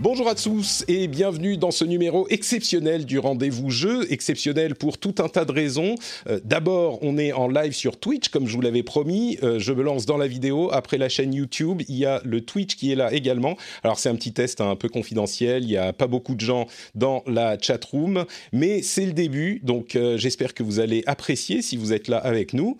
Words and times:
Bonjour 0.00 0.28
à 0.28 0.36
tous 0.36 0.84
et 0.86 1.08
bienvenue 1.08 1.56
dans 1.56 1.72
ce 1.72 1.84
numéro 1.84 2.28
exceptionnel 2.30 3.04
du 3.04 3.18
rendez-vous 3.18 3.70
jeu, 3.70 4.06
exceptionnel 4.12 4.76
pour 4.76 4.96
tout 4.96 5.16
un 5.18 5.28
tas 5.28 5.44
de 5.44 5.50
raisons. 5.50 5.96
Euh, 6.28 6.38
D'abord, 6.44 7.00
on 7.02 7.18
est 7.18 7.32
en 7.32 7.48
live 7.48 7.72
sur 7.72 7.98
Twitch, 7.98 8.28
comme 8.28 8.46
je 8.46 8.54
vous 8.54 8.60
l'avais 8.60 8.84
promis. 8.84 9.38
Euh, 9.42 9.58
je 9.58 9.72
me 9.72 9.82
lance 9.82 10.06
dans 10.06 10.16
la 10.16 10.28
vidéo. 10.28 10.70
Après 10.72 10.98
la 10.98 11.08
chaîne 11.08 11.34
YouTube, 11.34 11.82
il 11.88 11.96
y 11.96 12.06
a 12.06 12.22
le 12.24 12.42
Twitch 12.42 12.76
qui 12.76 12.92
est 12.92 12.94
là 12.94 13.12
également. 13.12 13.56
Alors 13.82 13.98
c'est 13.98 14.08
un 14.08 14.14
petit 14.14 14.32
test 14.32 14.60
hein, 14.60 14.70
un 14.70 14.76
peu 14.76 14.88
confidentiel. 14.88 15.64
Il 15.64 15.70
n'y 15.70 15.76
a 15.76 15.92
pas 15.92 16.06
beaucoup 16.06 16.36
de 16.36 16.40
gens 16.40 16.68
dans 16.94 17.24
la 17.26 17.58
chat 17.60 17.84
room, 17.86 18.24
mais 18.52 18.82
c'est 18.82 19.04
le 19.04 19.12
début. 19.12 19.60
Donc 19.64 19.96
euh, 19.96 20.16
j'espère 20.16 20.54
que 20.54 20.62
vous 20.62 20.78
allez 20.78 21.02
apprécier 21.06 21.60
si 21.60 21.76
vous 21.76 21.92
êtes 21.92 22.06
là 22.06 22.18
avec 22.18 22.52
nous. 22.52 22.78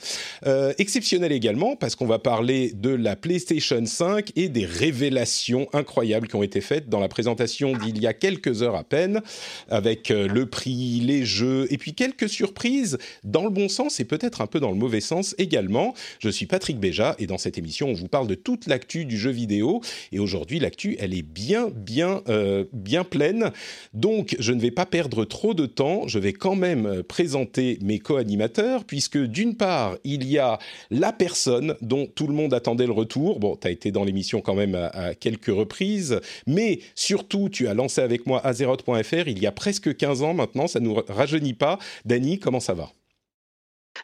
Exceptionnel 0.79 1.33
également 1.33 1.75
parce 1.75 1.97
qu'on 1.97 2.07
va 2.07 2.21
parler 2.21 2.71
de 2.75 2.91
la 2.91 3.16
PlayStation 3.16 3.85
5 3.85 4.30
et 4.37 4.49
des 4.49 4.65
révélations 4.65 5.66
incroyables 5.73 6.29
qui 6.29 6.37
ont 6.37 6.45
été 6.45 6.60
faites 6.60 6.88
dans 6.88 7.01
la 7.01 7.07
présentation 7.09 7.76
d'il 7.76 8.01
y 8.01 8.06
a 8.06 8.12
quelques 8.12 8.62
heures 8.62 8.76
à 8.76 8.84
peine, 8.84 9.20
avec 9.68 10.10
euh, 10.10 10.28
le 10.28 10.46
prix, 10.46 11.01
les 11.01 11.24
jeux, 11.24 11.66
et 11.70 11.78
puis 11.78 11.95
quelques 11.95 12.28
surprises 12.28 12.98
dans 13.24 13.45
le 13.45 13.51
bon 13.51 13.68
sens 13.68 14.01
et 14.01 14.04
peut-être 14.04 14.40
un 14.40 14.46
peu 14.46 14.60
dans 14.60 14.70
le 14.70 14.76
mauvais 14.76 15.01
sens 15.01 15.34
également. 15.38 15.95
Je 16.18 16.29
suis 16.29 16.46
Patrick 16.46 16.79
Béja 16.79 17.14
et 17.18 17.26
dans 17.26 17.38
cette 17.38 17.59
émission, 17.59 17.88
on 17.88 17.95
vous 17.95 18.09
parle 18.09 18.26
de 18.26 18.34
toute 18.34 18.66
l'actu 18.66 19.04
du 19.04 19.18
jeu 19.18 19.30
vidéo. 19.30 19.80
Et 20.12 20.18
aujourd'hui, 20.18 20.59
l'actu, 20.59 20.96
elle 20.98 21.14
est 21.14 21.23
bien, 21.23 21.70
bien, 21.74 22.23
euh, 22.29 22.64
bien 22.73 23.04
pleine. 23.04 23.52
Donc, 23.95 24.36
je 24.38 24.52
ne 24.52 24.60
vais 24.60 24.70
pas 24.70 24.86
perdre 24.86 25.24
trop 25.24 25.54
de 25.54 25.66
temps. 25.66 26.06
Je 26.06 26.18
vais 26.18 26.32
quand 26.32 26.56
même 26.56 26.86
euh, 26.86 27.02
présenter 27.02 27.79
mes 27.82 27.98
co-animateurs, 27.98 28.84
puisque 28.84 29.18
d'une 29.18 29.54
part, 29.56 29.96
il 30.04 30.26
y 30.26 30.38
a 30.38 30.59
la 30.90 31.12
personne 31.12 31.74
dont 31.80 32.06
tout 32.06 32.26
le 32.26 32.34
monde 32.34 32.54
attendait 32.54 32.86
le 32.86 32.92
retour. 32.92 33.40
Bon, 33.40 33.56
tu 33.56 33.66
as 33.66 33.70
été 33.70 33.90
dans 33.90 34.04
l'émission 34.04 34.40
quand 34.40 34.54
même 34.54 34.74
à, 34.74 34.86
à 34.86 35.14
quelques 35.14 35.46
reprises, 35.46 36.20
mais 36.46 36.80
Surtout, 36.99 37.49
tu 37.49 37.68
as 37.68 37.74
lancé 37.74 38.01
avec 38.01 38.27
moi 38.27 38.45
Azeroth.fr 38.45 39.29
il 39.29 39.38
y 39.38 39.46
a 39.46 39.52
presque 39.52 39.96
15 39.96 40.23
ans 40.24 40.35
maintenant, 40.35 40.66
ça 40.66 40.80
ne 40.80 40.87
nous 40.87 41.01
rajeunit 41.09 41.54
pas. 41.54 41.79
Dany, 42.04 42.41
comment 42.41 42.59
ça 42.59 42.74
va? 42.74 42.91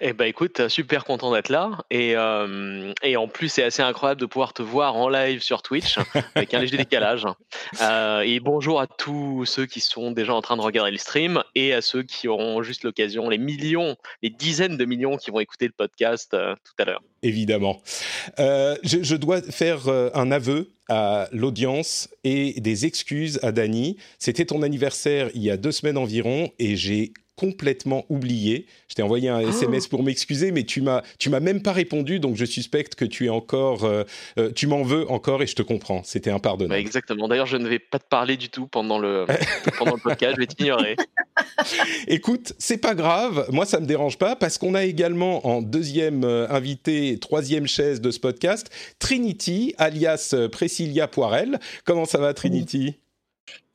Eh 0.00 0.12
ben 0.12 0.26
écoute, 0.26 0.68
super 0.68 1.04
content 1.04 1.32
d'être 1.32 1.48
là 1.48 1.78
et, 1.90 2.16
euh, 2.16 2.92
et 3.02 3.16
en 3.16 3.26
plus 3.26 3.48
c'est 3.48 3.64
assez 3.64 3.82
incroyable 3.82 4.20
de 4.20 4.26
pouvoir 4.26 4.52
te 4.52 4.62
voir 4.62 4.94
en 4.94 5.08
live 5.08 5.42
sur 5.42 5.62
Twitch 5.62 5.98
avec 6.36 6.54
un 6.54 6.60
léger 6.60 6.76
décalage. 6.76 7.26
Euh, 7.80 8.20
et 8.20 8.38
bonjour 8.38 8.80
à 8.80 8.86
tous 8.86 9.44
ceux 9.44 9.66
qui 9.66 9.80
sont 9.80 10.12
déjà 10.12 10.32
en 10.32 10.40
train 10.40 10.56
de 10.56 10.62
regarder 10.62 10.92
le 10.92 10.98
stream 10.98 11.42
et 11.56 11.74
à 11.74 11.82
ceux 11.82 12.04
qui 12.04 12.28
auront 12.28 12.62
juste 12.62 12.84
l'occasion, 12.84 13.28
les 13.28 13.38
millions, 13.38 13.96
les 14.22 14.30
dizaines 14.30 14.76
de 14.76 14.84
millions 14.84 15.16
qui 15.16 15.32
vont 15.32 15.40
écouter 15.40 15.66
le 15.66 15.74
podcast 15.76 16.32
euh, 16.34 16.54
tout 16.64 16.74
à 16.78 16.84
l'heure. 16.84 17.02
Évidemment. 17.24 17.80
Euh, 18.38 18.76
je, 18.84 19.02
je, 19.02 19.16
dois 19.16 19.40
faire 19.40 19.88
euh, 19.88 20.10
un 20.12 20.30
aveu 20.30 20.74
à 20.90 21.26
l'audience 21.32 22.10
et 22.22 22.60
des 22.60 22.84
excuses 22.84 23.40
à 23.42 23.50
Dany. 23.50 23.96
C'était 24.18 24.44
ton 24.44 24.60
anniversaire 24.60 25.30
il 25.34 25.42
y 25.42 25.50
a 25.50 25.56
deux 25.56 25.72
semaines 25.72 25.96
environ 25.96 26.50
et 26.58 26.76
j'ai 26.76 27.14
complètement 27.36 28.04
oublié. 28.08 28.66
Je 28.88 28.94
t'ai 28.94 29.02
envoyé 29.02 29.28
un 29.28 29.40
SMS 29.40 29.84
oh. 29.86 29.90
pour 29.90 30.02
m'excuser, 30.02 30.52
mais 30.52 30.64
tu 30.64 30.80
m'as 30.80 31.02
tu 31.18 31.30
m'as 31.30 31.40
même 31.40 31.62
pas 31.62 31.72
répondu, 31.72 32.20
donc 32.20 32.36
je 32.36 32.44
suspecte 32.44 32.94
que 32.94 33.04
tu 33.04 33.26
es 33.26 33.28
encore, 33.28 33.84
euh, 33.84 34.04
euh, 34.38 34.52
tu 34.52 34.66
m'en 34.66 34.82
veux 34.82 35.10
encore 35.10 35.42
et 35.42 35.46
je 35.46 35.54
te 35.54 35.62
comprends. 35.62 36.02
C'était 36.04 36.30
impardonnable. 36.30 36.74
Bah 36.74 36.80
exactement. 36.80 37.28
D'ailleurs, 37.28 37.46
je 37.46 37.56
ne 37.56 37.68
vais 37.68 37.78
pas 37.78 37.98
te 37.98 38.08
parler 38.08 38.36
du 38.36 38.48
tout 38.48 38.66
pendant 38.66 38.98
le 38.98 39.26
pendant 39.78 39.94
le 39.94 40.00
podcast. 40.00 40.34
Je 40.36 40.40
vais 40.40 40.46
t'ignorer. 40.46 40.96
Écoute, 42.08 42.52
c'est 42.58 42.78
pas 42.78 42.94
grave. 42.94 43.46
Moi, 43.50 43.66
ça 43.66 43.80
me 43.80 43.86
dérange 43.86 44.18
pas 44.18 44.36
parce 44.36 44.58
qu'on 44.58 44.74
a 44.74 44.84
également 44.84 45.46
en 45.46 45.62
deuxième 45.62 46.24
euh, 46.24 46.48
invité, 46.50 47.18
troisième 47.20 47.66
chaise 47.66 48.00
de 48.00 48.10
ce 48.10 48.20
podcast, 48.20 48.70
Trinity, 48.98 49.74
alias 49.78 50.34
Priscilla 50.52 51.08
Poirel. 51.08 51.58
Comment 51.84 52.04
ça 52.04 52.18
va, 52.18 52.34
Trinity? 52.34 52.96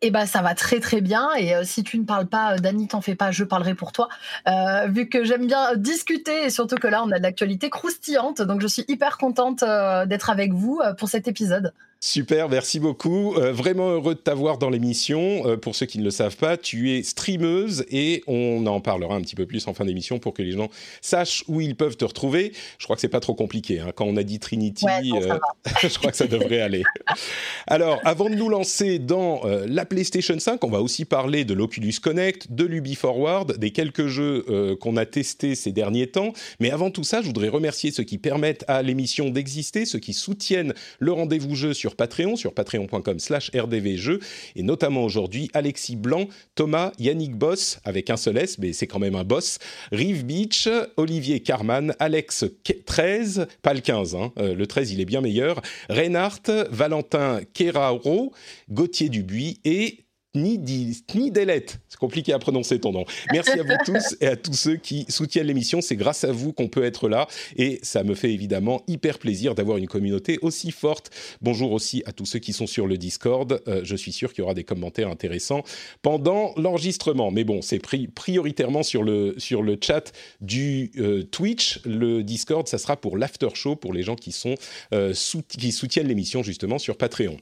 Eh 0.02 0.12
ben 0.12 0.25
ça 0.25 0.41
va 0.41 0.56
très 0.56 0.80
très 0.80 1.02
bien 1.02 1.34
et 1.38 1.53
euh, 1.53 1.63
si 1.66 1.84
tu 1.84 2.00
ne 2.00 2.06
parles 2.06 2.28
pas, 2.28 2.53
euh, 2.53 2.57
Dany, 2.57 2.88
t'en 2.88 3.02
fais 3.02 3.16
pas, 3.16 3.31
je 3.31 3.44
parlerai 3.44 3.75
pour 3.75 3.91
toi. 3.91 4.07
Euh, 4.47 4.88
vu 4.88 5.09
que 5.09 5.25
j'aime 5.25 5.46
bien 5.46 5.75
discuter 5.75 6.46
et 6.46 6.50
surtout 6.50 6.78
que 6.78 6.88
là 6.88 7.03
on 7.03 7.12
a 7.12 7.18
de 7.18 7.24
l'actualité 7.24 7.69
croustillante, 7.69 8.41
donc 8.41 8.62
je 8.62 8.68
suis 8.68 8.85
hyper 8.88 9.18
contente 9.18 9.63
d'être 10.07 10.30
avec 10.30 10.53
vous 10.53 10.81
pour 10.97 11.09
cet 11.09 11.28
épisode. 11.28 11.74
Super, 12.02 12.48
merci 12.48 12.80
beaucoup. 12.80 13.36
Euh, 13.36 13.52
vraiment 13.52 13.90
heureux 13.90 14.16
de 14.16 14.20
t'avoir 14.22 14.58
dans 14.58 14.70
l'émission. 14.70 15.46
Euh, 15.46 15.58
pour 15.58 15.76
ceux 15.76 15.86
qui 15.86 16.00
ne 16.00 16.06
le 16.06 16.12
savent 16.12 16.38
pas, 16.38 16.56
tu 16.56 16.96
es 16.96 17.04
streameuse 17.04 17.84
et 17.92 18.24
on 18.26 18.66
en 18.68 18.80
parlera 18.80 19.16
un 19.16 19.22
petit 19.22 19.36
peu 19.36 19.46
plus 19.46 19.68
en 19.68 19.74
fin 19.74 19.84
d'émission 19.84 20.18
pour 20.18 20.34
que 20.34 20.42
les 20.42 20.54
gens 20.54 20.70
sachent 21.02 21.44
où 21.50 21.60
ils 21.60 21.76
peuvent 21.76 21.98
te 21.98 22.06
retrouver. 22.06 22.54
Je 22.78 22.86
crois 22.86 22.96
que 22.96 23.02
c'est 23.02 23.10
pas 23.10 23.20
trop 23.20 23.36
compliqué. 23.36 23.82
Hein. 23.82 23.92
Quand 23.94 24.06
on 24.06 24.16
a 24.16 24.24
dit 24.24 24.40
Trinity, 24.40 24.86
ouais, 24.86 25.02
non, 25.10 25.22
euh, 25.24 25.38
je 25.82 25.98
crois 25.98 26.12
que 26.12 26.16
ça 26.16 26.28
devrait 26.28 26.62
aller. 26.62 26.84
Alors, 27.68 28.00
avant 28.06 28.30
de 28.30 28.36
nous 28.36 28.48
lancer 28.48 28.98
dans 28.98 29.42
la 29.44 29.86
PlayStation 29.86 30.40
5, 30.40 30.64
on 30.64 30.70
va 30.70 30.81
aussi 30.81 31.04
parler 31.04 31.44
de 31.44 31.54
l'Oculus 31.54 31.96
Connect, 32.02 32.54
de 32.54 32.64
l'Ubi 32.64 32.96
Forward, 32.96 33.58
des 33.58 33.72
quelques 33.72 34.08
jeux 34.08 34.78
qu'on 34.80 34.96
a 34.96 35.06
testés 35.06 35.54
ces 35.56 35.72
derniers 35.72 36.08
temps. 36.08 36.31
Mais 36.60 36.72
avant 36.72 36.92
tout 36.92 37.04
ça, 37.04 37.22
je 37.22 37.28
voudrais 37.28 37.50
remercier 37.50 37.92
ceux 37.92 38.04
qui 38.04 38.18
permettent 38.18 38.64
à 38.68 38.81
l'émission 38.81 39.30
d'exister, 39.30 39.86
ceux 39.86 40.00
qui 40.00 40.14
soutiennent 40.14 40.74
le 41.00 41.12
rendez-vous 41.12 41.56
jeu 41.56 41.74
sur 41.74 41.88
Patreon, 41.95 42.35
sur 42.35 42.53
patreon.com 42.53 43.19
slash 43.19 43.51
rdvjeux, 43.55 44.19
et 44.55 44.63
notamment 44.63 45.03
aujourd'hui 45.03 45.50
Alexis 45.53 45.95
Blanc, 45.95 46.27
Thomas, 46.55 46.91
Yannick 47.00 47.35
Boss, 47.35 47.79
avec 47.83 48.09
un 48.09 48.17
seul 48.17 48.38
S, 48.38 48.57
mais 48.57 48.73
c'est 48.73 48.88
quand 48.88 49.00
même 49.00 49.16
un 49.16 49.23
boss, 49.23 49.59
Rive 49.91 50.25
Beach, 50.25 50.67
Olivier 50.97 51.41
Carman, 51.41 51.95
Alex 52.00 52.45
13, 52.85 53.47
pas 53.61 53.73
le 53.73 53.81
15, 53.81 54.16
hein, 54.16 54.31
euh, 54.39 54.53
le 54.55 54.67
13 54.67 54.91
il 54.91 55.01
est 55.01 55.05
bien 55.05 55.22
meilleur, 55.22 55.61
Reinhardt, 55.89 56.67
Valentin 56.69 57.41
Keraro, 57.53 58.33
Gauthier 58.69 59.09
Dubuis 59.09 59.59
et 59.66 60.00
Nidelet. 60.41 61.66
C'est 61.88 62.00
compliqué 62.00 62.33
à 62.33 62.39
prononcer 62.39 62.79
ton 62.79 62.91
nom. 62.91 63.05
Merci 63.31 63.51
à 63.51 63.63
vous 63.63 63.75
tous 63.85 64.16
et 64.22 64.27
à 64.27 64.35
tous 64.35 64.53
ceux 64.53 64.75
qui 64.75 65.05
soutiennent 65.09 65.47
l'émission. 65.47 65.81
C'est 65.81 65.95
grâce 65.95 66.23
à 66.23 66.31
vous 66.31 66.53
qu'on 66.53 66.67
peut 66.67 66.83
être 66.83 67.09
là 67.09 67.27
et 67.57 67.79
ça 67.83 68.03
me 68.03 68.16
fait 68.16 68.31
évidemment 68.31 68.83
hyper 68.88 69.19
plaisir 69.19 69.55
d'avoir 69.55 69.77
une 69.77 69.88
communauté 69.88 70.39
aussi 70.41 70.72
forte. 70.72 71.11
Bonjour 71.41 71.72
aussi 71.72 72.03
à 72.05 72.11
tous 72.11 72.25
ceux 72.25 72.39
qui 72.39 72.53
sont 72.53 72.67
sur 72.67 72.88
le 72.88 72.97
Discord. 72.97 73.61
Euh, 73.67 73.81
je 73.83 73.95
suis 73.95 74.11
sûr 74.11 74.33
qu'il 74.33 74.41
y 74.41 74.44
aura 74.44 74.53
des 74.53 74.63
commentaires 74.63 75.09
intéressants 75.09 75.63
pendant 76.01 76.53
l'enregistrement. 76.57 77.31
Mais 77.31 77.44
bon, 77.44 77.61
c'est 77.61 77.79
pri 77.79 78.07
prioritairement 78.07 78.83
sur 78.83 79.03
le, 79.03 79.35
sur 79.38 79.61
le 79.61 79.77
chat 79.81 80.11
du 80.41 80.91
euh, 80.97 81.23
Twitch. 81.23 81.81
Le 81.85 82.23
Discord, 82.23 82.67
ça 82.67 82.77
sera 82.77 82.97
pour 82.97 83.17
l'after 83.17 83.50
show 83.53 83.75
pour 83.75 83.94
les 83.94 84.03
gens 84.03 84.16
qui, 84.16 84.31
sont, 84.31 84.56
euh, 84.94 85.13
qui 85.57 85.71
soutiennent 85.71 86.07
l'émission 86.07 86.44
justement 86.44 86.77
sur 86.77 86.97
Patreon. 86.97 87.38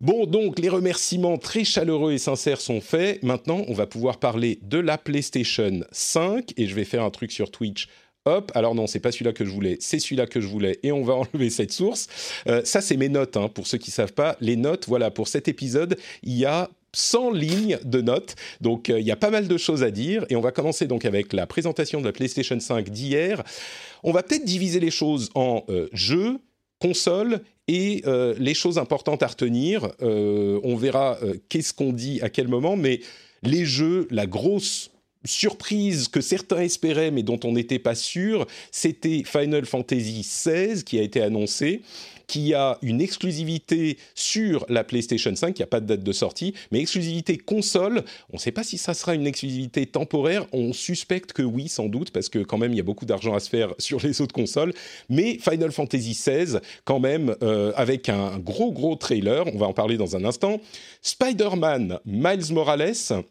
Bon, 0.00 0.26
donc 0.26 0.60
les 0.60 0.68
remerciements 0.68 1.38
très 1.38 1.64
chaleureux 1.64 2.12
et 2.12 2.18
sincères 2.18 2.60
sont 2.60 2.80
faits. 2.80 3.20
Maintenant, 3.24 3.64
on 3.66 3.74
va 3.74 3.84
pouvoir 3.84 4.18
parler 4.20 4.60
de 4.62 4.78
la 4.78 4.96
PlayStation 4.96 5.80
5 5.90 6.52
et 6.56 6.68
je 6.68 6.74
vais 6.76 6.84
faire 6.84 7.02
un 7.02 7.10
truc 7.10 7.32
sur 7.32 7.50
Twitch. 7.50 7.88
Hop, 8.24 8.52
alors 8.54 8.76
non, 8.76 8.86
c'est 8.86 9.00
pas 9.00 9.10
celui-là 9.10 9.32
que 9.32 9.44
je 9.44 9.50
voulais, 9.50 9.76
c'est 9.80 9.98
celui-là 9.98 10.28
que 10.28 10.40
je 10.40 10.46
voulais 10.46 10.78
et 10.84 10.92
on 10.92 11.02
va 11.02 11.14
enlever 11.34 11.50
cette 11.50 11.72
source. 11.72 12.06
Euh, 12.46 12.62
ça, 12.64 12.80
c'est 12.80 12.96
mes 12.96 13.08
notes, 13.08 13.36
hein, 13.36 13.48
pour 13.48 13.66
ceux 13.66 13.78
qui 13.78 13.90
savent 13.90 14.12
pas. 14.12 14.36
Les 14.40 14.54
notes, 14.54 14.86
voilà, 14.86 15.10
pour 15.10 15.26
cet 15.26 15.48
épisode, 15.48 15.98
il 16.22 16.38
y 16.38 16.44
a 16.44 16.70
100 16.92 17.32
lignes 17.32 17.80
de 17.82 18.00
notes. 18.00 18.36
Donc, 18.60 18.90
euh, 18.90 19.00
il 19.00 19.06
y 19.06 19.10
a 19.10 19.16
pas 19.16 19.30
mal 19.30 19.48
de 19.48 19.56
choses 19.56 19.82
à 19.82 19.90
dire. 19.90 20.24
Et 20.28 20.36
on 20.36 20.40
va 20.40 20.52
commencer 20.52 20.86
donc 20.86 21.06
avec 21.06 21.32
la 21.32 21.48
présentation 21.48 22.00
de 22.00 22.06
la 22.06 22.12
PlayStation 22.12 22.60
5 22.60 22.88
d'hier. 22.88 23.42
On 24.04 24.12
va 24.12 24.22
peut-être 24.22 24.44
diviser 24.44 24.78
les 24.78 24.92
choses 24.92 25.30
en 25.34 25.64
euh, 25.70 25.88
jeux, 25.92 26.38
consoles 26.78 27.40
et 27.68 28.02
euh, 28.06 28.34
les 28.38 28.54
choses 28.54 28.78
importantes 28.78 29.22
à 29.22 29.28
retenir. 29.28 29.92
Euh, 30.02 30.58
on 30.64 30.74
verra 30.74 31.18
euh, 31.22 31.34
qu'est-ce 31.48 31.74
qu'on 31.74 31.92
dit 31.92 32.20
à 32.22 32.30
quel 32.30 32.48
moment, 32.48 32.76
mais 32.76 33.00
les 33.42 33.64
jeux, 33.64 34.08
la 34.10 34.26
grosse 34.26 34.90
surprise 35.24 36.08
que 36.08 36.20
certains 36.20 36.60
espéraient 36.60 37.10
mais 37.10 37.22
dont 37.22 37.38
on 37.44 37.52
n'était 37.52 37.78
pas 37.78 37.94
sûr, 37.94 38.46
c'était 38.72 39.22
Final 39.24 39.66
Fantasy 39.66 40.22
XVI 40.22 40.82
qui 40.82 40.98
a 40.98 41.02
été 41.02 41.20
annoncé 41.20 41.82
qui 42.28 42.54
a 42.54 42.78
une 42.82 43.00
exclusivité 43.00 43.98
sur 44.14 44.64
la 44.68 44.84
PlayStation 44.84 45.34
5, 45.34 45.54
qui 45.54 45.62
a 45.64 45.66
pas 45.66 45.80
de 45.80 45.86
date 45.86 46.04
de 46.04 46.12
sortie, 46.12 46.54
mais 46.70 46.78
exclusivité 46.78 47.36
console. 47.38 48.04
On 48.30 48.36
ne 48.36 48.38
sait 48.40 48.52
pas 48.52 48.62
si 48.62 48.78
ça 48.78 48.94
sera 48.94 49.14
une 49.14 49.26
exclusivité 49.26 49.86
temporaire. 49.86 50.46
On 50.52 50.72
suspecte 50.72 51.32
que 51.32 51.42
oui, 51.42 51.68
sans 51.68 51.86
doute, 51.86 52.12
parce 52.12 52.28
que 52.28 52.38
quand 52.40 52.58
même, 52.58 52.72
il 52.72 52.76
y 52.76 52.80
a 52.80 52.84
beaucoup 52.84 53.06
d'argent 53.06 53.34
à 53.34 53.40
se 53.40 53.48
faire 53.48 53.74
sur 53.78 53.98
les 54.00 54.20
autres 54.20 54.34
consoles. 54.34 54.72
Mais 55.08 55.38
Final 55.38 55.72
Fantasy 55.72 56.12
XVI, 56.12 56.58
quand 56.84 57.00
même, 57.00 57.34
euh, 57.42 57.72
avec 57.74 58.08
un 58.08 58.38
gros, 58.38 58.72
gros 58.72 58.94
trailer, 58.94 59.46
on 59.52 59.58
va 59.58 59.66
en 59.66 59.72
parler 59.72 59.96
dans 59.96 60.14
un 60.14 60.24
instant. 60.24 60.60
Spider-Man, 61.02 61.98
Miles 62.04 62.52
Morales 62.52 63.24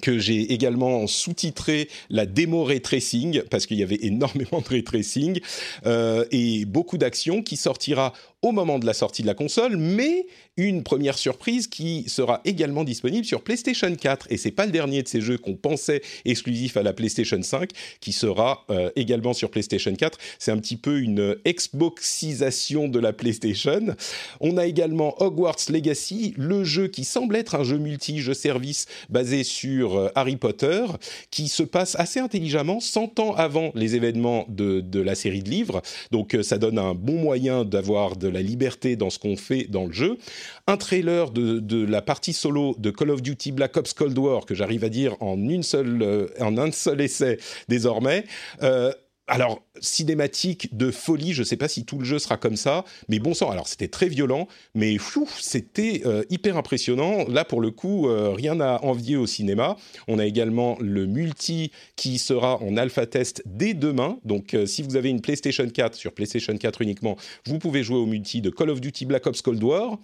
que 0.00 0.18
j'ai 0.18 0.52
également 0.52 1.06
sous-titré 1.06 1.88
la 2.08 2.24
démo 2.26 2.64
ray 2.64 2.80
tracing 2.80 3.42
parce 3.50 3.66
qu'il 3.66 3.78
y 3.78 3.82
avait 3.82 3.98
énormément 4.02 4.60
de 4.60 4.68
ray 4.68 4.84
tracing 4.84 5.40
euh, 5.86 6.24
et 6.30 6.64
beaucoup 6.64 6.98
d'actions 6.98 7.42
qui 7.42 7.56
sortira 7.56 8.12
au 8.42 8.50
moment 8.50 8.78
de 8.78 8.86
la 8.86 8.92
sortie 8.92 9.22
de 9.22 9.28
la 9.28 9.34
console, 9.34 9.76
mais 9.76 10.26
une 10.56 10.82
première 10.82 11.16
surprise 11.16 11.68
qui 11.68 12.04
sera 12.08 12.40
également 12.44 12.84
disponible 12.84 13.24
sur 13.24 13.42
PlayStation 13.42 13.94
4. 13.94 14.26
Et 14.30 14.36
c'est 14.36 14.50
pas 14.50 14.66
le 14.66 14.72
dernier 14.72 15.02
de 15.02 15.08
ces 15.08 15.20
jeux 15.20 15.38
qu'on 15.38 15.54
pensait 15.54 16.02
exclusif 16.24 16.76
à 16.76 16.82
la 16.82 16.92
PlayStation 16.92 17.40
5 17.40 17.70
qui 18.00 18.12
sera 18.12 18.64
euh, 18.70 18.90
également 18.96 19.32
sur 19.32 19.50
PlayStation 19.50 19.94
4. 19.94 20.18
C'est 20.38 20.50
un 20.50 20.58
petit 20.58 20.76
peu 20.76 21.00
une 21.00 21.36
Xboxisation 21.46 22.88
de 22.88 22.98
la 22.98 23.12
PlayStation. 23.12 23.94
On 24.40 24.56
a 24.56 24.66
également 24.66 25.14
Hogwarts 25.22 25.70
Legacy, 25.70 26.34
le 26.36 26.64
jeu 26.64 26.88
qui 26.88 27.04
semble 27.04 27.36
être 27.36 27.54
un 27.54 27.64
jeu 27.64 27.78
multi-jeu 27.78 28.34
service 28.34 28.86
basé 29.08 29.44
sur 29.44 29.96
euh, 29.96 30.08
Harry 30.16 30.36
Potter, 30.36 30.84
qui 31.30 31.48
se 31.48 31.62
passe 31.62 31.94
assez 31.98 32.18
intelligemment 32.18 32.80
100 32.80 33.20
ans 33.20 33.34
avant 33.34 33.70
les 33.76 33.94
événements 33.94 34.46
de, 34.48 34.80
de 34.80 35.00
la 35.00 35.14
série 35.14 35.42
de 35.42 35.50
livres. 35.50 35.80
Donc 36.10 36.34
euh, 36.34 36.42
ça 36.42 36.58
donne 36.58 36.78
un 36.78 36.94
bon 36.94 37.14
moyen 37.14 37.64
d'avoir 37.64 38.16
de 38.16 38.31
la 38.32 38.42
liberté 38.42 38.96
dans 38.96 39.10
ce 39.10 39.18
qu'on 39.18 39.36
fait 39.36 39.64
dans 39.64 39.86
le 39.86 39.92
jeu. 39.92 40.18
Un 40.66 40.76
trailer 40.76 41.30
de, 41.30 41.84
la 41.84 42.02
partie 42.02 42.32
solo 42.32 42.74
de 42.78 42.90
Call 42.90 43.10
of 43.10 43.22
Duty 43.22 43.52
Black 43.52 43.76
Ops 43.76 43.92
Cold 43.92 44.18
War 44.18 44.46
que 44.46 44.54
j'arrive 44.54 44.84
à 44.84 44.88
dire 44.88 45.16
en, 45.20 45.36
une 45.36 45.62
seule, 45.62 46.02
euh, 46.02 46.26
en 46.40 46.56
un 46.58 46.72
seul 46.72 47.00
essai 47.00 47.38
désormais. 47.68 48.24
Euh, 48.62 48.92
alors, 49.28 49.62
cinématique 49.80 50.76
de 50.76 50.90
folie, 50.90 51.32
je 51.32 51.42
ne 51.42 51.44
sais 51.44 51.56
pas 51.56 51.68
si 51.68 51.84
tout 51.84 51.96
le 51.96 52.04
jeu 52.04 52.18
sera 52.18 52.36
comme 52.36 52.56
ça, 52.56 52.84
mais 53.08 53.20
bon 53.20 53.34
sang, 53.34 53.50
alors 53.50 53.68
c'était 53.68 53.86
très 53.86 54.08
violent, 54.08 54.48
mais 54.74 54.96
c'était 55.40 56.02
euh, 56.04 56.24
hyper 56.28 56.56
impressionnant. 56.56 57.24
Là, 57.28 57.44
pour 57.44 57.60
le 57.60 57.70
coup, 57.70 58.08
euh, 58.08 58.30
rien 58.30 58.60
à 58.60 58.80
envier 58.82 59.16
au 59.16 59.26
cinéma. 59.26 59.76
On 60.08 60.18
a 60.18 60.26
également 60.26 60.76
le 60.80 61.06
multi 61.06 61.70
qui 61.94 62.18
sera 62.18 62.60
en 62.62 62.76
alpha 62.76 63.06
test 63.06 63.42
dès 63.46 63.74
demain. 63.74 64.18
Donc, 64.24 64.54
euh, 64.54 64.66
si 64.66 64.82
vous 64.82 64.96
avez 64.96 65.10
une 65.10 65.20
PlayStation 65.20 65.68
4 65.68 65.94
sur 65.94 66.12
PlayStation 66.12 66.56
4 66.56 66.82
uniquement, 66.82 67.16
vous 67.46 67.60
pouvez 67.60 67.84
jouer 67.84 67.98
au 67.98 68.06
multi 68.06 68.40
de 68.40 68.50
Call 68.50 68.70
of 68.70 68.80
Duty 68.80 69.06
Black 69.06 69.26
Ops 69.26 69.40
Cold 69.40 69.62
War. 69.62 69.98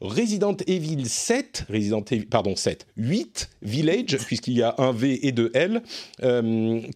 Resident 0.00 0.56
Evil 0.66 1.06
7, 1.06 1.66
Resident 1.68 2.04
Evil, 2.10 2.26
pardon, 2.26 2.56
7, 2.56 2.86
8, 2.96 3.50
Village, 3.62 4.16
puisqu'il 4.26 4.54
y 4.54 4.62
a 4.62 4.74
un 4.78 4.92
V 4.92 5.26
et 5.26 5.32
deux 5.32 5.50
L, 5.54 5.82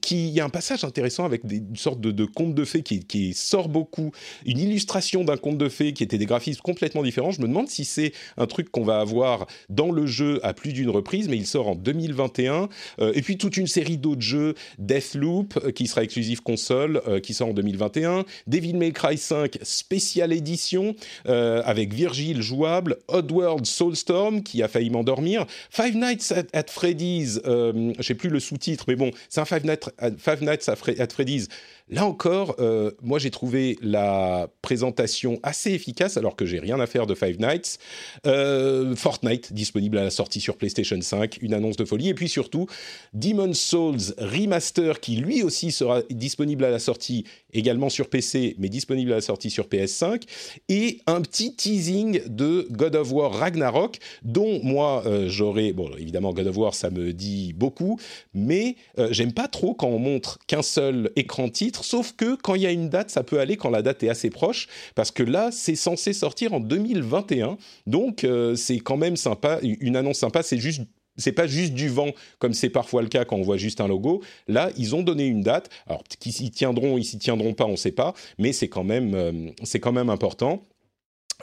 qui, 0.01 0.31
y 0.31 0.41
a 0.41 0.45
un 0.45 0.49
passage 0.49 0.85
intéressant 0.85 1.25
avec 1.25 1.47
des 1.47 1.58
une 1.59 1.77
sorte 1.77 2.01
de, 2.01 2.25
conte 2.25 2.55
de 2.55 2.65
fées 2.65 2.83
qui, 2.83 3.35
sort 3.35 3.69
beaucoup, 3.69 4.13
une 4.47 4.59
illustration 4.59 5.25
d'un 5.25 5.37
conte 5.37 5.59
de 5.59 5.69
fées 5.69 5.93
qui 5.93 6.03
était 6.03 6.19
des 6.19 6.27
graphismes 6.27 6.61
complètement 6.61 7.03
différents. 7.03 7.31
Je 7.31 7.41
me 7.41 7.49
demande 7.49 7.69
si 7.69 7.85
c'est 7.85 8.13
un 8.37 8.47
truc 8.47 8.71
qu'on 8.71 8.85
va 8.85 9.01
avoir 9.01 9.47
dans 9.69 9.91
le 9.91 10.07
jeu 10.07 10.41
à 10.43 10.55
plus 10.55 10.73
d'une 10.73 10.91
reprise, 10.91 11.29
mais 11.29 11.37
il 11.37 11.47
sort 11.47 11.69
en 11.69 11.75
2021. 11.75 12.69
Euh, 13.01 13.13
et 13.15 13.23
puis 13.23 13.37
toute 13.39 13.57
une 13.57 13.67
série 13.67 13.97
d'autres 13.97 14.23
jeux, 14.23 14.55
Deathloop, 14.79 15.59
euh, 15.65 15.71
qui 15.71 15.87
sera 15.87 16.03
exclusif 16.03 16.41
console, 16.41 17.01
euh, 17.07 17.21
qui 17.21 17.35
sort 17.35 17.49
en 17.49 17.55
2021, 17.55 18.25
Devil 18.47 18.75
May 18.75 18.93
Cry 18.93 19.17
5 19.17 19.59
Special 19.63 20.33
Edition, 20.33 20.95
avec 21.25 21.93
Virgile 21.93 22.43
jouable, 22.43 22.97
Oddworld 23.09 23.67
Soulstorm, 23.67 24.43
qui 24.43 24.63
a 24.63 24.69
failli 24.69 24.91
m'endormir, 24.91 25.47
Five 25.71 25.97
Nights 25.97 26.33
at, 26.53 26.65
Freddy's, 26.69 27.41
je 27.45 28.03
sais 28.03 28.15
plus 28.15 28.31
le 28.31 28.41
sous-titre, 28.41 28.85
mais 28.89 28.97
bon, 28.97 29.11
c'est 29.29 29.41
un 29.41 29.45
Five 29.45 29.65
Nights, 29.65 29.91
Five 30.19 30.43
Nights 30.43 30.69
at 30.69 31.09
Freddy's 31.11 31.48
is 31.51 31.78
Là 31.91 32.05
encore, 32.05 32.57
euh, 32.59 32.91
moi 33.03 33.19
j'ai 33.19 33.31
trouvé 33.31 33.79
la 33.81 34.49
présentation 34.61 35.41
assez 35.43 35.71
efficace 35.73 36.19
alors 36.19 36.37
que 36.37 36.45
j'ai 36.45 36.59
rien 36.59 36.79
à 36.81 36.87
faire 36.87 37.07
de 37.07 37.15
Five 37.15 37.41
Nights. 37.41 37.79
Euh, 38.27 38.95
Fortnite 38.95 39.55
disponible 39.55 39.97
à 39.97 40.05
la 40.05 40.11
sortie 40.11 40.41
sur 40.41 40.59
PlayStation 40.59 41.01
5, 41.01 41.39
une 41.41 41.55
annonce 41.55 41.77
de 41.77 41.87
folie. 41.87 42.11
Et 42.11 42.15
puis 42.15 42.29
surtout, 42.29 42.67
Demon's 43.15 43.59
Souls 43.59 44.15
Remaster 44.19 45.01
qui 45.01 45.17
lui 45.17 45.43
aussi 45.43 45.73
sera 45.73 46.03
disponible 46.11 46.65
à 46.65 46.71
la 46.71 46.79
sortie 46.79 47.25
également 47.55 47.89
sur 47.89 48.11
PC 48.11 48.55
mais 48.59 48.69
disponible 48.69 49.13
à 49.13 49.17
la 49.17 49.23
sortie 49.23 49.49
sur 49.49 49.67
PS5. 49.67 50.25
Et 50.69 51.01
un 51.07 51.23
petit 51.23 51.55
teasing 51.55 52.21
de 52.29 52.69
God 52.71 52.97
of 52.97 53.13
War 53.13 53.33
Ragnarok 53.33 53.99
dont 54.23 54.61
moi 54.63 55.05
euh, 55.07 55.29
j'aurais... 55.31 55.73
Bon 55.73 55.91
évidemment 55.99 56.35
God 56.35 56.49
of 56.49 56.57
War 56.59 56.75
ça 56.75 56.91
me 56.91 57.15
dit 57.15 57.55
beaucoup 57.55 57.99
mais 58.35 58.77
j'aime 59.11 59.33
pas 59.33 59.49
trop 59.49 59.73
quand 59.73 59.89
on 59.89 59.99
montre 59.99 60.39
qu'un 60.47 60.63
seul 60.63 61.11
écran 61.17 61.49
titre 61.49 61.78
sauf 61.85 62.13
que 62.13 62.37
quand 62.37 62.55
il 62.55 62.63
y 62.63 62.67
a 62.67 62.71
une 62.71 62.89
date, 62.89 63.11
ça 63.11 63.23
peut 63.23 63.41
aller 63.41 63.57
quand 63.57 63.71
la 63.71 63.83
date 63.83 64.03
est 64.03 64.09
assez 64.09 64.31
proche, 64.31 64.69
parce 64.95 65.11
que 65.11 65.23
là, 65.23 65.51
c'est 65.53 65.77
censé 65.77 66.13
sortir 66.13 66.53
en 66.53 66.61
2021, 66.61 67.59
donc 67.87 68.25
euh, 68.25 68.55
c'est 68.55 68.79
quand 68.79 68.97
même 68.97 69.17
sympa, 69.17 69.59
une 69.63 69.97
annonce 69.97 70.19
sympa, 70.19 70.43
c'est 70.43 70.59
juste 70.59 70.83
c'est 71.19 71.33
pas 71.33 71.47
juste 71.47 71.75
du 71.75 71.89
vent 71.89 72.13
comme 72.39 72.55
c'est 72.55 72.71
parfois 72.71 73.03
le 73.03 73.09
cas 73.09 73.25
quand 73.25 73.37
on 73.37 73.43
voit 73.43 73.57
juste 73.57 73.81
un 73.81 73.89
logo. 73.89 74.23
Là, 74.47 74.71
ils 74.79 74.95
ont 74.95 75.03
donné 75.03 75.27
une 75.27 75.43
date. 75.43 75.69
Alors 75.87 76.03
qu'ils 76.05 76.33
s'y 76.33 76.51
tiendront, 76.51 76.97
ils 76.97 77.05
s'y 77.05 77.19
tiendront 77.19 77.53
pas, 77.53 77.67
on 77.67 77.73
ne 77.73 77.77
sait 77.77 77.93
pas, 77.93 78.15
mais 78.39 78.53
c'est 78.53 78.69
quand 78.69 78.89
euh, 78.89 79.51
c'est 79.65 79.81
quand 79.81 79.93
même 79.93 80.09
important. 80.09 80.63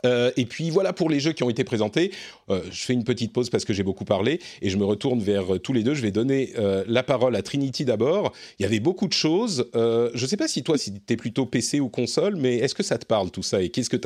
Euh, 0.04 0.32
et 0.36 0.46
puis 0.46 0.70
voilà 0.70 0.94
pour 0.94 1.10
les 1.10 1.20
jeux 1.20 1.32
qui 1.32 1.44
ont 1.44 1.50
été 1.50 1.64
présentés. 1.64 2.12
Euh, 2.50 2.62
je 2.72 2.84
fais 2.84 2.94
une 2.94 3.04
petite 3.04 3.32
pause 3.32 3.50
parce 3.50 3.66
que 3.66 3.74
j'ai 3.74 3.84
beaucoup 3.84 4.06
parlé 4.06 4.42
et 4.62 4.70
je 4.70 4.78
me 4.78 4.86
retourne 4.86 5.20
vers 5.20 5.56
euh, 5.56 5.60
tous 5.60 5.74
les 5.74 5.84
deux. 5.84 5.94
Je 5.94 6.02
vais 6.02 6.12
donner 6.12 6.54
la 6.88 7.04
parole 7.04 7.36
à 7.36 7.42
Trinity 7.42 7.86
d'abord. 7.86 8.34
Il 8.60 8.64
y 8.64 8.66
avait 8.66 8.80
beaucoup 8.80 9.08
de 9.08 9.14
choses. 9.14 9.70
je 9.74 10.22
ne 10.22 10.28
sais 10.28 10.38
pas 10.38 10.48
si 10.48 10.64
toi, 10.64 10.78
si 10.78 10.94
tu 10.94 11.14
es 11.14 11.18
plutôt 11.18 11.46
PC 11.46 11.80
ou 11.80 11.90
console, 11.90 12.36
mais 12.36 12.58
est-ce 12.58 12.76
que 12.76 12.84
ça 12.84 12.98
te 12.98 13.06
parle 13.06 13.32
tout 13.32 13.44
ça? 13.44 13.62
Et 13.62 13.70
qu'est-ce, 13.70 13.90
que 13.90 13.98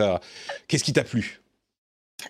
qu'est-ce 0.68 0.84
qui 0.84 0.94
t'a 0.94 1.04
plu? 1.04 1.42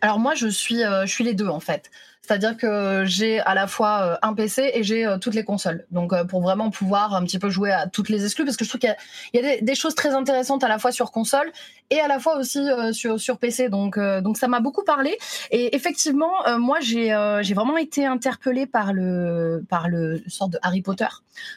Alors 0.02 0.20
moi, 0.20 0.36
je 0.36 0.48
suis, 0.48 0.82
je 0.82 1.08
suis 1.08 1.24
les 1.24 1.34
deux 1.34 1.48
en 1.48 1.60
fait. 1.60 1.90
C'est-à-dire 2.21 2.57
que 2.57 3.06
j'ai 3.06 3.39
à 3.39 3.56
la 3.56 3.66
fois 3.66 4.01
euh, 4.01 4.16
un 4.21 4.36
PC 4.36 4.69
et 4.75 4.83
j'ai 4.83 5.04
euh, 5.06 5.18
toutes 5.18 5.33
les 5.33 5.44
consoles. 5.44 5.86
Donc 5.89 6.13
euh, 6.13 6.25
pour 6.25 6.42
vraiment 6.42 6.69
pouvoir 6.69 7.16
un 7.16 7.24
petit 7.24 7.39
peu 7.39 7.50
jouer 7.50 7.71
à 7.71 7.88
toutes 7.88 8.10
les 8.10 8.24
exclus, 8.24 8.45
parce 8.45 8.56
que 8.56 8.66
je 8.66 8.69
trouve 8.69 8.81
qu'il 8.81 8.95
y 9.33 9.39
a, 9.39 9.62
des, 9.62 9.75
choses 9.75 9.95
très 9.95 10.13
intéressantes 10.13 10.63
à 10.63 10.68
la 10.68 10.77
fois 10.77 10.92
sur 10.92 11.12
console 11.12 11.51
et 11.89 12.00
à 12.00 12.07
la 12.07 12.19
fois 12.19 12.38
aussi 12.38 12.60
sur, 12.92 13.19
sur 13.19 13.39
PC. 13.39 13.69
Donc, 13.69 13.98
donc 13.98 14.38
ça 14.38 14.48
m'a 14.48 14.60
beaucoup 14.60 14.83
parlé. 14.83 15.18
Et 15.50 15.75
effectivement, 15.75 16.33
moi 16.60 16.77
j'ai 16.81 17.16
j'ai 17.42 17.54
vraiment 17.54 17.77
été 17.77 18.06
interpellée 18.06 18.68
par 18.68 18.94
le 18.94 19.65
par 19.69 19.88
le 19.89 20.22
sort 20.27 20.50
de 20.50 20.60
Harry 20.62 20.81
Potter, 20.81 21.07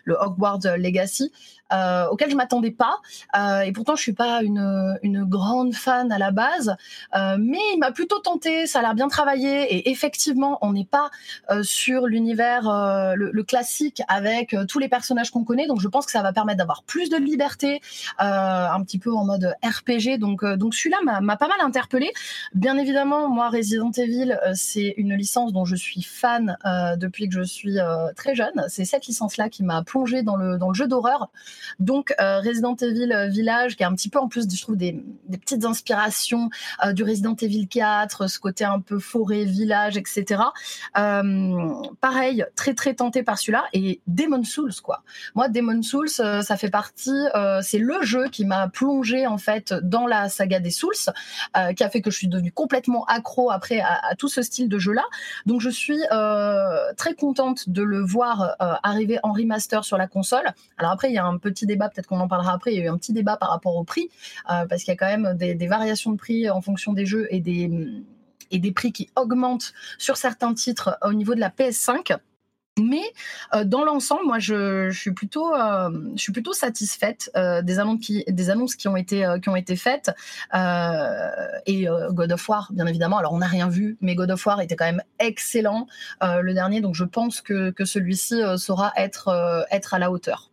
le 0.04 0.14
Hogwarts 0.14 0.78
Legacy. 0.78 1.32
Auquel 2.10 2.30
je 2.30 2.36
m'attendais 2.36 2.70
pas. 2.70 2.96
Et 3.64 3.72
pourtant, 3.72 3.96
je 3.96 4.02
suis 4.02 4.12
pas 4.12 4.42
une, 4.42 4.98
une 5.02 5.24
grande 5.24 5.74
fan 5.74 6.12
à 6.12 6.18
la 6.18 6.30
base, 6.30 6.76
mais 7.14 7.60
il 7.74 7.78
m'a 7.78 7.92
plutôt 7.92 8.18
tenté. 8.18 8.66
Ça 8.66 8.80
a 8.80 8.82
l'air 8.82 8.94
bien 8.94 9.08
travaillé 9.08 9.74
et 9.74 9.90
effectivement, 9.90 10.58
on 10.62 10.72
n'est 10.72 10.86
pas 10.86 11.10
euh, 11.50 11.62
sur 11.62 12.06
l'univers 12.06 12.68
euh, 12.68 13.14
le, 13.14 13.42
classique 13.42 14.02
avec 14.08 14.54
tous 14.68 14.78
les 14.78 14.88
personnages 14.88 15.32
qu'on 15.32 15.44
connaît. 15.44 15.66
Donc, 15.66 15.80
je 15.80 15.88
pense 15.88 16.06
que 16.06 16.12
ça 16.12 16.22
va 16.22 16.32
permettre 16.32 16.58
d'avoir 16.58 16.84
plus 16.84 17.10
de 17.10 17.16
liberté, 17.16 17.80
un 18.18 18.82
petit 18.84 19.00
peu 19.00 19.12
en 19.12 19.24
mode 19.24 19.54
RPG. 19.64 20.18
Donc, 20.18 20.44
donc 20.44 20.74
celui-là 20.74 20.98
m'a 21.20 21.36
pas 21.36 21.48
mal 21.48 21.58
interpellé. 21.60 22.12
Bien 22.54 22.78
évidemment, 22.78 23.28
moi, 23.28 23.50
Resident 23.50 23.90
Evil, 23.90 24.38
c'est 24.54 24.94
une 24.96 25.14
licence 25.14 25.52
dont 25.52 25.64
je 25.64 25.74
suis 25.74 26.02
fan 26.02 26.56
depuis 26.96 27.28
que 27.28 27.34
je 27.34 27.42
suis 27.42 27.78
très 28.14 28.36
jeune. 28.36 28.64
C'est 28.68 28.84
cette 28.84 29.06
licence-là 29.06 29.48
qui 29.48 29.64
m'a 29.64 29.82
plongé 29.82 30.22
dans 30.22 30.36
le 30.36 30.74
jeu 30.74 30.86
d'horreur. 30.86 31.30
Donc 31.80 32.14
euh, 32.20 32.40
Resident 32.40 32.76
Evil 32.76 33.12
euh, 33.12 33.28
Village, 33.28 33.76
qui 33.76 33.82
est 33.82 33.86
un 33.86 33.94
petit 33.94 34.08
peu 34.08 34.18
en 34.18 34.28
plus, 34.28 34.46
je 34.48 34.62
trouve, 34.62 34.76
des, 34.76 35.02
petites 35.30 35.64
inspirations 35.64 36.50
euh, 36.84 36.92
du 36.92 37.02
Resident 37.02 37.34
Evil 37.40 37.66
4, 37.68 38.28
ce 38.28 38.38
côté 38.38 38.64
un 38.64 38.80
peu 38.80 38.98
forêt, 38.98 39.44
village, 39.44 39.96
etc. 39.96 40.41
pareil, 42.00 42.44
très 42.56 42.74
très 42.74 42.94
tenté 42.94 43.22
par 43.22 43.38
celui-là. 43.38 43.64
Et 43.72 44.00
Demon 44.06 44.44
Souls, 44.44 44.74
quoi. 44.82 45.02
Moi, 45.34 45.48
Demon 45.48 45.82
Souls, 45.82 46.08
ça 46.08 46.56
fait 46.56 46.70
partie, 46.70 47.26
c'est 47.62 47.78
le 47.78 48.02
jeu 48.02 48.28
qui 48.28 48.44
m'a 48.44 48.68
plongé 48.68 49.26
en 49.26 49.38
fait 49.38 49.72
dans 49.72 50.06
la 50.06 50.28
saga 50.28 50.60
des 50.60 50.70
Souls, 50.70 50.92
qui 51.76 51.84
a 51.84 51.90
fait 51.90 52.00
que 52.00 52.10
je 52.10 52.16
suis 52.16 52.28
devenue 52.28 52.52
complètement 52.52 53.04
accro 53.06 53.50
après 53.50 53.80
à, 53.80 54.14
tout 54.16 54.28
ce 54.28 54.42
style 54.42 54.68
de 54.68 54.78
jeu-là. 54.78 55.04
Donc 55.46 55.60
je 55.60 55.70
suis 55.70 56.00
très 56.96 57.14
contente 57.14 57.68
de 57.68 57.82
le 57.82 58.02
voir 58.02 58.56
arriver 58.82 59.18
en 59.22 59.32
remaster 59.32 59.84
sur 59.84 59.96
la 59.96 60.06
console. 60.06 60.52
Alors 60.78 60.92
après, 60.92 61.10
il 61.10 61.14
y 61.14 61.18
a 61.18 61.24
un 61.24 61.38
petit 61.38 61.66
débat, 61.66 61.88
peut-être 61.88 62.06
qu'on 62.06 62.20
en 62.20 62.28
parlera 62.28 62.52
après, 62.52 62.72
il 62.72 62.78
y 62.78 62.82
a 62.82 62.84
eu 62.84 62.88
un 62.88 62.96
petit 62.96 63.12
débat 63.12 63.36
par 63.36 63.50
rapport 63.50 63.76
au 63.76 63.84
prix, 63.84 64.10
euh, 64.50 64.66
parce 64.66 64.82
qu'il 64.82 64.92
y 64.92 64.96
a 64.96 64.96
quand 64.96 65.06
même 65.06 65.36
des, 65.36 65.66
variations 65.66 66.12
de 66.12 66.16
prix 66.16 66.50
en 66.50 66.60
fonction 66.60 66.92
des 66.92 67.06
jeux 67.06 67.26
et 67.30 67.40
des, 67.40 67.70
et 68.52 68.58
des 68.58 68.70
prix 68.72 68.92
qui 68.92 69.10
augmentent 69.16 69.72
sur 69.98 70.16
certains 70.16 70.54
titres 70.54 70.98
au 71.02 71.12
niveau 71.12 71.34
de 71.34 71.40
la 71.40 71.50
PS5. 71.50 72.16
Mais 72.80 73.02
euh, 73.54 73.64
dans 73.64 73.84
l'ensemble, 73.84 74.24
moi, 74.24 74.38
je, 74.38 74.90
suis 74.90 75.12
plutôt, 75.12 75.54
euh, 75.54 75.90
je 76.16 76.22
suis 76.22 76.32
plutôt 76.32 76.54
satisfaite 76.54 77.30
euh, 77.36 77.60
des 77.60 77.78
annonces 77.78 78.00
qui, 78.00 78.24
des 78.26 78.48
annonces 78.48 78.76
qui 78.76 78.88
ont 78.88 78.96
été, 78.96 79.26
qui 79.42 79.48
ont 79.50 79.56
été 79.56 79.76
faites. 79.76 80.10
et 81.66 81.86
God 82.10 82.32
of 82.32 82.48
War, 82.48 82.70
bien 82.72 82.86
évidemment. 82.86 83.18
Alors, 83.18 83.34
on 83.34 83.38
n'a 83.38 83.46
rien 83.46 83.68
vu, 83.68 83.98
mais 84.00 84.14
God 84.14 84.30
of 84.30 84.46
War 84.46 84.60
était 84.60 84.76
quand 84.76 84.86
même 84.86 85.02
excellent 85.18 85.86
le 86.22 86.52
dernier, 86.54 86.80
donc 86.80 86.94
je 86.94 87.04
pense 87.04 87.40
que, 87.40 87.70
que 87.70 87.84
celui-ci 87.84 88.40
saura 88.56 88.92
être, 88.96 89.66
être 89.70 89.94
à 89.94 89.98
la 89.98 90.10
hauteur. 90.10 90.51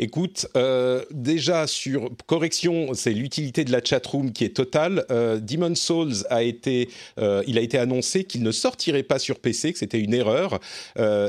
Écoute, 0.00 0.46
euh, 0.56 1.04
déjà 1.10 1.66
sur 1.66 2.10
correction, 2.26 2.94
c'est 2.94 3.12
l'utilité 3.12 3.64
de 3.64 3.72
la 3.72 3.82
chatroom 3.82 4.32
qui 4.32 4.44
est 4.44 4.54
totale. 4.54 5.04
Euh, 5.10 5.40
Demon 5.40 5.74
Souls 5.74 6.24
a 6.30 6.44
été, 6.44 6.88
euh, 7.18 7.42
il 7.48 7.58
a 7.58 7.62
été 7.62 7.78
annoncé 7.78 8.22
qu'il 8.22 8.44
ne 8.44 8.52
sortirait 8.52 9.02
pas 9.02 9.18
sur 9.18 9.40
PC, 9.40 9.72
que 9.72 9.78
c'était 9.78 9.98
une 9.98 10.14
erreur. 10.14 10.60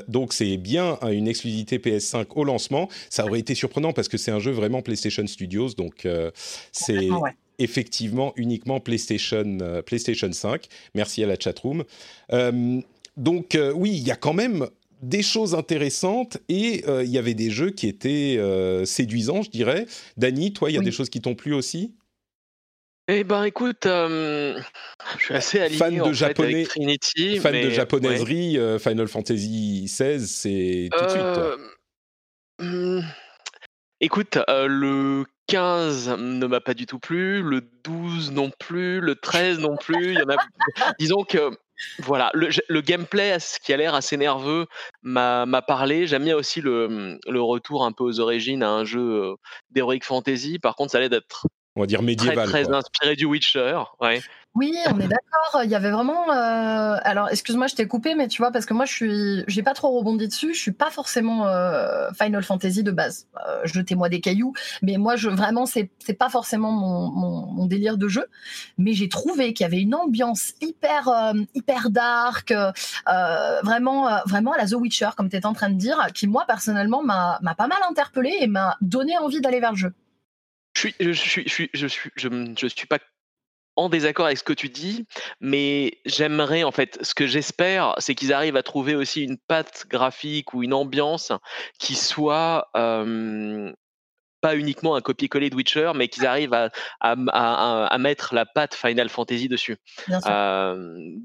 donc 0.07 0.33
c'est 0.33 0.57
bien 0.57 0.99
une 1.01 1.27
exclusivité 1.27 1.79
PS5 1.79 2.25
au 2.35 2.43
lancement. 2.43 2.89
Ça 3.09 3.25
aurait 3.25 3.39
été 3.39 3.55
surprenant 3.55 3.91
parce 3.91 4.07
que 4.07 4.17
c'est 4.17 4.31
un 4.31 4.39
jeu 4.39 4.51
vraiment 4.51 4.81
PlayStation 4.81 5.25
Studios, 5.25 5.69
donc 5.69 6.07
c'est 6.71 7.09
effectivement 7.57 8.33
uniquement 8.35 8.79
PlayStation, 8.79 9.57
PlayStation 9.85 10.31
5. 10.31 10.67
Merci 10.93 11.23
à 11.23 11.27
la 11.27 11.39
chatroom. 11.39 11.83
donc 13.17 13.57
oui, 13.75 13.91
il 13.91 14.07
y 14.07 14.11
a 14.11 14.15
quand 14.15 14.33
même 14.33 14.67
des 15.01 15.23
choses 15.23 15.55
intéressantes 15.55 16.37
et 16.49 16.83
euh, 16.87 17.03
il 17.03 17.09
y 17.09 17.17
avait 17.17 17.33
des 17.33 17.49
jeux 17.49 17.71
qui 17.71 17.87
étaient 17.87 18.37
euh, 18.37 18.85
séduisants, 18.85 19.41
je 19.41 19.49
dirais. 19.49 19.85
Dany, 20.17 20.53
toi, 20.53 20.69
il 20.69 20.75
y 20.75 20.79
a 20.79 20.81
des 20.81 20.91
choses 20.91 21.09
qui 21.09 21.21
t'ont 21.21 21.35
plu 21.35 21.53
aussi? 21.53 21.95
Eh 23.11 23.23
ben 23.23 23.43
écoute, 23.43 23.87
euh, 23.87 24.59
je 25.17 25.23
suis 25.23 25.33
assez 25.33 25.59
aligné 25.59 25.79
fan 25.79 25.97
de 25.97 26.13
japonais, 26.13 26.53
avec 26.53 26.67
Trinity, 26.67 27.39
fan 27.39 27.53
de 27.53 27.69
japonaiserie, 27.69 28.59
Final 28.79 29.07
Fantasy 29.07 29.85
XVI, 29.85 30.27
c'est 30.27 30.89
tout 30.91 31.05
de 31.05 31.09
suite. 31.09 31.39
Hmm, 32.59 33.01
écoute, 33.99 34.37
le 34.47 35.25
15 35.47 36.09
ne 36.19 36.45
m'a 36.45 36.61
pas 36.61 36.75
du 36.75 36.85
tout 36.85 36.99
plu, 36.99 37.41
le 37.41 37.61
12 37.83 38.31
non 38.31 38.51
plus, 38.59 38.99
le 38.99 39.15
13 39.15 39.59
non 39.59 39.75
plus. 39.75 40.13
Il 40.13 40.19
y 40.19 40.21
en 40.21 40.29
a... 40.29 40.35
Disons 40.99 41.23
que 41.23 41.49
voilà, 41.99 42.31
le, 42.33 42.81
gameplay, 42.81 43.39
ce 43.39 43.59
qui 43.59 43.73
a 43.73 43.77
l'air 43.77 43.93
assez 43.93 44.17
nerveux, 44.17 44.67
m'a 45.01 45.61
parlé. 45.67 46.07
J'aime 46.07 46.23
bien 46.23 46.35
aussi 46.35 46.61
le, 46.61 47.19
le, 47.27 47.41
retour 47.41 47.85
un 47.85 47.91
peu 47.91 48.03
aux 48.03 48.19
origines 48.19 48.63
à 48.63 48.69
un 48.69 48.85
jeu 48.85 48.99
euh, 48.99 49.35
d'heroic 49.71 50.01
fantasy. 50.03 50.59
Par 50.59 50.75
contre, 50.75 50.91
ça 50.91 50.97
allait 50.97 51.09
d'être 51.09 51.47
on 51.75 51.81
va 51.81 51.87
dire 51.87 52.01
médiéval. 52.01 52.49
Très, 52.49 52.63
très 52.63 52.73
inspiré 52.73 53.15
du 53.15 53.25
Witcher, 53.25 53.79
ouais. 54.01 54.21
Oui, 54.55 54.75
on 54.87 54.99
est 54.99 55.07
d'accord. 55.07 55.63
Il 55.63 55.69
y 55.69 55.75
avait 55.75 55.91
vraiment. 55.91 56.31
Euh, 56.31 56.97
alors, 57.03 57.29
excuse-moi, 57.29 57.67
je 57.67 57.75
t'ai 57.75 57.87
coupé, 57.87 58.15
mais 58.15 58.27
tu 58.27 58.41
vois, 58.41 58.51
parce 58.51 58.65
que 58.65 58.73
moi, 58.73 58.85
je 58.85 58.93
suis, 58.93 59.43
j'ai 59.47 59.61
pas 59.61 59.75
trop 59.75 59.95
rebondi 59.97 60.27
dessus. 60.27 60.55
Je 60.55 60.59
suis 60.59 60.71
pas 60.71 60.89
forcément 60.89 61.47
euh, 61.47 62.09
Final 62.19 62.43
Fantasy 62.43 62.81
de 62.81 62.91
base. 62.91 63.27
Euh, 63.47 63.61
jetez-moi 63.65 64.09
des 64.09 64.21
cailloux, 64.21 64.53
mais 64.81 64.97
moi, 64.97 65.15
je 65.15 65.29
vraiment, 65.29 65.67
c'est, 65.67 65.91
pas 66.17 66.29
forcément 66.29 66.71
mon, 66.71 67.65
délire 67.67 67.97
de 67.97 68.07
jeu. 68.07 68.25
Mais 68.79 68.93
j'ai 68.93 69.07
trouvé 69.07 69.53
qu'il 69.53 69.63
y 69.63 69.67
avait 69.67 69.81
une 69.81 69.93
ambiance 69.93 70.53
hyper, 70.61 71.07
hyper 71.53 71.91
dark, 71.91 72.51
vraiment, 73.63 74.09
vraiment 74.25 74.53
à 74.53 74.57
la 74.57 74.65
The 74.65 74.73
Witcher, 74.73 75.09
comme 75.15 75.29
tu 75.29 75.37
étais 75.37 75.45
en 75.45 75.53
train 75.53 75.69
de 75.69 75.77
dire, 75.77 76.07
qui 76.15 76.25
moi 76.27 76.45
personnellement 76.47 77.03
m'a, 77.03 77.39
pas 77.55 77.67
mal 77.67 77.79
interpellé 77.87 78.35
et 78.41 78.47
m'a 78.47 78.75
donné 78.81 79.17
envie 79.19 79.41
d'aller 79.41 79.59
vers 79.59 79.71
le 79.71 79.77
jeu. 79.77 79.93
Je 80.73 80.79
suis, 80.81 80.95
je 80.99 81.11
suis, 81.11 81.43
je 81.45 81.49
suis, 81.49 81.69
je 81.73 81.87
suis, 81.87 82.11
je 82.17 82.67
suis 82.67 82.87
pas 82.87 82.97
en 83.79 83.87
désaccord 83.87 84.25
avec 84.25 84.37
ce 84.37 84.43
que 84.43 84.53
tu 84.53 84.67
dis, 84.67 85.05
mais 85.39 85.99
j'aimerais, 86.05 86.63
en 86.63 86.71
fait, 86.71 86.99
ce 87.01 87.13
que 87.13 87.25
j'espère, 87.25 87.95
c'est 87.97 88.13
qu'ils 88.13 88.33
arrivent 88.33 88.57
à 88.57 88.63
trouver 88.63 88.93
aussi 88.93 89.23
une 89.23 89.37
patte 89.37 89.85
graphique 89.89 90.53
ou 90.53 90.63
une 90.63 90.73
ambiance 90.73 91.31
qui 91.79 91.95
soit 91.95 92.69
pas 94.41 94.55
uniquement 94.55 94.95
un 94.95 95.01
copier-coller 95.01 95.49
de 95.49 95.55
Witcher, 95.55 95.91
mais 95.95 96.09
qu'ils 96.09 96.25
arrivent 96.25 96.53
à, 96.53 96.69
à, 96.99 97.97
mettre 97.97 98.33
la 98.33 98.45
patte 98.45 98.75
Final 98.75 99.09
Fantasy 99.09 99.47
dessus. 99.47 99.77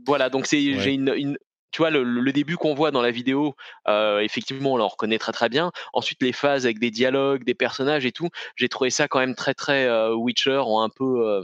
voilà, 0.06 0.30
donc 0.30 0.46
c'est, 0.46 0.78
j'ai 0.78 0.92
une, 0.92 1.36
tu 1.72 1.78
vois, 1.78 1.90
le, 1.90 2.32
début 2.32 2.56
qu'on 2.56 2.74
voit 2.74 2.92
dans 2.92 3.02
la 3.02 3.10
vidéo, 3.10 3.56
effectivement, 3.88 4.74
on 4.74 4.76
le 4.76 4.84
reconnaît 4.84 5.18
très 5.18 5.32
très 5.32 5.48
bien. 5.48 5.72
Ensuite, 5.92 6.22
les 6.22 6.32
phases 6.32 6.66
avec 6.66 6.78
des 6.78 6.92
dialogues, 6.92 7.42
des 7.42 7.54
personnages 7.54 8.06
et 8.06 8.12
tout, 8.12 8.28
j'ai 8.54 8.68
trouvé 8.68 8.90
ça 8.90 9.08
quand 9.08 9.18
même 9.18 9.34
très 9.34 9.54
très 9.54 9.88
Witcher, 10.12 10.62
en 10.64 10.82
un 10.82 10.88
peu 10.88 11.42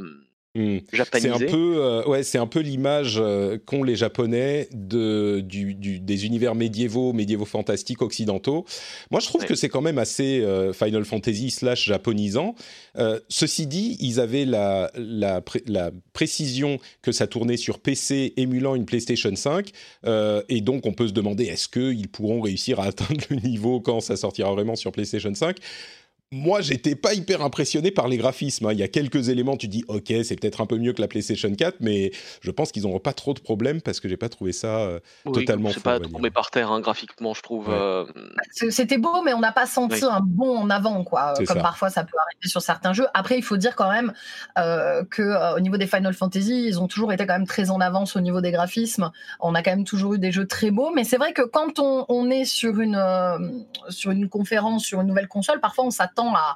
Hmm. 0.60 0.78
C'est 1.12 1.28
un 1.30 1.38
peu, 1.38 1.76
euh, 1.78 2.04
ouais, 2.04 2.22
c'est 2.22 2.38
un 2.38 2.46
peu 2.46 2.60
l'image 2.60 3.16
euh, 3.18 3.58
qu'ont 3.64 3.82
les 3.82 3.96
Japonais 3.96 4.68
de, 4.72 5.40
du, 5.40 5.74
des 5.74 6.26
univers 6.26 6.54
médiévaux, 6.54 7.12
médiévaux 7.12 7.44
fantastiques 7.46 8.02
occidentaux. 8.02 8.66
Moi, 9.10 9.20
je 9.20 9.26
trouve 9.26 9.44
que 9.44 9.54
c'est 9.54 9.68
quand 9.68 9.80
même 9.80 9.98
assez 9.98 10.40
euh, 10.40 10.72
Final 10.72 11.04
Fantasy 11.04 11.50
slash 11.50 11.86
japonisant. 11.86 12.54
ceci 13.28 13.66
dit, 13.66 13.96
ils 14.00 14.20
avaient 14.20 14.44
la, 14.44 14.90
la, 14.94 15.42
la, 15.66 15.90
précision 16.12 16.78
que 17.02 17.12
ça 17.12 17.26
tournait 17.26 17.56
sur 17.56 17.78
PC 17.78 18.34
émulant 18.36 18.74
une 18.74 18.84
PlayStation 18.84 19.34
5, 19.34 19.70
et 20.48 20.60
donc 20.60 20.86
on 20.86 20.92
peut 20.92 21.08
se 21.08 21.12
demander 21.12 21.44
est-ce 21.44 21.68
qu'ils 21.68 22.08
pourront 22.08 22.40
réussir 22.40 22.80
à 22.80 22.86
atteindre 22.86 23.20
le 23.30 23.36
niveau 23.36 23.80
quand 23.80 24.00
ça 24.00 24.16
sortira 24.16 24.52
vraiment 24.52 24.76
sur 24.76 24.92
PlayStation 24.92 25.34
5 25.34 25.56
moi, 26.32 26.60
j'étais 26.60 26.94
pas 26.94 27.12
hyper 27.12 27.42
impressionné 27.42 27.90
par 27.90 28.06
les 28.06 28.16
graphismes. 28.16 28.66
Hein. 28.66 28.72
Il 28.72 28.78
y 28.78 28.84
a 28.84 28.88
quelques 28.88 29.30
éléments, 29.30 29.56
tu 29.56 29.66
dis, 29.66 29.84
ok, 29.88 30.12
c'est 30.22 30.38
peut-être 30.38 30.60
un 30.60 30.66
peu 30.66 30.78
mieux 30.78 30.92
que 30.92 31.00
la 31.00 31.08
PlayStation 31.08 31.52
4, 31.52 31.78
mais 31.80 32.12
je 32.40 32.52
pense 32.52 32.70
qu'ils 32.70 32.84
n'auront 32.84 33.00
pas 33.00 33.12
trop 33.12 33.34
de 33.34 33.40
problèmes 33.40 33.80
parce 33.80 33.98
que 33.98 34.08
j'ai 34.08 34.16
pas 34.16 34.28
trouvé 34.28 34.52
ça 34.52 34.78
euh, 34.78 35.00
oui, 35.26 35.32
totalement. 35.32 35.70
C'est 35.72 35.82
pas 35.82 35.98
tombé 35.98 36.30
par 36.30 36.52
terre 36.52 36.70
hein, 36.70 36.80
graphiquement, 36.80 37.34
je 37.34 37.42
trouve. 37.42 37.66
Euh, 37.68 38.06
c'était 38.52 38.98
beau, 38.98 39.22
mais 39.24 39.34
on 39.34 39.40
n'a 39.40 39.50
pas 39.50 39.66
senti 39.66 40.04
un 40.04 40.20
bon 40.20 40.56
en 40.56 40.70
avant, 40.70 41.02
quoi. 41.02 41.34
Comme 41.48 41.60
parfois 41.60 41.90
ça 41.90 42.04
peut 42.04 42.16
arriver 42.16 42.48
sur 42.48 42.62
certains 42.62 42.92
jeux. 42.92 43.08
Après, 43.12 43.36
il 43.36 43.42
faut 43.42 43.56
dire 43.56 43.74
quand 43.74 43.90
même 43.90 44.12
euh, 44.56 45.02
que 45.10 45.22
euh, 45.22 45.56
au 45.56 45.60
niveau 45.60 45.78
des 45.78 45.88
Final 45.88 46.14
Fantasy, 46.14 46.64
ils 46.64 46.78
ont 46.78 46.86
toujours 46.86 47.12
été 47.12 47.26
quand 47.26 47.38
même 47.38 47.48
très 47.48 47.70
en 47.70 47.80
avance 47.80 48.14
au 48.14 48.20
niveau 48.20 48.40
des 48.40 48.52
graphismes. 48.52 49.10
On 49.40 49.56
a 49.56 49.64
quand 49.64 49.72
même 49.72 49.84
toujours 49.84 50.14
eu 50.14 50.20
des 50.20 50.30
jeux 50.30 50.46
très 50.46 50.70
beaux, 50.70 50.92
mais 50.94 51.02
c'est 51.02 51.16
vrai 51.16 51.32
que 51.32 51.42
quand 51.42 51.80
on, 51.80 52.06
on 52.08 52.30
est 52.30 52.44
sur 52.44 52.78
une 52.78 53.00
sur 53.88 54.12
une 54.12 54.28
conférence, 54.28 54.84
sur 54.84 55.00
une 55.00 55.08
nouvelle 55.08 55.26
console, 55.26 55.58
parfois 55.58 55.86
on 55.86 55.90
s'attend 55.90 56.19
à, 56.34 56.54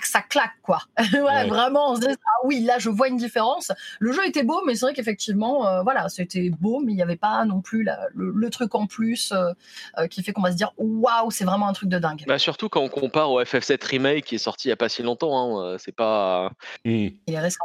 que 0.00 0.06
ça 0.06 0.20
claque, 0.20 0.54
quoi. 0.62 0.80
vraiment, 1.48 1.92
on 1.92 1.96
se 1.96 2.00
dit, 2.00 2.06
ah 2.10 2.40
oui, 2.44 2.60
là, 2.60 2.78
je 2.78 2.90
vois 2.90 3.08
une 3.08 3.16
différence. 3.16 3.72
Le 3.98 4.12
jeu 4.12 4.26
était 4.26 4.42
beau, 4.42 4.62
mais 4.66 4.74
c'est 4.74 4.86
vrai 4.86 4.94
qu'effectivement, 4.94 5.66
euh, 5.66 5.82
voilà, 5.82 6.08
c'était 6.08 6.50
beau, 6.50 6.80
mais 6.80 6.92
il 6.92 6.96
n'y 6.96 7.02
avait 7.02 7.16
pas 7.16 7.44
non 7.44 7.60
plus 7.62 7.88
le, 8.14 8.50
truc 8.50 8.74
en 8.74 8.86
plus 8.86 9.32
euh, 9.32 9.52
euh, 9.98 10.06
qui 10.06 10.22
fait 10.22 10.32
qu'on 10.32 10.42
va 10.42 10.52
se 10.52 10.56
dire, 10.56 10.72
waouh, 10.76 11.30
c'est 11.30 11.44
vraiment 11.44 11.68
un 11.68 11.72
truc 11.72 11.88
de 11.88 11.98
dingue. 11.98 12.24
Bah, 12.26 12.38
surtout 12.38 12.68
quand 12.68 12.80
on 12.80 12.88
compare 12.88 13.30
au 13.30 13.42
FF7 13.42 13.84
Remake 13.86 14.24
qui 14.24 14.34
est 14.34 14.38
sorti 14.38 14.68
il 14.68 14.70
n'y 14.70 14.72
a 14.72 14.76
pas 14.76 14.88
si 14.88 15.02
longtemps, 15.02 15.60
hein, 15.60 15.76
c'est 15.78 15.94
pas. 15.94 16.52
Il 16.84 17.14
est 17.26 17.38
récent. 17.38 17.64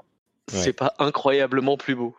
C'est 0.50 0.74
pas 0.74 0.94
incroyablement 1.00 1.78
plus 1.78 1.96
beau. 1.96 2.16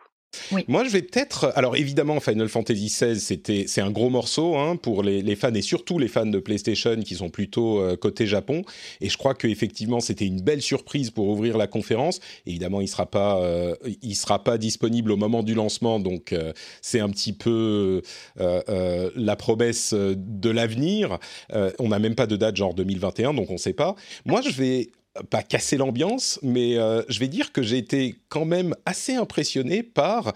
Moi, 0.67 0.83
je 0.83 0.89
vais 0.89 1.01
peut-être. 1.01 1.51
Alors, 1.55 1.75
évidemment, 1.75 2.19
Final 2.19 2.49
Fantasy 2.49 2.87
XVI, 2.87 3.19
c'était, 3.19 3.65
c'est 3.67 3.81
un 3.81 3.91
gros 3.91 4.09
morceau 4.09 4.55
hein, 4.55 4.75
pour 4.75 5.03
les, 5.03 5.35
fans 5.35 5.53
et 5.53 5.61
surtout 5.61 5.99
les 5.99 6.07
fans 6.07 6.25
de 6.25 6.39
PlayStation 6.39 6.95
qui 7.01 7.15
sont 7.15 7.29
plutôt 7.29 7.79
euh, 7.79 7.95
côté 7.95 8.27
Japon. 8.27 8.63
Et 9.01 9.09
je 9.09 9.17
crois 9.17 9.33
qu'effectivement, 9.33 9.99
c'était 9.99 10.25
une 10.25 10.41
belle 10.41 10.61
surprise 10.61 11.11
pour 11.11 11.27
ouvrir 11.27 11.57
la 11.57 11.67
conférence. 11.67 12.19
Évidemment, 12.45 12.81
il 12.81 12.87
sera 12.87 13.05
pas, 13.05 13.39
euh, 13.39 13.75
sera 14.13 14.43
pas 14.43 14.57
disponible 14.57 15.11
au 15.11 15.17
moment 15.17 15.43
du 15.43 15.53
lancement, 15.53 15.99
donc 15.99 16.31
euh, 16.31 16.53
c'est 16.81 16.99
un 16.99 17.09
petit 17.09 17.33
peu 17.33 18.01
la 18.37 19.35
promesse 19.35 19.93
de 19.93 20.49
l'avenir. 20.49 21.19
on 21.79 21.89
n'a 21.89 21.99
même 21.99 22.15
pas 22.15 22.27
de 22.27 22.35
date, 22.35 22.55
genre 22.55 22.73
2021, 22.73 23.33
donc 23.33 23.49
on 23.49 23.53
ne 23.53 23.57
sait 23.57 23.73
pas. 23.73 23.95
Moi, 24.25 24.41
je 24.41 24.49
vais 24.49 24.89
pas 25.29 25.43
casser 25.43 25.77
l'ambiance, 25.77 26.39
mais 26.41 26.77
euh, 26.77 27.03
je 27.07 27.19
vais 27.19 27.27
dire 27.27 27.51
que 27.51 27.61
j'ai 27.61 27.77
été 27.77 28.15
quand 28.29 28.45
même 28.45 28.75
assez 28.85 29.15
impressionné 29.15 29.83
par 29.83 30.33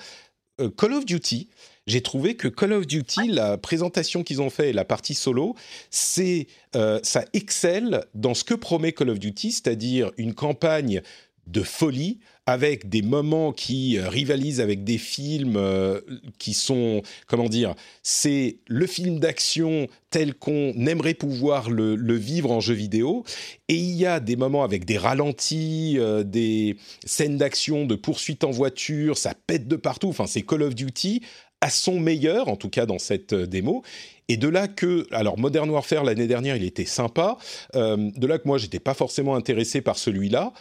euh, 0.62 0.69
Call 0.69 0.93
of 0.93 1.05
Duty. 1.05 1.50
J'ai 1.88 2.01
trouvé 2.01 2.36
que 2.36 2.48
Call 2.48 2.74
of 2.74 2.88
Duty, 2.88 3.27
la 3.29 3.57
présentation 3.57 4.24
qu'ils 4.24 4.41
ont 4.41 4.50
fait, 4.50 4.74
la 4.74 4.86
partie 4.86 5.15
solo, 5.15 5.55
c'est 5.89 6.48
euh, 6.75 7.00
ça 7.03 7.25
excelle 7.33 8.05
dans 8.13 8.33
ce 8.33 8.43
que 8.43 8.53
promet 8.53 8.93
Call 8.93 9.09
of 9.09 9.19
Duty, 9.19 9.51
c'est-à-dire 9.51 10.12
une 10.17 10.33
campagne 10.33 11.01
de 11.48 11.63
folie 11.63 12.19
avec 12.50 12.89
des 12.89 13.01
moments 13.01 13.51
qui 13.51 13.98
euh, 13.98 14.10
rivalisent 14.10 14.60
avec 14.60 14.84
des 14.84 14.98
films 14.98 15.55
euh, 15.55 16.01
qui 16.39 16.53
sont, 16.53 17.01
comment 17.27 17.48
dire, 17.48 17.75
c'est 18.01 18.58
le 18.67 18.88
film 18.88 19.19
d'action 19.19 19.88
tel 20.10 20.34
qu'on 20.34 20.74
aimerait 20.88 21.13
pouvoir 21.13 21.69
le, 21.69 21.96
vivre 22.15 22.51
en 22.51 22.60
jeu 22.60 22.74
vidéo. 22.74 23.24
Et 23.67 23.75
il 23.75 23.96
y 23.96 24.05
a 24.05 24.19
des 24.19 24.36
moments 24.36 24.63
avec 24.63 24.86
des 24.86 24.98
ralentis, 24.98 25.98
euh, 26.00 26.24
des 26.24 26.77
scènes 27.05 27.38
d'action, 27.38 27.86
de 27.86 27.96
poursuite 27.96 28.43
en 28.43 28.51
voiture, 28.51 29.17
ça 29.17 29.34
pète 29.48 29.67
de 29.67 29.75
partout. 29.75 30.10
Enfin, 30.10 30.25
c'est 30.25 30.41
Call 30.41 30.63
of 30.63 30.74
Duty 30.74 31.22
à 31.62 31.69
son 31.69 32.00
meilleur, 32.00 32.48
en 32.48 32.55
tout 32.55 32.69
cas 32.69 32.86
dans 32.86 33.00
cette 33.00 33.34
démo. 33.34 33.84
Et 34.27 34.38
de 34.38 34.48
là 34.48 34.67
que, 34.67 35.05
alors 35.12 35.38
Modern 35.38 35.69
Warfare 35.69 36.03
l'année 36.03 36.27
dernière, 36.27 36.55
il 36.55 36.63
était 36.63 36.86
sympa. 36.86 37.38
de 37.74 38.27
là 38.27 38.39
que 38.39 38.48
moi, 38.48 38.58
j'étais 38.58 38.79
pas 38.79 38.93
forcément 38.93 39.36
intéressé 39.36 39.81
par 39.81 39.98
celui-là. 39.98 40.53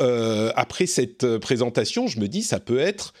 Euh, 0.00 0.52
après 0.56 0.86
cette 0.86 1.24
euh, 1.24 1.38
présentation, 1.38 2.06
je 2.06 2.20
me 2.20 2.28
dis, 2.28 2.42
ça 2.42 2.60
peut 2.60 2.78
être 2.78 3.12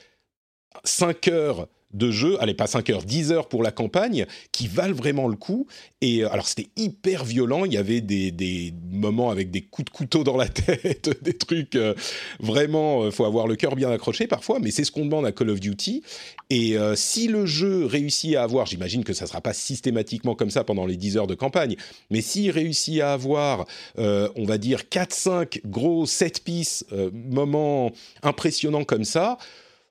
5 0.84 1.28
heures 1.28 1.68
de 1.94 2.10
jeux, 2.10 2.36
allez 2.42 2.54
pas 2.54 2.66
5 2.66 2.90
heures, 2.90 3.04
10 3.04 3.32
heures 3.32 3.48
pour 3.48 3.62
la 3.62 3.70
campagne, 3.70 4.26
qui 4.52 4.66
valent 4.66 4.94
vraiment 4.94 5.28
le 5.28 5.36
coup. 5.36 5.66
Et 6.00 6.24
euh, 6.24 6.32
alors 6.32 6.46
c'était 6.46 6.68
hyper 6.76 7.24
violent, 7.24 7.64
il 7.64 7.72
y 7.72 7.76
avait 7.76 8.00
des, 8.00 8.30
des, 8.30 8.74
moments 8.90 9.30
avec 9.30 9.50
des 9.50 9.62
coups 9.62 9.86
de 9.86 9.90
couteau 9.90 10.24
dans 10.24 10.36
la 10.36 10.48
tête, 10.48 11.22
des 11.22 11.32
trucs 11.32 11.76
euh, 11.76 11.94
vraiment, 12.40 13.06
il 13.06 13.12
faut 13.12 13.24
avoir 13.24 13.46
le 13.46 13.56
cœur 13.56 13.76
bien 13.76 13.90
accroché 13.90 14.26
parfois, 14.26 14.58
mais 14.58 14.70
c'est 14.70 14.84
ce 14.84 14.90
qu'on 14.90 15.04
demande 15.04 15.24
à 15.24 15.32
Call 15.32 15.50
of 15.50 15.60
Duty. 15.60 16.02
Et 16.50 16.76
si 16.94 17.26
le 17.26 17.46
jeu 17.46 17.86
réussit 17.86 18.36
à 18.36 18.42
avoir, 18.42 18.66
j'imagine 18.66 19.02
que 19.02 19.12
ça 19.12 19.26
sera 19.26 19.40
pas 19.40 19.52
systématiquement 19.52 20.34
comme 20.34 20.50
ça 20.50 20.62
pendant 20.62 20.86
les 20.86 20.96
10 20.96 21.16
heures 21.16 21.26
de 21.26 21.34
campagne, 21.34 21.76
mais 22.10 22.20
s'il 22.20 22.50
réussit 22.50 23.00
à 23.00 23.12
avoir, 23.12 23.66
on 23.96 24.44
va 24.44 24.58
dire 24.58 24.82
4-5 24.90 25.62
gros 25.66 26.06
set 26.06 26.44
piece 26.44 26.84
moments 27.12 27.90
impressionnants 28.22 28.84
comme 28.84 29.04
ça, 29.04 29.38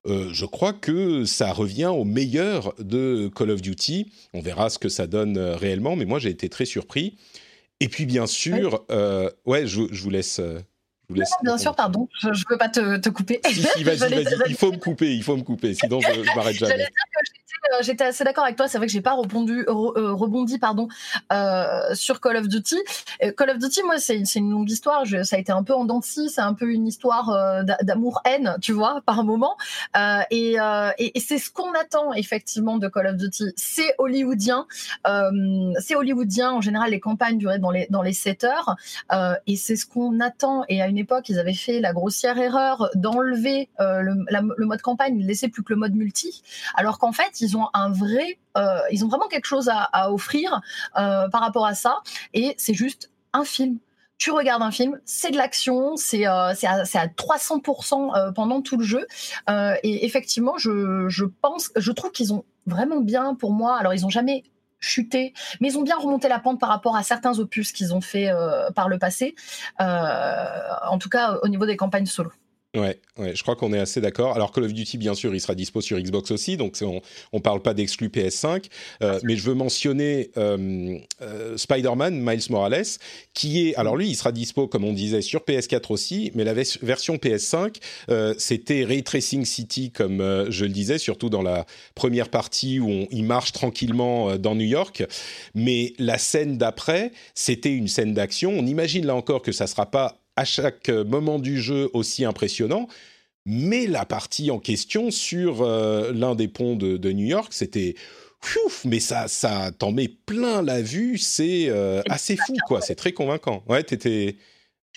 euh, 0.06 0.30
je 0.32 0.46
crois 0.46 0.74
que 0.74 1.24
ça 1.26 1.54
revient 1.54 1.86
au 1.86 2.04
meilleur 2.04 2.74
de 2.80 3.32
Call 3.34 3.52
of 3.52 3.62
Duty. 3.62 4.12
On 4.34 4.42
verra 4.42 4.70
ce 4.70 4.78
que 4.78 4.90
ça 4.90 5.08
donne 5.08 5.38
euh, 5.38 5.56
réellement, 5.56 5.96
mais 5.96 6.06
moi 6.06 6.20
j'ai 6.20 6.30
été 6.30 6.50
très 6.50 6.66
surpris. 6.66 7.18
Et 7.80 7.88
puis 7.88 8.06
bien 8.06 8.28
sûr, 8.28 8.86
euh, 8.92 9.30
ouais, 9.46 9.66
je, 9.66 9.82
vous 9.82 10.10
laisse. 10.10 10.42
vous 11.10 11.16
laisse 11.16 11.32
bien 11.44 11.58
sûr, 11.58 11.76
pardon, 11.76 12.08
je 12.22 12.28
ne 12.30 12.34
veux 12.50 12.58
pas 12.58 12.70
te, 12.70 13.10
couper. 13.10 13.42
Si, 13.46 13.84
vas-y, 13.84 13.98
vas-y, 13.98 14.26
il 14.48 14.56
faut 14.56 14.72
me 14.72 14.78
couper, 14.78 15.14
il 15.14 15.24
faut 15.24 15.38
me 15.38 15.44
couper, 15.44 15.74
sinon 15.74 16.00
je, 16.02 16.24
je 16.24 16.36
m'arrête 16.36 16.56
jamais. 16.58 16.88
Euh, 17.72 17.78
j'étais 17.82 18.04
assez 18.04 18.24
d'accord 18.24 18.44
avec 18.44 18.58
toi. 18.58 18.68
C'est 18.68 18.78
vrai 18.78 18.88
que 18.88 18.94
j'ai 18.94 19.02
pas 19.02 19.16
euh, 19.16 20.14
rebondi 20.14 20.60
pardon, 20.60 20.88
euh, 21.32 21.94
sur 21.94 22.20
Call 22.20 22.38
of 22.38 22.48
Duty. 22.48 22.78
Call 23.38 23.52
of 23.52 23.58
Duty, 23.58 23.84
moi, 23.84 24.00
c'est 24.00 24.22
une 24.36 24.52
longue 24.52 24.70
histoire. 24.70 25.06
ça 25.24 25.36
a 25.36 25.40
été 25.40 25.52
un 25.52 25.64
peu 25.64 25.74
en 25.74 25.86
dents 25.86 26.02
C'est 26.02 26.40
un 26.40 26.54
peu 26.54 26.72
une 26.72 26.88
histoire 26.88 27.64
d'amour-haine, 27.82 28.58
tu 28.62 28.74
vois, 28.74 29.02
par 29.06 29.24
moment. 29.24 29.56
et, 30.30 30.58
et, 30.98 31.20
c'est 31.20 31.38
ce 31.38 31.50
qu'on 31.52 31.74
attend 31.74 32.14
effectivement 32.14 32.78
de 32.78 32.88
Call 32.88 33.08
of 33.08 33.16
Duty. 33.16 33.54
C'est 33.56 33.96
hollywoodien. 33.98 34.66
c'est 35.80 35.96
hollywoodien. 35.96 36.52
En 36.52 36.62
général, 36.62 36.92
les 36.92 37.00
campagnes 37.00 37.38
duraient 37.38 37.60
dans 37.60 37.72
les 37.72 37.88
dans 37.90 38.02
les 38.02 38.14
7 38.14 38.44
heures. 38.44 38.76
et 39.48 39.56
c'est 39.56 39.76
ce 39.76 39.86
qu'on 39.86 40.20
attend. 40.20 40.66
Et 40.68 40.82
à 40.82 40.88
une 40.88 40.98
époque, 40.98 41.30
ils 41.30 41.40
avaient 41.40 41.54
fait 41.54 41.80
la 41.80 41.94
grossière 41.94 42.38
erreur 42.38 42.90
d'enlever 42.96 43.70
le, 43.80 44.66
mode 44.66 44.82
campagne, 44.82 45.18
de 45.18 45.26
laisser 45.26 45.48
plus 45.48 45.64
que 45.64 45.74
le 45.74 45.80
mode 45.80 45.96
multi, 45.96 46.44
alors 46.76 47.00
qu'en 47.00 47.12
fait, 47.12 47.40
ils 47.42 47.53
ont 47.58 47.70
un 47.74 47.92
vrai, 47.92 48.40
euh, 48.58 48.80
ils 48.92 49.04
ont 49.06 49.08
vraiment 49.08 49.28
quelque 49.28 49.46
chose 49.46 49.70
à, 49.72 50.12
offrir 50.12 50.62
euh, 50.98 51.28
par 51.30 51.42
rapport 51.42 51.66
à 51.66 51.74
ça. 51.74 52.00
Et 52.34 52.56
c'est 52.58 52.74
juste 52.74 53.12
un 53.34 53.46
film 53.46 53.80
tu 54.20 54.32
regardes 54.32 54.62
un 54.62 54.72
film, 54.72 55.02
c'est 55.04 55.32
de 55.32 55.38
l'action, 55.38 55.98
c'est 55.98 56.28
euh, 56.28 56.54
à, 56.54 56.54
à, 56.54 57.08
300% 57.08 58.34
pendant 58.34 58.62
tout 58.62 58.78
le 58.78 58.86
jeu. 58.86 59.06
et 59.50 60.06
effectivement, 60.06 60.58
je, 60.58 61.10
je, 61.10 61.26
pense, 61.26 61.72
je 61.76 61.92
trouve 61.92 62.12
qu'ils 62.12 62.32
ont 62.32 62.46
vraiment 62.66 63.02
bien, 63.02 63.36
pour 63.36 63.52
moi, 63.52 63.76
alors 63.78 63.94
ils 63.94 64.06
ont 64.06 64.10
jamais 64.10 64.44
chuté, 64.80 65.34
mais 65.60 65.70
ils 65.70 65.78
ont 65.78 65.82
bien 65.82 65.98
remonté 65.98 66.30
la 66.30 66.40
pente 66.40 66.58
par 66.58 66.70
rapport 66.70 66.96
à 66.96 67.04
certains 67.04 67.38
opus 67.40 67.74
qu'ils 67.74 67.94
ont 67.94 68.02
fait 68.02 68.32
par 68.76 68.88
le 68.88 68.98
passé, 68.98 69.36
en 69.80 70.98
tout 71.00 71.10
cas 71.10 71.40
au 71.42 71.50
niveau 71.50 71.66
des 71.66 71.76
campagnes 71.76 72.06
solo. 72.06 72.32
Ouais, 72.76 73.00
ouais, 73.20 73.36
je 73.36 73.44
crois 73.44 73.56
qu'on 73.56 73.72
est 73.72 73.78
assez 73.78 74.02
d'accord. 74.02 74.34
Alors 74.34 74.52
Call 74.52 74.64
of 74.64 74.74
Duty, 74.74 74.98
bien 74.98 75.14
sûr, 75.14 75.36
il 75.36 75.40
sera 75.40 75.54
dispo 75.54 75.80
sur 75.80 76.00
Xbox 76.00 76.32
aussi, 76.32 76.58
donc 76.58 76.76
on 76.82 77.02
ne 77.32 77.40
parle 77.40 77.62
pas 77.62 77.76
d'exclus 77.76 78.08
PS5, 78.08 78.66
euh, 79.04 79.20
mais 79.22 79.36
je 79.36 79.44
veux 79.44 79.54
mentionner 79.54 80.32
euh, 80.38 80.98
euh, 81.22 81.56
Spider-Man 81.56 82.20
Miles 82.20 82.50
Morales, 82.50 82.84
qui 83.36 83.68
est, 83.68 83.76
alors 83.76 83.96
lui, 83.96 84.10
il 84.10 84.16
sera 84.16 84.32
dispo, 84.32 84.68
comme 84.68 84.86
on 84.86 84.94
disait, 84.94 85.22
sur 85.22 85.42
PS4 85.42 85.92
aussi, 85.92 86.32
mais 86.34 86.44
la 86.44 86.56
version 86.56 87.18
PS5, 87.18 87.76
c'était 88.40 88.84
Ray 88.84 89.04
Tracing 89.04 89.46
City, 89.46 89.92
comme 89.92 90.48
je 90.50 90.66
le 90.66 90.72
disais, 90.72 90.98
surtout 90.98 91.30
dans 91.30 91.44
la 91.44 91.68
première 91.94 92.30
partie 92.30 92.80
où 92.80 92.90
on, 92.90 93.08
il 93.12 93.24
marche 93.24 93.52
tranquillement 93.52 94.36
dans 94.38 94.56
New 94.56 94.66
York, 94.66 95.04
mais 95.54 95.94
la 96.00 96.18
scène 96.18 96.58
d'après, 96.58 97.12
c'était 97.36 97.74
une 97.74 97.88
scène 97.88 98.16
d'action. 98.16 98.52
On 98.58 98.66
imagine 98.66 99.06
là 99.06 99.14
encore 99.14 99.44
que 99.44 99.52
ça 99.52 99.68
sera 99.68 99.86
pas 99.86 100.23
à 100.36 100.46
chaque 100.46 100.90
moment 100.90 101.40
du 101.40 101.62
jeu 101.62 101.90
aussi 101.94 102.26
impressionnant. 102.26 102.88
Mais 103.46 103.88
la 103.88 104.06
partie 104.06 104.52
en 104.52 104.60
question 104.60 105.12
sur 105.12 105.62
euh, 105.62 106.14
l'un 106.14 106.34
des 106.36 106.48
ponts 106.48 106.76
de, 106.76 107.12
New 107.12 107.26
York, 107.26 107.52
c'était 107.52 107.96
mais 108.86 109.00
ça, 109.00 109.28
ça 109.28 109.72
t'en 109.78 109.92
met 109.92 110.08
plein 110.08 110.62
la 110.62 110.82
vue. 110.82 111.18
C'est 111.18 111.68
euh, 111.70 112.02
assez 112.10 112.36
fou, 112.38 112.56
quoi. 112.68 112.82
C'est 112.82 112.96
très 112.96 113.12
convaincant. 113.12 113.64
Ouais, 113.68 113.84
t'étais. 113.84 114.38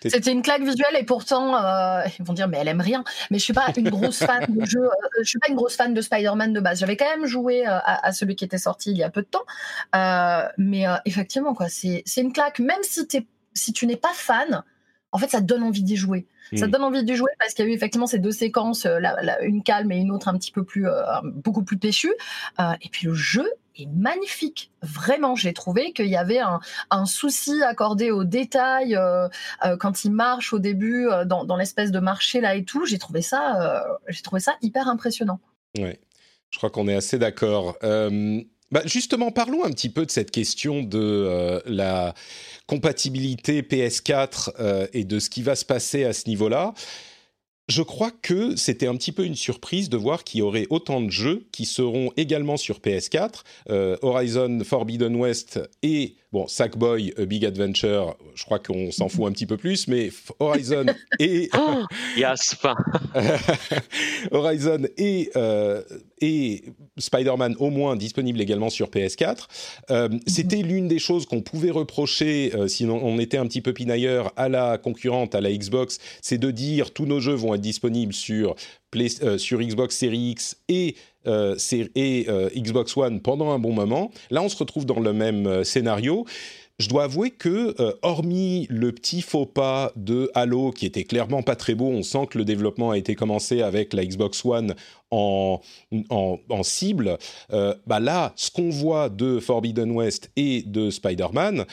C'était 0.03 0.31
une 0.31 0.43
claque 0.43 0.63
visuelle 0.63 0.95
et 0.99 1.05
pourtant 1.05 1.57
euh, 1.57 2.03
ils 2.19 2.25
vont 2.25 2.35
dire 2.35 2.49
mais 2.49 2.59
elle 2.59 2.69
aime 2.69 2.83
rien. 2.83 3.03
Mais 3.31 3.39
je 3.39 3.45
suis 3.45 3.55
pas 3.55 3.73
une 3.77 3.89
grosse 3.89 4.19
fan 4.19 4.45
de 4.49 4.65
jeu. 4.67 4.91
je 5.19 5.25
suis 5.25 5.39
pas 5.39 5.49
une 5.49 5.57
grosse 5.57 5.75
fan 5.75 5.95
de 5.95 6.01
Spider-Man 6.03 6.53
de 6.53 6.61
base. 6.61 6.81
J'avais 6.81 6.99
quand 6.99 7.09
même 7.09 7.25
joué 7.25 7.65
à, 7.65 8.13
celui 8.13 8.37
qui 8.37 8.45
était 8.45 8.59
sorti 8.59 8.91
il 8.91 8.99
y 8.99 9.03
a 9.03 9.11
peu 9.11 9.23
de 9.23 9.27
temps. 9.27 9.47
mais 10.59 10.85
effectivement 11.07 11.55
quoi, 11.55 11.69
c'est 11.71 12.05
une 12.19 12.33
claque. 12.33 12.59
Même 12.59 12.83
si, 12.83 13.09
es, 13.15 13.27
si 13.55 13.73
tu 13.73 13.87
n'es 13.87 13.97
pas 13.97 14.13
fan, 14.13 14.63
en 15.17 15.19
fait, 15.19 15.31
ça 15.31 15.41
donne 15.41 15.63
envie 15.63 15.83
d'y 15.83 15.97
jouer. 15.97 16.27
Ça 16.55 16.67
mm. 16.67 16.71
donne 16.71 16.83
envie 16.83 17.03
d'y 17.03 17.17
jouer 17.17 17.31
parce 17.39 17.55
qu'il 17.55 17.65
y 17.65 17.69
a 17.69 17.71
eu 17.71 17.75
effectivement 17.75 18.07
ces 18.07 18.19
deux 18.19 18.33
séquences, 18.33 18.85
euh, 18.85 19.01
une 19.41 19.63
calme 19.63 19.91
et 19.93 19.97
une 19.97 20.11
autre 20.11 20.29
un 20.29 20.37
petit 20.37 20.53
peu 20.53 20.63
plus, 20.63 20.87
euh, 20.87 21.03
beaucoup 21.25 21.63
plus 21.63 21.79
péchue. 21.79 22.13
Euh, 22.61 22.73
et 22.83 22.91
puis 22.91 23.07
le 23.07 23.15
jeu 23.15 23.51
est 23.79 23.87
magnifique. 23.87 24.71
Vraiment, 24.83 25.35
j'ai 25.35 25.55
trouvé 25.55 25.95
qu'il 25.95 26.09
y 26.09 26.17
avait 26.17 26.41
un, 26.41 27.07
souci 27.07 27.63
accordé 27.63 28.11
aux 28.11 28.25
détails 28.25 28.99
quand 29.81 30.05
il 30.05 30.13
marche 30.13 30.53
au 30.53 30.59
début 30.59 31.09
dans, 31.25 31.57
l'espèce 31.57 31.91
de 31.91 31.99
marché 31.99 32.43
là 32.43 32.57
et 32.57 32.65
tout. 32.65 32.85
J'ai 32.85 32.99
trouvé 32.99 33.23
ça, 33.23 33.87
j'ai 34.09 34.23
trouvé 34.23 34.41
ça 34.41 34.57
hyper 34.61 34.89
impressionnant. 34.89 35.41
Ouais, 35.79 35.99
je 36.51 36.59
crois 36.59 36.71
qu'on 36.71 36.89
est 36.89 36.95
assez 36.95 37.19
d'accord. 37.19 37.77
Bah 38.73 38.83
justement, 38.85 39.31
parlons 39.31 39.65
un 39.65 39.71
petit 39.71 39.89
peu 39.89 40.05
de 40.05 40.11
cette 40.11 40.33
question 40.33 40.83
de 40.83 40.99
euh, 40.99 41.61
la 41.67 42.15
compatibilité 42.67 43.63
PS4 43.63 44.51
euh, 44.59 44.87
et 44.93 45.05
de 45.05 45.21
ce 45.21 45.31
qui 45.31 45.43
va 45.43 45.55
se 45.55 45.65
passer 45.65 46.05
à 46.05 46.13
ce 46.13 46.29
niveau-là. 46.29 46.75
Je 47.69 47.83
crois 47.83 48.13
que 48.23 48.55
c'était 48.55 48.87
un 48.87 48.95
petit 48.95 49.11
peu 49.11 49.25
une 49.25 49.35
surprise 49.35 49.89
de 49.89 49.97
voir 49.97 50.23
qu'il 50.23 50.39
y 50.39 50.43
aurait 50.43 50.69
autant 50.71 51.01
de 51.01 51.11
jeux 51.11 51.49
qui 51.51 51.65
seront 51.65 52.13
également 52.17 52.57
sur 52.57 52.79
PS4. 52.79 53.43
Euh, 53.71 53.97
Horizon 54.03 54.61
Forbidden 54.65 55.17
West 55.17 55.61
et 55.83 56.15
Bon, 56.37 56.47
Sackboy, 56.49 57.15
A 57.17 57.25
Big 57.25 57.47
Adventure, 57.47 58.15
je 58.35 58.45
crois 58.45 58.59
qu'on 58.59 58.91
s'en 58.91 59.09
fout 59.09 59.27
un 59.27 59.33
petit 59.33 59.47
peu 59.47 59.57
plus, 59.57 59.89
mais 59.89 60.11
Horizon 60.39 60.85
et 61.19 61.49
oh, 61.57 61.83
yes, 62.15 62.57
Horizon 64.33 64.83
et 64.99 65.31
euh, 65.35 65.83
et 66.21 66.65
Spider-Man 66.99 67.57
au 67.59 67.71
moins 67.71 67.97
disponibles 67.97 68.41
également 68.41 68.71
sur 68.71 68.89
PS4. 68.89 69.47
Euh, 69.91 70.09
c'était 70.27 70.63
l'une 70.63 70.89
des 70.89 70.99
choses 70.99 71.27
qu'on 71.27 71.43
pouvait 71.43 71.71
reprocher 71.71 72.53
euh, 72.55 72.69
si 72.69 72.87
on 72.87 73.19
était 73.19 73.39
un 73.39 73.47
petit 73.47 73.61
peu 73.61 73.73
pinailleur 73.73 74.33
à 74.37 74.49
la 74.49 74.79
concurrente, 74.79 75.35
à 75.35 75.41
la 75.41 75.53
Xbox, 75.53 75.99
c'est 76.23 76.39
de 76.39 76.51
dire 76.51 76.93
tous 76.93 77.07
nos 77.07 77.21
jeux 77.21 77.35
vont 77.35 77.55
être 77.55 77.61
disponibles 77.61 78.15
sur 78.15 78.55
sur 79.37 79.61
Xbox 79.61 79.95
Series 79.95 80.31
X 80.31 80.57
et 80.69 80.97
euh, 81.27 81.57
et 81.95 82.27
euh, 82.29 82.49
Xbox 82.57 82.97
One 82.97 83.21
pendant 83.21 83.51
un 83.51 83.59
bon 83.59 83.73
moment. 83.73 84.11
Là, 84.31 84.43
on 84.43 84.49
se 84.49 84.57
retrouve 84.57 84.87
dans 84.87 85.01
le 85.01 85.13
même 85.13 85.47
euh, 85.47 85.65
scénario. 85.65 86.25
Je 86.79 86.89
dois 86.89 87.05
avouer 87.05 87.31
que, 87.31 87.75
hormis 88.03 88.67
le 88.69 88.93
petit 88.93 89.23
faux 89.23 89.47
pas 89.47 89.93
de 89.97 90.31
Halo, 90.35 90.73
qui 90.73 90.85
était 90.85 91.05
clairement 91.05 91.43
pas 91.43 91.57
très 91.57 91.75
beau, 91.75 91.87
on 91.87 92.03
sent 92.03 92.27
que 92.31 92.37
le 92.37 92.45
développement 92.45 92.91
a 92.91 92.99
été 92.99 93.15
commencé 93.15 93.63
avec 93.63 93.95
la 93.95 94.05
Xbox 94.05 94.45
One 94.45 94.75
en, 95.11 95.61
en, 96.11 96.63
cible. 96.63 97.17
bah 97.51 98.01
là, 98.01 98.35
ce 98.37 98.51
qu'on 98.51 98.69
voit 98.69 99.09
de 99.09 99.41
Forbidden 99.41 99.91
West 99.93 100.31
et 100.37 100.63
de 100.67 100.91
Spider-Man, 100.91 101.65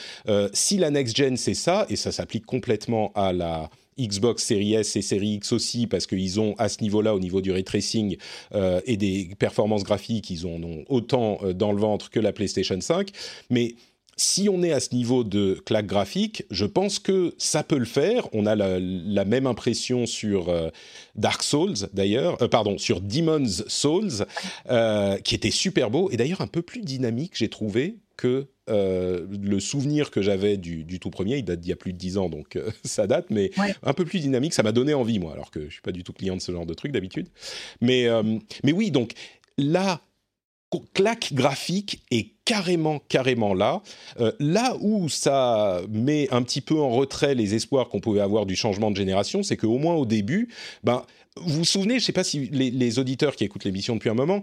si 0.54 0.78
la 0.78 0.90
next 0.90 1.14
gen 1.14 1.36
c'est 1.36 1.54
ça, 1.54 1.84
et 1.90 1.96
ça 1.96 2.10
s'applique 2.10 2.46
complètement 2.46 3.12
à 3.14 3.34
la 3.34 3.68
Xbox 3.98 4.42
Series 4.42 4.74
S 4.74 4.96
et 4.96 5.02
Series 5.02 5.34
X 5.34 5.52
aussi, 5.52 5.86
parce 5.86 6.06
qu'ils 6.06 6.40
ont 6.40 6.54
à 6.58 6.68
ce 6.68 6.82
niveau-là, 6.82 7.14
au 7.14 7.20
niveau 7.20 7.40
du 7.40 7.52
ray 7.52 7.64
tracing 7.64 8.16
euh, 8.54 8.80
et 8.86 8.96
des 8.96 9.30
performances 9.38 9.84
graphiques, 9.84 10.30
ils 10.30 10.46
en 10.46 10.62
ont 10.62 10.84
autant 10.88 11.38
euh, 11.42 11.52
dans 11.52 11.72
le 11.72 11.78
ventre 11.78 12.10
que 12.10 12.20
la 12.20 12.32
PlayStation 12.32 12.80
5. 12.80 13.10
Mais 13.50 13.74
si 14.16 14.48
on 14.48 14.62
est 14.62 14.72
à 14.72 14.80
ce 14.80 14.94
niveau 14.94 15.24
de 15.24 15.60
claque 15.64 15.86
graphique, 15.86 16.44
je 16.50 16.66
pense 16.66 16.98
que 16.98 17.34
ça 17.38 17.62
peut 17.62 17.78
le 17.78 17.84
faire. 17.84 18.28
On 18.32 18.46
a 18.46 18.54
la, 18.54 19.24
même 19.24 19.46
impression 19.46 20.06
sur 20.06 20.48
euh, 20.48 20.70
Dark 21.14 21.42
Souls, 21.42 21.88
d'ailleurs, 21.92 22.36
pardon, 22.50 22.78
sur 22.78 23.00
Demon's 23.00 23.64
Souls, 23.68 24.26
qui 25.24 25.34
était 25.34 25.50
super 25.50 25.90
beau 25.90 26.10
et 26.10 26.16
d'ailleurs 26.16 26.40
un 26.40 26.46
peu 26.46 26.62
plus 26.62 26.80
dynamique, 26.80 27.32
j'ai 27.34 27.48
trouvé, 27.48 27.98
que 28.16 28.46
euh, 28.70 29.26
le 29.42 29.60
souvenir 29.60 30.10
que 30.10 30.22
j'avais 30.22 30.56
du, 30.56 30.98
tout 30.98 31.10
premier, 31.10 31.36
il 31.36 31.44
date 31.44 31.60
d'il 31.60 31.70
y 31.70 31.72
a 31.72 31.76
plus 31.76 31.92
de 31.92 31.98
10 31.98 32.18
ans, 32.18 32.28
donc 32.28 32.56
euh, 32.56 32.70
ça 32.84 33.06
date, 33.06 33.26
mais 33.30 33.50
un 33.82 33.92
peu 33.92 34.04
plus 34.04 34.20
dynamique, 34.20 34.54
ça 34.54 34.62
m'a 34.62 34.72
donné 34.72 34.94
envie, 34.94 35.18
moi, 35.18 35.32
alors 35.32 35.50
que 35.50 35.64
je 35.64 35.72
suis 35.72 35.82
pas 35.82 35.92
du 35.92 36.04
tout 36.04 36.12
client 36.12 36.36
de 36.36 36.40
ce 36.40 36.52
genre 36.52 36.66
de 36.66 36.74
truc 36.74 36.92
d'habitude. 36.92 37.28
Mais, 37.80 38.06
euh, 38.06 38.22
mais 38.62 38.72
oui, 38.72 38.90
donc 38.90 39.12
la 39.58 40.00
claque 40.80 41.32
graphique 41.32 42.02
est 42.10 42.30
carrément, 42.44 43.00
carrément 43.08 43.54
là. 43.54 43.82
là 44.38 44.76
où 44.80 45.08
ça 45.08 45.80
met 45.88 46.28
un 46.30 46.42
petit 46.42 46.60
peu 46.60 46.78
en 46.78 46.90
retrait 46.90 47.34
les 47.34 47.54
espoirs 47.54 47.88
qu'on 47.88 48.00
pouvait 48.00 48.20
avoir 48.20 48.44
du 48.44 48.54
changement 48.54 48.90
de 48.90 48.96
génération, 48.96 49.42
c'est 49.42 49.56
qu'au 49.56 49.78
moins 49.78 49.94
au 49.94 50.04
début, 50.04 50.48
ben, 50.82 51.04
vous 51.36 51.58
vous 51.58 51.64
souvenez, 51.64 51.94
je 51.94 51.98
ne 51.98 52.04
sais 52.04 52.12
pas 52.12 52.24
si 52.24 52.48
les, 52.52 52.70
les, 52.70 52.98
auditeurs 52.98 53.34
qui 53.34 53.44
écoutent 53.44 53.64
l'émission 53.64 53.94
depuis 53.94 54.10
un 54.10 54.14
moment, 54.14 54.42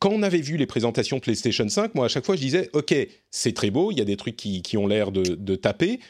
quand 0.00 0.10
on 0.10 0.22
avait 0.22 0.40
vu 0.40 0.56
les 0.56 0.66
présentations 0.66 1.20
PlayStation 1.20 1.68
5, 1.68 1.94
moi 1.94 2.06
à 2.06 2.08
chaque 2.08 2.24
fois 2.24 2.34
je 2.34 2.40
disais, 2.40 2.70
ok, 2.72 2.94
c'est 3.30 3.52
très 3.52 3.70
beau, 3.70 3.92
il 3.92 3.98
y 3.98 4.00
a 4.00 4.04
des 4.04 4.16
trucs 4.16 4.34
qui, 4.34 4.76
ont 4.76 4.86
l'air 4.86 5.12
de, 5.12 5.54
taper, 5.56 6.00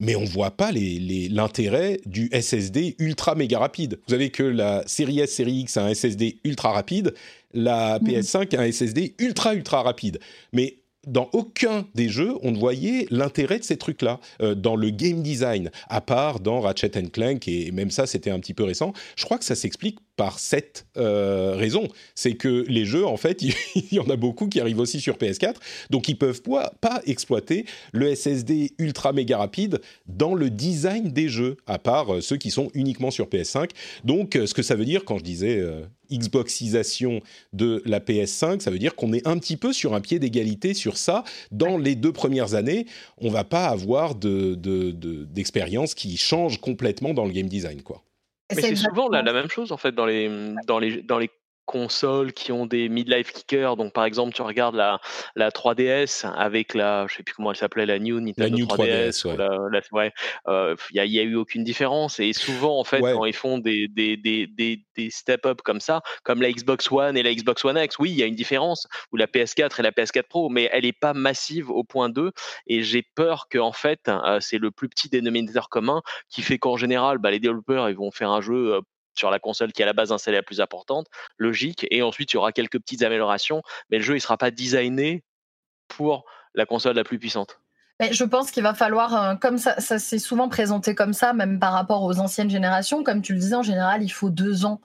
mais 0.00 0.16
on 0.16 0.22
ne 0.22 0.28
voit 0.28 0.52
pas 0.52 0.70
l'intérêt 0.72 2.00
du 2.06 2.30
SSD 2.32 2.96
ultra 2.98 3.34
méga 3.34 3.58
rapide. 3.58 3.98
Vous 4.06 4.12
savez 4.12 4.30
que 4.30 4.42
la 4.42 4.86
série 4.86 5.20
S, 5.20 5.32
série 5.32 5.60
X 5.60 5.76
a 5.76 5.84
un 5.84 5.94
SSD 5.94 6.38
ultra 6.44 6.72
rapide, 6.72 7.14
la 7.52 7.98
PS5 7.98 8.56
a 8.56 8.60
un 8.60 8.70
SSD 8.70 9.14
ultra 9.18 9.54
ultra 9.54 9.82
rapide. 9.82 10.20
Mais 10.52 10.78
dans 11.06 11.28
aucun 11.32 11.86
des 11.94 12.08
jeux, 12.08 12.34
on 12.42 12.50
ne 12.50 12.58
voyait 12.58 13.06
l'intérêt 13.10 13.58
de 13.58 13.64
ces 13.64 13.76
trucs-là 13.76 14.20
euh, 14.42 14.54
dans 14.54 14.76
le 14.76 14.90
game 14.90 15.22
design, 15.22 15.70
à 15.88 16.00
part 16.00 16.40
dans 16.40 16.60
Ratchet 16.60 16.90
Clank, 16.90 17.48
et 17.48 17.70
même 17.72 17.90
ça, 17.90 18.06
c'était 18.06 18.30
un 18.30 18.38
petit 18.40 18.54
peu 18.54 18.64
récent. 18.64 18.92
Je 19.16 19.24
crois 19.24 19.38
que 19.38 19.44
ça 19.44 19.54
s'explique 19.54 19.98
par 20.18 20.40
cette 20.40 20.84
euh, 20.96 21.54
raison. 21.54 21.86
C'est 22.16 22.34
que 22.34 22.64
les 22.68 22.84
jeux, 22.84 23.06
en 23.06 23.16
fait, 23.16 23.40
il 23.74 23.84
y 23.92 24.00
en 24.00 24.10
a 24.10 24.16
beaucoup 24.16 24.48
qui 24.48 24.60
arrivent 24.60 24.80
aussi 24.80 25.00
sur 25.00 25.16
PS4, 25.16 25.54
donc 25.90 26.08
ils 26.08 26.18
peuvent 26.18 26.42
pas, 26.42 26.72
exploiter 27.06 27.64
le 27.92 28.14
SSD 28.14 28.72
ultra 28.78 29.12
méga 29.12 29.38
rapide 29.38 29.80
dans 30.06 30.34
le 30.34 30.50
design 30.50 31.12
des 31.12 31.28
jeux, 31.28 31.56
à 31.66 31.78
part 31.78 32.14
euh, 32.14 32.20
ceux 32.20 32.36
qui 32.36 32.50
sont 32.50 32.68
uniquement 32.74 33.12
sur 33.12 33.26
PS5. 33.26 33.70
Donc, 34.04 34.34
ce 34.34 34.52
que 34.52 34.62
ça 34.62 34.74
veut 34.74 34.84
dire, 34.84 35.04
quand 35.04 35.18
je 35.18 35.24
disais 35.24 35.64
Xboxisation 36.10 37.20
de 37.52 37.80
la 37.86 38.00
PS5, 38.00 38.60
ça 38.60 38.72
veut 38.72 38.80
dire 38.80 38.96
qu'on 38.96 39.12
est 39.12 39.26
un 39.26 39.38
petit 39.38 39.56
peu 39.56 39.72
sur 39.72 39.94
un 39.94 40.00
pied 40.00 40.18
d'égalité 40.18 40.74
sur 40.74 40.96
ça. 40.96 41.22
Dans 41.52 41.78
les 41.78 41.94
deux 41.94 42.12
premières 42.12 42.54
années, 42.54 42.86
on 43.18 43.30
va 43.30 43.44
pas 43.44 43.66
avoir 43.66 44.16
d'expérience 44.16 45.94
de, 45.94 46.00
qui 46.00 46.16
change 46.16 46.60
complètement 46.60 47.14
dans 47.14 47.24
le 47.24 47.30
game 47.32 47.48
design, 47.48 47.82
quoi. 47.82 48.02
Mais 48.54 48.62
c'est 48.62 48.76
souvent 48.76 49.08
la, 49.08 49.22
même 49.22 49.48
chose 49.50 49.72
en 49.72 49.76
fait 49.76 49.92
dans 49.92 50.06
les, 50.06 50.30
dans 50.66 50.78
les, 50.78 51.02
dans 51.02 51.18
les 51.18 51.30
consoles 51.68 52.32
qui 52.32 52.50
ont 52.50 52.64
des 52.64 52.88
midlife 52.88 53.30
kickers. 53.32 53.76
Donc, 53.76 53.92
par 53.92 54.06
exemple, 54.06 54.34
tu 54.34 54.40
regardes 54.40 54.74
la, 54.74 55.00
la 55.36 55.50
3DS 55.50 56.26
avec 56.34 56.72
la, 56.74 57.06
je 57.08 57.16
sais 57.16 57.22
plus 57.22 57.34
comment 57.34 57.50
elle 57.50 57.58
s'appelait, 57.58 57.84
la 57.84 57.98
New 57.98 58.18
Nintendo 58.18 58.56
la 58.56 58.64
3DS. 58.64 59.92
ouais. 59.92 60.12
Il 60.90 61.02
n'y 61.02 61.18
a, 61.18 61.22
eu 61.22 61.36
aucune 61.36 61.64
différence. 61.64 62.18
Et 62.20 62.32
souvent, 62.32 62.80
en 62.80 62.84
fait, 62.84 63.00
quand 63.00 63.26
ils 63.26 63.36
font 63.36 63.58
des, 63.58 63.86
des, 63.88 64.16
des, 64.16 64.46
des, 64.46 64.82
des 64.96 65.10
step-up 65.10 65.60
comme 65.62 65.80
ça, 65.80 66.00
comme 66.24 66.40
la 66.40 66.50
Xbox 66.50 66.90
One 66.90 67.16
et 67.18 67.22
la 67.22 67.34
Xbox 67.34 67.64
One 67.64 67.76
X, 67.76 67.98
oui, 67.98 68.10
il 68.10 68.16
y 68.16 68.22
a 68.22 68.26
une 68.26 68.34
différence. 68.34 68.86
Ou 69.12 69.16
la 69.16 69.26
PS4 69.26 69.78
et 69.78 69.82
la 69.82 69.90
PS4 69.90 70.22
Pro, 70.28 70.48
mais 70.48 70.70
elle 70.72 70.84
n'est 70.84 70.92
pas 70.92 71.12
massive 71.12 71.70
au 71.70 71.84
point 71.84 72.08
2. 72.08 72.32
Et 72.66 72.82
j'ai 72.82 73.02
peur 73.14 73.48
que, 73.50 73.58
en 73.58 73.72
fait, 73.72 74.08
euh, 74.08 74.40
c'est 74.40 74.58
le 74.58 74.70
plus 74.70 74.88
petit 74.88 75.10
dénominateur 75.10 75.68
commun 75.68 76.00
qui 76.30 76.40
fait 76.40 76.58
qu'en 76.58 76.78
général, 76.78 77.18
bah, 77.18 77.30
les 77.30 77.40
développeurs, 77.40 77.90
ils 77.90 77.96
vont 77.96 78.10
faire 78.10 78.30
un 78.30 78.40
jeu 78.40 78.74
euh, 78.74 78.80
sur 79.18 79.30
la 79.30 79.38
console 79.38 79.72
qui 79.72 79.82
est 79.82 79.84
à 79.84 79.86
la 79.86 79.92
base 79.92 80.12
installée 80.12 80.36
la 80.36 80.42
plus 80.42 80.60
importante, 80.60 81.06
logique, 81.36 81.86
et 81.90 82.02
ensuite 82.02 82.32
il 82.32 82.36
y 82.36 82.38
aura 82.38 82.52
quelques 82.52 82.78
petites 82.78 83.02
améliorations, 83.02 83.62
mais 83.90 83.98
le 83.98 84.04
jeu 84.04 84.16
il 84.16 84.20
sera 84.20 84.38
pas 84.38 84.50
designé 84.50 85.24
pour 85.88 86.24
la 86.54 86.66
console 86.66 86.96
la 86.96 87.04
plus 87.04 87.18
puissante 87.18 87.60
je 88.12 88.22
pense 88.22 88.52
qu'il 88.52 88.62
va 88.62 88.74
falloir, 88.74 89.22
euh, 89.22 89.34
comme 89.34 89.58
ça, 89.58 89.80
ça 89.80 89.98
s'est 89.98 90.20
souvent 90.20 90.48
présenté 90.48 90.94
comme 90.94 91.12
ça, 91.12 91.32
même 91.32 91.58
par 91.58 91.72
rapport 91.72 92.04
aux 92.04 92.20
anciennes 92.20 92.48
générations, 92.48 93.02
comme 93.02 93.22
tu 93.22 93.32
le 93.32 93.40
disais, 93.40 93.56
en 93.56 93.64
général, 93.64 94.04
il 94.04 94.08
faut 94.08 94.30
deux 94.30 94.64
ans. 94.64 94.80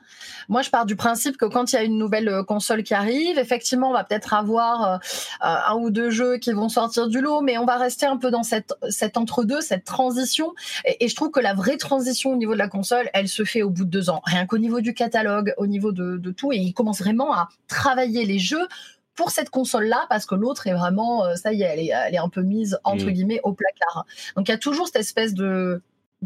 Moi, 0.50 0.64
je 0.64 0.72
pars 0.72 0.88
du 0.88 0.96
principe 0.96 1.38
que 1.38 1.46
quand 1.46 1.72
il 1.72 1.76
y 1.76 1.80
a 1.80 1.84
une 1.84 2.00
nouvelle 2.00 2.28
euh, 2.28 2.44
console 2.44 2.82
qui 2.82 2.96
arrive, 2.96 3.38
effectivement, 3.38 3.92
on 3.92 3.94
va 3.94 4.04
peut-être 4.04 4.34
avoir 4.34 4.94
euh, 4.94 4.98
un 5.42 5.76
ou 5.76 5.92
deux 5.92 6.10
jeux 6.10 6.38
qui 6.38 6.52
vont 6.54 6.70
sortir 6.70 7.08
du 7.08 7.22
lot, 7.22 7.42
mais 7.42 7.60
on 7.60 7.66
va 7.66 7.78
rester 7.78 8.08
un 8.08 8.18
peu 8.18 8.32
dans 8.32 8.44
cette, 8.44 8.74
cette 8.90 9.16
entre-deux, 9.16 9.62
cette 9.62 9.84
transition. 9.84 10.54
Et, 10.86 11.08
je 11.08 11.16
trouve 11.16 11.30
que 11.30 11.40
la 11.40 11.54
vraie 11.54 11.78
transition 11.78 12.32
au 12.32 12.36
niveau 12.36 12.54
de 12.54 12.58
la 12.58 12.68
console, 12.68 13.10
elle 13.14 13.28
se 13.28 13.44
fait 13.44 13.62
au 13.62 13.70
bout 13.70 13.86
de 13.86 13.92
deux 13.92 14.10
ans. 14.10 14.22
Rien 14.26 14.48
qu'au 14.48 14.58
niveau 14.58 14.82
du 14.82 14.96
catalogue, 14.96 15.54
au 15.58 15.68
niveau 15.68 15.92
de, 15.92 16.18
de 16.18 16.32
tout, 16.32 16.52
et 16.52 16.58
ils 16.58 16.74
commencent 16.74 17.02
vraiment 17.02 17.32
à 17.34 17.50
travailler 17.68 18.26
les 18.26 18.40
jeux 18.40 18.68
pour 19.16 19.32
cette 19.32 19.50
console-là, 19.50 20.06
parce 20.10 20.26
que 20.26 20.36
l'autre 20.36 20.68
est 20.68 20.74
vraiment, 20.74 21.26
euh, 21.26 21.36
ça 21.36 21.54
y 21.54 21.62
est, 21.62 21.66
elle 21.66 21.80
est, 21.80 21.92
elle 22.08 22.16
est 22.16 22.20
un 22.20 22.30
peu 22.30 22.42
mise 22.42 22.80
entre 22.84 23.06
mm. 23.06 23.10
guillemets 23.12 23.40
au 23.44 23.54
placard. 23.54 24.06
Donc 24.36 24.48
il 24.48 24.52
y 24.52 24.56
a 24.56 24.58
toujours 24.58 24.88
cette 24.88 24.98
espèce 24.98 25.34
de 25.34 25.82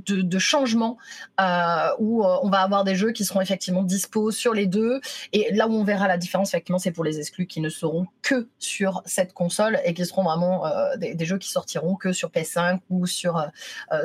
de, 0.05 0.37
changement 0.37 0.95
euh, 1.41 1.89
où 1.97 2.23
euh, 2.23 2.37
on 2.43 2.51
va 2.51 2.59
avoir 2.59 2.83
des 2.83 2.93
jeux 2.93 3.11
qui 3.11 3.25
seront 3.25 3.41
effectivement 3.41 3.81
dispo 3.81 4.29
sur 4.29 4.53
les 4.53 4.67
deux 4.67 5.01
et 5.33 5.51
là 5.55 5.67
où 5.67 5.73
on 5.73 5.83
verra 5.83 6.07
la 6.07 6.17
différence 6.17 6.49
effectivement 6.49 6.77
c'est 6.77 6.91
pour 6.91 7.03
les 7.03 7.17
exclus 7.17 7.47
qui 7.47 7.61
ne 7.61 7.69
seront 7.69 8.05
que 8.21 8.47
sur 8.59 9.01
cette 9.07 9.33
console 9.33 9.79
et 9.85 9.95
qui 9.95 10.05
seront 10.05 10.21
vraiment 10.21 10.65
des, 10.99 11.25
jeux 11.25 11.39
qui 11.39 11.49
sortiront 11.49 11.95
que 11.95 12.13
sur 12.13 12.29
PS5 12.29 12.81
ou 12.91 13.07
sur 13.07 13.43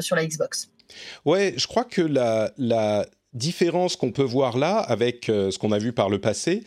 sur 0.01 0.17
la 0.17 0.25
Xbox. 0.25 0.71
Ouais, 1.27 1.53
je 1.59 1.67
crois 1.67 1.85
que 1.85 2.01
la, 2.01 2.53
la 2.57 3.05
différence 3.35 3.97
qu'on 3.97 4.13
peut 4.13 4.23
voir 4.23 4.57
là 4.57 4.79
avec 4.79 5.27
ce 5.27 5.59
qu'on 5.59 5.73
a 5.73 5.79
vu 5.79 5.93
par 5.93 6.09
le 6.09 6.23
passé 6.23 6.65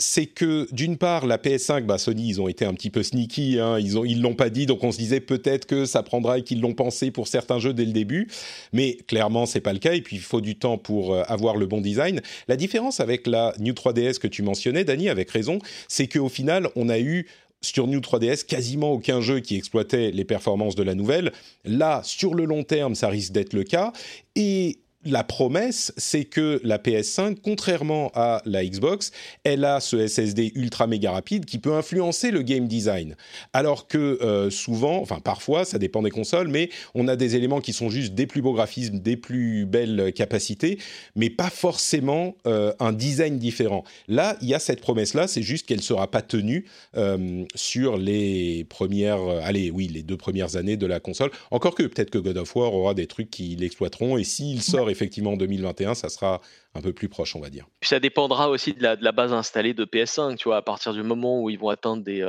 c'est 0.00 0.26
que 0.26 0.68
d'une 0.72 0.96
part 0.96 1.26
la 1.26 1.38
PS5, 1.38 1.84
bah 1.84 1.98
Sony 1.98 2.28
ils 2.28 2.40
ont 2.40 2.46
été 2.46 2.64
un 2.64 2.74
petit 2.74 2.90
peu 2.90 3.02
sneaky, 3.02 3.58
hein, 3.58 3.78
ils 3.80 3.96
ils 4.06 4.22
l'ont 4.22 4.34
pas 4.34 4.48
dit, 4.48 4.66
donc 4.66 4.84
on 4.84 4.92
se 4.92 4.98
disait 4.98 5.20
peut-être 5.20 5.66
que 5.66 5.86
ça 5.86 6.04
prendra 6.04 6.38
et 6.38 6.42
qu'ils 6.42 6.60
l'ont 6.60 6.74
pensé 6.74 7.10
pour 7.10 7.26
certains 7.26 7.58
jeux 7.58 7.74
dès 7.74 7.84
le 7.84 7.92
début, 7.92 8.28
mais 8.72 8.96
clairement 9.08 9.44
c'est 9.44 9.60
pas 9.60 9.72
le 9.72 9.80
cas 9.80 9.94
et 9.94 10.00
puis 10.00 10.16
il 10.16 10.22
faut 10.22 10.40
du 10.40 10.56
temps 10.56 10.78
pour 10.78 11.14
euh, 11.14 11.22
avoir 11.26 11.56
le 11.56 11.66
bon 11.66 11.80
design. 11.80 12.20
La 12.46 12.56
différence 12.56 13.00
avec 13.00 13.26
la 13.26 13.52
New 13.58 13.72
3DS 13.72 14.18
que 14.18 14.28
tu 14.28 14.42
mentionnais, 14.42 14.84
Dani, 14.84 15.08
avec 15.08 15.30
raison, 15.30 15.58
c'est 15.88 16.06
qu'au 16.06 16.28
final 16.28 16.68
on 16.76 16.88
a 16.88 17.00
eu 17.00 17.26
sur 17.60 17.88
New 17.88 17.98
3DS, 17.98 18.46
quasiment 18.46 18.92
aucun 18.92 19.20
jeu 19.20 19.40
qui 19.40 19.56
exploitait 19.56 20.12
les 20.12 20.24
performances 20.24 20.76
de 20.76 20.84
la 20.84 20.94
nouvelle. 20.94 21.32
Là, 21.64 22.02
sur 22.04 22.34
le 22.34 22.44
long 22.44 22.62
terme, 22.62 22.94
ça 22.94 23.08
risque 23.08 23.32
d'être 23.32 23.52
le 23.52 23.64
cas. 23.64 23.92
Et 24.36 24.78
la 25.04 25.22
promesse, 25.22 25.92
c'est 25.96 26.24
que 26.24 26.60
la 26.64 26.78
PS5, 26.78 27.36
contrairement 27.42 28.10
à 28.14 28.42
la 28.44 28.64
Xbox, 28.64 29.12
elle 29.44 29.64
a 29.64 29.78
ce 29.78 30.06
SSD 30.06 30.52
ultra 30.56 30.88
méga 30.88 31.12
rapide 31.12 31.44
qui 31.44 31.58
peut 31.58 31.74
influencer 31.74 32.32
le 32.32 32.42
game 32.42 32.66
design. 32.66 33.14
Alors 33.52 33.86
que 33.86 34.18
euh, 34.22 34.50
souvent, 34.50 35.00
enfin 35.00 35.20
parfois, 35.20 35.64
ça 35.64 35.78
dépend 35.78 36.02
des 36.02 36.10
consoles, 36.10 36.48
mais 36.48 36.70
on 36.94 37.06
a 37.06 37.14
des 37.14 37.36
éléments 37.36 37.60
qui 37.60 37.72
sont 37.72 37.90
juste 37.90 38.14
des 38.14 38.26
plus 38.26 38.42
beaux 38.42 38.52
graphismes, 38.52 38.98
des 38.98 39.16
plus 39.16 39.66
belles 39.66 40.12
capacités, 40.12 40.78
mais 41.14 41.30
pas 41.30 41.50
forcément 41.50 42.34
euh, 42.46 42.72
un 42.80 42.92
design 42.92 43.38
différent. 43.38 43.84
Là, 44.08 44.36
il 44.42 44.48
y 44.48 44.54
a 44.54 44.58
cette 44.58 44.80
promesse-là, 44.80 45.28
c'est 45.28 45.42
juste 45.42 45.66
qu'elle 45.66 45.78
ne 45.78 45.82
sera 45.82 46.10
pas 46.10 46.22
tenue 46.22 46.66
euh, 46.96 47.44
sur 47.54 47.98
les 47.98 48.64
premières, 48.64 49.20
allez, 49.44 49.70
oui, 49.70 49.86
les 49.86 50.02
deux 50.02 50.16
premières 50.16 50.56
années 50.56 50.76
de 50.76 50.86
la 50.86 50.98
console. 50.98 51.30
Encore 51.52 51.76
que 51.76 51.84
peut-être 51.84 52.10
que 52.10 52.18
God 52.18 52.36
of 52.36 52.56
War 52.56 52.74
aura 52.74 52.94
des 52.94 53.06
trucs 53.06 53.30
qui 53.30 53.54
l'exploiteront, 53.54 54.18
et 54.18 54.24
s'il 54.24 54.60
sort 54.60 54.87
effectivement 54.90 55.32
en 55.32 55.36
2021, 55.36 55.94
ça 55.94 56.08
sera 56.08 56.40
un 56.74 56.80
peu 56.80 56.92
plus 56.92 57.08
proche, 57.08 57.34
on 57.36 57.40
va 57.40 57.50
dire. 57.50 57.66
Puis 57.80 57.88
ça 57.88 58.00
dépendra 58.00 58.48
aussi 58.48 58.74
de 58.74 58.82
la, 58.82 59.12
base 59.12 59.32
installée 59.32 59.74
de 59.74 59.84
PS5, 59.84 60.36
tu 60.36 60.48
vois, 60.48 60.58
à 60.58 60.62
partir 60.62 60.92
du 60.92 61.02
moment 61.02 61.42
où 61.42 61.50
ils 61.50 61.58
vont 61.58 61.68
atteindre 61.68 62.02
des 62.02 62.22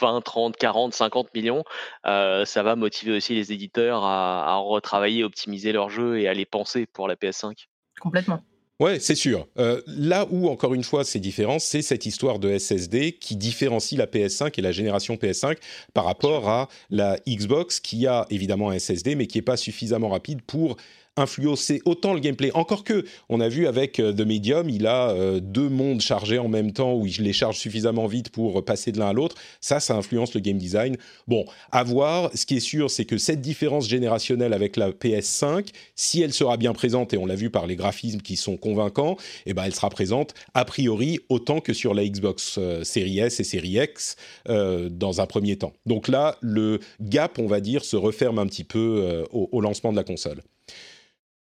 20, 0.00 0.20
30, 0.20 0.56
40, 0.56 0.94
50 0.94 1.34
millions, 1.34 1.64
euh, 2.06 2.44
ça 2.44 2.62
va 2.62 2.76
motiver 2.76 3.16
aussi 3.16 3.34
les 3.34 3.52
éditeurs 3.52 4.04
à, 4.04 4.56
retravailler, 4.56 5.24
optimiser 5.24 5.72
leur 5.72 5.90
jeu 5.90 6.20
et 6.20 6.28
à 6.28 6.34
les 6.34 6.46
penser 6.46 6.86
pour 6.86 7.08
la 7.08 7.16
PS5. 7.16 7.66
Complètement. 8.00 8.42
Ouais, 8.80 8.98
c'est 8.98 9.14
sûr. 9.14 9.46
Euh, 9.58 9.80
là 9.86 10.26
où, 10.30 10.48
encore 10.48 10.74
une 10.74 10.82
fois, 10.82 11.04
c'est 11.04 11.20
différent, 11.20 11.60
c'est 11.60 11.82
cette 11.82 12.04
histoire 12.04 12.40
de 12.40 12.58
SSD 12.58 13.12
qui 13.12 13.36
différencie 13.36 13.96
la 13.96 14.06
PS5 14.06 14.58
et 14.58 14.62
la 14.62 14.72
génération 14.72 15.14
PS5 15.14 15.56
par 15.94 16.04
rapport 16.04 16.48
à 16.48 16.68
la 16.90 17.16
Xbox 17.28 17.78
qui 17.78 18.08
a 18.08 18.26
évidemment 18.30 18.70
un 18.70 18.78
SSD 18.78 19.14
mais 19.14 19.28
qui 19.28 19.38
n'est 19.38 19.42
pas 19.42 19.56
suffisamment 19.56 20.08
rapide 20.08 20.42
pour 20.42 20.76
influencer 21.16 21.82
autant 21.84 22.14
le 22.14 22.20
gameplay. 22.20 22.50
Encore 22.54 22.84
que, 22.84 23.04
on 23.28 23.40
a 23.40 23.48
vu 23.48 23.66
avec 23.66 24.00
euh, 24.00 24.12
The 24.12 24.20
Medium, 24.20 24.70
il 24.70 24.86
a 24.86 25.10
euh, 25.10 25.40
deux 25.40 25.68
mondes 25.68 26.00
chargés 26.00 26.38
en 26.38 26.48
même 26.48 26.72
temps 26.72 26.94
où 26.94 27.06
il 27.06 27.22
les 27.22 27.32
charge 27.32 27.58
suffisamment 27.58 28.06
vite 28.06 28.30
pour 28.30 28.64
passer 28.64 28.92
de 28.92 28.98
l'un 28.98 29.08
à 29.08 29.12
l'autre. 29.12 29.36
Ça, 29.60 29.80
ça 29.80 29.94
influence 29.94 30.34
le 30.34 30.40
game 30.40 30.56
design. 30.56 30.96
Bon, 31.28 31.44
à 31.70 31.82
voir. 31.82 32.30
Ce 32.34 32.46
qui 32.46 32.56
est 32.56 32.60
sûr, 32.60 32.90
c'est 32.90 33.04
que 33.04 33.18
cette 33.18 33.40
différence 33.40 33.88
générationnelle 33.88 34.52
avec 34.52 34.76
la 34.76 34.90
PS5, 34.90 35.68
si 35.94 36.22
elle 36.22 36.32
sera 36.32 36.56
bien 36.56 36.72
présente, 36.72 37.12
et 37.12 37.18
on 37.18 37.26
l'a 37.26 37.34
vu 37.34 37.50
par 37.50 37.66
les 37.66 37.76
graphismes 37.76 38.20
qui 38.20 38.36
sont 38.36 38.56
convaincants, 38.56 39.16
eh 39.44 39.52
ben, 39.52 39.64
elle 39.64 39.74
sera 39.74 39.90
présente 39.90 40.34
a 40.54 40.64
priori 40.64 41.20
autant 41.28 41.60
que 41.60 41.72
sur 41.72 41.92
la 41.94 42.06
Xbox 42.06 42.56
euh, 42.58 42.84
Series 42.84 43.20
S 43.20 43.40
et 43.40 43.44
Series 43.44 43.78
X 43.82 44.16
dans 44.46 45.20
un 45.20 45.26
premier 45.26 45.56
temps. 45.56 45.72
Donc 45.86 46.08
là, 46.08 46.36
le 46.40 46.80
gap, 47.00 47.38
on 47.38 47.46
va 47.46 47.60
dire, 47.60 47.84
se 47.84 47.96
referme 47.96 48.38
un 48.38 48.46
petit 48.46 48.64
peu 48.64 49.24
au 49.32 49.60
lancement 49.60 49.92
de 49.92 49.96
la 49.96 50.04
console. 50.04 50.42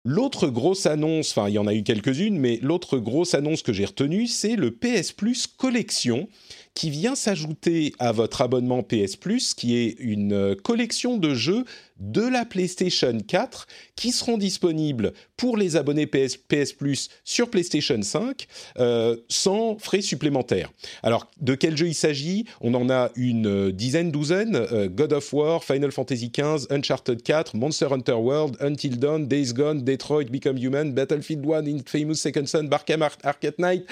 L'autre 0.03 0.49
grosse 0.49 0.87
annonce, 0.87 1.31
enfin 1.37 1.49
il 1.51 1.55
y 1.55 1.59
en 1.59 1.67
a 1.67 1.75
eu 1.75 1.83
quelques-unes, 1.83 2.39
mais 2.39 2.59
l'autre 2.63 2.97
grosse 2.97 3.35
annonce 3.35 3.63
que 3.63 3.75
j'ai 3.75 3.85
retenue, 3.85 4.27
c'est 4.27 4.57
le 4.57 4.71
PS 4.71 5.13
Plus 5.13 5.47
Collection 5.47 6.27
qui 6.73 6.89
vient 6.89 7.15
s'ajouter 7.15 7.93
à 7.99 8.11
votre 8.13 8.41
abonnement 8.41 8.83
PS 8.83 9.17
Plus, 9.17 9.53
qui 9.53 9.77
est 9.77 9.97
une 9.99 10.57
collection 10.57 11.19
de 11.19 11.35
jeux 11.35 11.67
de 12.01 12.23
la 12.23 12.45
PlayStation 12.45 13.17
4 13.27 13.67
qui 13.95 14.11
seront 14.11 14.39
disponibles 14.39 15.13
pour 15.37 15.57
les 15.57 15.77
abonnés 15.77 16.07
PS, 16.07 16.37
PS 16.37 16.73
Plus 16.73 17.09
sur 17.25 17.51
PlayStation 17.51 18.01
5 18.01 18.47
euh, 18.79 19.17
sans 19.29 19.79
frais 19.79 20.01
supplémentaires. 20.01 20.71
Alors, 21.03 21.31
de 21.41 21.55
quel 21.55 21.77
jeu 21.77 21.89
il 21.89 21.95
s'agit? 21.95 22.47
On 22.61 22.75
en 22.75 22.91
a 22.91 23.11
une 23.17 23.47
euh, 23.47 23.73
dizaine, 23.73 24.11
douzaine. 24.11 24.57
Euh, 24.57 24.89
God 24.89 25.13
of 25.13 25.33
War, 25.33 25.63
Final 25.63 25.93
Fantasy 25.93 26.33
XV, 26.35 26.67
Uncharted 26.71 27.23
4, 27.23 27.57
Monster 27.57 27.89
Hunter 27.91 28.15
World, 28.15 28.57
Until 28.61 28.99
Dawn, 28.99 29.27
Days 29.27 29.53
Gone, 29.53 29.83
Detroit, 29.83 30.25
Become 30.31 30.57
Human, 30.57 30.93
Battlefield 30.93 31.45
1, 31.47 31.67
Infamous 31.67 32.15
Second 32.15 32.47
Son, 32.47 32.65
Barkham 32.65 33.03
Arcade 33.03 33.55
Knight, 33.59 33.85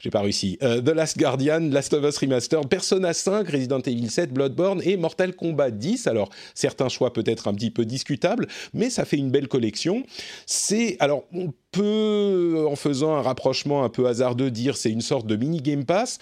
j'ai 0.00 0.10
pas 0.10 0.20
réussi, 0.20 0.58
The 0.60 0.88
Last 0.88 1.18
Guardian, 1.18 1.60
Last 1.70 1.92
of 1.92 2.04
Us 2.04 2.18
Remastered, 2.18 2.68
Persona 2.68 3.12
5, 3.12 3.48
Resident 3.48 3.80
Evil 3.80 4.10
7, 4.10 4.32
Bloodborne 4.32 4.80
et 4.84 4.96
Mortal 4.96 5.34
Kombat 5.34 5.70
10. 5.70 6.06
Alors, 6.06 6.30
certains 6.54 6.88
choix 6.88 7.12
peut-être 7.12 7.48
un 7.50 7.54
petit 7.54 7.70
peu 7.70 7.84
discutables, 7.84 8.48
mais 8.72 8.90
ça 8.90 9.04
fait 9.04 9.16
une 9.16 9.30
belle 9.30 9.48
collection. 9.48 10.04
C'est 10.46 10.96
alors 11.00 11.24
on 11.32 11.52
peut, 11.72 12.66
en 12.68 12.76
faisant 12.76 13.14
un 13.14 13.22
rapprochement 13.22 13.84
un 13.84 13.88
peu 13.88 14.06
hasardeux, 14.06 14.50
dire 14.50 14.76
c'est 14.76 14.90
une 14.90 15.02
sorte 15.02 15.26
de 15.26 15.36
mini 15.36 15.60
Game 15.60 15.84
Pass. 15.84 16.18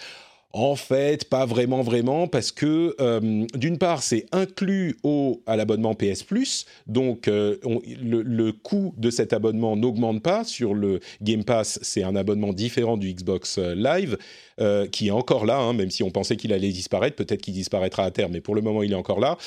En 0.54 0.76
fait, 0.76 1.28
pas 1.28 1.44
vraiment, 1.44 1.82
vraiment, 1.82 2.26
parce 2.26 2.52
que 2.52 2.96
euh, 3.00 3.46
d'une 3.54 3.76
part, 3.76 4.02
c'est 4.02 4.24
inclus 4.32 4.96
au, 5.02 5.42
à 5.46 5.56
l'abonnement 5.56 5.94
PS 5.94 6.22
Plus, 6.22 6.64
donc 6.86 7.28
euh, 7.28 7.58
le, 8.02 8.22
le, 8.22 8.52
coût 8.52 8.94
de 8.96 9.10
cet 9.10 9.34
abonnement 9.34 9.76
n'augmente 9.76 10.22
pas. 10.22 10.44
Sur 10.44 10.72
le 10.72 11.00
Game 11.20 11.44
Pass, 11.44 11.78
c'est 11.82 12.02
un 12.02 12.16
abonnement 12.16 12.54
différent 12.54 12.96
du 12.96 13.12
Xbox 13.12 13.58
euh, 13.58 13.74
Live, 13.74 14.16
qui 14.90 15.06
est 15.06 15.12
encore 15.12 15.46
là, 15.46 15.58
hein, 15.58 15.72
même 15.72 15.90
si 15.90 16.02
on 16.02 16.10
pensait 16.10 16.36
qu'il 16.36 16.52
allait 16.52 16.72
disparaître. 16.72 17.14
Peut-être 17.14 17.42
qu'il 17.42 17.54
disparaîtra 17.54 18.02
à 18.02 18.10
terme, 18.10 18.32
mais 18.32 18.40
pour 18.40 18.56
le 18.56 18.60
moment, 18.60 18.82
il 18.82 18.90
est 18.90 18.96
encore 18.96 19.20
là. 19.20 19.38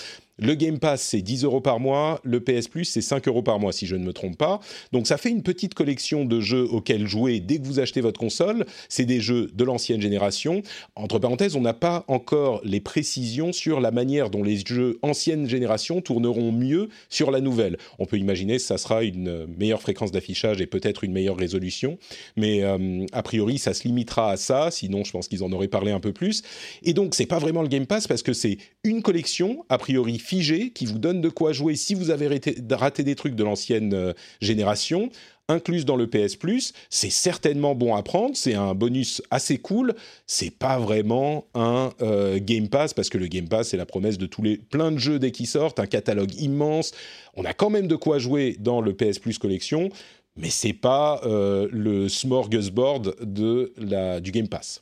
Le 0.43 0.55
Game 0.55 0.79
Pass, 0.79 1.03
c'est 1.03 1.21
10 1.21 1.43
euros 1.43 1.61
par 1.61 1.79
mois. 1.79 2.19
Le 2.23 2.39
PS 2.39 2.67
Plus, 2.67 2.85
c'est 2.85 3.01
5 3.01 3.27
euros 3.27 3.43
par 3.43 3.59
mois, 3.59 3.71
si 3.71 3.85
je 3.85 3.95
ne 3.95 4.03
me 4.03 4.11
trompe 4.11 4.37
pas. 4.39 4.59
Donc, 4.91 5.05
ça 5.05 5.17
fait 5.17 5.29
une 5.29 5.43
petite 5.43 5.75
collection 5.75 6.25
de 6.25 6.41
jeux 6.41 6.67
auxquels 6.71 7.05
jouer 7.05 7.39
dès 7.39 7.59
que 7.59 7.63
vous 7.63 7.79
achetez 7.79 8.01
votre 8.01 8.19
console. 8.19 8.65
C'est 8.89 9.05
des 9.05 9.21
jeux 9.21 9.51
de 9.53 9.63
l'ancienne 9.63 10.01
génération. 10.01 10.63
Entre 10.95 11.19
parenthèses, 11.19 11.55
on 11.55 11.61
n'a 11.61 11.75
pas 11.75 12.05
encore 12.07 12.59
les 12.63 12.79
précisions 12.79 13.53
sur 13.53 13.79
la 13.79 13.91
manière 13.91 14.31
dont 14.31 14.41
les 14.41 14.63
jeux 14.65 14.97
ancienne 15.03 15.47
génération 15.47 16.01
tourneront 16.01 16.51
mieux 16.51 16.89
sur 17.09 17.29
la 17.29 17.39
nouvelle. 17.39 17.77
On 17.99 18.07
peut 18.07 18.17
imaginer 18.17 18.55
que 18.57 18.63
ça 18.63 18.79
sera 18.79 19.03
une 19.03 19.45
meilleure 19.59 19.81
fréquence 19.83 20.11
d'affichage 20.11 20.59
et 20.59 20.65
peut-être 20.65 21.03
une 21.03 21.11
meilleure 21.11 21.37
résolution. 21.37 21.99
Mais 22.35 22.63
euh, 22.63 23.05
a 23.11 23.21
priori, 23.21 23.59
ça 23.59 23.75
se 23.75 23.83
limitera 23.83 24.31
à 24.31 24.37
ça. 24.37 24.71
Sinon, 24.71 25.03
je 25.03 25.11
pense 25.11 25.27
qu'ils 25.27 25.43
en 25.43 25.51
auraient 25.51 25.67
parlé 25.67 25.91
un 25.91 25.99
peu 25.99 26.13
plus. 26.13 26.41
Et 26.81 26.93
donc, 26.93 27.13
c'est 27.13 27.27
pas 27.27 27.37
vraiment 27.37 27.61
le 27.61 27.67
Game 27.67 27.85
Pass 27.85 28.07
parce 28.07 28.23
que 28.23 28.33
c'est 28.33 28.57
une 28.83 29.03
collection, 29.03 29.65
a 29.69 29.77
priori 29.77 30.17
figé 30.31 30.69
qui 30.69 30.85
vous 30.85 30.97
donne 30.97 31.19
de 31.19 31.27
quoi 31.27 31.51
jouer 31.51 31.75
si 31.75 31.93
vous 31.93 32.09
avez 32.09 32.39
raté, 32.71 33.03
des 33.03 33.15
trucs 33.15 33.35
de 33.35 33.43
l'ancienne 33.43 33.93
euh, 33.93 34.13
génération 34.39 35.09
incluse 35.49 35.83
dans 35.83 35.97
le 35.97 36.07
PS 36.07 36.37
Plus, 36.37 36.71
c'est 36.89 37.09
certainement 37.09 37.75
bon 37.75 37.93
à 37.93 38.01
prendre, 38.01 38.37
c'est 38.37 38.53
un 38.53 38.73
bonus 38.73 39.21
assez 39.29 39.57
cool, 39.57 39.93
c'est 40.25 40.49
pas 40.49 40.79
vraiment 40.79 41.47
un 41.53 41.89
euh, 42.01 42.39
Game 42.41 42.69
Pass 42.69 42.93
parce 42.93 43.09
que 43.09 43.17
le 43.17 43.27
Game 43.27 43.49
Pass 43.49 43.69
c'est 43.69 43.77
la 43.77 43.85
promesse 43.85 44.17
de 44.17 44.25
tous 44.25 44.41
les 44.41 44.55
plein 44.55 44.93
de 44.93 44.97
jeux 44.97 45.19
dès 45.19 45.31
qu'ils 45.31 45.47
sortent, 45.47 45.81
un 45.81 45.85
catalogue 45.85 46.33
immense, 46.35 46.93
on 47.35 47.43
a 47.43 47.53
quand 47.53 47.69
même 47.69 47.87
de 47.87 47.97
quoi 47.97 48.17
jouer 48.17 48.55
dans 48.57 48.79
le 48.79 48.93
PS 48.93 49.19
Plus 49.19 49.37
collection, 49.37 49.89
mais 50.37 50.49
c'est 50.49 50.71
pas 50.71 51.19
euh, 51.25 51.67
le 51.73 52.07
smorgasbord 52.07 53.01
de 53.21 53.73
la 53.75 54.21
du 54.21 54.31
Game 54.31 54.47
Pass. 54.47 54.81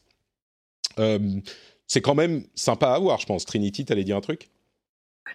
c'est 1.88 2.02
quand 2.02 2.16
même 2.16 2.44
sympa 2.54 2.90
à 2.90 3.00
voir, 3.00 3.20
je 3.20 3.26
pense. 3.26 3.46
Trinity, 3.46 3.86
t'allais 3.86 4.04
dire 4.04 4.18
un 4.18 4.22
truc? 4.22 4.50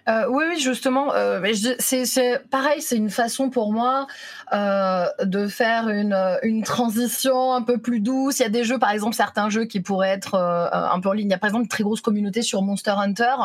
Euh, 0.07 0.25
oui, 0.29 0.43
oui, 0.49 0.59
justement, 0.59 1.13
euh, 1.13 1.41
c'est 1.79 2.41
pareil, 2.49 2.81
c'est 2.81 2.97
une 2.97 3.09
façon 3.09 3.49
pour 3.49 3.71
moi 3.71 4.07
euh, 4.53 5.07
de 5.23 5.47
faire 5.47 5.89
une, 5.89 6.15
une, 6.43 6.63
transition 6.63 7.53
un 7.53 7.61
peu 7.61 7.77
plus 7.77 7.99
douce. 7.99 8.39
Il 8.39 8.43
y 8.43 8.45
a 8.45 8.49
des 8.49 8.63
jeux, 8.63 8.77
par 8.77 8.91
exemple, 8.91 9.15
certains 9.15 9.49
jeux 9.49 9.65
qui 9.65 9.79
pourraient 9.79 10.09
être 10.09 10.35
euh, 10.35 10.67
un 10.71 10.99
peu 10.99 11.09
en 11.09 11.13
ligne. 11.13 11.27
Il 11.27 11.31
y 11.31 11.33
a 11.33 11.37
par 11.37 11.47
exemple 11.47 11.63
une 11.63 11.69
très 11.69 11.83
grosse 11.83 12.01
communauté 12.01 12.41
sur 12.41 12.61
Monster 12.61 12.93
Hunter. 12.97 13.35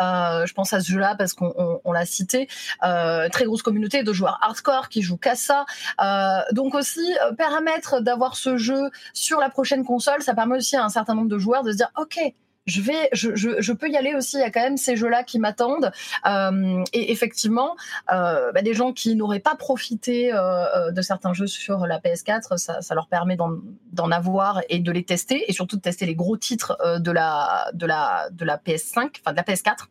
Euh, 0.00 0.46
je 0.46 0.54
pense 0.54 0.72
à 0.72 0.80
ce 0.80 0.90
jeu-là 0.90 1.14
parce 1.16 1.34
qu'on 1.34 1.52
on, 1.56 1.80
on 1.84 1.92
l'a 1.92 2.06
cité. 2.06 2.48
très 2.80 3.44
grosse 3.44 3.62
communauté 3.62 4.02
de 4.02 4.12
joueurs 4.12 4.38
hardcore 4.42 4.88
qui 4.88 5.02
jouent 5.02 5.16
qu'à 5.16 5.34
ça. 5.34 5.66
donc 6.52 6.74
aussi, 6.74 7.14
permettre 7.36 8.00
d'avoir 8.00 8.36
ce 8.36 8.56
jeu 8.56 8.90
sur 9.12 9.38
la 9.38 9.50
prochaine 9.50 9.84
console, 9.84 10.22
ça 10.22 10.34
permet 10.34 10.56
aussi 10.56 10.76
à 10.76 10.84
un 10.84 10.88
certain 10.88 11.14
nombre 11.14 11.28
de 11.28 11.38
joueurs 11.38 11.62
de 11.62 11.72
se 11.72 11.76
dire, 11.76 11.90
OK, 11.96 12.18
je 12.66 12.80
vais, 12.80 13.08
je, 13.12 13.72
peux 13.72 13.88
y 13.88 13.96
aller 13.96 14.14
aussi. 14.14 14.36
Il 14.36 14.40
y 14.40 14.44
a 14.44 14.50
quand 14.50 14.60
même 14.60 14.76
ces 14.76 14.96
jeux-là 14.96 15.22
qui 15.22 15.38
m'attendent. 15.38 15.92
Euh, 16.26 16.84
et 16.92 17.12
effectivement, 17.12 17.76
euh, 18.12 18.52
bah, 18.52 18.62
des 18.62 18.74
gens 18.74 18.92
qui 18.92 19.14
n'auraient 19.14 19.40
pas 19.40 19.54
profité 19.54 20.32
euh, 20.32 20.90
de 20.90 21.02
certains 21.02 21.32
jeux 21.32 21.46
sur 21.46 21.86
la 21.86 21.98
PS4, 21.98 22.56
ça, 22.56 22.94
leur 22.94 23.08
permet 23.08 23.36
d'en 23.36 24.10
avoir 24.10 24.62
et 24.68 24.78
de 24.78 24.92
les 24.92 25.04
tester, 25.04 25.44
et 25.48 25.52
surtout 25.52 25.76
de 25.76 25.82
tester 25.82 26.06
les 26.06 26.14
gros 26.14 26.36
titres 26.36 26.76
de 26.98 27.10
la 27.10 27.70
de 27.72 27.86
la 27.86 28.28
de 28.30 28.44
la 28.44 28.56
PS5, 28.56 29.10
enfin 29.20 29.32
de 29.32 29.36
la 29.36 29.42
PS4. 29.42 29.86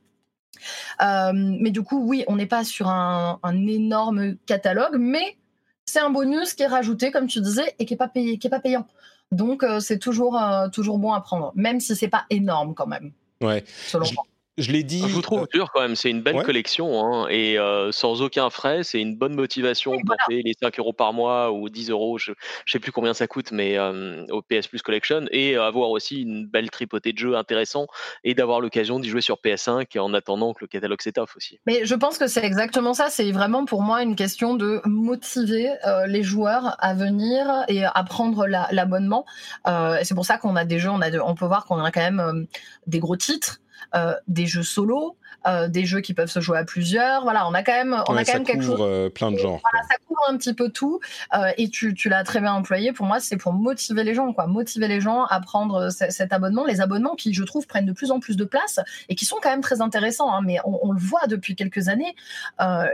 Euh, 1.01 1.31
mais 1.33 1.71
du 1.71 1.83
coup, 1.83 2.03
oui, 2.05 2.23
on 2.27 2.35
n'est 2.35 2.45
pas 2.45 2.63
sur 2.63 2.88
un, 2.88 3.39
énorme 3.67 4.35
catalogue, 4.45 4.97
mais 4.97 5.38
c'est 5.85 5.99
un 5.99 6.09
bonus 6.09 6.53
qui 6.53 6.63
est 6.63 6.67
rajouté, 6.67 7.11
comme 7.11 7.27
tu 7.27 7.41
disais, 7.41 7.75
et 7.79 7.85
qui 7.85 7.93
est 7.93 7.97
pas 7.97 8.07
payé, 8.07 8.38
qui 8.38 8.47
est 8.47 8.49
pas 8.49 8.59
payant. 8.59 8.88
Donc 9.31 9.63
euh, 9.63 9.79
c'est 9.79 9.99
toujours 9.99 10.38
euh, 10.41 10.69
toujours 10.69 10.99
bon 10.99 11.13
à 11.13 11.21
prendre, 11.21 11.51
même 11.55 11.79
si 11.79 11.95
c'est 11.95 12.07
pas 12.07 12.25
énorme 12.29 12.73
quand 12.73 12.88
même. 12.88 13.11
Ouais. 13.41 13.63
Selon 13.88 14.05
moi 14.13 14.25
je 14.58 14.72
l'ai 14.72 14.84
dit. 14.84 15.02
Je 15.02 15.13
vous 15.13 15.22
trouve 15.22 15.48
dur 15.52 15.70
quand 15.74 15.82
même, 15.82 15.96
c'est 15.96 16.10
une 16.10 16.22
belle 16.22 16.41
collection 16.44 17.04
hein, 17.04 17.28
et 17.30 17.60
euh, 17.60 17.91
sans 17.91 18.22
aucun 18.22 18.50
frais, 18.50 18.84
c'est 18.84 19.02
une 19.02 19.15
bonne 19.15 19.36
motivation 19.36 19.91
pour 19.91 20.15
payer 20.28 20.44
les 20.44 20.54
5 20.62 20.80
euros 20.80 20.94
par 20.94 21.12
mois 21.12 21.52
ou 21.52 21.70
10 21.70 21.89
euros, 21.89 22.18
je 22.18 22.32
ne 22.32 22.36
sais 22.65 22.80
plus 22.80 22.91
combien 22.91 23.13
ça 23.13 23.28
coûte, 23.28 23.52
mais 23.52 23.78
euh, 23.78 24.26
au 24.30 24.41
PS 24.41 24.68
Plus 24.68 24.82
Collection 24.82 25.26
et 25.32 25.58
avoir 25.58 25.89
aussi 25.89 26.22
une 26.22 26.48
belle 26.48 26.70
tripotée 26.70 27.12
de 27.12 27.18
jeux 27.18 27.36
intéressants 27.36 27.88
et 28.24 28.34
d'avoir 28.34 28.62
l'occasion 28.62 29.00
d'y 29.00 29.10
jouer 29.10 29.22
sur 29.22 29.38
PS5 29.44 30.00
en 30.00 30.13
attendant 30.13 30.54
que 30.54 30.60
le 30.62 30.68
catalogue 30.68 31.02
s'étoffe 31.02 31.36
aussi. 31.36 31.60
Mais 31.65 31.86
je 31.86 31.96
pense 31.96 32.18
que 32.18 32.28
c'est 32.28 32.46
exactement 32.46 32.94
ça, 32.94 33.10
c'est 33.10 33.32
vraiment 33.32 33.65
pour 33.65 33.82
moi 33.82 34.04
une 34.04 34.15
question 34.15 34.56
de 34.56 34.82
motiver 34.86 35.70
euh, 35.86 36.08
les 36.08 36.24
joueurs 36.24 36.78
à 36.80 36.94
venir 36.94 37.65
et 37.68 37.84
à 37.84 38.04
prendre 38.04 38.48
l'abonnement. 38.48 39.26
c'est 40.04 40.15
pour 40.15 40.26
ça 40.26 40.38
qu'on 40.38 40.56
a 40.56 40.63
des 40.63 40.80
jeux, 40.80 40.89
on, 40.89 41.02
a 41.02 41.12
on 41.20 41.36
peut 41.36 41.46
voir 41.46 41.65
qu'on 41.65 41.80
a 41.80 41.91
quand 41.91 42.02
même 42.02 42.48
des 42.88 43.00
gros 43.00 43.18
titres. 43.18 43.60
Euh, 43.93 44.13
des 44.28 44.45
jeux 44.45 44.63
solo, 44.63 45.15
euh, 45.48 45.67
des 45.67 45.86
jeux 45.86 46.02
qui 46.02 46.13
peuvent 46.13 46.30
se 46.30 46.39
jouer 46.39 46.58
à 46.58 46.63
plusieurs. 46.63 47.24
Voilà, 47.24 47.48
on 47.48 47.54
a 47.54 47.63
quand 47.63 47.74
même, 47.74 47.95
on 48.08 48.15
a 48.15 48.26
quand 48.26 48.34
même 48.34 48.43
quelque 48.43 48.63
chose. 48.63 48.80
Euh, 48.82 49.10
plein 49.10 49.32
de 49.32 49.38
genres. 49.38 49.62
Voilà, 49.71 49.88
ça 49.88 49.95
couvre 50.08 50.21
un 50.28 50.38
petit 50.38 50.54
peu 50.54 50.69
tout. 50.69 51.00
et 51.58 51.69
tu, 51.69 51.93
tu 51.93 52.10
l'as 52.10 52.24
très 52.24 52.41
bien 52.41 52.54
employé. 52.54 52.91
Pour 52.91 53.06
moi, 53.06 53.19
c'est 53.19 53.38
pour 53.38 53.54
motiver 53.54 54.04
les 54.04 54.13
gens, 54.13 54.34
quoi. 54.34 54.48
Motiver 54.48 54.88
les 54.88 55.02
gens 55.02 55.26
à 55.26 55.39
prendre 55.39 55.89
cet 55.89 56.34
abonnement. 56.34 56.65
Les 56.65 56.82
abonnements 56.82 57.15
qui, 57.15 57.34
je 57.34 57.43
trouve, 57.43 57.67
prennent 57.67 57.86
de 57.86 57.93
plus 57.93 58.12
en 58.12 58.19
plus 58.19 58.38
de 58.38 58.45
place 58.45 58.80
et 59.10 59.15
qui 59.15 59.26
sont 59.26 59.38
quand 59.41 59.50
même 59.50 59.62
très 59.62 59.82
intéressants. 59.82 60.34
Hein, 60.34 60.41
mais 60.43 60.58
on, 60.65 60.80
on, 60.82 60.91
le 60.91 61.00
voit 61.00 61.28
depuis 61.28 61.56
quelques 61.56 61.89
années. 61.89 62.15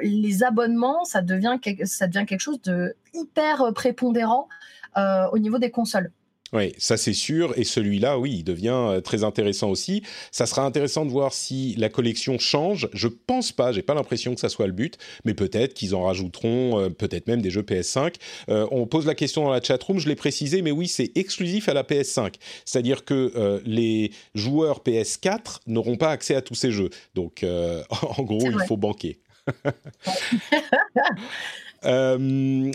les 0.01 0.43
abonnements, 0.43 1.04
ça 1.06 1.21
devient, 1.21 1.58
ça 1.86 2.08
devient 2.08 2.25
quelque 2.25 2.41
chose 2.41 2.62
de 2.62 2.95
hyper 3.13 3.71
prépondérant 3.73 4.47
au 4.95 5.39
niveau 5.39 5.58
des 5.58 5.71
consoles. 5.71 6.12
Oui, 6.53 6.73
ça 6.77 6.97
c'est 6.97 7.13
sûr. 7.13 7.57
Et 7.57 7.63
celui-là, 7.63 8.19
oui, 8.19 8.37
il 8.39 8.43
devient 8.43 8.73
euh, 8.73 9.01
très 9.01 9.23
intéressant 9.23 9.69
aussi. 9.69 10.03
Ça 10.31 10.45
sera 10.45 10.65
intéressant 10.65 11.05
de 11.05 11.11
voir 11.11 11.33
si 11.33 11.75
la 11.77 11.89
collection 11.89 12.39
change. 12.39 12.89
Je 12.93 13.07
pense 13.07 13.51
pas, 13.51 13.71
j'ai 13.71 13.81
pas 13.81 13.93
l'impression 13.93 14.33
que 14.33 14.41
ça 14.41 14.49
soit 14.49 14.67
le 14.67 14.73
but, 14.73 14.97
mais 15.23 15.33
peut-être 15.33 15.73
qu'ils 15.73 15.95
en 15.95 16.03
rajouteront, 16.03 16.79
euh, 16.79 16.89
peut-être 16.89 17.27
même 17.27 17.41
des 17.41 17.51
jeux 17.51 17.61
PS5. 17.61 18.15
Euh, 18.49 18.67
on 18.71 18.85
pose 18.85 19.05
la 19.05 19.15
question 19.15 19.43
dans 19.43 19.51
la 19.51 19.61
chatroom, 19.61 19.99
je 19.99 20.09
l'ai 20.09 20.15
précisé, 20.15 20.61
mais 20.61 20.71
oui, 20.71 20.87
c'est 20.87 21.11
exclusif 21.15 21.69
à 21.69 21.73
la 21.73 21.83
PS5. 21.83 22.33
C'est-à-dire 22.65 23.05
que 23.05 23.31
euh, 23.35 23.61
les 23.65 24.11
joueurs 24.35 24.81
PS4 24.85 25.59
n'auront 25.67 25.95
pas 25.95 26.11
accès 26.11 26.35
à 26.35 26.41
tous 26.41 26.55
ces 26.55 26.71
jeux. 26.71 26.89
Donc, 27.15 27.43
en 28.01 28.23
gros, 28.23 28.51
il 28.51 28.59
faut 28.67 28.77
banquer. 28.77 29.19
euh, 31.85 32.71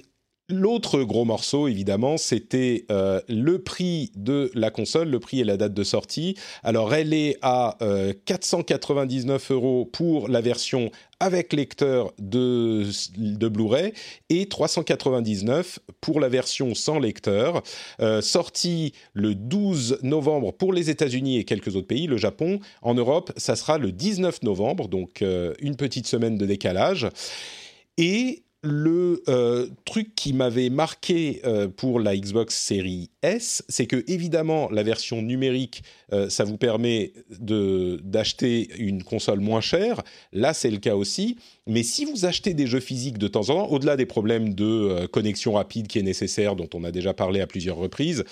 L'autre 0.49 1.03
gros 1.03 1.25
morceau, 1.25 1.67
évidemment, 1.67 2.17
c'était 2.17 2.87
euh, 2.93 3.21
le 3.29 3.61
prix 3.61 4.13
de 4.15 4.53
la 4.55 4.71
console, 4.71 5.09
le 5.09 5.19
prix 5.19 5.41
et 5.41 5.45
la 5.45 5.57
date 5.57 5.75
de 5.75 5.83
sortie. 5.83 6.37
Alors, 6.63 6.95
elle 6.95 7.13
est 7.13 7.37
à 7.43 7.77
euh, 7.83 8.13
499 8.27 9.51
euros 9.51 9.91
pour 9.93 10.29
la 10.29 10.41
version 10.41 10.93
avec 11.19 11.53
lecteur 11.53 12.13
de, 12.19 12.87
Blu-ray 13.49 13.93
et 14.29 14.47
399 14.47 15.81
pour 16.01 16.21
la 16.21 16.29
version 16.29 16.77
sans 16.77 17.01
lecteur. 17.01 17.65
Euh, 18.01 18.21
sortie 18.21 18.93
le 19.15 19.35
12 19.35 19.99
novembre 20.03 20.53
pour 20.53 20.73
les 20.73 20.91
États-Unis 20.91 21.39
et 21.39 21.45
quelques 21.45 21.75
autres 21.75 21.89
pays, 21.89 22.07
le 22.07 22.19
Japon. 22.19 22.61
En 22.83 22.95
Europe, 22.95 23.33
ça 23.37 23.57
sera 23.57 23.79
le 23.79 23.91
19 23.91 24.43
novembre, 24.43 24.89
donc 24.89 25.23
euh, 25.23 25.55
une 25.61 25.75
petite 25.75 26.07
semaine 26.07 26.39
de 26.39 26.47
décalage. 26.47 27.09
Et 27.99 28.45
le 28.63 29.23
euh, 29.29 29.69
truc 29.85 30.15
qui 30.15 30.33
m'avait 30.33 30.71
marqué 30.71 31.41
euh, 31.45 31.69
pour 31.69 32.01
la 32.01 32.17
Xbox 32.17 32.57
Series 32.57 33.11
S, 33.23 33.63
c'est 33.69 33.87
que 33.87 34.05
évidemment 34.09 34.69
la 34.71 34.83
version 34.83 35.23
numérique, 35.23 35.83
euh, 36.13 36.29
ça 36.29 36.45
vous 36.45 36.57
permet 36.57 37.13
d'acheter 37.39 38.69
une 38.79 39.03
console 39.03 39.41
moins 39.41 39.61
chère. 39.61 40.03
Là, 40.33 40.55
c'est 40.55 40.71
le 40.71 40.79
cas 40.79 40.97
aussi. 40.97 41.37
Mais 41.67 41.83
si 41.83 42.05
vous 42.05 42.25
achetez 42.25 42.55
des 42.55 42.67
jeux 42.67 42.81
physiques 42.81 43.19
de 43.19 43.29
temps 43.29 43.51
en 43.51 43.67
temps, 43.67 43.69
au-delà 43.69 43.97
des 43.97 44.07
problèmes 44.07 44.55
de 44.55 45.07
connexion 45.07 45.53
rapide 45.53 45.87
qui 45.87 45.99
est 45.99 46.03
nécessaire, 46.03 46.57
dont 46.57 46.69
on 46.75 46.85
a 46.85 46.91
déjà 46.91 47.15
parlé 47.15 47.41
à 47.41 47.47
plusieurs 47.47 47.77
reprises, 47.77 48.25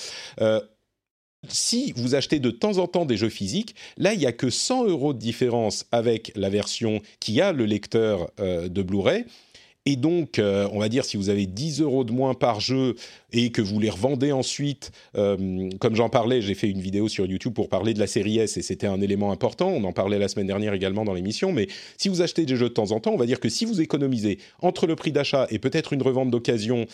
si 1.49 1.93
vous 1.97 2.15
achetez 2.15 2.39
de 2.39 2.51
temps 2.51 2.79
en 2.79 2.87
temps 2.87 3.05
des 3.05 3.17
jeux 3.17 3.29
physiques, 3.29 3.75
là, 3.97 4.15
il 4.15 4.19
n'y 4.19 4.27
a 4.27 4.33
que 4.33 4.51
100 4.51 4.87
euros 4.87 5.13
de 5.13 5.19
différence 5.19 5.87
avec 5.93 6.33
la 6.37 6.49
version 6.49 7.01
qui 7.21 7.41
a 7.41 7.53
le 7.53 7.67
lecteur 7.67 8.31
de 8.39 8.83
Blu-ray. 8.83 9.25
Et 9.87 9.97
donc, 9.97 10.39
euh, 10.39 10.67
on 10.73 10.79
va 10.79 10.89
dire, 10.89 11.05
si 11.05 11.19
vous 11.19 11.29
avez 11.29 11.47
10 11.47 11.83
euros 11.83 12.05
de 12.05 12.13
moins 12.13 12.33
par 12.33 12.59
jeu 12.59 12.95
et 13.33 13.53
que 13.53 13.61
vous 13.61 13.79
les 13.79 13.91
revendez 13.91 14.33
ensuite, 14.33 14.93
euh, 15.15 15.69
comme 15.79 15.95
j'en 15.95 16.09
parlais, 16.09 16.41
j'ai 16.41 16.55
fait 16.55 16.71
une 16.71 16.81
vidéo 16.81 17.09
sur 17.09 17.27
YouTube 17.27 17.53
pour 17.53 17.69
parler 17.69 17.93
de 17.93 17.99
la 17.99 18.07
série 18.07 18.39
S 18.39 18.57
et 18.57 18.63
c'était 18.63 18.87
un 18.87 19.03
élément 19.03 19.31
important. 19.31 19.69
On 19.69 19.85
en 19.85 19.93
parlait 19.93 20.19
la 20.19 20.29
semaine 20.29 20.47
dernière 20.47 20.73
également 20.73 21.05
dans 21.05 21.13
l'émission. 21.13 21.53
Mais 21.53 21.69
si 21.99 22.09
vous 22.09 22.23
achetez 22.23 22.47
des 22.47 22.57
jeux 22.57 22.71
de 22.71 22.75
temps 22.75 22.93
en 22.93 23.01
temps, 23.01 23.13
on 23.13 23.19
va 23.19 23.27
dire 23.27 23.41
que 23.41 23.51
si 23.51 23.67
vous 23.67 23.83
économisez 23.83 24.39
entre 24.63 24.87
le 24.87 24.97
prix 24.97 25.13
d'achat 25.13 25.47
et 25.51 25.59
peut-être 25.59 25.93
une 25.93 26.03
revente 26.03 26.31
d'occasion 26.31 26.87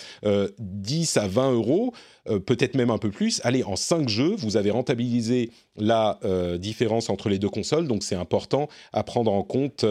10 0.58 1.16
euh, 1.16 1.20
à 1.20 1.28
20 1.28 1.52
euros, 1.52 1.94
peut-être 2.46 2.74
même 2.74 2.90
un 2.90 2.98
peu 2.98 3.10
plus, 3.10 3.40
allez, 3.44 3.62
en 3.62 3.76
5 3.76 4.08
jeux, 4.08 4.34
vous 4.36 4.56
avez 4.56 4.70
rentabilisé 4.70 5.50
la 5.76 6.18
différence 6.58 7.08
entre 7.08 7.28
les 7.28 7.38
deux 7.38 7.48
consoles. 7.48 7.86
Donc, 7.88 8.02
c'est 8.02 8.14
important 8.14 8.68
à 8.92 9.02
prendre 9.02 9.32
en 9.32 9.42
compte 9.42 9.84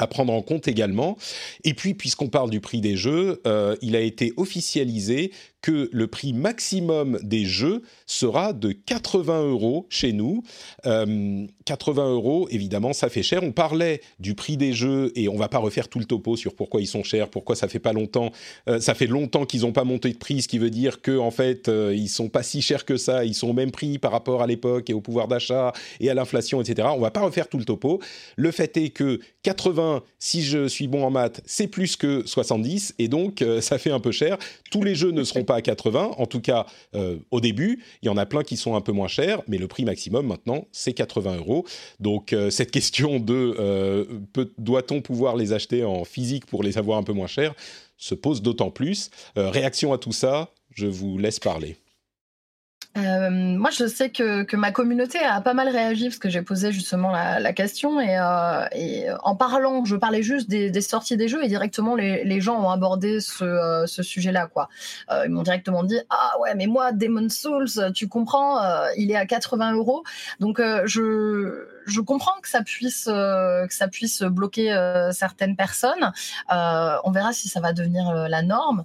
à 0.00 0.06
prendre 0.06 0.32
en 0.32 0.42
compte 0.42 0.66
également. 0.66 1.16
Et 1.62 1.74
puis, 1.74 1.94
puisqu'on 1.94 2.28
parle 2.28 2.50
du 2.50 2.60
prix 2.60 2.80
des 2.80 2.96
jeux, 2.96 3.40
euh, 3.46 3.76
il 3.82 3.94
a 3.94 4.00
été 4.00 4.32
officialisé 4.36 5.30
que 5.62 5.90
le 5.92 6.06
prix 6.06 6.32
maximum 6.32 7.18
des 7.22 7.44
jeux 7.44 7.82
sera 8.06 8.52
de 8.52 8.72
80 8.72 9.48
euros 9.48 9.86
chez 9.88 10.12
nous. 10.12 10.42
80 10.84 12.02
euh, 12.02 12.14
euros, 12.14 12.48
évidemment, 12.50 12.92
ça 12.92 13.08
fait 13.08 13.22
cher. 13.22 13.42
On 13.42 13.52
parlait 13.52 14.00
du 14.18 14.34
prix 14.34 14.56
des 14.56 14.72
jeux 14.72 15.12
et 15.14 15.28
on 15.28 15.36
va 15.36 15.48
pas 15.48 15.58
refaire 15.58 15.88
tout 15.88 15.98
le 15.98 16.04
topo 16.04 16.36
sur 16.36 16.54
pourquoi 16.54 16.80
ils 16.80 16.86
sont 16.86 17.02
chers, 17.02 17.28
pourquoi 17.28 17.56
ça 17.56 17.68
fait 17.68 17.78
pas 17.78 17.92
longtemps. 17.92 18.32
Euh, 18.68 18.80
ça 18.80 18.94
fait 18.94 19.06
longtemps 19.06 19.44
qu'ils 19.44 19.62
n'ont 19.62 19.72
pas 19.72 19.84
monté 19.84 20.10
de 20.12 20.18
prix, 20.18 20.42
ce 20.42 20.48
qui 20.48 20.58
veut 20.58 20.70
dire 20.70 21.02
que 21.02 21.18
en 21.18 21.30
fait, 21.30 21.68
euh, 21.68 21.94
ils 21.94 22.08
sont 22.08 22.28
pas 22.28 22.42
si 22.42 22.62
chers 22.62 22.84
que 22.84 22.96
ça. 22.96 23.24
Ils 23.24 23.34
sont 23.34 23.48
au 23.48 23.52
même 23.52 23.70
prix 23.70 23.98
par 23.98 24.12
rapport 24.12 24.42
à 24.42 24.46
l'époque 24.46 24.88
et 24.88 24.94
au 24.94 25.00
pouvoir 25.00 25.28
d'achat 25.28 25.72
et 26.00 26.08
à 26.10 26.14
l'inflation, 26.14 26.60
etc. 26.60 26.88
On 26.94 27.00
va 27.00 27.10
pas 27.10 27.20
refaire 27.20 27.48
tout 27.48 27.58
le 27.58 27.64
topo. 27.64 28.00
Le 28.36 28.50
fait 28.50 28.76
est 28.76 28.90
que 28.90 29.20
80, 29.42 30.02
si 30.18 30.42
je 30.42 30.68
suis 30.68 30.88
bon 30.88 31.04
en 31.04 31.10
maths, 31.10 31.42
c'est 31.44 31.66
plus 31.66 31.96
que 31.96 32.22
70 32.26 32.94
et 32.98 33.08
donc 33.08 33.44
ça 33.60 33.78
fait 33.78 33.90
un 33.90 34.00
peu 34.00 34.12
cher. 34.12 34.38
Tous 34.70 34.82
les 34.82 34.94
jeux 34.94 35.10
ne 35.10 35.24
seront 35.24 35.44
pas 35.44 35.49
à 35.56 35.62
80, 35.62 36.12
en 36.16 36.26
tout 36.26 36.40
cas 36.40 36.66
euh, 36.94 37.18
au 37.30 37.40
début. 37.40 37.82
Il 38.02 38.06
y 38.06 38.08
en 38.08 38.16
a 38.16 38.26
plein 38.26 38.42
qui 38.42 38.56
sont 38.56 38.74
un 38.74 38.80
peu 38.80 38.92
moins 38.92 39.08
chers, 39.08 39.42
mais 39.48 39.58
le 39.58 39.68
prix 39.68 39.84
maximum 39.84 40.26
maintenant, 40.26 40.66
c'est 40.72 40.92
80 40.92 41.36
euros. 41.36 41.64
Donc 41.98 42.32
euh, 42.32 42.50
cette 42.50 42.70
question 42.70 43.20
de 43.20 43.54
euh, 43.58 44.04
doit-on 44.58 45.00
pouvoir 45.00 45.36
les 45.36 45.52
acheter 45.52 45.84
en 45.84 46.04
physique 46.04 46.46
pour 46.46 46.62
les 46.62 46.78
avoir 46.78 46.98
un 46.98 47.02
peu 47.02 47.12
moins 47.12 47.26
chers 47.26 47.54
se 47.96 48.14
pose 48.14 48.40
d'autant 48.40 48.70
plus. 48.70 49.10
réaction 49.36 49.92
à 49.92 49.98
tout 49.98 50.12
ça, 50.12 50.48
je 50.74 50.86
vous 50.86 51.18
laisse 51.18 51.38
parler. 51.38 51.76
Euh, 52.96 53.30
moi, 53.30 53.70
je 53.70 53.86
sais 53.86 54.10
que, 54.10 54.42
que, 54.42 54.56
ma 54.56 54.72
communauté 54.72 55.18
a 55.20 55.40
pas 55.40 55.54
mal 55.54 55.68
réagi 55.68 56.06
parce 56.06 56.18
que 56.18 56.28
j'ai 56.28 56.42
posé 56.42 56.72
justement 56.72 57.12
la, 57.12 57.38
la 57.38 57.52
question 57.52 58.00
et, 58.00 58.18
euh, 58.18 58.64
et, 58.72 59.06
en 59.22 59.36
parlant, 59.36 59.84
je 59.84 59.94
parlais 59.94 60.24
juste 60.24 60.50
des, 60.50 60.70
des, 60.70 60.80
sorties 60.80 61.16
des 61.16 61.28
jeux 61.28 61.44
et 61.44 61.46
directement 61.46 61.94
les, 61.94 62.24
les 62.24 62.40
gens 62.40 62.60
ont 62.60 62.68
abordé 62.68 63.20
ce, 63.20 63.44
euh, 63.44 63.86
ce 63.86 64.02
sujet-là. 64.02 64.48
quoi. 64.48 64.68
Euh, 65.12 65.22
ils 65.26 65.30
m'ont 65.30 65.42
directement 65.42 65.84
dit 65.84 66.00
ah 66.10 66.32
ouais 66.40 66.56
mais 66.56 66.66
moi 66.66 66.90
Demon 66.90 67.28
Souls, 67.28 67.92
tu 67.94 68.08
comprends, 68.08 68.60
euh, 68.60 68.88
il 68.96 69.12
est 69.12 69.16
à 69.16 69.24
80 69.24 69.74
euros. 69.74 70.02
Donc 70.40 70.60
je 70.60 71.68
je 71.86 72.00
comprends 72.00 72.40
que 72.42 72.48
ça 72.48 72.62
puisse 72.62 73.04
que 73.04 73.66
ça 73.74 73.88
puisse 73.88 74.22
bloquer 74.22 74.74
certaines 75.12 75.56
personnes. 75.56 76.12
on 76.48 77.10
verra 77.10 77.32
si 77.32 77.48
ça 77.48 77.60
va 77.60 77.72
devenir 77.72 78.12
la 78.28 78.42
norme. 78.42 78.84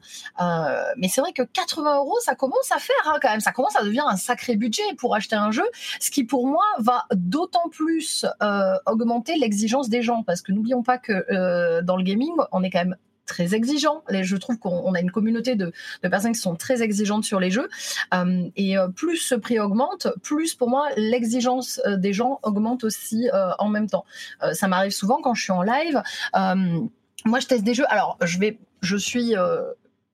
mais 0.98 1.08
c'est 1.08 1.22
vrai 1.22 1.34
que 1.34 1.44
80 1.44 1.98
euros, 1.98 2.18
ça 2.22 2.36
commence 2.36 2.72
à 2.72 2.80
faire 2.80 2.96
hein, 3.06 3.18
quand 3.22 3.30
même. 3.30 3.40
Ça 3.40 3.52
commence 3.52 3.76
à 3.76 3.84
devenir 3.84 4.08
un 4.08 4.18
sacré 4.18 4.56
budget 4.56 4.84
pour 4.98 5.16
acheter 5.16 5.36
un 5.36 5.52
jeu, 5.52 5.66
ce 6.00 6.12
qui 6.12 6.24
pour 6.24 6.48
moi 6.48 6.64
va 6.80 7.06
d'autant 7.14 7.70
plus 7.70 8.26
euh, 8.42 8.76
augmenter 8.86 9.38
l'exigence 9.38 9.90
des 9.90 10.02
gens, 10.02 10.24
parce 10.24 10.42
que 10.42 10.52
n'oublions 10.52 10.84
pas 10.84 10.98
que 10.98 11.26
euh, 11.32 11.82
dans 11.82 11.98
le 11.98 12.04
gaming, 12.04 12.32
on 12.52 12.64
est 12.64 12.70
quand 12.70 12.80
même 12.80 12.98
très 13.26 13.56
exigeant. 13.56 14.04
Je 14.10 14.36
trouve 14.38 14.58
qu'on 14.58 14.94
a 14.94 15.00
une 15.00 15.12
communauté 15.12 15.56
de, 15.56 15.72
personnes 16.02 16.34
qui 16.34 16.40
sont 16.40 16.56
très 16.56 16.82
exigeantes 16.82 17.26
sur 17.26 17.40
les 17.40 17.52
jeux. 17.52 17.70
Euh, 18.14 18.50
et 18.56 18.76
plus 18.96 19.18
ce 19.18 19.36
prix 19.36 19.60
augmente, 19.60 20.08
plus 20.22 20.56
pour 20.56 20.70
moi 20.70 20.90
l'exigence 20.98 21.82
des 21.98 22.14
gens 22.14 22.40
augmente 22.44 22.84
aussi 22.84 23.30
en 23.60 23.70
même 23.70 23.90
temps. 23.90 24.06
ça 24.54 24.68
m'arrive 24.68 24.92
souvent 24.92 25.22
quand 25.22 25.34
je 25.34 25.44
suis 25.44 25.52
en 25.52 25.64
live. 25.64 26.02
moi, 26.34 27.40
je 27.40 27.48
teste 27.48 27.64
des 27.64 27.74
jeux. 27.74 27.86
Alors, 27.90 28.18
je 28.22 28.40
vais, 28.40 28.60
je 28.82 28.98
suis 28.98 29.36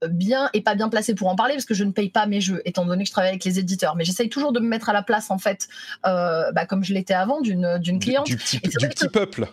bien 0.07 0.49
et 0.53 0.61
pas 0.61 0.75
bien 0.75 0.89
placé 0.89 1.13
pour 1.15 1.27
en 1.27 1.35
parler 1.35 1.53
parce 1.53 1.65
que 1.65 1.73
je 1.73 1.83
ne 1.83 1.91
paye 1.91 2.09
pas 2.09 2.25
mes 2.25 2.41
jeux 2.41 2.61
étant 2.65 2.85
donné 2.85 3.03
que 3.03 3.07
je 3.07 3.11
travaille 3.11 3.29
avec 3.29 3.43
les 3.43 3.59
éditeurs 3.59 3.95
mais 3.95 4.03
j'essaye 4.03 4.29
toujours 4.29 4.51
de 4.51 4.59
me 4.59 4.67
mettre 4.67 4.89
à 4.89 4.93
la 4.93 5.03
place 5.03 5.29
en 5.29 5.37
fait 5.37 5.67
euh, 6.05 6.51
bah, 6.51 6.65
comme 6.65 6.83
je 6.83 6.93
l'étais 6.93 7.13
avant 7.13 7.41
d'une 7.41 7.99
cliente 7.99 8.25
du, 8.25 8.35
du 8.35 8.87
petit 8.89 9.09
peuple 9.09 9.47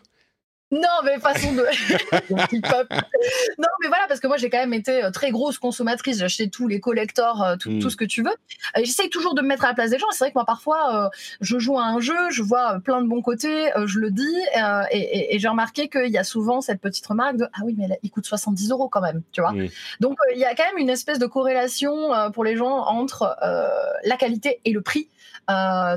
non, 0.70 0.80
mais 1.02 1.18
façon 1.18 1.52
de. 1.52 1.62
non, 2.30 3.68
mais 3.80 3.88
voilà, 3.88 4.04
parce 4.06 4.20
que 4.20 4.26
moi, 4.26 4.36
j'ai 4.36 4.50
quand 4.50 4.58
même 4.58 4.74
été 4.74 5.02
euh, 5.02 5.10
très 5.10 5.30
grosse 5.30 5.58
consommatrice. 5.58 6.18
J'ai 6.18 6.24
acheté 6.24 6.50
tous 6.50 6.68
les 6.68 6.78
collectors, 6.78 7.42
euh, 7.42 7.56
tout, 7.56 7.70
tout, 7.78 7.86
hmm. 7.86 7.90
ce 7.90 7.96
que 7.96 8.04
tu 8.04 8.22
veux. 8.22 8.34
J'essaye 8.76 9.08
toujours 9.08 9.34
de 9.34 9.40
me 9.40 9.48
mettre 9.48 9.64
à 9.64 9.68
la 9.68 9.74
place 9.74 9.90
des 9.90 9.98
gens. 9.98 10.06
C'est 10.10 10.24
vrai 10.24 10.30
que 10.30 10.34
moi, 10.34 10.44
parfois, 10.44 11.06
euh, 11.06 11.08
je 11.40 11.58
joue 11.58 11.78
à 11.78 11.84
un 11.84 12.00
jeu, 12.00 12.30
je 12.30 12.42
vois 12.42 12.80
plein 12.80 13.00
de 13.00 13.08
bons 13.08 13.22
côtés, 13.22 13.70
je 13.86 13.98
le 13.98 14.10
dis, 14.10 14.36
et, 14.90 15.34
et, 15.34 15.38
j'ai 15.38 15.48
remarqué 15.48 15.88
qu'il 15.88 16.10
y 16.10 16.18
a 16.18 16.24
souvent 16.24 16.60
cette 16.60 16.80
petite 16.80 17.06
remarque 17.06 17.36
de 17.36 17.46
Ah 17.54 17.60
oui, 17.64 17.74
mais 17.78 17.98
il 18.02 18.10
coûte 18.10 18.26
70 18.26 18.70
euros 18.70 18.88
quand 18.88 19.00
même, 19.00 19.22
tu 19.32 19.40
vois. 19.40 19.54
Donc, 20.00 20.18
il 20.34 20.38
y 20.38 20.44
a 20.44 20.54
quand 20.54 20.64
même 20.64 20.78
une 20.78 20.90
espèce 20.90 21.18
de 21.18 21.26
corrélation 21.26 22.10
pour 22.34 22.44
les 22.44 22.56
gens 22.56 22.84
entre 22.86 23.36
la 24.04 24.16
qualité 24.16 24.60
et 24.64 24.72
le 24.72 24.82
prix. 24.82 25.08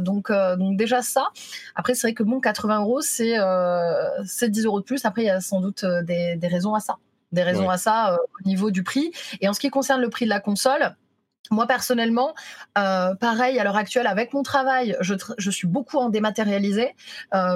donc, 0.01 0.31
donc, 0.31 0.77
déjà 0.77 1.01
ça. 1.01 1.27
Après, 1.75 1.93
c'est 1.93 2.07
vrai 2.07 2.13
que 2.13 2.23
bon, 2.23 2.39
80 2.39 2.79
euros, 2.79 3.01
c'est 3.01 3.35
c'est 4.25 4.49
10 4.61 4.65
euros 4.65 4.79
de 4.79 4.85
plus. 4.85 5.05
Après, 5.05 5.23
il 5.23 5.25
y 5.25 5.29
a 5.29 5.41
sans 5.41 5.61
doute 5.61 5.83
euh, 5.83 6.03
des, 6.03 6.47
raisons 6.47 6.73
à 6.73 6.79
ça. 6.79 6.97
Des 7.31 7.43
raisons 7.43 7.69
à 7.69 7.77
ça 7.77 8.13
euh, 8.13 8.17
au 8.17 8.47
niveau 8.47 8.71
du 8.71 8.83
prix. 8.83 9.11
Et 9.39 9.47
en 9.47 9.53
ce 9.53 9.59
qui 9.59 9.69
concerne 9.69 10.01
le 10.01 10.09
prix 10.09 10.25
de 10.25 10.29
la 10.29 10.39
console, 10.39 10.95
moi 11.49 11.65
personnellement, 11.67 12.33
euh, 12.77 13.15
pareil 13.15 13.59
à 13.59 13.63
l'heure 13.63 13.77
actuelle 13.77 14.07
avec 14.07 14.33
mon 14.33 14.43
travail, 14.43 14.95
je, 15.01 15.15
je 15.37 15.51
suis 15.51 15.67
beaucoup 15.67 15.97
en 15.97 16.09
dématérialisé, 16.09 16.95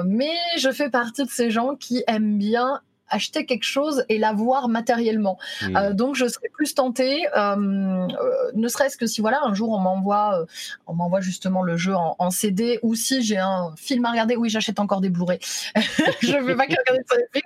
mais 0.04 0.34
je 0.58 0.70
fais 0.70 0.90
partie 0.90 1.24
de 1.24 1.30
ces 1.30 1.50
gens 1.50 1.76
qui 1.76 2.04
aiment 2.06 2.38
bien 2.38 2.80
acheter 3.08 3.46
quelque 3.46 3.64
chose 3.64 4.04
et 4.08 4.18
l'avoir 4.18 4.68
matériellement. 4.68 5.38
Hmm. 5.62 5.76
Euh, 5.76 5.92
donc 5.92 6.16
je 6.16 6.26
serais 6.26 6.48
plus 6.52 6.74
tentée, 6.74 7.26
euh, 7.36 7.56
euh, 7.56 8.06
ne 8.54 8.68
serait-ce 8.68 8.96
que 8.96 9.06
si 9.06 9.20
voilà 9.20 9.40
un 9.44 9.54
jour 9.54 9.70
on 9.70 9.78
m'envoie, 9.78 10.46
on 10.86 10.94
m'envoie 10.94 11.20
justement 11.20 11.62
le 11.62 11.76
jeu 11.76 11.94
en, 11.94 12.30
CD 12.30 12.78
ou 12.82 12.94
si 12.94 13.22
j'ai 13.22 13.38
un 13.38 13.72
film 13.76 14.04
à 14.04 14.10
regarder, 14.10 14.36
oui 14.36 14.50
j'achète 14.50 14.80
encore 14.80 15.00
des 15.00 15.10
Blu-ray. 15.10 15.38
je 16.20 16.38
veux 16.42 16.56
pas 16.56 16.66
que 16.66 16.74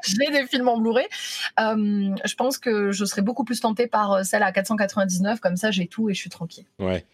j'ai 0.04 0.30
des 0.30 0.46
films 0.46 0.68
en 0.68 0.78
Blu-ray. 0.78 1.06
je 1.58 2.34
pense 2.34 2.58
que 2.58 2.92
je 2.92 3.04
serais 3.04 3.22
beaucoup 3.22 3.44
plus 3.44 3.60
tentée 3.60 3.86
par 3.86 4.24
celle 4.24 4.42
à 4.42 4.52
499, 4.52 5.40
comme 5.40 5.56
ça 5.56 5.70
j'ai 5.70 5.86
tout 5.86 6.08
et 6.10 6.14
je 6.14 6.20
suis 6.20 6.30
tranquille. 6.30 6.64
Ouais. 6.78 7.04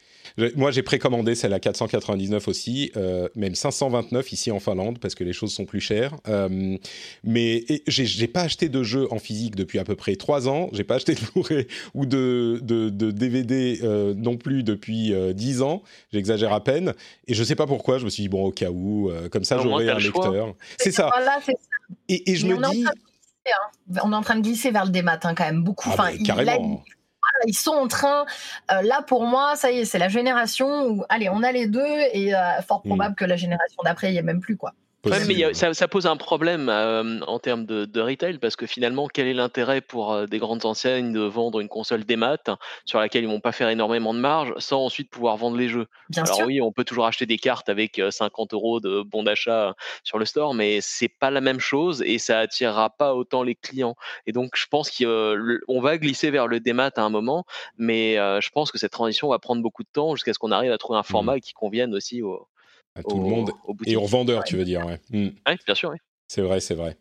Moi, 0.57 0.71
j'ai 0.71 0.83
précommandé 0.83 1.35
celle 1.35 1.53
à 1.53 1.61
499 1.61 2.49
aussi, 2.49 2.93
euh, 2.97 3.29
même 3.35 3.55
529 3.55 4.33
ici 4.33 4.51
en 4.51 4.61
Finlande 4.61 4.99
parce 4.99 5.15
que 5.15 5.25
les 5.25 5.33
choses 5.33 5.53
sont 5.53 5.65
plus 5.65 5.81
chères. 5.81 6.15
Euh, 6.29 6.77
mais 7.25 7.65
j'ai 7.87 8.29
pas 8.29 8.43
acheté 8.43 8.69
de 8.69 8.83
jeu 8.83 9.07
en 9.13 9.19
physique 9.19 9.57
depuis 9.57 9.79
à 9.79 9.85
peu 9.85 9.97
près 9.97 10.17
3 10.17 10.49
ans. 10.49 10.69
J'ai 10.73 10.85
pas 10.85 10.97
acheté 10.97 11.15
de 11.15 11.21
Blu-ray 11.33 11.67
ou 11.95 12.07
de, 12.07 12.61
de, 12.63 12.91
de 12.91 13.11
DVD 13.11 13.81
euh, 13.83 14.15
non 14.15 14.37
plus 14.37 14.63
depuis 14.63 15.13
10 15.35 15.63
ans. 15.63 15.83
J'exagère 16.13 16.53
à 16.53 16.63
peine. 16.63 16.95
Et 17.27 17.35
je 17.35 17.43
sais 17.45 17.57
pas 17.57 17.67
pourquoi. 17.67 17.99
Je 17.99 18.05
me 18.05 18.11
suis 18.11 18.25
dit 18.25 18.29
bon 18.29 18.45
au 18.45 18.53
cas 18.53 18.71
où, 18.71 19.11
comme 19.31 19.45
ça 19.45 19.59
j'aurai 19.59 19.89
un 19.91 19.99
lecteur. 19.99 20.55
C'est 20.79 20.93
ça. 20.93 21.11
Et, 22.09 22.31
et, 22.33 22.37
je 22.37 22.47
me 22.47 22.57
dis. 22.71 22.85
Hein. 22.85 22.91
On 24.03 24.13
est 24.13 24.17
en 24.17 24.23
train 24.23 24.37
de 24.37 24.43
glisser 24.43 24.71
vers 24.71 24.85
le 24.85 24.91
démat 24.91 25.21
hein, 25.23 25.35
quand 25.35 25.45
même 25.45 25.63
beaucoup. 25.63 25.89
Ah, 25.91 25.95
enfin, 25.95 26.17
carrément 26.25 26.83
ils 27.47 27.57
sont 27.57 27.73
en 27.73 27.89
train. 27.89 28.27
Euh, 28.71 28.83
là, 28.83 29.03
pour 29.03 29.25
moi, 29.25 29.57
ça 29.57 29.71
y 29.71 29.81
est, 29.81 29.85
c'est 29.85 29.99
la 29.99 30.09
génération 30.09 30.87
où, 30.87 31.05
allez, 31.09 31.29
on 31.29 31.43
a 31.43 31.53
les 31.53 31.67
deux 31.67 31.87
et 32.13 32.35
euh, 32.35 32.63
fort 32.63 32.83
mm. 32.85 32.89
probable 32.89 33.15
que 33.15 33.25
la 33.25 33.37
génération 33.37 33.83
d'après, 33.85 34.11
il 34.11 34.13
n'y 34.13 34.19
a 34.19 34.23
même 34.23 34.41
plus, 34.41 34.57
quoi. 34.57 34.73
Mais 35.27 35.55
ça, 35.55 35.89
pose 35.89 36.07
un 36.07 36.17
problème 36.17 36.69
en 36.69 37.39
termes 37.39 37.65
de, 37.67 38.01
retail 38.01 38.39
parce 38.39 38.57
que 38.57 38.67
finalement, 38.67 39.09
quel 39.09 39.27
est 39.27 39.35
l'intérêt 39.35 39.81
pour 39.81 40.27
des 40.27 40.39
grandes 40.39 40.65
enseignes 40.65 41.13
de 41.13 41.21
vendre 41.21 41.61
une 41.61 41.69
console 41.69 42.05
des 42.05 42.17
maths 42.17 42.51
sur 42.85 42.99
laquelle 42.99 43.25
ils 43.25 43.29
vont 43.29 43.41
pas 43.41 43.53
faire 43.53 43.69
énormément 43.69 44.15
de 44.15 44.19
marge 44.19 44.53
sans 44.59 44.85
ensuite 44.85 45.11
pouvoir 45.11 45.37
vendre 45.37 45.57
les 45.57 45.69
jeux? 45.69 45.87
Alors 46.17 46.43
oui, 46.47 46.61
on 46.61 46.73
peut 46.73 46.85
toujours 46.85 47.07
acheter 47.07 47.27
des 47.27 47.39
cartes 47.39 47.69
avec 47.69 48.01
50 48.11 48.53
euros 48.53 48.81
de 48.81 49.03
bon 49.03 49.23
d'achat 49.23 49.75
sur 50.05 50.19
le 50.19 50.25
store, 50.25 50.55
mais 50.55 50.81
c'est 50.81 51.09
pas 51.09 51.31
la 51.31 51.41
même 51.41 51.61
chose 51.61 52.03
et 52.07 52.19
ça 52.19 52.41
attirera 52.41 52.91
pas 52.91 53.15
autant 53.15 53.43
les 53.43 53.55
clients. 53.55 53.97
Et 54.27 54.33
donc, 54.33 54.53
je 54.57 54.67
pense 54.67 54.91
qu'on 54.91 55.81
va 55.81 55.99
glisser 55.99 56.31
vers 56.31 56.47
le 56.47 56.61
démat 56.61 56.91
à 56.97 57.03
un 57.03 57.11
moment, 57.11 57.45
mais 57.79 58.17
je 58.17 58.51
pense 58.51 58.71
que 58.71 58.79
cette 58.79 58.93
transition 58.93 59.29
va 59.29 59.39
prendre 59.39 59.63
beaucoup 59.63 59.83
de 59.83 59.89
temps 59.93 60.15
jusqu'à 60.15 60.33
ce 60.33 60.39
qu'on 60.39 60.53
arrive 60.53 60.73
à 60.73 60.79
trouver 60.79 60.99
un 60.99 61.03
mmh 61.03 61.05
format 61.05 61.41
qui 61.41 61.53
convienne 61.53 61.95
aussi 61.95 62.21
au, 62.23 62.47
à 62.97 63.03
tout 63.03 63.17
le 63.19 63.29
monde 63.29 63.53
et 63.85 63.97
aux 63.97 64.07
vendeurs, 64.07 64.45
tu 64.45 64.57
veux 64.57 64.65
dire, 64.65 64.85
ouais. 64.87 65.01
Mmh. 65.11 65.29
bien 65.67 65.75
sûr, 65.75 65.91
oui. 65.91 65.99
C'est 66.29 66.43
vrai, 66.43 66.61
c'est 66.61 66.75
vrai. 66.75 66.97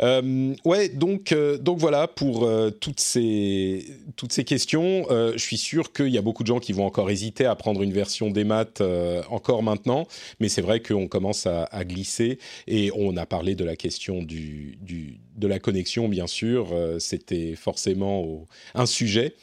Euh, 0.00 0.54
ouais, 0.64 0.88
donc, 0.88 1.32
euh, 1.32 1.58
donc 1.58 1.78
voilà 1.78 2.08
pour 2.08 2.44
euh, 2.44 2.70
toutes, 2.70 3.00
ces, 3.00 3.84
toutes 4.16 4.32
ces 4.32 4.44
questions. 4.44 5.06
je 5.10 5.38
suis 5.38 5.56
sûr 5.56 5.92
qu'il 5.92 6.08
y 6.08 6.18
a 6.18 6.22
beaucoup 6.22 6.42
de 6.42 6.48
gens 6.48 6.60
qui 6.60 6.72
vont 6.72 6.86
encore 6.86 7.10
hésiter 7.10 7.44
à 7.44 7.54
prendre 7.54 7.82
une 7.82 7.92
version 7.92 8.30
des 8.30 8.44
maths 8.44 8.82
encore 9.30 9.62
maintenant, 9.62 10.06
mais 10.40 10.48
c'est 10.48 10.62
vrai 10.62 10.80
qu'on 10.80 11.08
commence 11.08 11.46
à, 11.46 11.68
glisser 11.84 12.38
et 12.68 12.90
on 12.94 13.16
a 13.16 13.26
parlé 13.26 13.54
de 13.54 13.64
la 13.64 13.76
question 13.76 14.22
du, 14.22 14.78
du 14.80 15.18
de 15.36 15.46
la 15.48 15.58
connexion, 15.58 16.08
bien 16.08 16.26
sûr. 16.26 16.68
C'était 16.98 17.54
forcément 17.56 18.46
un 18.74 18.86
sujet. 18.86 19.34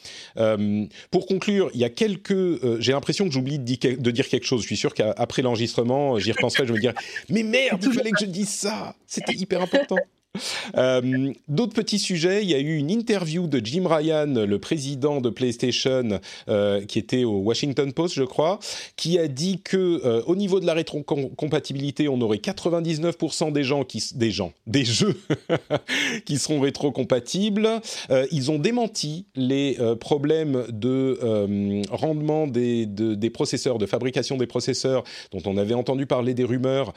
pour 1.10 1.26
conclure, 1.26 1.70
il 1.74 1.80
y 1.80 1.84
a 1.84 1.90
quelques. 1.90 2.80
J'ai 2.80 2.92
l'impression 2.92 3.26
que 3.26 3.32
j'oublie 3.32 3.58
de, 3.58 3.96
de, 3.96 4.10
dire 4.10 4.28
quelque 4.28 4.46
chose. 4.46 4.62
Je 4.62 4.66
suis 4.66 4.76
sûr 4.76 4.94
qu'après 4.94 5.42
l'enregistrement, 5.42 6.18
j'y 6.18 6.32
repenserai. 6.32 6.66
Je 6.66 6.72
me 6.72 6.80
dire, 6.80 6.94
mais 7.28 7.42
merde, 7.42 7.82
il 7.84 7.92
fallait 7.92 8.10
que 8.10 8.20
je 8.20 8.26
dise 8.26 8.48
ça. 8.48 8.94
C'était 9.06 9.34
hyper 9.34 9.60
important. 9.60 9.96
Euh, 10.76 11.32
d'autres 11.48 11.74
petits 11.74 11.98
sujets, 11.98 12.42
il 12.42 12.50
y 12.50 12.54
a 12.54 12.58
eu 12.58 12.76
une 12.76 12.90
interview 12.90 13.46
de 13.46 13.64
Jim 13.64 13.86
Ryan, 13.86 14.26
le 14.26 14.58
président 14.58 15.20
de 15.20 15.30
PlayStation, 15.30 16.20
euh, 16.48 16.84
qui 16.84 16.98
était 16.98 17.24
au 17.24 17.38
Washington 17.38 17.92
Post, 17.92 18.14
je 18.14 18.22
crois, 18.22 18.58
qui 18.96 19.18
a 19.18 19.28
dit 19.28 19.60
que 19.62 20.00
euh, 20.04 20.22
au 20.26 20.36
niveau 20.36 20.60
de 20.60 20.66
la 20.66 20.74
rétrocompatibilité, 20.74 22.08
on 22.08 22.20
aurait 22.20 22.38
99% 22.38 23.52
des 23.52 23.64
gens 23.64 23.84
qui, 23.84 24.02
des 24.14 24.30
gens, 24.30 24.52
des 24.66 24.84
jeux 24.84 25.20
qui 26.26 26.38
seront 26.38 26.60
rétrocompatibles. 26.60 27.68
ils 28.30 28.50
ont 28.50 28.58
démenti 28.58 29.26
les 29.34 29.76
problèmes 29.98 30.64
de 30.70 31.18
rendement 31.90 32.46
des, 32.46 32.86
des 32.86 33.30
processeurs, 33.30 33.78
de 33.78 33.86
fabrication 33.86 34.36
des 34.36 34.46
processeurs, 34.46 35.04
dont 35.32 35.42
on 35.46 35.56
avait 35.56 35.74
entendu 35.74 36.06
parler 36.06 36.34
des 36.34 36.44
rumeurs, 36.44 36.92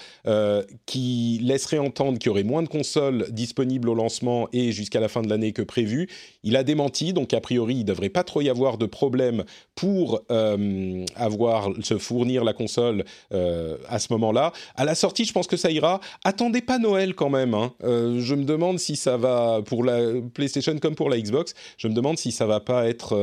qui 0.85 1.39
laisseraient 1.43 1.79
entendre 1.79 2.19
qu'il 2.19 2.27
y 2.27 2.29
aurait 2.29 2.43
moins 2.43 2.63
de 2.63 2.67
consoles 2.67 3.22
disponible 3.29 3.89
au 3.89 3.95
lancement 3.95 4.47
et 4.53 4.71
jusqu'à 4.71 4.99
la 4.99 5.07
fin 5.07 5.21
de 5.21 5.29
l'année 5.29 5.53
que 5.53 5.61
prévu. 5.61 6.09
Il 6.43 6.55
a 6.55 6.63
démenti, 6.63 7.13
donc 7.13 7.33
a 7.33 7.41
priori, 7.41 7.75
il 7.75 7.79
ne 7.79 7.83
devrait 7.83 8.09
pas 8.09 8.23
trop 8.23 8.41
y 8.41 8.49
avoir 8.49 8.77
de 8.77 8.85
problème 8.85 9.43
pour 9.75 10.21
euh, 10.31 11.05
avoir, 11.15 11.69
se 11.81 11.97
fournir 11.97 12.43
la 12.43 12.53
console 12.53 13.05
euh, 13.33 13.77
à 13.87 13.99
ce 13.99 14.11
moment-là. 14.13 14.51
À 14.75 14.85
la 14.85 14.95
sortie, 14.95 15.25
je 15.25 15.33
pense 15.33 15.47
que 15.47 15.57
ça 15.57 15.71
ira. 15.71 15.99
Attendez 16.23 16.61
pas 16.61 16.79
Noël 16.79 17.15
quand 17.15 17.29
même. 17.29 17.53
Hein. 17.53 17.73
Euh, 17.83 18.19
je 18.19 18.35
me 18.35 18.43
demande 18.43 18.79
si 18.79 18.95
ça 18.95 19.17
va, 19.17 19.61
pour 19.65 19.83
la 19.83 19.99
PlayStation 20.33 20.77
comme 20.77 20.95
pour 20.95 21.09
la 21.09 21.19
Xbox, 21.19 21.53
je 21.77 21.87
me 21.87 21.93
demande 21.93 22.17
si 22.17 22.31
ça 22.31 22.45
va 22.45 22.59
pas 22.59 22.87
être 22.87 23.13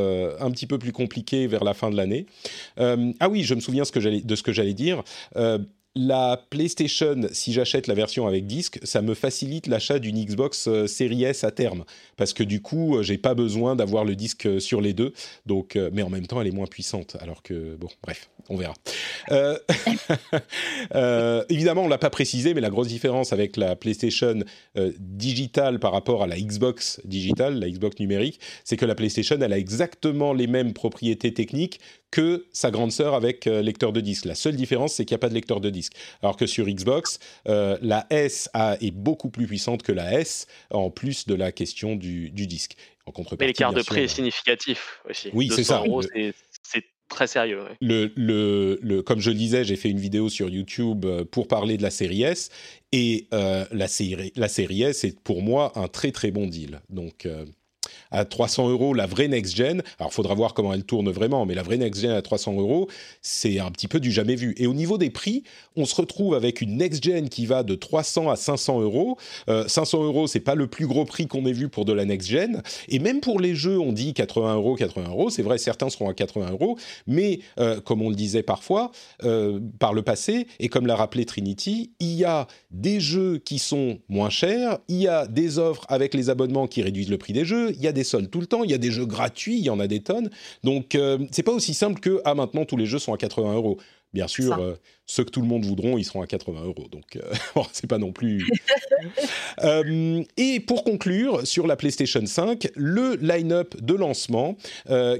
un 0.40 0.51
petit 0.51 0.66
peu 0.66 0.78
plus 0.78 0.92
compliqué 0.92 1.46
vers 1.46 1.64
la 1.64 1.74
fin 1.74 1.90
de 1.90 1.96
l'année. 1.96 2.26
ah 2.78 3.28
oui, 3.30 3.42
je 3.42 3.55
me 3.55 3.61
souviens 3.61 3.82
de 3.82 4.36
ce 4.36 4.42
que 4.42 4.53
j'allais 4.53 4.74
dire 4.74 5.03
la 6.01 6.42
PlayStation, 6.48 7.28
si 7.30 7.53
j'achète 7.53 7.86
la 7.86 7.92
version 7.92 8.26
avec 8.26 8.46
disque, 8.46 8.78
ça 8.84 9.03
me 9.03 9.12
facilite 9.12 9.66
l'achat 9.66 9.98
d'une 9.98 10.24
Xbox 10.24 10.66
euh, 10.66 10.86
Series 10.86 11.24
S 11.24 11.44
à 11.44 11.51
terme, 11.51 11.84
parce 12.16 12.32
que 12.32 12.42
du 12.42 12.62
coup, 12.62 12.96
euh, 12.96 13.03
j'ai 13.03 13.18
pas 13.18 13.34
besoin 13.34 13.76
d'avoir 13.76 14.07
le 14.07 14.16
disque 14.16 14.46
euh, 14.46 14.61
sur 14.61 14.80
les 14.80 14.94
deux. 14.94 15.12
Donc, 15.44 15.78
mais 15.92 16.03
en 16.03 16.09
même 16.09 16.26
temps, 16.26 16.40
elle 16.40 16.46
est 16.46 16.53
moins 16.53 16.66
puissante. 16.66 17.16
Alors 17.20 17.42
que 17.42 17.76
bon, 17.76 17.88
bref, 18.03 18.30
on 18.48 18.57
verra. 18.57 18.74
évidemment, 21.51 21.82
on 21.82 21.88
l'a 21.88 21.98
pas 21.98 22.11
précisé, 22.11 22.55
mais 22.55 22.61
la 22.61 22.70
grosse 22.70 22.88
différence 22.88 23.32
avec 23.32 23.57
la 23.57 23.76
PlayStation 23.76 24.40
digitale 24.98 25.78
par 25.78 25.92
rapport 25.92 26.22
à 26.22 26.26
la 26.26 26.38
Xbox 26.38 27.01
digitale, 27.05 27.59
la 27.59 27.68
Xbox 27.68 27.98
numérique, 27.98 28.40
c'est 28.64 28.76
que 28.76 28.86
la 28.86 28.94
PlayStation, 28.94 29.36
elle 29.40 29.53
a 29.53 29.59
exactement 29.59 30.32
les 30.32 30.46
mêmes 30.46 30.72
propriétés 30.72 31.34
techniques 31.34 31.80
que 32.11 32.46
sa 32.52 32.70
grande 32.70 32.92
sœur 32.92 33.14
avec 33.14 33.44
lecteur 33.44 33.92
de 33.92 34.00
disque. 34.00 34.24
La 34.24 34.34
seule 34.34 34.56
différence, 34.56 34.94
c'est 34.94 35.04
qu'il 35.04 35.14
n'y 35.14 35.20
a 35.20 35.20
pas 35.20 35.28
de 35.28 35.34
lecteur 35.34 35.61
de 35.61 35.70
disque. 35.70 35.92
Alors 36.22 36.36
que 36.36 36.46
sur 36.46 36.66
Xbox, 36.66 37.18
euh, 37.48 37.76
la 37.82 38.06
S 38.11 38.48
est 38.80 38.90
beaucoup 38.90 39.30
plus 39.30 39.46
puissante 39.46 39.82
que 39.82 39.92
la 39.92 40.20
S, 40.20 40.46
en 40.70 40.90
plus 40.90 41.26
de 41.26 41.34
la 41.34 41.52
question 41.52 41.96
du, 41.96 42.30
disque. 42.30 42.76
En 43.06 43.12
Mais 43.38 43.46
l'écart 43.48 43.72
de 43.72 43.82
prix 43.82 44.02
est 44.02 44.08
significatif 44.08 45.00
aussi. 45.08 45.30
Oui, 45.32 45.50
c'est 45.54 45.64
ça. 45.64 45.82
c'est 46.62 46.84
très 47.08 47.26
sérieux. 47.26 47.64
Le, 47.80 48.12
le, 48.16 49.02
comme 49.02 49.20
je 49.20 49.30
le 49.30 49.36
disais, 49.36 49.64
j'ai 49.64 49.76
fait 49.76 49.90
une 49.90 49.98
vidéo 49.98 50.28
sur 50.28 50.48
YouTube 50.48 51.04
euh, 51.04 51.24
pour 51.24 51.48
parler 51.48 51.76
de 51.76 51.82
la 51.82 51.90
série 51.90 52.22
S. 52.22 52.50
Et 52.92 53.26
euh, 53.34 53.64
la, 53.72 53.88
série, 53.88 54.32
la 54.36 54.48
série 54.48 54.82
S 54.82 55.04
est 55.04 55.18
pour 55.20 55.42
moi 55.42 55.72
un 55.76 55.88
très 55.88 56.12
très 56.12 56.30
bon 56.30 56.46
deal. 56.46 56.80
Donc 56.88 57.26
à 58.11 58.24
300 58.24 58.68
euros 58.70 58.94
la 58.94 59.06
vraie 59.06 59.28
next-gen. 59.28 59.82
Alors, 59.98 60.12
faudra 60.12 60.34
voir 60.34 60.54
comment 60.54 60.72
elle 60.72 60.84
tourne 60.84 61.11
vraiment, 61.11 61.46
mais 61.46 61.54
la 61.54 61.62
vraie 61.62 61.78
next-gen 61.78 62.11
à 62.11 62.22
300 62.22 62.54
euros, 62.58 62.88
c'est 63.22 63.58
un 63.58 63.70
petit 63.70 63.88
peu 63.88 64.00
du 64.00 64.11
jamais 64.11 64.36
vu. 64.36 64.54
Et 64.58 64.66
au 64.66 64.74
niveau 64.74 64.98
des 64.98 65.11
prix, 65.11 65.44
on 65.76 65.84
se 65.84 65.94
retrouve 65.94 66.34
avec 66.34 66.61
une 66.61 66.76
next-gen 66.76 67.28
qui 67.28 67.46
va 67.46 67.62
de 67.62 67.74
300 67.74 68.30
à 68.30 68.36
500 68.36 68.80
euros. 68.80 69.18
500 69.48 70.02
euh, 70.02 70.06
euros, 70.06 70.26
c'est 70.26 70.40
pas 70.40 70.54
le 70.54 70.66
plus 70.66 70.86
gros 70.86 71.04
prix 71.04 71.26
qu'on 71.26 71.46
ait 71.46 71.52
vu 71.52 71.68
pour 71.68 71.84
de 71.84 71.92
la 71.92 72.04
next-gen. 72.04 72.62
Et 72.88 72.98
même 72.98 73.20
pour 73.20 73.40
les 73.40 73.54
jeux, 73.54 73.78
on 73.78 73.92
dit 73.92 74.14
80 74.14 74.54
euros, 74.54 74.76
80 74.76 75.08
euros. 75.08 75.30
C'est 75.30 75.42
vrai, 75.42 75.58
certains 75.58 75.90
seront 75.90 76.08
à 76.08 76.14
80 76.14 76.50
euros, 76.50 76.78
mais 77.06 77.40
euh, 77.58 77.80
comme 77.80 78.02
on 78.02 78.11
le 78.11 78.16
disait 78.16 78.42
parfois 78.42 78.90
euh, 79.24 79.61
par 79.78 79.92
le 79.92 80.02
passé, 80.02 80.46
et 80.58 80.68
comme 80.68 80.86
l'a 80.86 80.96
rappelé 80.96 81.24
Trinity, 81.24 81.92
il 82.00 82.12
y 82.12 82.24
a 82.24 82.46
des 82.70 83.00
jeux 83.00 83.38
qui 83.38 83.58
sont 83.58 83.98
moins 84.08 84.30
chers, 84.30 84.78
il 84.88 84.96
y 84.96 85.08
a 85.08 85.26
des 85.26 85.58
offres 85.58 85.84
avec 85.88 86.14
les 86.14 86.30
abonnements 86.30 86.66
qui 86.66 86.82
réduisent 86.82 87.11
le 87.11 87.18
prix 87.18 87.32
des 87.32 87.44
jeux, 87.44 87.72
il 87.72 87.82
y 87.82 87.88
a 87.88 87.92
des 87.92 87.99
soldes 88.05 88.30
tout 88.30 88.40
le 88.40 88.46
temps, 88.46 88.64
il 88.64 88.70
y 88.70 88.74
a 88.74 88.78
des 88.78 88.90
jeux 88.90 89.07
gratuits, 89.07 89.59
il 89.59 89.64
y 89.64 89.70
en 89.70 89.80
a 89.80 89.86
des 89.86 90.01
tonnes. 90.01 90.30
Donc 90.64 90.94
euh, 90.94 91.18
c'est 91.30 91.42
pas 91.42 91.53
aussi 91.53 91.74
simple 91.74 92.01
que 92.01 92.20
ah 92.24 92.34
maintenant 92.34 92.64
tous 92.64 92.76
les 92.76 92.86
jeux 92.86 92.98
sont 92.98 93.12
à 93.12 93.18
80 93.18 93.55
euros. 93.55 93.78
Bien 94.12 94.26
sûr, 94.26 94.59
euh, 94.59 94.74
ceux 95.11 95.24
que 95.24 95.30
tout 95.30 95.40
le 95.40 95.48
monde 95.48 95.64
voudront, 95.64 95.98
ils 95.98 96.04
seront 96.04 96.22
à 96.22 96.28
80 96.28 96.62
euros. 96.62 96.86
Donc, 96.88 97.16
euh, 97.16 97.20
bon, 97.56 97.66
c'est 97.72 97.88
pas 97.88 97.98
non 97.98 98.12
plus. 98.12 98.46
Euh, 99.62 100.22
et 100.36 100.61
pour 100.61 100.84
conclure, 100.84 101.46
sur 101.46 101.66
la 101.66 101.74
PlayStation 101.74 102.24
5, 102.24 102.68
le 102.76 103.16
line-up 103.16 103.74
de 103.80 103.94
lancement. 103.94 104.56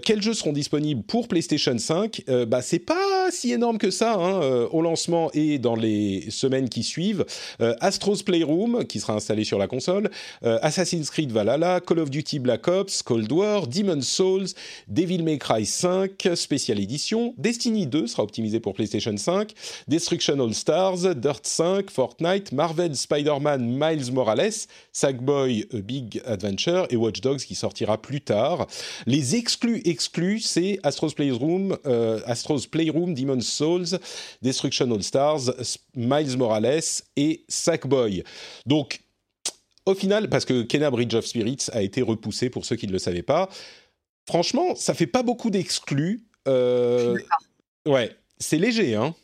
quels 0.03 0.22
jeux 0.22 0.34
seront 0.34 0.53
disponibles 0.53 1.03
pour 1.03 1.28
PlayStation 1.28 1.76
5 1.76 2.24
Bah, 2.47 2.61
c'est 2.61 2.78
pas 2.78 3.30
si 3.30 3.53
énorme 3.53 3.78
que 3.78 3.91
ça 3.91 4.14
hein, 4.14 4.41
au 4.70 4.82
lancement 4.82 5.30
et 5.32 5.59
dans 5.59 5.76
les 5.76 6.30
semaines 6.30 6.68
qui 6.68 6.82
suivent. 6.82 7.24
Astro's 7.80 8.22
Playroom, 8.22 8.84
qui 8.84 9.01
sera 9.01 9.14
installé 9.14 9.45
sur 9.45 9.59
la 9.59 9.66
console. 9.66 10.11
Assassin's 10.43 11.11
Creed 11.11 11.32
Valhalla, 11.32 11.80
Call 11.80 12.01
of 12.01 12.11
Duty 12.11 12.38
Black 12.38 12.68
Ops, 12.68 13.03
Cold 13.03 13.32
War, 13.32 13.66
Demon's 13.66 14.09
Souls, 14.09 14.55
Devil 14.88 15.22
May 15.22 15.38
Cry 15.38 15.64
5, 15.64 16.28
Special 16.34 16.78
Edition. 16.78 17.34
Destiny 17.38 17.86
2 17.86 18.07
sera 18.07 18.22
optimisé 18.22 18.61
pour 18.61 18.74
PlayStation 18.74 19.16
5, 19.16 19.55
Destruction 19.89 20.41
All 20.41 20.55
Stars, 20.55 21.14
Dirt 21.14 21.47
5, 21.47 21.91
Fortnite, 21.91 22.53
Marvel 22.53 22.95
Spider-Man 22.95 23.78
Miles 23.78 24.12
Morales, 24.12 24.66
Sackboy 24.93 25.66
A 25.72 25.81
Big 25.81 26.22
Adventure 26.24 26.87
et 26.91 26.97
Watch 26.97 27.20
Dogs 27.20 27.41
qui 27.41 27.55
sortira 27.55 28.01
plus 28.01 28.20
tard. 28.20 28.66
Les 29.07 29.37
exclus 29.37 29.83
exclus, 29.85 30.41
c'est 30.41 30.78
Astro's 30.83 31.14
Playroom, 31.14 31.76
euh, 31.87 32.20
Astro's 32.26 32.66
Playroom, 32.66 33.14
Demon's 33.14 33.47
Souls, 33.47 33.99
Destruction 34.43 34.91
All 34.91 35.03
Stars, 35.03 35.53
Miles 35.95 36.37
Morales 36.37 36.81
et 37.16 37.45
Sackboy. 37.49 38.24
Donc, 38.66 39.01
au 39.87 39.95
final, 39.95 40.28
parce 40.28 40.45
que 40.45 40.62
Kena 40.62 40.91
Bridge 40.91 41.14
of 41.14 41.26
Spirits 41.26 41.66
a 41.72 41.83
été 41.83 42.03
repoussé 42.03 42.51
pour 42.51 42.64
ceux 42.64 42.76
qui 42.76 42.87
ne 42.87 42.93
le 42.93 42.99
savaient 42.99 43.22
pas, 43.22 43.49
franchement, 44.26 44.74
ça 44.74 44.95
fait 44.95 45.07
pas 45.07 45.22
beaucoup 45.22 45.51
d'exclus. 45.51 46.26
Euh, 46.49 47.16
ouais, 47.87 48.16
c'est 48.39 48.59
léger, 48.59 48.95
hein 48.95 49.14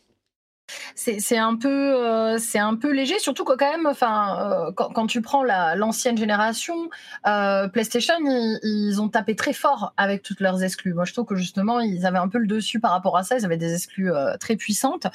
c'est 0.95 1.39
un 1.39 1.57
peu 1.57 1.69
euh, 1.69 2.39
c'est 2.39 2.59
un 2.59 2.75
peu 2.75 2.93
léger 2.93 3.19
surtout 3.19 3.45
que 3.45 3.55
quand 3.57 3.71
même 3.71 3.87
enfin 3.87 4.69
euh, 4.69 4.73
quand, 4.73 5.07
tu 5.07 5.23
prends 5.23 5.45
l'ancienne 5.45 6.19
génération 6.19 6.91
euh, 7.27 7.69
PlayStation 7.69 8.15
ils, 8.63 9.01
ont 9.01 9.09
tapé 9.09 9.37
très 9.37 9.53
fort 9.53 9.93
avec 9.97 10.23
toutes 10.23 10.41
leurs 10.41 10.63
exclus. 10.63 10.95
Moi 10.95 11.05
je 11.05 11.13
trouve 11.13 11.27
que 11.27 11.37
justement 11.37 11.81
ils 11.81 12.07
avaient 12.07 12.19
un 12.19 12.29
peu 12.29 12.39
le 12.39 12.47
dessus 12.47 12.81
par 12.81 12.93
rapport 12.93 13.17
à 13.17 13.23
ça. 13.23 13.37
Ils 13.37 13.45
avaient 13.45 13.57
des 13.57 13.75
exclus 13.75 14.11
très 14.41 14.57
puissantes. 14.57 15.07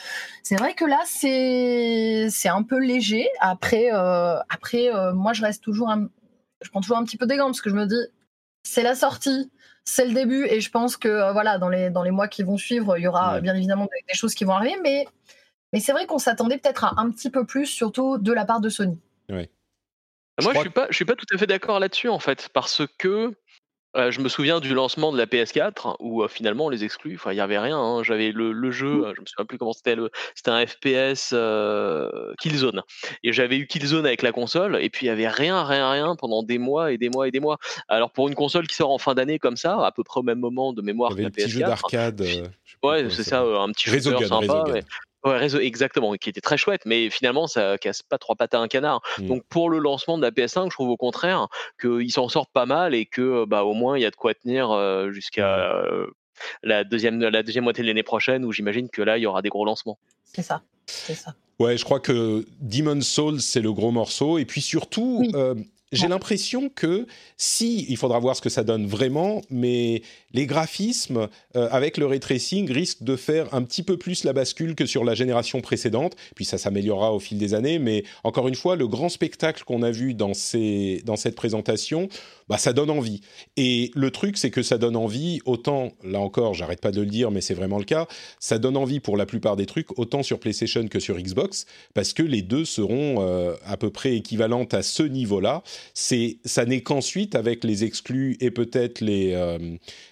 C'est 0.44 0.56
vrai 0.56 0.74
que 0.74 0.86
là 0.86 1.00
c'est 1.06 2.28
c'est 2.30 2.50
un 2.50 2.64
peu 2.64 2.80
léger. 2.80 3.28
Après 3.40 3.90
après 4.50 4.90
moi 5.14 5.34
je 5.34 5.42
reste 5.42 5.64
toujours 5.64 5.94
je 6.62 6.70
prends 6.70 6.82
toujours 6.82 6.98
un 6.98 7.04
petit 7.04 7.18
peu 7.18 7.26
des 7.26 7.38
gants 7.38 7.48
parce 7.48 7.62
que 7.62 7.70
je 7.70 7.76
me 7.76 7.86
dis 7.86 8.08
c'est 8.64 8.84
la 8.84 8.96
sortie 8.96 9.52
c'est 9.84 10.06
le 10.06 10.14
début. 10.14 10.46
Et 10.46 10.62
je 10.62 10.70
pense 10.70 10.98
que 10.98 11.32
voilà 11.34 11.58
dans 11.58 11.70
les 11.70 11.90
dans 11.90 12.04
les 12.04 12.12
mois 12.12 12.28
qui 12.28 12.44
vont 12.44 12.58
suivre 12.58 12.98
il 12.98 13.04
y 13.04 13.08
aura 13.08 13.42
bien 13.42 13.56
évidemment 13.56 13.86
des, 13.86 14.16
choses 14.16 14.36
qui 14.36 14.46
vont 14.46 14.54
arriver. 14.54 14.78
Mais 14.84 15.06
Mais 15.74 15.80
c'est 15.80 15.92
vrai 15.94 16.06
qu'on 16.06 16.20
s'attendait 16.20 16.58
peut-être 16.58 16.84
à 16.84 16.94
un 16.98 17.10
petit 17.12 17.30
peu 17.30 17.46
plus, 17.46 17.66
surtout 17.66 18.18
de 18.18 18.34
la 18.34 18.46
part 18.46 18.62
de 18.62 18.70
Sony. 18.70 19.00
Ouais. 19.30 19.50
Moi, 20.42 20.54
je 20.54 20.60
suis 20.62 20.70
pas, 20.70 20.88
je 20.90 20.96
suis 20.96 21.06
pas 21.06 21.16
tout 21.16 21.26
à 21.34 21.38
fait 21.38 21.48
d'accord 21.48 21.80
là-dessus 21.80 22.10
en 22.10 22.20
fait, 22.20 22.50
parce 22.54 22.82
que 22.98 23.34
euh, 23.98 24.10
je 24.10 24.22
me 24.22 24.30
souviens 24.30 24.62
du 24.62 24.74
lancement 24.74 25.12
de 25.12 25.18
la 25.18 25.26
PS4 25.26 25.98
où 26.00 26.24
euh, 26.24 26.30
finalement 26.30 26.66
on 26.66 26.70
les 26.70 26.84
exclut. 26.86 27.16
Enfin, 27.16 27.34
il 27.34 27.36
y 27.36 27.42
avait 27.42 27.60
rien. 27.60 27.78
hein. 27.78 28.04
J'avais 28.04 28.32
le, 28.32 28.54
le 28.54 28.72
jeu, 28.72 28.88
Mmh. 29.02 29.04
euh, 29.04 29.14
je 29.16 29.22
me 29.22 29.26
souviens 29.26 29.46
plus 29.46 29.58
comment 29.58 29.74
c'était. 29.74 29.98
C'était 30.34 30.50
un 30.52 30.66
FPS 30.66 31.32
euh, 31.34 32.34
Killzone. 32.40 32.82
Et 33.24 33.34
j'avais 33.34 33.58
eu 33.58 33.68
Killzone 33.68 34.06
avec 34.06 34.22
la 34.22 34.32
console. 34.32 34.78
Et 34.82 34.90
puis 34.90 35.06
il 35.06 35.10
y 35.10 35.12
avait 35.12 35.28
rien, 35.28 35.64
rien, 35.64 35.92
rien 35.92 36.16
pendant 36.16 36.42
des 36.42 36.58
mois 36.58 36.94
et 36.94 36.98
des 36.98 37.10
mois 37.10 37.28
et 37.28 37.32
des 37.32 37.42
mois. 37.42 37.58
Alors 37.90 38.12
pour 38.12 38.30
une 38.30 38.36
console 38.36 38.66
qui 38.68 38.76
sort 38.76 38.92
en 38.92 38.98
fin 38.98 39.14
d'année 39.14 39.40
comme 39.40 39.58
ça, 39.58 39.86
à 39.86 39.92
peu 39.92 40.04
près 40.06 40.22
au 40.22 40.24
même 40.24 40.40
moment 40.40 40.72
de 40.74 40.82
Il 40.82 40.86
mémoire 40.86 41.12
y 41.12 41.16
que 41.16 41.20
avait 41.20 41.24
la 41.24 41.28
le 41.30 41.34
petit 41.34 41.50
jeu 41.50 41.60
PS4. 41.60 41.68
d'arcade. 41.68 42.22
Ouais, 42.84 43.10
c'est 43.10 43.24
ça 43.24 43.42
un 43.42 43.70
petit 43.74 43.90
shooter 43.90 44.10
Resogun, 44.10 44.28
sympa. 44.28 44.54
Resogun. 44.64 44.80
Ouais, 45.24 45.38
réseau, 45.38 45.60
exactement, 45.60 46.14
qui 46.14 46.30
était 46.30 46.42
très 46.42 46.58
chouette, 46.58 46.82
mais 46.86 47.10
finalement, 47.12 47.46
ça 47.48 47.78
casse 47.78 48.02
pas 48.02 48.18
trois 48.18 48.36
pattes 48.36 48.56
à 48.56 48.60
un 48.60 48.68
canard. 48.68 49.02
Mm. 49.20 49.28
Donc, 49.28 49.44
pour 49.50 49.70
le 49.70 49.78
lancement 49.78 50.18
de 50.18 50.24
la 50.24 50.32
PS5, 50.32 50.66
je 50.66 50.70
trouve 50.72 50.90
au 50.90 50.98
contraire 50.98 51.48
qu'ils 51.80 52.12
s'en 52.12 52.28
sortent 52.28 52.52
pas 52.52 52.66
mal 52.66 52.96
et 52.96 53.06
que, 53.06 53.46
bah, 53.46 53.64
au 53.64 53.74
moins, 53.74 53.98
il 53.98 54.02
y 54.02 54.06
a 54.06 54.10
de 54.12 54.16
quoi 54.16 54.34
tenir 54.34 54.72
euh, 54.72 55.12
jusqu'à 55.12 55.70
euh, 55.86 56.08
la 56.64 56.84
deuxième, 56.84 57.20
la 57.20 57.44
deuxième 57.44 57.64
moitié 57.66 57.84
de 57.84 57.88
l'année 57.88 58.02
prochaine, 58.04 58.46
où 58.46 58.52
j'imagine 58.52 58.90
que 58.90 59.04
là, 59.04 59.18
il 59.18 59.22
y 59.22 59.26
aura 59.28 59.42
des 59.44 59.50
gros 59.50 59.64
lancements. 59.66 60.00
C'est 60.24 60.42
ça. 60.42 60.64
C'est 60.88 61.14
ça. 61.14 61.36
Ouais, 61.60 61.78
je 61.78 61.86
crois 61.86 62.00
que 62.00 62.44
Demon's 62.60 63.08
Souls, 63.08 63.42
c'est 63.42 63.62
le 63.62 63.72
gros 63.72 63.92
morceau. 63.92 64.40
Et 64.40 64.46
puis 64.46 64.62
surtout, 64.62 65.18
Oui. 65.20 65.32
euh, 65.36 65.54
j'ai 65.92 66.04
Ouais. 66.04 66.10
l'impression 66.10 66.70
que 66.70 67.06
si, 67.38 67.86
il 67.90 67.98
faudra 67.98 68.20
voir 68.20 68.36
ce 68.36 68.42
que 68.42 68.50
ça 68.50 68.64
donne 68.64 68.86
vraiment, 68.88 69.42
mais 69.50 70.02
les 70.34 70.46
graphismes 70.46 71.28
euh, 71.56 71.68
avec 71.72 71.98
le 71.98 72.06
ray 72.06 72.20
tracing 72.20 72.72
risquent 72.72 73.04
de 73.04 73.16
faire 73.16 73.54
un 73.54 73.64
petit 73.64 73.84
peu 73.84 73.98
plus 73.98 74.24
la 74.24 74.34
bascule 74.34 74.76
que 74.76 74.86
sur 74.86 75.04
la 75.04 75.16
génération 75.16 75.60
précédente. 75.62 76.16
Puis 76.36 76.46
ça 76.46 76.58
s'améliorera 76.58 77.14
au 77.14 77.20
fil 77.20 77.38
des 77.38 77.54
années. 77.54 77.80
Mais 77.80 78.04
encore 78.24 78.48
une 78.48 78.56
fois, 78.56 78.76
le 78.76 78.88
grand 78.88 79.10
spectacle 79.10 79.64
qu'on 79.66 79.84
a 79.84 79.92
vu 79.92 80.14
dans, 80.14 80.34
ces, 80.34 81.02
dans 81.06 81.16
cette 81.18 81.36
présentation, 81.36 82.08
bah, 82.48 82.58
ça 82.58 82.74
donne 82.74 82.90
envie. 82.90 83.22
Et 83.58 83.92
le 83.94 84.12
truc, 84.12 84.38
c'est 84.38 84.52
que 84.52 84.64
ça 84.64 84.78
donne 84.78 84.96
envie, 84.96 85.40
autant, 85.46 85.92
là 86.04 86.20
encore, 86.20 86.54
j'arrête 86.54 86.82
pas 86.82 86.92
de 86.92 87.02
le 87.02 87.08
dire, 87.08 87.32
mais 87.32 87.42
c'est 87.42 87.54
vraiment 87.54 87.78
le 87.78 87.84
cas, 87.86 88.08
ça 88.40 88.58
donne 88.60 88.78
envie 88.78 89.00
pour 89.00 89.18
la 89.18 89.26
plupart 89.26 89.56
des 89.56 89.66
trucs, 89.66 89.98
autant 90.00 90.24
sur 90.24 90.40
PlayStation 90.40 90.88
que 90.88 91.00
sur 91.00 91.18
Xbox, 91.18 91.66
parce 91.94 92.14
que 92.14 92.24
les 92.24 92.42
deux 92.42 92.66
seront 92.66 93.18
euh, 93.20 93.54
à 93.66 93.78
peu 93.78 93.90
près 93.90 94.16
équivalentes 94.16 94.74
à 94.74 94.84
ce 94.84 95.04
niveau-là. 95.04 95.64
C'est, 95.94 96.38
ça 96.46 96.66
n'est 96.66 96.82
qu'ensuite, 96.82 97.36
avec 97.36 97.64
les 97.64 97.84
exclus 97.84 98.38
et 98.40 98.52
peut-être 98.52 99.02
les, 99.02 99.34
euh, 99.34 99.58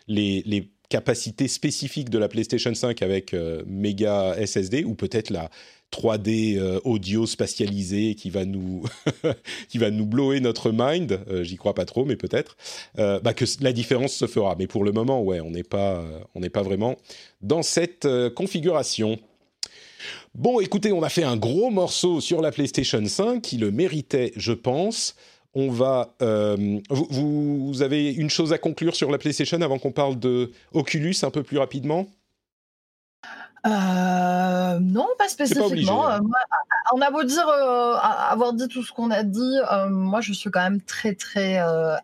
les, 0.08 0.70
capacités 0.90 1.48
spécifiques 1.48 2.10
de 2.10 2.18
la 2.18 2.28
PlayStation 2.28 2.74
5 2.74 3.04
avec 3.04 3.36
euh, 3.36 3.62
méga 3.68 4.36
SSD, 4.44 4.86
ou 4.86 4.96
peut-être 4.96 5.30
la 5.30 5.52
3D 5.92 6.58
euh, 6.58 6.80
audio 6.84 7.28
spatialisé 7.28 8.16
qui 8.16 8.32
va 8.32 8.44
nous 8.44 8.84
qui 9.70 9.78
va 9.78 9.92
nous 9.92 10.08
blower 10.08 10.40
notre 10.40 10.72
mind, 10.74 11.20
j'y 11.44 11.58
crois 11.58 11.76
pas 11.76 11.86
trop, 11.86 12.06
mais 12.06 12.16
peut-être, 12.16 12.58
bah, 12.96 13.36
que 13.36 13.46
la 13.62 13.72
différence 13.72 14.14
se 14.14 14.26
fera. 14.26 14.56
Mais 14.58 14.66
pour 14.66 14.84
le 14.84 14.92
moment, 14.92 15.22
ouais, 15.22 15.40
on 15.42 15.52
n'est 15.52 15.62
pas, 15.62 16.04
on 16.34 16.40
n'est 16.40 16.50
pas 16.50 16.64
vraiment 16.64 16.96
dans 17.42 17.62
cette 17.62 18.08
configuration. 18.34 19.20
Bon, 20.36 20.60
écoutez, 20.60 20.92
on 20.92 21.04
a 21.04 21.10
fait 21.10 21.24
un 21.24 21.38
gros 21.38 21.70
morceau 21.70 22.22
sur 22.22 22.42
la 22.42 22.52
PlayStation 22.52 23.04
5 23.06 23.42
qui 23.42 23.58
le 23.58 23.72
méritait, 23.72 24.32
je 24.36 24.54
pense. 24.54 25.16
On 25.54 25.72
va. 25.72 26.14
euh, 26.22 26.80
vous, 26.90 27.68
vous 27.68 27.82
avez 27.82 28.14
une 28.14 28.30
chose 28.30 28.54
à 28.54 28.58
conclure 28.58 28.96
sur 28.96 29.10
la 29.12 29.18
PlayStation 29.18 29.60
avant 29.62 29.80
qu'on 29.80 29.92
parle 29.92 30.20
de 30.20 30.52
Oculus 30.74 31.16
un 31.24 31.32
peu 31.32 31.44
plus 31.44 31.58
rapidement? 31.58 32.08
Euh, 33.66 34.80
non, 34.80 35.08
pas 35.18 35.28
spécifiquement. 35.28 35.66
obligé, 35.68 35.92
hein. 35.92 36.18
Euh, 36.18 36.22
moi, 36.22 36.40
on 36.94 37.02
a 37.02 37.12
beau 37.12 37.24
dire, 37.24 37.48
euh, 37.48 37.96
avoir 37.98 38.54
dit 38.54 38.68
tout 38.68 38.84
ce 38.84 38.94
qu'on 38.94 39.12
a 39.12 39.24
dit, 39.24 39.58
moi 39.90 40.22
je 40.22 40.32
suis 40.34 40.50
quand 40.50 40.62
même 40.62 40.82
très 40.82 41.14
très 41.14 41.60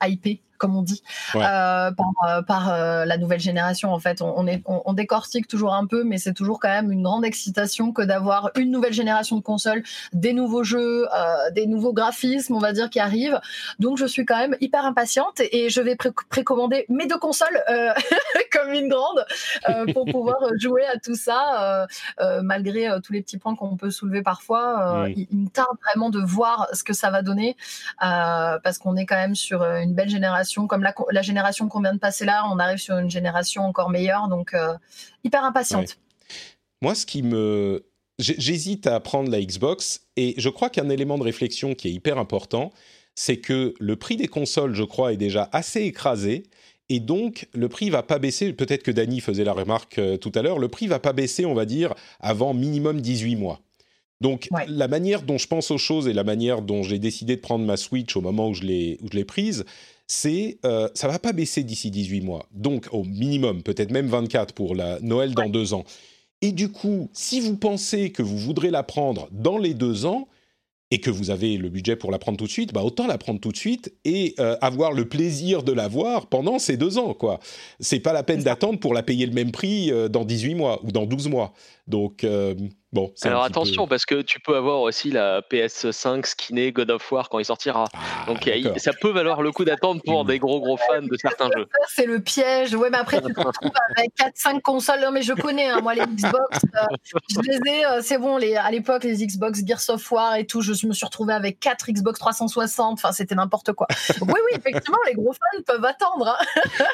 hypée, 0.06 0.42
comme 0.58 0.76
on 0.76 0.82
dit, 0.82 1.02
Ouais. 1.34 1.42
euh, 1.44 1.92
par, 1.92 2.08
euh, 2.30 2.42
par 2.42 2.70
euh, 2.74 3.06
la 3.06 3.18
nouvelle 3.18 3.40
génération. 3.40 3.92
En 3.94 4.00
fait, 4.00 4.22
on, 4.22 4.34
on 4.38 4.48
est, 4.48 4.62
on, 4.66 4.82
on 4.86 4.94
décortique 4.94 5.48
toujours 5.48 5.74
un 5.74 5.86
peu, 5.86 6.04
mais 6.04 6.18
c'est 6.18 6.34
toujours 6.34 6.60
quand 6.60 6.70
même 6.70 6.92
une 6.92 7.04
grande 7.04 7.26
excitation 7.26 7.92
que 7.92 8.02
d'avoir 8.02 8.52
une 8.56 8.72
nouvelle 8.72 8.94
génération 8.94 9.36
de 9.38 9.42
consoles, 9.42 9.84
des 10.14 10.34
nouveaux 10.34 10.64
jeux, 10.64 11.08
euh, 11.14 11.52
des 11.52 11.66
nouveaux 11.68 11.94
graphismes, 11.94 12.56
on 12.56 12.60
va 12.60 12.74
dire, 12.74 12.90
qui 12.90 13.00
arrivent. 13.00 13.40
Donc 13.80 13.98
je 13.98 14.06
suis 14.06 14.26
quand 14.26 14.38
même 14.38 14.56
hyper 14.62 14.86
impatiente 14.86 15.42
et 15.52 15.70
je 15.70 15.82
vais 15.82 15.96
pré- 15.96 16.12
précommander 16.30 16.86
mes 16.90 17.08
deux 17.08 17.18
consoles 17.18 17.64
comme 18.52 18.72
une 18.74 18.88
grande 18.90 19.26
pour 19.94 20.06
pouvoir 20.06 20.38
jouer 20.60 20.86
à 20.86 20.98
tout 21.00 21.16
ça, 21.16 21.88
malgré 22.42 22.90
tous 23.04 23.14
les 23.14 23.22
petits 23.22 23.38
points 23.38 23.56
qu'on 23.56 23.76
peut 23.78 23.92
soulever 23.92 24.22
parfois. 24.22 25.06
il, 25.16 25.28
il 25.32 25.38
me 25.38 25.50
tarde 25.50 25.78
vraiment 25.86 26.10
de 26.10 26.20
voir 26.20 26.68
ce 26.74 26.84
que 26.84 26.94
ça 26.94 27.10
va 27.12 27.22
donner, 27.22 27.56
parce 28.00 28.78
qu'on 28.78 28.96
est 28.96 29.06
quand 29.06 29.16
même 29.16 29.36
sur 29.36 29.64
une 29.64 29.94
belle 29.94 30.10
génération. 30.10 30.55
Comme 30.68 30.84
la, 30.84 31.22
génération 31.22 31.68
qu'on 31.68 31.82
vient 31.82 31.94
de 31.94 32.00
passer 32.00 32.26
là, 32.26 32.46
on 32.52 32.60
arrive 32.60 32.78
sur 32.78 32.98
une 32.98 33.10
génération 33.10 33.64
encore 33.64 33.90
meilleure, 33.90 34.28
donc 34.28 34.54
euh, 34.54 34.74
hyper 35.24 35.44
impatiente. 35.44 35.98
Moi, 36.82 36.96
ce 36.96 37.06
qui 37.06 37.24
me. 37.24 37.86
J'hésite 38.18 38.88
à 38.88 39.02
prendre 39.02 39.30
la 39.30 39.42
Xbox 39.42 40.04
et 40.16 40.36
je 40.38 40.48
crois 40.48 40.70
qu'un 40.70 40.88
élément 40.88 41.18
de 41.18 41.24
réflexion 41.24 41.76
qui 41.76 41.90
est 41.90 41.92
hyper 41.92 42.18
important, 42.18 42.72
c'est 43.14 43.38
que 43.38 43.74
le 43.78 43.96
prix 43.98 44.16
des 44.16 44.30
consoles, 44.30 44.74
je 44.74 44.84
crois, 44.84 45.12
est 45.12 45.18
déjà 45.18 45.50
assez 45.52 45.82
écrasé. 45.82 46.44
Et 46.88 47.02
donc, 47.02 47.48
le 47.54 47.68
prix 47.68 47.90
va 47.90 48.04
pas 48.04 48.20
baisser. 48.20 48.54
Peut-être 48.54 48.84
que 48.84 48.92
Dany 48.92 49.20
faisait 49.20 49.44
la 49.44 49.54
remarque 49.54 49.98
euh, 49.98 50.18
tout 50.18 50.32
à 50.36 50.42
l'heure. 50.42 50.60
Le 50.60 50.70
prix 50.70 50.88
va 50.88 51.00
pas 51.00 51.14
baisser, 51.14 51.46
on 51.46 51.54
va 51.54 51.66
dire, 51.66 51.94
avant 52.20 52.54
minimum 52.54 53.02
18 53.02 53.36
mois. 53.36 53.60
Donc, 54.22 54.48
Ouais. 54.52 54.66
la 54.70 54.88
manière 54.88 55.24
dont 55.24 55.38
je 55.38 55.48
pense 55.48 55.72
aux 55.72 55.78
choses 55.78 56.08
et 56.08 56.14
la 56.14 56.24
manière 56.24 56.62
dont 56.62 56.84
j'ai 56.84 57.00
décidé 57.00 57.36
de 57.36 57.42
prendre 57.42 57.66
ma 57.66 57.76
Switch 57.76 58.16
au 58.16 58.22
moment 58.22 58.50
où 58.50 58.54
je 58.54 58.64
l'ai 58.64 59.26
prise, 59.26 59.66
c'est 60.08 60.60
euh, 60.66 60.88
ça 60.94 61.08
va 61.08 61.20
pas 61.20 61.34
baisser 61.34 61.64
d'ici 61.64 61.92
18 61.92 62.22
mois. 62.22 62.48
Donc, 62.52 62.88
au 62.92 63.04
minimum, 63.04 63.64
peut-être 63.64 63.92
même 63.92 64.08
24 64.08 64.54
pour 64.54 64.76
la 64.76 65.00
Noël 65.02 65.34
dans 65.34 65.50
deux 65.50 65.74
ans. 65.74 65.84
Et 66.42 66.52
du 66.52 66.72
coup, 66.72 67.10
si 67.14 67.40
vous 67.40 67.58
pensez 67.58 68.12
que 68.12 68.22
vous 68.22 68.38
voudrez 68.38 68.70
la 68.70 68.84
prendre 68.84 69.28
dans 69.32 69.58
les 69.58 69.74
deux 69.74 70.06
ans 70.06 70.28
et 70.92 71.00
que 71.00 71.10
vous 71.10 71.32
avez 71.32 71.58
le 71.58 71.70
budget 71.70 71.96
pour 71.96 72.12
la 72.12 72.20
prendre 72.20 72.38
tout 72.38 72.46
de 72.46 72.52
suite, 72.52 72.72
bah 72.72 72.84
autant 72.84 73.08
la 73.08 73.18
prendre 73.18 73.40
tout 73.40 73.52
de 73.52 73.58
suite 73.58 73.94
et 74.06 74.36
euh, 74.40 74.56
avoir 74.62 74.92
le 74.92 75.10
plaisir 75.10 75.64
de 75.64 75.72
la 75.72 75.88
voir 75.88 76.28
pendant 76.28 76.60
ces 76.60 76.78
deux 76.78 76.98
ans, 77.00 77.14
quoi. 77.14 77.40
C'est 77.80 78.00
pas 78.00 78.14
la 78.14 78.24
peine 78.24 78.44
d'attendre 78.44 78.80
pour 78.80 78.94
la 78.94 79.02
payer 79.02 79.26
le 79.26 79.34
même 79.34 79.52
prix 79.52 79.92
euh, 79.92 80.08
dans 80.08 80.24
18 80.24 80.56
mois 80.56 80.86
ou 80.86 80.92
dans 80.92 81.06
12 81.06 81.28
mois. 81.30 81.54
Donc, 81.88 82.24
euh, 82.24 82.54
bon, 82.96 83.14
Alors 83.24 83.42
peu- 83.44 83.48
attention, 83.48 83.88
parce 83.88 84.06
que 84.06 84.22
tu 84.22 84.40
peux 84.40 84.56
avoir 84.56 84.82
aussi 84.82 85.12
la 85.12 85.42
PS5 85.42 86.26
skinée 86.26 86.72
God 86.72 86.90
of 86.92 87.12
War 87.12 87.30
quand 87.30 87.40
il 87.40 87.46
sortira. 87.46 87.86
Ah, 87.94 88.26
Donc 88.28 88.48
a- 88.48 88.80
ça 88.80 88.92
peut 89.00 89.12
valoir 89.12 89.42
le 89.42 89.52
coup 89.52 89.66
d'attendre 89.66 90.02
pour 90.04 90.26
des 90.26 90.40
gros 90.40 90.60
gros 90.60 90.78
fans 90.78 91.02
de 91.04 91.16
certains 91.18 91.50
jeux. 91.56 91.68
C'est 91.96 92.06
le 92.06 92.20
piège. 92.20 92.74
Ouais, 92.76 92.90
mais 92.90 92.98
après, 92.98 93.22
tu 93.22 93.34
te 93.34 93.40
retrouves 93.40 93.72
avec 93.98 94.12
4-5 94.18 94.62
consoles. 94.62 95.02
Non, 95.02 95.12
mais 95.12 95.22
je 95.22 95.34
connais, 95.34 95.68
hein, 95.68 95.82
moi, 95.82 95.94
les 95.94 96.02
Xbox. 96.06 96.60
euh, 96.76 96.96
je 97.30 97.40
les 97.42 97.72
ai, 97.72 97.86
euh, 97.86 98.00
c'est 98.02 98.18
bon, 98.18 98.38
les, 98.38 98.56
à 98.56 98.72
l'époque, 98.72 99.04
les 99.04 99.16
Xbox 99.26 99.60
Gears 99.66 99.82
of 99.90 100.12
War 100.12 100.36
et 100.38 100.46
tout, 100.48 100.62
je 100.62 100.88
me 100.88 100.94
suis 100.94 101.06
retrouvée 101.06 101.34
avec 101.34 101.60
4 101.60 101.92
Xbox 101.92 102.18
360. 102.20 102.94
Enfin, 102.94 103.12
c'était 103.12 103.36
n'importe 103.36 103.74
quoi. 103.74 103.88
Oui, 104.22 104.28
oui, 104.34 104.52
effectivement, 104.58 104.98
les 105.06 105.14
gros 105.14 105.34
fans 105.34 105.62
peuvent 105.68 105.86
attendre. 105.86 106.38
hein. 106.40 106.46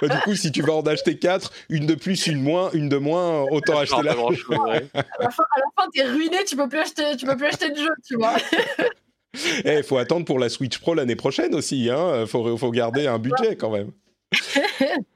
Bah, 0.01 0.07
du 0.15 0.21
coup, 0.21 0.35
si 0.35 0.51
tu 0.51 0.61
vas 0.61 0.73
en 0.73 0.81
acheter 0.81 1.17
quatre, 1.17 1.51
une 1.69 1.85
de 1.85 1.95
plus, 1.95 2.27
une 2.27 2.41
moins, 2.41 2.69
une 2.73 2.89
de 2.89 2.97
moins, 2.97 3.41
autant 3.51 3.77
acheter 3.77 4.01
la. 4.03 4.17
ouais. 4.17 4.87
À 4.95 5.23
la 5.23 5.29
fin, 5.29 5.43
à 5.55 5.59
la 5.59 5.65
fin, 5.75 5.89
t'es 5.93 6.03
ruiné, 6.03 6.43
tu 6.45 6.55
peux 6.55 6.67
plus 6.67 6.79
acheter, 6.79 7.15
tu 7.17 7.25
peux 7.25 7.35
plus 7.35 7.47
acheter 7.47 7.69
de 7.69 7.77
jeu, 7.77 7.93
tu 8.05 8.15
vois. 8.15 8.35
Eh, 9.63 9.81
faut 9.81 9.97
attendre 9.97 10.25
pour 10.25 10.39
la 10.39 10.49
Switch 10.49 10.77
Pro 10.79 10.93
l'année 10.93 11.15
prochaine 11.15 11.55
aussi. 11.55 11.89
Hein. 11.89 12.25
Faut, 12.27 12.57
faut 12.57 12.69
garder 12.69 13.07
un 13.07 13.17
budget 13.17 13.55
quand 13.55 13.69
même. 13.69 13.91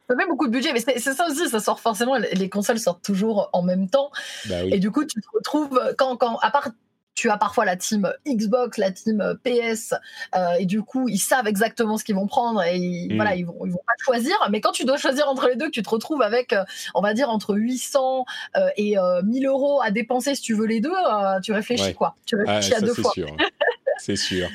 Ça 0.07 0.15
fait 0.17 0.28
beaucoup 0.28 0.47
de 0.47 0.51
budget, 0.51 0.71
mais 0.71 0.80
c'est 0.80 0.99
ça 0.99 1.26
aussi, 1.28 1.49
ça 1.49 1.59
sort 1.59 1.80
forcément. 1.80 2.15
Les 2.34 2.47
consoles 2.47 2.80
sortent 2.80 3.03
toujours 3.03 3.49
en 3.53 3.63
même 3.63 3.89
temps. 3.89 4.11
Bah 4.47 4.63
Et 4.65 4.78
du 4.78 4.91
coup, 4.91 5.03
tu 5.03 5.19
te 5.19 5.28
retrouves 5.34 5.82
quand, 5.97 6.15
quand 6.15 6.38
à 6.38 6.51
part 6.51 6.69
tu 7.16 7.30
as 7.30 7.38
parfois 7.38 7.66
la 7.66 7.76
team 7.78 8.11
Xbox, 8.28 8.78
la 8.78 8.91
team 8.91 9.38
PS, 9.43 9.93
euh, 10.36 10.53
et 10.59 10.66
du 10.66 10.82
coup, 10.84 11.07
ils 11.09 11.18
savent 11.18 11.47
exactement 11.47 11.97
ce 11.97 12.03
qu'ils 12.03 12.16
vont 12.16 12.28
prendre 12.28 12.61
et 12.63 12.76
ils, 12.78 13.13
Mm. 13.13 13.16
voilà, 13.16 13.36
ils 13.36 13.45
vont, 13.45 13.57
ils 13.66 13.72
vont 13.72 13.82
pas 13.88 13.93
choisir. 14.03 14.36
Mais 14.51 14.59
quand 14.61 14.72
tu 14.74 14.84
dois 14.86 14.97
choisir 14.97 15.28
entre 15.30 15.47
les 15.47 15.55
deux, 15.55 15.66
que 15.68 15.72
tu 15.72 15.82
te 15.82 15.89
retrouves 15.89 16.22
avec, 16.22 16.51
euh, 16.53 16.63
on 16.93 17.01
va 17.01 17.13
dire, 17.13 17.30
entre 17.30 17.55
800 17.55 18.26
euh, 18.57 18.68
et 18.78 18.97
euh, 18.97 19.22
1000 19.24 19.47
euros 19.47 19.82
à 19.82 19.91
dépenser 19.91 20.36
si 20.36 20.41
tu 20.41 20.53
veux 20.53 20.66
les 20.66 20.82
deux, 20.82 20.91
euh, 20.91 21.39
tu 21.41 21.53
réfléchis 21.53 21.84
Ouais. 21.84 21.93
quoi. 21.93 22.16
Tu 22.26 22.36
Ah, 22.45 22.55
réfléchis 22.55 22.74
à 22.74 22.80
ça 22.80 22.86
deux 22.86 22.93
c'est 22.93 23.01
fois. 23.01 23.11
sûr. 23.13 23.38
c'est 23.97 24.16
sûr. 24.18 24.49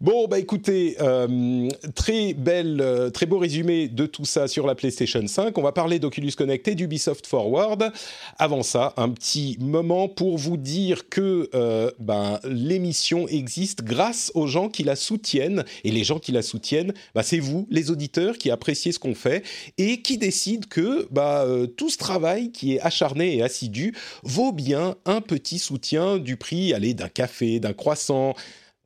Bon, 0.00 0.26
bah 0.28 0.38
écoutez, 0.38 0.96
euh, 1.02 1.68
très 1.94 2.32
belle, 2.32 2.80
euh, 2.80 3.10
très 3.10 3.26
beau 3.26 3.36
résumé 3.36 3.86
de 3.86 4.06
tout 4.06 4.24
ça 4.24 4.48
sur 4.48 4.66
la 4.66 4.74
PlayStation 4.74 5.26
5. 5.26 5.58
On 5.58 5.60
va 5.60 5.72
parler 5.72 5.98
d'Oculus 5.98 6.32
Connect 6.34 6.66
et 6.68 6.74
d'Ubisoft 6.74 7.26
Forward. 7.26 7.92
Avant 8.38 8.62
ça, 8.62 8.94
un 8.96 9.10
petit 9.10 9.58
moment 9.60 10.08
pour 10.08 10.38
vous 10.38 10.56
dire 10.56 11.10
que 11.10 11.50
euh, 11.54 11.90
ben, 11.98 12.40
l'émission 12.44 13.28
existe 13.28 13.82
grâce 13.84 14.32
aux 14.34 14.46
gens 14.46 14.70
qui 14.70 14.84
la 14.84 14.96
soutiennent. 14.96 15.66
Et 15.84 15.90
les 15.90 16.02
gens 16.02 16.18
qui 16.18 16.32
la 16.32 16.40
soutiennent, 16.40 16.94
bah, 17.14 17.22
c'est 17.22 17.38
vous, 17.38 17.66
les 17.68 17.90
auditeurs, 17.90 18.38
qui 18.38 18.50
appréciez 18.50 18.92
ce 18.92 18.98
qu'on 18.98 19.14
fait 19.14 19.44
et 19.76 20.00
qui 20.00 20.16
décident 20.16 20.66
que 20.66 21.08
bah, 21.10 21.44
tout 21.76 21.90
ce 21.90 21.98
travail 21.98 22.52
qui 22.52 22.76
est 22.76 22.80
acharné 22.80 23.36
et 23.36 23.42
assidu 23.42 23.94
vaut 24.22 24.52
bien 24.52 24.96
un 25.04 25.20
petit 25.20 25.58
soutien 25.58 26.16
du 26.16 26.38
prix, 26.38 26.72
d'un 26.94 27.08
café, 27.08 27.60
d'un 27.60 27.74
croissant 27.74 28.34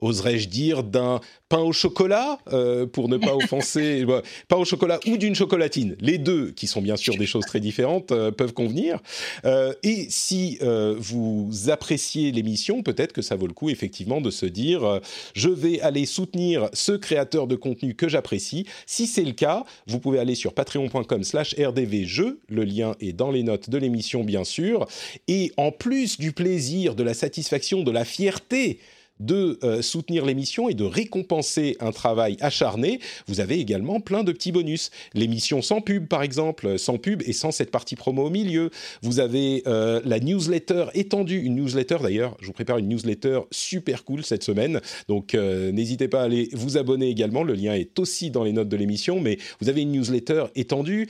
oserais-je 0.01 0.49
dire, 0.49 0.83
d'un 0.83 1.21
pain 1.49 1.61
au 1.61 1.73
chocolat, 1.73 2.39
euh, 2.53 2.87
pour 2.87 3.09
ne 3.09 3.17
pas 3.17 3.35
offenser, 3.37 4.05
bah, 4.05 4.23
pain 4.49 4.57
au 4.57 4.65
chocolat 4.65 5.01
ou 5.07 5.17
d'une 5.17 5.35
chocolatine. 5.35 5.97
Les 6.01 6.19
deux, 6.19 6.51
qui 6.51 6.67
sont 6.67 6.83
bien 6.83 6.97
sûr 6.97 7.17
des 7.17 7.27
choses 7.27 7.45
très 7.45 7.61
différentes, 7.61 8.13
euh, 8.13 8.31
peuvent 8.31 8.53
convenir. 8.53 9.01
Euh, 9.45 9.73
et 9.83 10.07
si 10.09 10.59
vous 10.99 11.51
appréciez 11.69 12.33
l'émission, 12.33 12.83
peut-être 12.83 13.13
que 13.13 13.23
ça 13.23 13.37
vaut 13.37 13.47
le 13.47 13.53
coup 13.53 13.71
effectivement 13.71 14.21
de 14.21 14.31
se 14.31 14.47
dire, 14.47 15.01
je 15.35 15.49
vais 15.49 15.81
aller 15.81 16.07
soutenir 16.07 16.69
ce 16.73 16.93
créateur 16.93 17.47
de 17.47 17.57
contenu 17.57 17.95
que 17.95 18.09
j'apprécie. 18.09 18.67
Si 18.87 19.07
c'est 19.07 19.25
le 19.25 19.33
cas, 19.33 19.65
vous 19.87 19.99
pouvez 20.01 20.19
aller 20.19 20.35
sur 20.35 20.55
patreon.com/slash 20.55 21.55
rdvjeux. 21.59 22.41
Le 22.49 22.65
lien 22.65 22.95
est 23.01 23.13
dans 23.13 23.31
les 23.31 23.43
notes 23.43 23.71
de 23.71 23.79
l'émission, 23.79 24.25
bien 24.25 24.45
sûr. 24.45 24.87
Et 25.29 25.53
en 25.57 25.71
plus 25.71 26.19
du 26.19 26.33
plaisir, 26.33 26.95
de 26.95 27.03
la 27.03 27.15
satisfaction, 27.15 27.83
de 27.83 27.91
la 27.91 28.05
fierté 28.05 28.81
de 29.21 29.59
euh, 29.63 29.83
soutenir 29.83 30.25
l'émission 30.25 30.69
et 30.69 30.75
de 30.75 30.85
récompenser 30.85 31.77
un 31.81 31.93
travail 31.93 32.37
acharné, 32.41 33.01
vous 33.27 33.41
avez 33.41 33.59
également 33.59 34.01
plein 34.01 34.25
de 34.25 34.33
petits 34.33 34.53
bonus. 34.53 34.91
L'émission 35.15 35.63
sans 35.63 35.81
pub, 35.81 36.09
par 36.09 36.23
exemple, 36.23 36.79
sans 36.79 36.99
pub 36.99 37.23
et 37.27 37.33
sans 37.33 37.53
cette 37.53 37.71
partie 37.71 37.97
promo 37.97 38.27
au 38.27 38.31
milieu. 38.31 38.71
Vous 39.03 39.21
avez 39.21 39.63
euh, 39.67 40.01
la 40.05 40.19
newsletter 40.19 40.87
étendue, 40.95 41.41
une 41.41 41.57
newsletter 41.57 41.99
d'ailleurs, 42.03 42.37
je 42.41 42.47
vous 42.47 42.53
prépare 42.53 42.79
une 42.79 42.89
newsletter 42.89 43.41
super 43.51 44.05
cool 44.05 44.25
cette 44.25 44.43
semaine, 44.43 44.81
donc 45.09 45.35
euh, 45.35 45.73
n'hésitez 45.73 46.09
pas 46.09 46.23
à 46.23 46.25
aller 46.25 46.49
vous 46.53 46.77
abonner 46.77 47.09
également, 47.09 47.43
le 47.43 47.55
lien 47.55 47.75
est 47.75 47.99
aussi 47.99 48.31
dans 48.31 48.45
les 48.45 48.53
notes 48.53 48.69
de 48.69 48.77
l'émission, 48.77 49.21
mais 49.21 49.39
vous 49.61 49.69
avez 49.69 49.83
une 49.83 49.93
newsletter 49.93 50.45
étendue, 50.55 51.09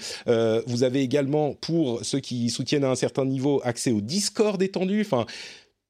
vous 0.67 0.83
avez 0.83 1.01
également, 1.01 1.55
pour 1.55 2.05
ceux 2.05 2.21
qui 2.21 2.51
soutiennent 2.51 2.85
à 2.85 2.91
un 2.91 2.95
certain 2.95 3.25
niveau, 3.25 3.61
accès 3.65 3.93
au 3.93 4.01
Discord 4.01 4.61
étendu, 4.63 5.01
enfin 5.01 5.27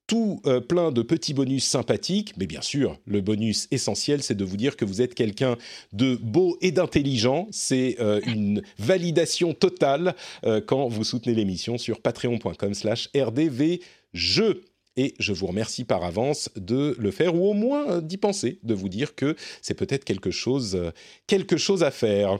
tout 0.07 0.41
euh, 0.45 0.59
plein 0.59 0.91
de 0.91 1.01
petits 1.01 1.33
bonus 1.33 1.65
sympathiques, 1.65 2.33
mais 2.37 2.47
bien 2.47 2.61
sûr, 2.61 2.99
le 3.05 3.21
bonus 3.21 3.67
essentiel, 3.71 4.21
c'est 4.21 4.35
de 4.35 4.45
vous 4.45 4.57
dire 4.57 4.77
que 4.77 4.85
vous 4.85 5.01
êtes 5.01 5.15
quelqu'un 5.15 5.57
de 5.93 6.15
beau 6.15 6.57
et 6.61 6.71
d'intelligent. 6.71 7.47
C'est 7.51 7.97
euh, 7.99 8.21
une 8.27 8.61
validation 8.77 9.53
totale 9.53 10.15
euh, 10.45 10.61
quand 10.65 10.87
vous 10.87 11.03
soutenez 11.03 11.35
l'émission 11.35 11.77
sur 11.77 12.01
patreon.com/slash 12.01 13.09
rdvjeux. 13.15 14.63
Et 14.97 15.13
je 15.19 15.33
vous 15.33 15.47
remercie 15.47 15.83
par 15.83 16.05
avance 16.05 16.49
de 16.55 16.95
le 16.97 17.11
faire, 17.11 17.35
ou 17.35 17.49
au 17.49 17.53
moins 17.53 18.01
d'y 18.01 18.15
penser, 18.15 18.59
de 18.63 18.73
vous 18.73 18.87
dire 18.87 19.13
que 19.13 19.35
c'est 19.61 19.73
peut-être 19.73 20.05
quelque 20.05 20.31
chose, 20.31 20.79
quelque 21.27 21.57
chose 21.57 21.83
à 21.83 21.91
faire. 21.91 22.39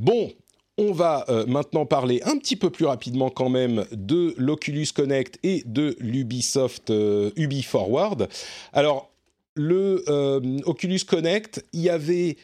Bon, 0.00 0.32
on 0.78 0.92
va 0.92 1.26
euh, 1.28 1.44
maintenant 1.44 1.84
parler 1.84 2.22
un 2.24 2.38
petit 2.38 2.56
peu 2.56 2.70
plus 2.70 2.86
rapidement 2.86 3.28
quand 3.28 3.50
même 3.50 3.84
de 3.92 4.34
l'Oculus 4.38 4.86
Connect 4.96 5.38
et 5.42 5.62
de 5.66 5.94
l'Ubisoft 6.00 6.88
euh, 6.88 7.30
Ubi 7.36 7.62
Forward. 7.62 8.26
Alors, 8.72 9.10
le 9.56 10.02
euh, 10.08 10.40
Oculus 10.64 11.00
Connect, 11.06 11.66
il 11.74 11.82
y 11.82 11.90
avait 11.90 12.38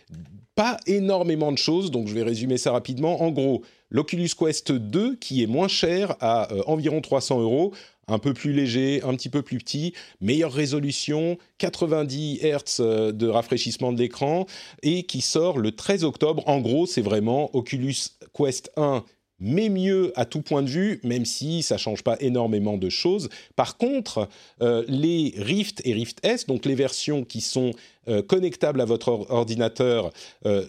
pas 0.54 0.76
énormément 0.86 1.50
de 1.50 1.56
choses, 1.56 1.90
donc 1.90 2.08
je 2.08 2.14
vais 2.14 2.24
résumer 2.24 2.58
ça 2.58 2.72
rapidement. 2.72 3.22
En 3.22 3.30
gros, 3.30 3.62
l'Oculus 3.88 4.28
Quest 4.38 4.72
2, 4.72 5.16
qui 5.16 5.42
est 5.42 5.46
moins 5.46 5.68
cher, 5.68 6.14
à 6.20 6.48
environ 6.66 7.00
300 7.00 7.40
euros, 7.40 7.72
un 8.08 8.18
peu 8.18 8.32
plus 8.32 8.52
léger, 8.52 9.02
un 9.02 9.14
petit 9.14 9.28
peu 9.28 9.42
plus 9.42 9.58
petit, 9.58 9.92
meilleure 10.20 10.52
résolution, 10.52 11.38
90 11.58 12.40
Hz 12.42 12.76
euh, 12.80 13.12
de 13.12 13.26
rafraîchissement 13.26 13.92
de 13.92 13.98
l'écran 13.98 14.46
et 14.82 15.04
qui 15.04 15.20
sort 15.20 15.58
le 15.58 15.72
13 15.72 16.04
octobre. 16.04 16.42
En 16.46 16.60
gros, 16.60 16.86
c'est 16.86 17.02
vraiment 17.02 17.54
Oculus 17.54 17.96
Quest 18.32 18.70
1 18.76 19.04
mais 19.38 19.68
mieux 19.68 20.18
à 20.18 20.24
tout 20.24 20.40
point 20.40 20.62
de 20.62 20.70
vue, 20.70 20.98
même 21.04 21.26
si 21.26 21.62
ça 21.62 21.76
change 21.76 22.02
pas 22.02 22.16
énormément 22.20 22.78
de 22.78 22.88
choses. 22.88 23.28
Par 23.54 23.76
contre, 23.76 24.30
euh, 24.62 24.82
les 24.88 25.34
Rift 25.36 25.82
et 25.84 25.92
Rift 25.92 26.24
S, 26.24 26.46
donc 26.46 26.64
les 26.64 26.74
versions 26.74 27.22
qui 27.22 27.42
sont 27.42 27.72
euh, 28.08 28.22
connectables 28.22 28.80
à 28.80 28.86
votre 28.86 29.26
ordinateur, 29.28 30.10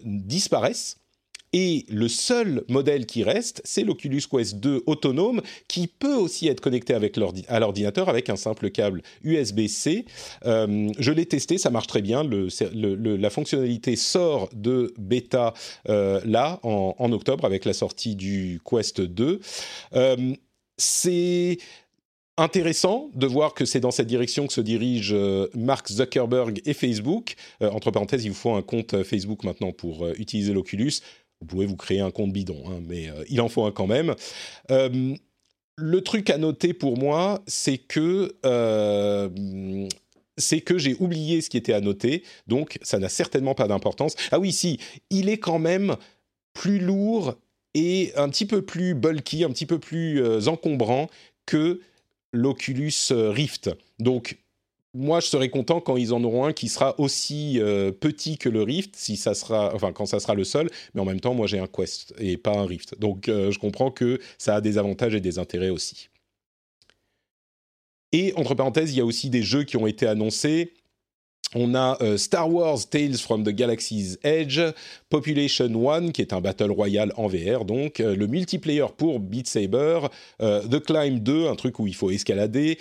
disparaissent. 0.04 0.98
Et 1.54 1.86
le 1.88 2.10
seul 2.10 2.64
modèle 2.68 3.06
qui 3.06 3.24
reste, 3.24 3.62
c'est 3.64 3.84
l'Oculus 3.84 4.22
Quest 4.30 4.58
2 4.58 4.84
autonome, 4.86 5.42
qui 5.68 5.88
peut 5.88 6.16
aussi 6.16 6.48
être 6.48 6.60
connecté 6.60 6.94
à 6.94 7.60
l'ordinateur 7.60 8.10
avec 8.10 8.30
un 8.30 8.36
simple 8.36 8.70
câble 8.70 9.02
USB-C. 9.24 10.06
Euh, 10.46 10.90
je 11.00 11.12
l'ai 11.12 11.26
testé, 11.26 11.58
ça 11.58 11.70
marche 11.70 11.88
très 11.88 12.02
bien. 12.02 12.24
La 12.24 13.30
fonctionnalité 13.30 13.96
sort 13.96 14.50
de 14.54 14.94
bêta 14.98 15.54
euh, 15.88 16.20
là, 16.26 16.60
en, 16.64 17.12
octobre, 17.14 17.46
avec 17.46 17.64
la 17.64 17.74
sortie 17.74 18.16
du 18.16 18.60
Quest 18.70 19.00
2. 19.00 19.40
Euh, 19.96 20.34
c'est 20.78 21.58
intéressant 22.36 23.10
de 23.16 23.26
voir 23.26 23.54
que 23.54 23.64
c'est 23.66 23.80
dans 23.80 23.90
cette 23.90 24.06
direction 24.08 24.46
que 24.48 24.54
se 24.54 24.62
dirigent 24.62 25.48
Mark 25.56 25.88
Zuckerberg 25.88 26.62
et 26.66 26.74
Facebook. 26.74 27.36
entre 27.62 27.90
parenthèses, 27.90 28.26
il 28.26 28.30
vous 28.30 28.36
faut 28.36 28.54
un 28.54 28.62
compte 28.62 29.02
Facebook 29.04 29.44
maintenant 29.44 29.72
pour 29.72 30.08
utiliser 30.10 30.54
l'Oculus. 30.54 30.92
Vous 31.42 31.48
pouvez 31.48 31.66
vous 31.66 31.76
créer 31.76 32.00
un 32.00 32.12
compte 32.12 32.34
bidon, 32.34 32.64
hein, 32.68 32.80
mais 32.88 33.10
euh, 33.10 33.24
il 33.30 33.42
en 33.42 33.50
faut 33.50 33.66
un 33.66 33.72
quand 33.72 33.88
même. 33.88 34.16
Euh, 34.72 35.16
le 35.76 36.02
truc 36.02 36.30
à 36.30 36.38
noter 36.38 36.74
pour 36.74 36.98
moi, 36.98 37.44
c'est 37.46 37.78
que 37.78 38.36
euh, 38.46 39.88
c'est 40.38 40.62
que 40.62 40.78
j'ai 40.78 40.96
oublié 41.00 41.42
ce 41.42 41.50
qui 41.50 41.58
était 41.58 41.74
à 41.74 41.82
noter, 41.82 42.24
donc 42.48 42.80
ça 42.82 42.98
n'a 42.98 43.10
certainement 43.10 43.54
pas 43.54 43.68
d'importance. 43.68 44.16
Ah 44.32 44.40
oui, 44.40 44.52
si, 44.52 44.80
il 45.10 45.30
est 45.30 45.38
quand 45.38 45.60
même 45.60 45.96
plus 46.54 46.80
lourd 46.80 47.36
et 47.76 48.12
un 48.16 48.30
petit 48.30 48.48
peu 48.48 48.64
plus 48.64 48.96
bulky, 48.96 49.44
un 49.44 49.50
petit 49.50 49.68
peu 49.68 49.78
plus 49.78 50.48
encombrant 50.48 51.10
que 51.46 51.82
l'Oculus 52.34 52.94
Rift. 53.12 53.70
Donc 54.00 54.38
moi, 54.98 55.20
je 55.20 55.28
serais 55.28 55.50
content 55.50 55.80
quand 55.80 55.96
ils 55.96 56.12
en 56.12 56.24
auront 56.24 56.46
un 56.46 56.54
qui 56.54 56.70
sera 56.70 57.00
aussi 57.00 57.60
euh, 57.60 57.92
petit 57.92 58.38
que 58.38 58.50
le 58.50 58.64
Rift, 58.64 58.96
si 58.96 59.16
ça 59.16 59.36
sera, 59.36 59.74
enfin, 59.76 59.94
quand 59.94 60.08
ça 60.08 60.20
sera 60.20 60.34
le 60.34 60.44
seul. 60.44 60.70
Mais 60.94 61.02
en 61.02 61.06
même 61.06 61.20
temps, 61.20 61.36
moi, 61.36 61.46
j'ai 61.46 61.60
un 61.60 61.68
Quest 61.68 62.16
et 62.20 62.38
pas 62.38 62.54
un 62.54 62.66
Rift. 62.66 63.00
Donc, 63.00 63.30
euh, 63.30 63.52
je 63.52 63.60
comprends 63.60 63.92
que 63.92 64.20
ça 64.40 64.56
a 64.56 64.62
des 64.62 64.78
avantages 64.80 65.14
et 65.14 65.22
des 65.22 65.38
intérêts 65.38 65.70
aussi. 65.70 66.10
Et 68.12 68.34
entre 68.38 68.56
parenthèses, 68.56 68.92
il 68.94 68.98
y 68.98 69.02
a 69.02 69.06
aussi 69.06 69.30
des 69.30 69.44
jeux 69.44 69.64
qui 69.64 69.78
ont 69.78 69.86
été 69.86 70.08
annoncés. 70.08 70.74
On 71.56 71.76
a 71.76 71.98
euh, 72.02 72.18
Star 72.18 72.50
Wars 72.50 72.90
Tales 72.90 73.18
from 73.18 73.44
the 73.44 73.50
Galaxy's 73.50 74.20
Edge, 74.24 74.60
Population 75.10 75.74
One, 75.76 76.12
qui 76.12 76.22
est 76.22 76.34
un 76.34 76.42
Battle 76.42 76.72
Royale 76.72 77.14
en 77.16 77.28
VR, 77.28 77.66
donc 77.66 78.00
euh, 78.00 78.16
le 78.16 78.28
multiplayer 78.28 78.86
pour 78.98 79.20
Beat 79.20 79.48
Saber, 79.48 80.00
euh, 80.42 80.62
The 80.64 80.80
Climb 80.80 81.20
2, 81.20 81.48
un 81.48 81.56
truc 81.56 81.80
où 81.80 81.88
il 81.88 81.96
faut 81.96 82.12
escalader, 82.12 82.78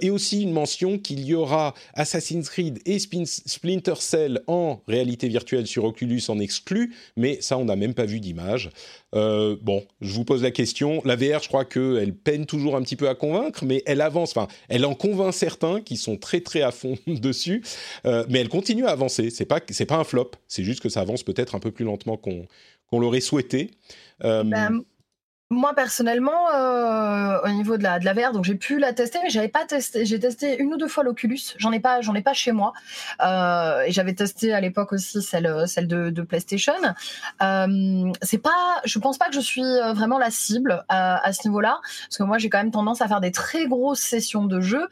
et 0.00 0.10
aussi 0.10 0.42
une 0.42 0.52
mention 0.52 0.98
qu'il 0.98 1.24
y 1.24 1.34
aura 1.34 1.74
Assassin's 1.94 2.48
Creed 2.48 2.80
et 2.86 2.98
Splinter 2.98 3.94
Cell 3.98 4.40
en 4.46 4.80
réalité 4.86 5.28
virtuelle 5.28 5.66
sur 5.66 5.84
Oculus 5.84 6.22
en 6.28 6.38
exclu, 6.38 6.94
mais 7.16 7.38
ça 7.40 7.58
on 7.58 7.64
n'a 7.64 7.76
même 7.76 7.94
pas 7.94 8.04
vu 8.04 8.20
d'image. 8.20 8.70
Bon, 9.14 9.84
je 10.00 10.12
vous 10.12 10.24
pose 10.24 10.42
la 10.42 10.50
question. 10.50 11.00
La 11.04 11.16
VR, 11.16 11.42
je 11.42 11.48
crois 11.48 11.64
qu'elle 11.64 12.14
peine 12.14 12.46
toujours 12.46 12.76
un 12.76 12.82
petit 12.82 12.96
peu 12.96 13.08
à 13.08 13.14
convaincre, 13.14 13.64
mais 13.64 13.82
elle 13.86 14.00
avance. 14.00 14.36
Enfin, 14.36 14.48
elle 14.68 14.84
en 14.84 14.94
convainc 14.94 15.32
certains 15.32 15.80
qui 15.80 15.96
sont 15.96 16.16
très 16.16 16.40
très 16.40 16.62
à 16.62 16.70
fond 16.70 16.96
dessus. 17.06 17.62
Euh, 18.06 18.24
mais 18.28 18.40
elle 18.40 18.48
continue 18.48 18.86
à 18.86 18.90
avancer. 18.90 19.30
C'est 19.30 19.44
pas 19.44 19.60
pas 19.60 19.96
un 19.96 20.04
flop. 20.04 20.32
C'est 20.48 20.64
juste 20.64 20.80
que 20.80 20.88
ça 20.88 21.00
avance 21.00 21.22
peut-être 21.22 21.54
un 21.54 21.60
peu 21.60 21.70
plus 21.70 21.84
lentement 21.84 22.16
qu'on 22.16 22.46
qu'on 22.90 23.00
l'aurait 23.00 23.20
souhaité. 23.20 23.70
Euh, 24.22 24.44
ben, 24.44 24.82
moi 25.50 25.74
personnellement, 25.74 26.50
euh, 26.54 27.38
au 27.44 27.48
niveau 27.50 27.76
de 27.76 27.82
la, 27.82 27.98
de 27.98 28.04
la 28.04 28.14
VR, 28.14 28.32
donc 28.32 28.44
j'ai 28.44 28.54
pu 28.54 28.78
la 28.78 28.94
tester, 28.94 29.18
mais 29.22 29.28
j'avais 29.28 29.48
pas 29.48 29.66
testé. 29.66 30.06
J'ai 30.06 30.18
testé 30.18 30.58
une 30.58 30.72
ou 30.72 30.76
deux 30.78 30.88
fois 30.88 31.04
l'Oculus. 31.04 31.38
J'en 31.58 31.70
ai 31.70 31.80
pas, 31.80 32.00
j'en 32.00 32.14
ai 32.14 32.22
pas 32.22 32.32
chez 32.32 32.52
moi. 32.52 32.72
Euh, 33.22 33.82
et 33.82 33.92
j'avais 33.92 34.14
testé 34.14 34.54
à 34.54 34.60
l'époque 34.60 34.92
aussi 34.92 35.20
celle, 35.20 35.68
celle 35.68 35.86
de, 35.86 36.08
de 36.08 36.22
PlayStation. 36.22 36.72
Euh, 37.42 38.12
c'est 38.22 38.38
pas, 38.38 38.80
je 38.84 38.98
pense 38.98 39.18
pas 39.18 39.28
que 39.28 39.34
je 39.34 39.40
suis 39.40 39.62
euh, 39.62 39.92
vraiment 39.92 40.18
la 40.18 40.30
cible 40.30 40.84
à, 40.88 41.24
à 41.24 41.32
ce 41.34 41.46
niveau-là, 41.46 41.78
parce 42.08 42.16
que 42.18 42.22
moi 42.22 42.38
j'ai 42.38 42.48
quand 42.48 42.58
même 42.58 42.70
tendance 42.70 43.02
à 43.02 43.08
faire 43.08 43.20
des 43.20 43.32
très 43.32 43.66
grosses 43.66 44.00
sessions 44.00 44.46
de 44.46 44.60
jeu. 44.60 44.88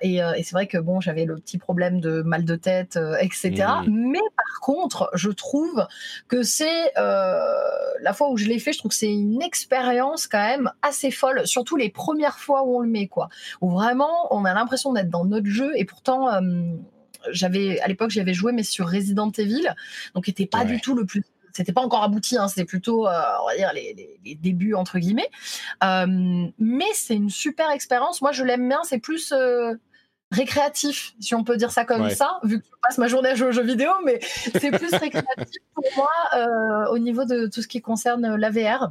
Et, 0.00 0.16
et 0.16 0.42
c'est 0.42 0.52
vrai 0.52 0.66
que 0.66 0.78
bon, 0.78 1.00
j'avais 1.00 1.26
le 1.26 1.36
petit 1.36 1.58
problème 1.58 2.00
de 2.00 2.22
mal 2.22 2.44
de 2.44 2.56
tête, 2.56 2.98
etc. 3.20 3.66
Mmh. 3.86 4.10
Mais 4.10 4.20
par 4.36 4.60
contre, 4.60 5.10
je 5.14 5.30
trouve 5.30 5.86
que 6.28 6.42
c'est 6.42 6.92
la 6.96 8.12
fois 8.14 8.30
où 8.30 8.36
je 8.36 8.46
l'ai 8.46 8.58
fait, 8.58 8.72
je 8.72 8.78
trouve 8.78 8.90
que 8.90 8.96
c'est 8.96 9.12
une 9.12 9.42
expérience 9.42 9.73
expérience 9.74 10.26
quand 10.26 10.38
même 10.38 10.70
assez 10.82 11.10
folle, 11.10 11.46
surtout 11.46 11.76
les 11.76 11.90
premières 11.90 12.38
fois 12.38 12.64
où 12.64 12.76
on 12.76 12.80
le 12.80 12.88
met, 12.88 13.08
quoi. 13.08 13.28
Où 13.60 13.70
vraiment, 13.70 14.32
on 14.34 14.44
a 14.44 14.54
l'impression 14.54 14.92
d'être 14.92 15.10
dans 15.10 15.24
notre 15.24 15.46
jeu 15.46 15.72
et 15.76 15.84
pourtant. 15.84 16.32
Euh, 16.32 16.40
j'avais 17.30 17.80
à 17.80 17.88
l'époque 17.88 18.10
j'avais 18.10 18.34
joué 18.34 18.52
mais 18.52 18.62
sur 18.62 18.86
Resident 18.86 19.30
Evil 19.30 19.66
donc 20.14 20.28
était 20.28 20.44
pas 20.44 20.66
du 20.66 20.78
tout 20.78 20.94
le 20.94 21.06
plus 21.06 21.22
c'était 21.54 21.72
pas 21.72 21.80
encore 21.80 22.02
abouti, 22.02 22.36
hein, 22.36 22.48
c'était 22.48 22.64
plutôt, 22.64 23.06
euh, 23.06 23.20
on 23.42 23.46
va 23.46 23.56
dire, 23.56 23.72
les, 23.72 24.18
les, 24.24 24.34
débuts 24.34 24.74
entre 24.74 24.98
guillemets. 24.98 25.30
Euh, 25.84 26.48
mais 26.58 26.92
c'est 26.94 27.14
une 27.14 27.30
super 27.30 27.70
expérience. 27.70 28.20
Moi, 28.22 28.32
je 28.32 28.42
l'aime 28.42 28.68
bien. 28.68 28.80
C'est 28.82 28.98
plus 28.98 29.30
euh, 29.30 29.72
récréatif, 30.32 31.14
si 31.20 31.34
on 31.34 31.44
peut 31.44 31.56
dire 31.56 31.70
ça 31.70 31.84
comme 31.84 32.10
ça, 32.10 32.40
vu 32.42 32.58
que 32.58 32.66
je 32.66 32.76
passe 32.82 32.98
ma 32.98 33.06
journée 33.06 33.28
à 33.28 33.34
jouer 33.36 33.48
aux 33.48 33.52
jeux 33.52 33.62
vidéo. 33.62 33.92
Mais 34.04 34.18
c'est 34.20 34.72
plus 34.72 34.92
récréatif 34.94 35.62
pour 35.74 35.84
moi 35.96 36.90
au 36.90 36.98
niveau 36.98 37.24
de 37.24 37.46
tout 37.46 37.62
ce 37.62 37.68
qui 37.68 37.80
concerne 37.80 38.34
la 38.34 38.50
VR 38.50 38.90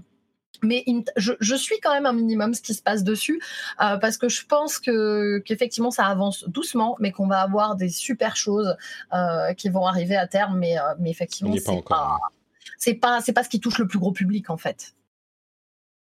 mais 0.63 0.85
je, 1.15 1.55
suis 1.55 1.79
quand 1.79 1.93
même 1.93 2.05
un 2.05 2.13
minimum 2.13 2.53
ce 2.53 2.61
qui 2.61 2.73
se 2.73 2.81
passe 2.81 3.03
dessus 3.03 3.41
euh, 3.81 3.97
parce 3.97 4.17
que 4.17 4.29
je 4.29 4.45
pense 4.45 4.79
que 4.79 5.39
qu'effectivement 5.39 5.91
ça 5.91 6.07
avance 6.07 6.47
doucement, 6.47 6.95
mais 6.99 7.11
qu'on 7.11 7.27
va 7.27 7.41
avoir 7.41 7.75
des 7.75 7.89
super 7.89 8.35
choses 8.35 8.75
euh, 9.13 9.53
qui 9.53 9.69
vont 9.69 9.85
arriver 9.85 10.15
à 10.15 10.27
terme. 10.27 10.57
Mais, 10.57 10.77
euh, 10.77 10.81
mais 10.99 11.09
effectivement, 11.09 11.53
c'est 11.57 11.83
pas, 11.83 12.19
c'est 12.77 12.93
pas, 12.95 13.21
c'est 13.21 13.33
pas 13.33 13.43
ce 13.43 13.49
qui 13.49 13.59
touche 13.59 13.77
le 13.77 13.87
plus 13.87 13.99
gros 13.99 14.11
public 14.11 14.49
en 14.49 14.57
fait. 14.57 14.93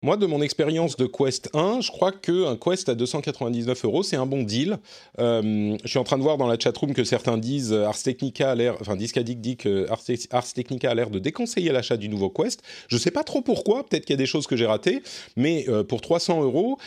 Moi, 0.03 0.17
de 0.17 0.25
mon 0.25 0.41
expérience 0.41 0.97
de 0.97 1.05
Quest 1.05 1.51
1, 1.53 1.83
je 1.83 1.91
crois 1.91 2.11
qu'un 2.11 2.57
Quest 2.57 2.89
à 2.89 2.95
299 2.95 3.85
euros, 3.85 4.03
c'est 4.03 4.17
un 4.17 4.25
bon 4.25 4.43
deal. 4.45 4.79
Euh, 5.19 5.77
je 5.85 5.89
suis 5.89 5.99
en 5.99 6.05
train 6.05 6.17
de 6.17 6.23
voir 6.23 6.39
dans 6.39 6.47
la 6.47 6.59
chatroom 6.59 6.95
que 6.95 7.05
certains 7.05 7.37
disent 7.37 7.75
euh, 7.75 7.85
Ars 7.85 8.03
Technica 8.03 8.51
a 8.51 8.55
l'air, 8.55 8.77
enfin 8.81 8.97
Discadic 8.97 9.43
dit 9.43 9.59
que 9.59 9.87
Ars, 9.91 10.53
Technica 10.55 10.91
a 10.91 10.95
l'air 10.95 11.11
de 11.11 11.19
déconseiller 11.19 11.71
l'achat 11.71 11.99
du 11.99 12.09
nouveau 12.09 12.31
Quest. 12.31 12.63
Je 12.89 12.97
ne 12.97 12.99
sais 12.99 13.11
pas 13.11 13.25
trop 13.25 13.43
pourquoi, 13.43 13.87
peut-être 13.87 14.07
qu'il 14.07 14.15
y 14.15 14.17
a 14.17 14.17
des 14.17 14.25
choses 14.25 14.47
que 14.47 14.57
j'ai 14.57 14.65
ratées, 14.65 15.03
mais 15.37 15.67
euh, 15.69 15.85
pour 15.85 16.01
300 16.01 16.45
euros, 16.45 16.79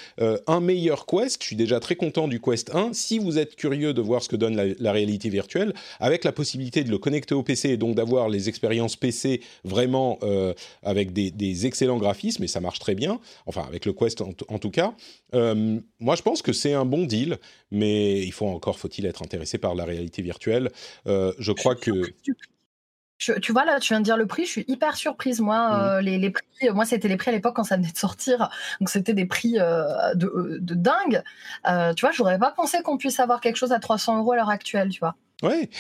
un 0.48 0.60
meilleur 0.60 1.06
Quest, 1.06 1.40
je 1.40 1.46
suis 1.46 1.56
déjà 1.56 1.80
très 1.80 1.96
content 1.96 2.28
du 2.28 2.42
Quest 2.42 2.74
1. 2.74 2.94
Si 2.94 3.20
vous 3.20 3.38
êtes 3.38 3.56
curieux 3.56 3.94
de 3.94 4.02
voir 4.02 4.24
ce 4.24 4.30
que 4.30 4.36
donne 4.36 4.56
la, 4.56 4.92
réalité 4.92 5.30
virtuelle, 5.30 5.76
avec 6.00 6.24
la 6.24 6.32
possibilité 6.32 6.84
de 6.84 6.90
le 6.90 6.98
connecter 6.98 7.36
au 7.36 7.44
PC 7.44 7.70
et 7.70 7.78
donc 7.78 7.94
d'avoir 7.94 8.28
les 8.28 8.50
expériences 8.50 8.96
PC 8.96 9.42
vraiment 9.64 10.18
avec 10.82 11.14
des, 11.14 11.30
des 11.30 11.68
excellents 11.68 11.98
graphismes, 11.98 12.44
et 12.44 12.48
ça 12.48 12.60
marche 12.60 12.80
très 12.80 12.96
bien 12.96 13.03
enfin 13.46 13.64
avec 13.68 13.86
le 13.86 13.94
Quest 13.94 14.22
en, 14.22 14.34
tout 14.34 14.72
cas. 14.72 14.94
Euh, 15.34 15.80
moi, 16.00 16.16
je 16.16 16.22
pense 16.22 16.42
que 16.42 16.54
c'est 16.54 16.74
un 16.74 16.86
bon 16.86 17.06
deal, 17.06 17.38
mais 17.72 18.22
il 18.22 18.32
faut 18.32 18.48
encore, 18.48 18.78
faut-il 18.78 19.06
être 19.06 19.22
intéressé 19.22 19.58
par 19.58 19.76
la 19.76 19.86
réalité 19.86 20.22
virtuelle? 20.22 20.72
Euh, 21.08 21.34
je 21.40 21.52
crois 21.52 21.76
que... 21.76 21.92
tu 23.18 23.52
vois 23.52 23.66
là, 23.66 23.80
tu 23.80 23.94
viens 23.94 24.00
de 24.00 24.06
dire 24.06 24.18
le 24.18 24.28
prix, 24.28 24.46
je 24.46 24.52
suis 24.52 24.66
hyper 24.68 24.96
surprise. 24.96 25.40
Moi, 25.40 25.58
mmh. 25.58 25.82
euh, 25.82 26.02
les, 26.02 26.30
prix, 26.30 26.46
moi 26.74 26.86
c'était 26.86 27.08
les 27.08 27.18
prix 27.18 27.30
à 27.30 27.34
l'époque 27.34 27.56
quand 27.56 27.64
ça 27.64 27.78
venait 27.78 27.92
de 27.92 27.98
sortir, 27.98 28.50
donc 28.80 28.90
c'était 28.90 29.14
des 29.14 29.26
prix 29.26 29.54
de, 29.54 30.60
de, 30.60 30.76
dingue. 30.76 31.24
tu 31.96 32.02
vois, 32.02 32.12
j'aurais 32.12 32.40
pas 32.40 32.52
pensé 32.52 32.82
qu'on 32.84 32.98
puisse 32.98 33.20
avoir 33.20 33.42
quelque 33.42 33.58
chose 33.58 33.72
à 33.72 33.80
300 33.80 34.20
euros 34.20 34.34
à 34.34 34.36
l'heure 34.36 34.50
actuelle, 34.50 34.90
tu 34.90 35.00
vois. 35.00 35.16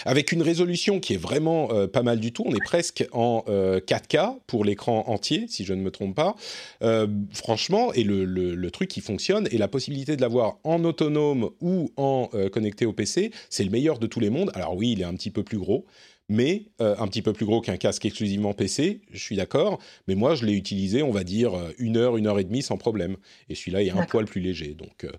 Avec 0.05 0.31
une 0.31 0.41
résolution 0.41 0.99
qui 0.99 1.13
est 1.13 1.17
vraiment 1.17 1.71
euh, 1.71 1.87
pas 1.87 2.03
mal 2.03 2.19
du 2.19 2.31
tout. 2.31 2.43
On 2.45 2.53
est 2.53 2.63
presque 2.63 3.05
en 3.11 3.43
4K 3.47 4.17
euh, 4.17 4.39
pour 4.47 4.65
l'écran 4.65 5.03
entier, 5.07 5.45
si 5.47 5.63
je 5.63 5.73
ne 5.73 5.81
me 5.81 5.91
trompe 5.91 6.15
pas. 6.15 6.35
Euh, 6.81 7.07
franchement, 7.33 7.93
et 7.93 8.03
le, 8.03 8.25
le, 8.25 8.71
truc 8.71 8.89
qui 8.89 9.01
fonctionne, 9.01 9.47
et 9.51 9.57
la 9.57 9.67
possibilité 9.67 10.15
de 10.15 10.21
l'avoir 10.21 10.57
en 10.63 10.83
autonome 10.83 11.51
ou 11.61 11.91
en 11.95 12.29
connecté 12.51 12.85
au 12.85 12.93
PC, 12.93 13.31
c'est 13.49 13.63
le 13.63 13.69
meilleur 13.69 13.99
de 13.99 14.07
tous 14.07 14.19
les 14.19 14.31
mondes. 14.31 14.51
Alors 14.55 14.75
oui, 14.75 14.93
il 14.93 15.01
est 15.01 15.05
un 15.05 15.13
petit 15.13 15.29
peu 15.29 15.43
plus 15.43 15.59
gros, 15.59 15.85
mais 16.29 16.65
euh, 16.79 16.95
un 16.99 17.07
petit 17.07 17.21
peu 17.21 17.33
plus 17.33 17.45
gros 17.45 17.61
qu'un 17.61 17.77
casque 17.77 18.05
exclusivement 18.05 18.53
PC, 18.53 19.01
je 19.11 19.19
suis 19.19 19.35
d'accord, 19.35 19.79
mais 20.07 20.15
moi 20.15 20.35
je 20.35 20.45
l'ai 20.45 20.53
utilisé, 20.53 21.03
on 21.03 21.11
va 21.11 21.23
dire, 21.23 21.53
euh, 21.53 21.71
une 21.77 21.97
heure, 21.97 22.17
une 22.17 22.27
heure 22.27 22.39
et 22.39 22.43
demie 22.43 22.61
sans 22.61 22.77
problème. 22.77 23.17
Et 23.49 23.55
celui-là 23.55 23.83
est 23.83 23.91
un 23.91 24.05
poil 24.05 24.25
plus 24.25 24.41
léger. 24.41 24.73
Donc, 24.73 25.03
euh, 25.03 25.09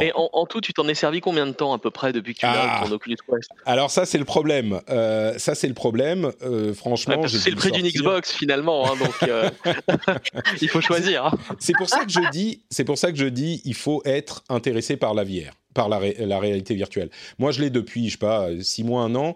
Et 0.00 0.12
en, 0.14 0.46
tout, 0.46 0.60
tu 0.60 0.72
t'en 0.72 0.86
es 0.88 0.94
servi 0.94 1.20
combien 1.20 1.46
de 1.46 1.52
temps 1.52 1.72
à 1.72 1.78
peu 1.78 1.90
près 1.90 2.12
depuis 2.12 2.34
que 2.34 2.40
tu 2.40 2.46
l'as, 2.46 2.80
ah. 2.80 2.84
ton 2.86 2.92
Oculus 2.92 3.16
Quest? 3.28 3.50
Alors 3.66 3.90
ça 3.90 4.06
c'est 4.06 4.18
le 4.18 4.24
problème. 4.24 4.80
ça 4.88 5.54
c'est 5.54 5.68
le 5.68 5.74
problème. 5.74 6.32
franchement, 6.74 7.26
c'est 7.26 7.50
le 7.50 7.56
prix 7.56 7.72
d'une 7.72 7.88
Xbox 7.88 8.32
finalement, 8.32 8.90
hein, 8.90 8.96
donc 8.96 9.30
il 10.62 10.68
faut 10.68 10.80
choisir. 10.80 11.26
Hein. 11.26 11.38
C'est 11.58 11.74
pour 11.76 11.88
ça 11.88 12.04
que 12.04 12.10
je 12.12 12.30
dis, 12.30 12.62
c'est 12.70 12.84
pour 12.84 12.98
ça 12.98 13.10
que 13.10 13.18
je 13.18 13.26
dis, 13.26 13.60
il 13.64 13.74
faut 13.74 14.02
être 14.04 14.44
intéressé 14.48 14.96
par 14.96 15.14
la 15.14 15.24
VR, 15.24 15.52
par 15.74 15.88
la, 15.88 16.00
la 16.18 16.38
réalité 16.38 16.74
virtuelle. 16.74 17.10
Moi 17.38 17.50
je 17.50 17.60
l'ai 17.60 17.70
depuis, 17.70 18.06
je 18.06 18.12
sais 18.12 18.18
pas, 18.18 18.48
six 18.60 18.84
mois, 18.84 19.02
un 19.02 19.14
an. 19.16 19.34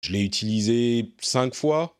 Je 0.00 0.12
l'ai 0.12 0.22
utilisé 0.22 1.12
cinq 1.20 1.54
fois, 1.54 1.96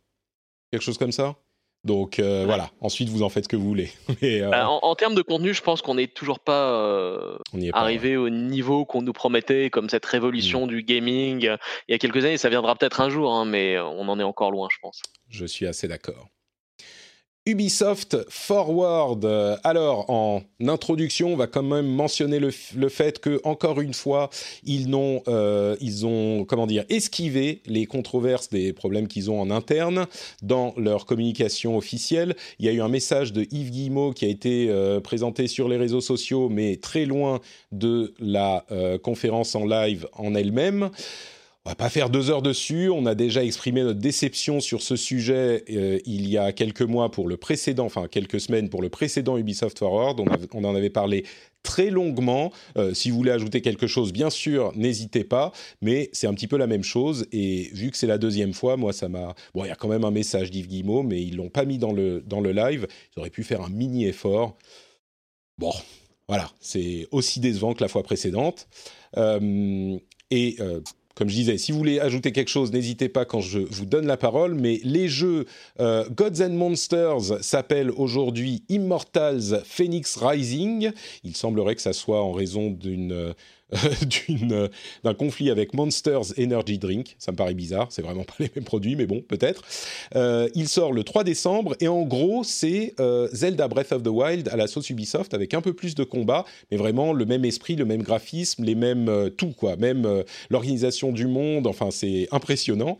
quelque 0.70 0.82
chose 0.82 0.98
comme 0.98 1.12
ça. 1.12 1.36
Donc 1.82 2.18
euh, 2.18 2.44
voilà, 2.44 2.70
ensuite 2.82 3.08
vous 3.08 3.22
en 3.22 3.30
faites 3.30 3.44
ce 3.44 3.48
que 3.48 3.56
vous 3.56 3.66
voulez. 3.66 3.90
Euh, 4.22 4.50
bah, 4.50 4.68
en, 4.68 4.94
termes 4.94 5.14
de 5.14 5.22
contenu, 5.22 5.54
je 5.54 5.62
pense 5.62 5.80
qu'on 5.80 5.94
n'est 5.94 6.06
toujours 6.06 6.40
pas 6.40 6.72
euh, 6.72 7.38
arrivé 7.72 8.18
au 8.18 8.28
niveau 8.28 8.84
qu'on 8.84 9.00
nous 9.00 9.14
promettait, 9.14 9.70
comme 9.70 9.88
cette 9.88 10.04
révolution 10.04 10.66
mm. 10.66 10.68
du 10.68 10.82
gaming 10.82 11.40
il 11.40 11.92
y 11.92 11.94
a 11.94 11.98
quelques 11.98 12.24
années. 12.24 12.36
Ça 12.36 12.50
viendra 12.50 12.76
peut-être 12.76 13.00
un 13.00 13.08
jour, 13.08 13.32
hein, 13.32 13.46
mais 13.46 13.78
on 13.78 14.08
en 14.08 14.20
est 14.20 14.24
encore 14.24 14.50
loin, 14.50 14.68
je 14.70 14.76
pense. 14.82 15.00
Je 15.28 15.46
suis 15.46 15.66
assez 15.66 15.88
d'accord. 15.88 16.28
Ubisoft 17.46 18.18
Forward. 18.28 19.24
Alors, 19.64 20.10
en 20.10 20.42
introduction, 20.60 21.32
on 21.32 21.36
va 21.36 21.46
quand 21.46 21.62
même 21.62 21.86
mentionner 21.86 22.38
le, 22.38 22.50
fait 22.50 23.18
que, 23.18 23.40
encore 23.44 23.80
une 23.80 23.94
fois, 23.94 24.28
ils 24.62 24.94
ont, 24.94 25.22
euh, 25.26 25.74
ils 25.80 26.04
ont, 26.04 26.44
comment 26.44 26.66
dire, 26.66 26.84
esquivé 26.90 27.62
les 27.64 27.86
controverses 27.86 28.50
des 28.50 28.74
problèmes 28.74 29.08
qu'ils 29.08 29.30
ont 29.30 29.40
en 29.40 29.50
interne 29.50 30.06
dans 30.42 30.74
leur 30.76 31.06
communication 31.06 31.78
officielle. 31.78 32.36
Il 32.58 32.66
y 32.66 32.68
a 32.68 32.72
eu 32.72 32.82
un 32.82 32.88
message 32.88 33.32
de 33.32 33.46
Yves 33.50 33.70
Guillemot 33.70 34.12
qui 34.12 34.26
a 34.26 34.28
été 34.28 34.68
euh, 34.68 35.00
présenté 35.00 35.46
sur 35.46 35.66
les 35.66 35.78
réseaux 35.78 36.02
sociaux, 36.02 36.50
mais 36.50 36.76
très 36.76 37.06
loin 37.06 37.40
de 37.72 38.12
la 38.18 38.66
euh, 38.70 38.98
conférence 38.98 39.54
en 39.54 39.64
live 39.64 40.06
en 40.12 40.34
elle-même. 40.34 40.90
On 41.66 41.68
va 41.68 41.74
pas 41.74 41.90
faire 41.90 42.08
deux 42.08 42.30
heures 42.30 42.40
dessus. 42.40 42.88
On 42.88 43.04
a 43.04 43.14
déjà 43.14 43.44
exprimé 43.44 43.82
notre 43.82 44.00
déception 44.00 44.60
sur 44.60 44.80
ce 44.80 44.96
sujet 44.96 45.62
euh, 45.68 45.98
il 46.06 46.26
y 46.26 46.38
a 46.38 46.52
quelques 46.52 46.80
mois 46.80 47.10
pour 47.10 47.28
le 47.28 47.36
précédent, 47.36 47.84
enfin 47.84 48.08
quelques 48.08 48.40
semaines 48.40 48.70
pour 48.70 48.80
le 48.80 48.88
précédent 48.88 49.36
Ubisoft 49.36 49.78
Forward. 49.78 50.18
On, 50.54 50.64
en 50.64 50.74
avait 50.74 50.88
parlé 50.88 51.26
très 51.62 51.90
longuement. 51.90 52.50
Euh, 52.78 52.94
si 52.94 53.10
vous 53.10 53.18
voulez 53.18 53.30
ajouter 53.30 53.60
quelque 53.60 53.86
chose, 53.86 54.10
bien 54.10 54.30
sûr, 54.30 54.72
n'hésitez 54.74 55.22
pas. 55.22 55.52
Mais 55.82 56.08
c'est 56.14 56.26
un 56.26 56.32
petit 56.32 56.46
peu 56.46 56.56
la 56.56 56.66
même 56.66 56.82
chose. 56.82 57.26
Et 57.30 57.68
vu 57.74 57.90
que 57.90 57.98
c'est 57.98 58.06
la 58.06 58.16
deuxième 58.16 58.54
fois, 58.54 58.78
moi, 58.78 58.94
ça 58.94 59.10
m'a. 59.10 59.34
Bon, 59.52 59.62
il 59.66 59.68
y 59.68 59.72
a 59.72 59.76
quand 59.76 59.88
même 59.88 60.04
un 60.04 60.10
message 60.10 60.50
d'Yves 60.50 60.66
Guillemot, 60.68 61.02
mais 61.02 61.20
ils 61.20 61.36
l'ont 61.36 61.50
pas 61.50 61.66
mis 61.66 61.76
dans 61.76 61.92
le 61.92 62.22
dans 62.22 62.40
le 62.40 62.52
live. 62.52 62.86
Ils 63.14 63.20
auraient 63.20 63.28
pu 63.28 63.44
faire 63.44 63.60
un 63.60 63.68
mini 63.68 64.06
effort. 64.06 64.56
Bon, 65.58 65.74
voilà, 66.26 66.50
c'est 66.58 67.06
aussi 67.10 67.38
décevant 67.38 67.74
que 67.74 67.82
la 67.82 67.88
fois 67.88 68.02
précédente. 68.02 68.66
Euh, 69.18 69.98
et 70.30 70.56
comme 71.14 71.28
je 71.28 71.34
disais, 71.34 71.58
si 71.58 71.72
vous 71.72 71.78
voulez 71.78 72.00
ajouter 72.00 72.32
quelque 72.32 72.48
chose, 72.48 72.72
n'hésitez 72.72 73.08
pas 73.08 73.24
quand 73.24 73.40
je 73.40 73.58
vous 73.58 73.84
donne 73.84 74.06
la 74.06 74.16
parole. 74.16 74.54
Mais 74.54 74.80
les 74.84 75.08
jeux 75.08 75.46
euh, 75.80 76.08
Gods 76.10 76.42
and 76.42 76.50
Monsters 76.50 77.42
s'appellent 77.42 77.90
aujourd'hui 77.90 78.62
Immortals 78.68 79.62
Phoenix 79.64 80.16
Rising. 80.16 80.92
Il 81.24 81.36
semblerait 81.36 81.74
que 81.74 81.82
ça 81.82 81.92
soit 81.92 82.22
en 82.22 82.32
raison 82.32 82.70
d'une 82.70 82.90
d'une 83.00 83.34
d'un 85.04 85.14
conflit 85.14 85.50
avec 85.50 85.74
Monsters 85.74 86.38
Energy 86.38 86.78
Drink. 86.78 87.16
Ça 87.18 87.32
me 87.32 87.36
paraît 87.36 87.54
bizarre, 87.54 87.88
c'est 87.90 88.02
vraiment 88.02 88.24
pas 88.24 88.34
les 88.38 88.50
mêmes 88.54 88.64
produits, 88.64 88.96
mais 88.96 89.06
bon, 89.06 89.20
peut-être. 89.20 89.62
il 90.54 90.68
sort 90.68 90.92
le 90.92 91.04
3 91.04 91.24
décembre 91.24 91.76
et 91.80 91.88
en 91.88 92.02
gros, 92.02 92.44
c'est 92.44 92.94
Zelda 93.32 93.68
Breath 93.68 93.92
of 93.92 94.02
the 94.02 94.08
Wild 94.08 94.48
à 94.48 94.56
la 94.56 94.66
sauce 94.66 94.90
Ubisoft 94.90 95.34
avec 95.34 95.54
un 95.54 95.60
peu 95.60 95.72
plus 95.72 95.94
de 95.94 96.04
combat, 96.04 96.44
mais 96.70 96.76
vraiment 96.76 97.12
le 97.12 97.24
même 97.24 97.44
esprit, 97.44 97.76
le 97.76 97.84
même 97.84 98.02
graphisme, 98.02 98.64
les 98.64 98.74
mêmes 98.74 99.30
tout 99.36 99.52
quoi, 99.56 99.76
même 99.76 100.24
l'organisation 100.50 101.12
du 101.12 101.26
monde. 101.26 101.66
Enfin, 101.66 101.90
c'est 101.90 102.28
impressionnant. 102.32 102.98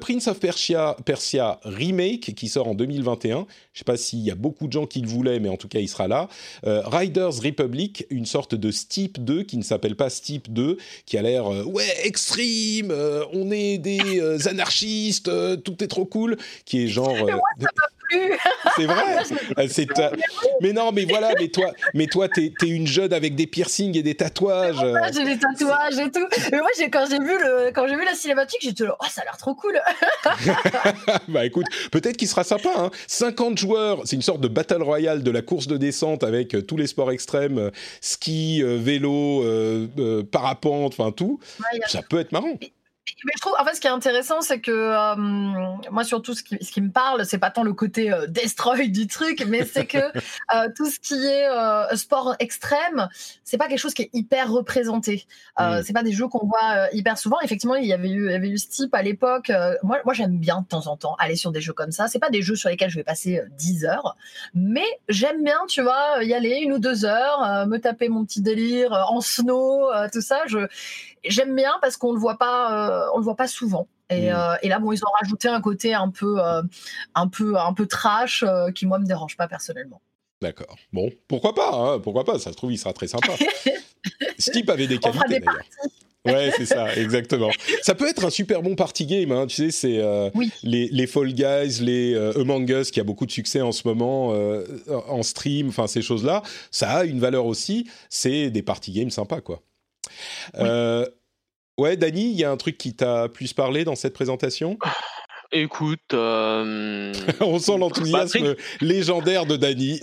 Prince 0.00 0.28
of 0.28 0.40
Persia, 0.40 1.60
remake 1.64 2.34
qui 2.34 2.48
sort 2.48 2.68
en 2.68 2.74
2021. 2.74 3.46
Je 3.72 3.78
sais 3.78 3.84
pas 3.84 3.96
s'il 3.96 4.20
y 4.20 4.30
a 4.30 4.34
beaucoup 4.34 4.66
de 4.66 4.72
gens 4.72 4.86
qui 4.86 5.00
le 5.00 5.08
voulaient, 5.08 5.40
mais 5.40 5.48
en 5.48 5.56
tout 5.56 5.68
cas, 5.68 5.80
il 5.80 5.88
sera 5.88 6.08
là. 6.08 6.28
Euh, 6.66 6.82
Riders 6.86 7.40
Republic, 7.42 8.06
une 8.10 8.26
sorte 8.26 8.54
de 8.54 8.70
Steep 8.70 9.22
2 9.22 9.42
qui 9.42 9.56
ne 9.56 9.62
s'appelle 9.62 9.95
pas 9.96 10.10
Steep 10.10 10.52
2, 10.52 10.76
qui 11.04 11.18
a 11.18 11.22
l'air 11.22 11.52
euh, 11.52 11.64
ouais 11.64 11.92
extreme, 12.04 12.90
euh, 12.90 13.24
on 13.32 13.50
est 13.50 13.78
des 13.78 14.46
anarchistes, 14.48 15.30
tout 15.62 15.82
est 15.82 15.88
trop 15.88 16.04
cool, 16.04 16.36
qui 16.64 16.84
est 16.84 16.88
genre. 16.88 17.16
c'est 18.76 18.86
vrai. 18.86 19.24
c'est 19.68 19.86
mais 20.60 20.72
non, 20.72 20.92
mais 20.92 21.04
voilà, 21.04 21.32
mais 21.38 21.48
toi, 21.48 21.72
mais 21.94 22.06
toi, 22.06 22.28
t'es 22.28 22.52
es 22.62 22.68
une 22.68 22.86
jeune 22.86 23.12
avec 23.12 23.34
des 23.34 23.46
piercings 23.46 23.96
et 23.96 24.02
des 24.02 24.14
tatouages. 24.14 24.84
J'ai 25.12 25.24
des 25.24 25.38
tatouages 25.38 25.98
et 25.98 26.10
tout. 26.10 26.26
Mais 26.52 26.58
moi, 26.58 26.68
quand 26.90 27.06
j'ai 27.10 27.18
vu 27.18 27.38
le, 27.38 27.70
quand 27.72 27.86
j'ai 27.88 27.96
vu 27.96 28.04
la 28.04 28.14
cinématique, 28.14 28.60
j'ai 28.62 28.72
dit 28.72 28.84
oh, 28.88 29.06
ça 29.08 29.22
a 29.22 29.24
l'air 29.24 29.36
trop 29.36 29.54
cool. 29.54 29.80
bah 31.28 31.44
écoute, 31.44 31.66
peut-être 31.90 32.16
qu'il 32.16 32.28
sera 32.28 32.44
sympa. 32.44 32.70
Hein. 32.76 32.90
50 33.06 33.58
joueurs, 33.58 34.00
c'est 34.04 34.16
une 34.16 34.22
sorte 34.22 34.40
de 34.40 34.48
battle 34.48 34.82
royale 34.82 35.22
de 35.22 35.30
la 35.30 35.42
course 35.42 35.66
de 35.66 35.76
descente 35.76 36.24
avec 36.24 36.54
euh, 36.54 36.62
tous 36.62 36.76
les 36.76 36.86
sports 36.86 37.10
extrêmes, 37.10 37.58
euh, 37.58 37.70
ski, 38.00 38.62
euh, 38.62 38.78
vélo, 38.80 39.44
parapente, 40.30 40.94
enfin 40.98 41.12
tout. 41.12 41.40
ça 41.86 42.02
peut 42.02 42.18
être 42.18 42.32
marrant 42.32 42.58
mais 43.24 43.32
je 43.36 43.40
trouve, 43.40 43.54
en 43.58 43.64
fait, 43.64 43.74
ce 43.74 43.80
qui 43.80 43.86
est 43.86 43.90
intéressant, 43.90 44.40
c'est 44.40 44.60
que 44.60 44.70
euh, 44.70 45.16
moi, 45.90 46.04
surtout, 46.04 46.34
ce 46.34 46.42
qui, 46.42 46.58
ce 46.62 46.70
qui 46.70 46.80
me 46.80 46.90
parle, 46.90 47.24
c'est 47.24 47.38
pas 47.38 47.50
tant 47.50 47.62
le 47.62 47.72
côté 47.72 48.12
euh, 48.12 48.26
destroy 48.26 48.88
du 48.88 49.06
truc, 49.06 49.44
mais 49.46 49.64
c'est 49.64 49.86
que 49.86 49.98
euh, 50.54 50.68
tout 50.76 50.90
ce 50.90 50.98
qui 50.98 51.14
est 51.14 51.96
sport 51.96 52.34
extrême, 52.40 53.08
c'est 53.44 53.58
pas 53.58 53.68
quelque 53.68 53.78
chose 53.78 53.94
qui 53.94 54.02
est 54.02 54.10
hyper 54.12 54.50
représenté. 54.50 55.26
Mm. 55.58 55.82
C'est 55.84 55.92
pas 55.92 56.02
des 56.02 56.12
jeux 56.12 56.28
qu'on 56.28 56.46
voit 56.46 56.88
hyper 56.92 57.16
souvent. 57.16 57.40
Effectivement, 57.40 57.76
il 57.76 57.86
y 57.86 57.92
avait 57.92 58.10
eu, 58.10 58.26
il 58.26 58.32
y 58.32 58.34
avait 58.34 58.50
eu 58.50 58.58
ce 58.58 58.68
type 58.68 58.94
à 58.94 59.02
l'époque. 59.02 59.52
moi, 59.82 60.00
moi 60.04 60.14
j'aime 60.14 60.38
bien 60.38 60.62
de 60.62 60.66
temps 60.66 60.86
en 60.86 60.96
temps 60.96 61.14
aller 61.18 61.36
sur 61.36 61.52
des 61.52 61.60
jeux 61.60 61.72
comme 61.72 61.92
ça. 61.92 62.08
C'est 62.08 62.18
pas 62.18 62.30
des 62.30 62.42
jeux 62.42 62.56
sur 62.56 62.68
lesquels 62.68 62.90
je 62.90 62.96
vais 62.96 63.04
passer 63.04 63.40
10 63.56 63.84
heures, 63.84 64.16
mais 64.54 64.86
j'aime 65.08 65.42
bien, 65.42 65.58
tu 65.68 65.82
vois, 65.82 66.22
y 66.22 66.34
aller 66.34 66.60
une 66.62 66.72
ou 66.72 66.78
deux 66.78 67.04
heures, 67.04 67.66
me 67.66 67.78
taper 67.78 68.08
mon 68.08 68.24
petit 68.24 68.42
délire 68.42 68.92
en 68.92 69.20
snow, 69.20 69.88
tout 70.12 70.20
ça. 70.20 70.42
Je 70.46 70.66
j'aime 71.28 71.54
bien 71.54 71.72
parce 71.80 71.96
qu'on 71.96 72.12
le 72.12 72.18
voit 72.18 72.38
pas, 72.38 73.06
euh, 73.06 73.10
on 73.14 73.18
le 73.18 73.24
voit 73.24 73.36
pas 73.36 73.48
souvent. 73.48 73.88
Et, 74.10 74.30
mm. 74.30 74.34
euh, 74.34 74.56
et, 74.62 74.68
là, 74.68 74.78
bon, 74.78 74.92
ils 74.92 75.02
ont 75.04 75.10
rajouté 75.20 75.48
un 75.48 75.60
côté 75.60 75.94
un 75.94 76.10
peu, 76.10 76.36
euh, 76.38 76.62
un 77.14 77.28
peu, 77.28 77.58
un 77.58 77.72
peu 77.72 77.86
trash 77.86 78.44
qui 78.74 78.86
moi 78.86 78.98
me 78.98 79.06
dérange 79.06 79.36
pas 79.36 79.48
personnellement. 79.48 80.00
D'accord. 80.42 80.76
Bon, 80.92 81.10
pourquoi 81.28 81.54
pas 81.54 81.72
hein, 81.72 81.98
Pourquoi 81.98 82.24
pas 82.24 82.38
Ça 82.38 82.52
se 82.52 82.56
trouve, 82.56 82.72
il 82.72 82.78
sera 82.78 82.92
très 82.92 83.08
sympa. 83.08 83.32
Steep 84.38 84.68
avait 84.68 84.86
des 84.86 84.98
qualités 84.98 85.40
d'ailleurs. 85.40 85.64
Ouais, 86.26 86.50
c'est 86.56 86.66
ça, 86.66 86.92
exactement. 86.96 87.50
ça 87.82 87.94
peut 87.94 88.08
être 88.08 88.24
un 88.24 88.30
super 88.30 88.60
bon 88.60 88.74
party 88.74 89.06
game, 89.06 89.30
hein, 89.30 89.46
tu 89.46 89.54
sais, 89.54 89.70
c'est 89.70 90.30
les, 90.64 90.88
les, 90.88 91.06
Fall 91.06 91.32
Guys, 91.32 91.78
les 91.80 92.16
Among 92.34 92.68
Us, 92.68 92.90
qui 92.90 92.98
a 92.98 93.04
beaucoup 93.04 93.26
de 93.26 93.30
succès 93.30 93.60
en 93.60 93.70
ce 93.70 93.86
moment 93.86 94.34
en 94.88 95.22
stream, 95.22 95.68
enfin 95.68 95.86
ces 95.86 96.02
choses-là. 96.02 96.42
Ça 96.72 96.90
a 96.90 97.04
une 97.04 97.20
valeur 97.20 97.46
aussi, 97.46 97.88
c'est 98.10 98.50
des 98.50 98.62
party 98.62 98.90
games 98.90 99.10
sympas, 99.10 99.40
quoi. 99.40 99.62
Euh, 100.58 101.06
ouais, 101.78 101.96
Dany, 101.96 102.30
il 102.30 102.38
y 102.38 102.44
a 102.44 102.50
un 102.50 102.56
truc 102.56 102.78
qui 102.78 102.94
t'a 102.94 103.28
plus 103.28 103.52
parlé 103.52 103.84
dans 103.84 103.94
cette 103.94 104.14
présentation? 104.14 104.78
Écoute, 105.52 106.12
euh, 106.12 107.12
on 107.40 107.60
sent 107.60 107.78
l'enthousiasme 107.78 108.56
légendaire 108.80 109.46
de 109.46 109.56
Dany. 109.56 110.00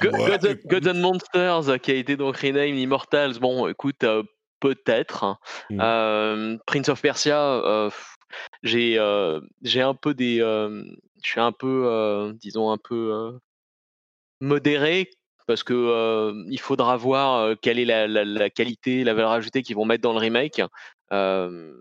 Gods 0.00 0.88
and 0.88 0.94
Monsters, 0.94 1.80
qui 1.80 1.90
a 1.90 1.94
été 1.94 2.16
donc 2.16 2.36
rename 2.36 2.76
Immortals, 2.76 3.40
bon, 3.40 3.66
écoute, 3.66 4.04
euh, 4.04 4.22
peut-être. 4.60 5.40
Mm. 5.70 6.58
Prince 6.66 6.88
of 6.88 7.02
Persia, 7.02 7.90
j'ai 8.62 8.96
j'ai 9.62 9.82
un 9.82 9.94
peu 9.94 10.14
des, 10.14 10.38
je 10.38 11.28
suis 11.28 11.40
un 11.40 11.52
peu, 11.52 12.32
disons 12.40 12.70
un 12.70 12.78
peu 12.78 13.40
modéré 14.40 15.10
parce 15.50 15.64
que 15.64 16.32
il 16.48 16.60
faudra 16.60 16.96
voir 16.96 17.56
quelle 17.60 17.80
est 17.80 17.84
la, 17.84 18.50
qualité, 18.50 19.02
la 19.02 19.14
valeur 19.14 19.32
ajoutée 19.32 19.62
qu'ils 19.62 19.74
vont 19.74 19.84
mettre 19.84 20.02
dans 20.02 20.12
le 20.12 20.18
remake. 20.18 20.62
je 21.10 21.74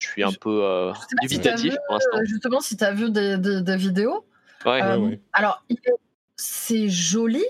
suis 0.00 0.22
un 0.22 0.32
peu 0.32 0.92
dubitatif 1.20 1.74
pour 1.86 1.96
l'instant. 1.96 2.24
Justement, 2.24 2.60
si 2.60 2.76
tu 2.76 2.84
as 2.84 2.92
vu 2.92 3.10
des, 3.10 3.76
vidéos. 3.76 4.24
Alors, 4.64 5.62
c'est 6.36 6.88
joli. 6.88 7.44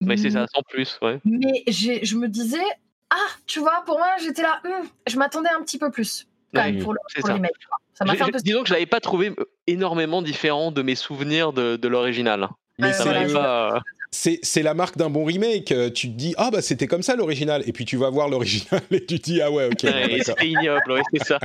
Mais 0.00 0.16
c'est 0.16 0.30
ça, 0.30 0.46
sans 0.54 0.62
plus. 0.62 0.98
Mais 1.24 1.64
je 1.68 2.16
me 2.16 2.28
disais, 2.28 2.64
ah, 3.12 3.28
tu 3.46 3.60
vois, 3.60 3.82
pour 3.84 3.98
moi, 3.98 4.08
j'étais 4.22 4.40
là, 4.42 4.60
hum, 4.64 4.88
je 5.06 5.18
m'attendais 5.18 5.50
un 5.50 5.62
petit 5.62 5.78
peu 5.78 5.90
plus. 5.90 6.26
Quand 6.54 6.64
même, 6.64 6.82
pour 6.82 6.94
le, 6.94 6.98
remake. 7.24 7.52
Ça 7.94 8.04
m'a 8.04 8.14
fait 8.14 8.22
un 8.22 8.28
peu... 8.28 8.38
Disons 8.42 8.62
que 8.62 8.68
je 8.68 8.74
l'avais 8.74 8.86
pas 8.86 9.00
trouvé 9.00 9.34
énormément 9.66 10.22
différent 10.22 10.72
de 10.72 10.82
mes 10.82 10.94
souvenirs 10.94 11.52
de, 11.52 11.88
l'original. 11.88 12.48
Mais 12.78 12.92
ça 12.92 13.04
pas 13.04 13.82
c'est 14.12 14.62
la 14.62 14.74
marque 14.74 14.98
d'un 14.98 15.10
bon 15.10 15.24
remake. 15.24 15.72
Euh, 15.72 15.90
tu 15.90 16.08
te 16.08 16.16
dis, 16.16 16.34
ah 16.36 16.50
bah 16.50 16.60
c'était 16.62 16.86
comme 16.86 17.02
ça 17.02 17.16
l'original. 17.16 17.62
Et 17.66 17.72
puis 17.72 17.84
tu 17.84 17.96
vas 17.96 18.10
voir 18.10 18.28
l'original 18.28 18.82
et 18.90 19.04
tu 19.04 19.18
te 19.18 19.24
dis, 19.24 19.40
ah 19.40 19.50
ouais, 19.50 19.66
ok. 19.66 19.80
c'est 19.80 20.46
ignoble, 20.46 21.02
c'est 21.12 21.24
ça. 21.24 21.38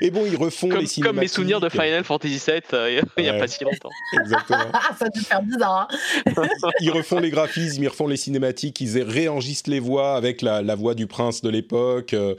et 0.00 0.10
bon, 0.10 0.24
ils 0.26 0.36
refont 0.36 0.68
comme, 0.68 0.80
les 0.80 0.86
cinématiques. 0.86 1.04
Comme 1.04 1.16
mes 1.16 1.28
souvenirs 1.28 1.60
de 1.60 1.68
Final 1.68 2.04
Fantasy 2.04 2.40
VII 2.46 2.60
euh, 2.72 3.02
il 3.18 3.24
n'y 3.24 3.28
a 3.28 3.34
pas 3.34 3.48
si 3.48 3.64
longtemps. 3.64 3.90
Exactement. 4.20 4.72
ça 4.98 5.06
a 5.06 5.08
dû 5.08 5.20
faire 5.20 5.42
bizarre. 5.42 5.88
Hein. 5.90 6.48
ils 6.80 6.90
refont 6.90 7.18
les 7.18 7.30
graphismes, 7.30 7.82
ils 7.82 7.88
refont 7.88 8.06
les 8.06 8.16
cinématiques, 8.16 8.80
ils 8.80 9.02
réenregistrent 9.02 9.70
les 9.70 9.80
voix 9.80 10.14
avec 10.16 10.40
la, 10.40 10.62
la 10.62 10.74
voix 10.76 10.94
du 10.94 11.06
prince 11.06 11.42
de 11.42 11.50
l'époque. 11.50 12.14
Euh, 12.14 12.36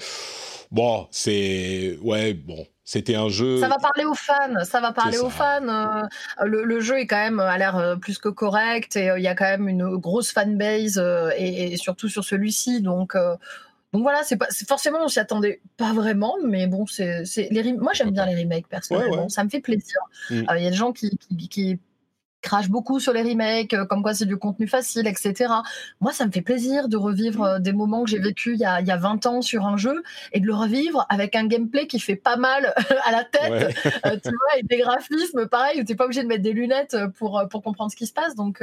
bon, 0.72 1.08
c'est. 1.12 1.98
Ouais, 2.02 2.34
bon 2.34 2.66
c'était 2.92 3.16
un 3.16 3.30
jeu. 3.30 3.58
Ça 3.62 3.70
va 3.70 3.78
parler 3.78 4.04
aux 4.04 4.14
fans. 4.14 4.66
Ça 4.66 4.82
va 4.82 4.92
parler 4.92 5.18
aux 5.18 5.30
fans. 5.30 5.66
Euh, 5.66 6.46
le, 6.46 6.82
jeu 6.82 7.00
est 7.00 7.08
quand 7.08 7.24
même 7.24 7.40
a 7.40 7.58
l'air 7.58 7.78
euh, 7.78 7.96
plus 7.96 8.18
que 8.18 8.28
correct 8.28 8.98
et 8.98 9.10
euh, 9.10 9.18
il 9.18 9.24
y 9.24 9.30
a 9.30 9.34
quand 9.34 9.46
même 9.46 9.70
une 9.70 9.96
grosse 9.96 10.34
fanbase 10.34 11.02
et, 11.38 11.72
et 11.72 11.78
surtout 11.78 12.10
sur 12.10 12.26
celui-ci. 12.26 12.82
Donc 12.82 13.16
donc 13.94 14.02
voilà, 14.02 14.24
c'est 14.24 14.36
pas 14.36 14.48
forcément 14.68 15.00
on 15.06 15.08
s'y 15.08 15.22
attendait 15.22 15.62
pas 15.78 15.94
vraiment, 15.94 16.36
mais 16.46 16.68
bon, 16.68 16.86
c'est 16.86 17.24
les 17.50 17.72
moi 17.72 17.94
j'aime 17.94 18.12
bien 18.12 18.26
les 18.26 18.36
remakes 18.36 18.68
personnellement, 18.68 19.30
ça 19.30 19.46
me 19.46 19.50
fait 19.50 19.62
plaisir. 19.62 19.96
Mm. 20.30 20.44
Il 20.58 20.64
y 20.64 20.68
a 20.68 20.70
des 20.70 20.76
gens 20.76 20.92
qui, 20.92 21.18
qui, 21.18 21.48
qui 21.48 21.80
crache 22.42 22.70
beaucoup 22.70 23.00
sur 23.00 23.14
les 23.14 23.22
remakes, 23.22 23.74
euh, 23.74 23.86
comme 23.86 24.02
quoi 24.02 24.14
c'est 24.14 24.26
du 24.26 24.38
contenu 24.38 24.68
facile, 24.68 25.08
etc. 25.08 25.54
Moi, 26.02 26.12
ça 26.12 26.26
me 26.26 26.32
fait 26.32 26.42
plaisir 26.42 26.90
de 26.90 26.98
revivre 26.98 27.44
euh, 27.44 27.60
des 27.60 27.72
moments 27.72 28.04
que 28.04 28.10
j'ai 28.10 28.20
vécu 28.20 28.54
il 28.54 28.60
y, 28.60 28.66
a, 28.66 28.82
il 28.82 28.88
y 28.88 28.92
a 28.92 28.98
20 28.98 29.26
ans 29.28 29.42
sur 29.42 29.66
un 29.66 29.78
jeu 29.78 30.04
et 30.34 30.40
de 30.40 30.48
le 30.48 30.54
revivre 30.54 31.06
avec 31.10 31.36
un 31.36 31.46
gameplay 31.46 31.88
qui 31.88 32.00
fait 32.00 32.16
pas 32.16 32.38
mal 32.38 32.74
à 33.06 33.12
la 33.12 33.24
tête, 33.24 33.76
euh, 34.06 34.18
tu 34.24 34.30
vois, 34.30 34.60
et 34.60 34.64
des 34.64 34.80
graphismes, 34.80 35.48
pareil, 35.48 35.82
où 35.82 35.84
t'es 35.84 35.96
pas 35.96 36.06
obligé 36.06 36.24
de 36.24 36.28
mettre 36.28 36.44
des 36.44 36.54
lunettes 36.54 36.98
pour, 37.18 37.42
pour 37.50 37.62
comprendre 37.62 37.92
ce 37.92 37.96
qui 37.96 38.08
se 38.08 38.14
passe. 38.14 38.36
Donc, 38.36 38.60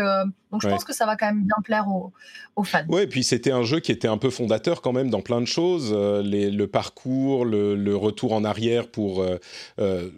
donc 0.51 0.63
je 0.63 0.69
pense 0.69 0.85
que 0.85 0.95
ça 0.95 1.07
va 1.07 1.17
quand 1.17 1.27
même 1.27 1.45
bien 1.45 1.57
plaire 1.63 1.89
aux, 1.89 2.13
aux 2.57 2.65
fans. 2.65 2.85
Ouais, 2.89 3.05
et 3.05 3.07
puis 3.07 3.23
c'était 3.23 3.53
un 3.53 3.63
jeu 3.63 3.81
qui 3.81 3.93
était 3.93 4.09
un 4.09 4.19
peu 4.19 4.31
fondateur 4.31 4.83
quand 4.83 4.93
même 4.93 5.11
dans 5.11 5.21
plein 5.21 5.41
de 5.41 5.47
choses, 5.47 5.95
les, 6.25 6.51
le 6.51 6.67
parcours, 6.67 7.45
le, 7.45 7.77
le, 7.77 7.97
retour 7.97 8.33
en 8.33 8.45
arrière 8.45 8.89
pour 8.89 9.23
euh, 9.23 10.11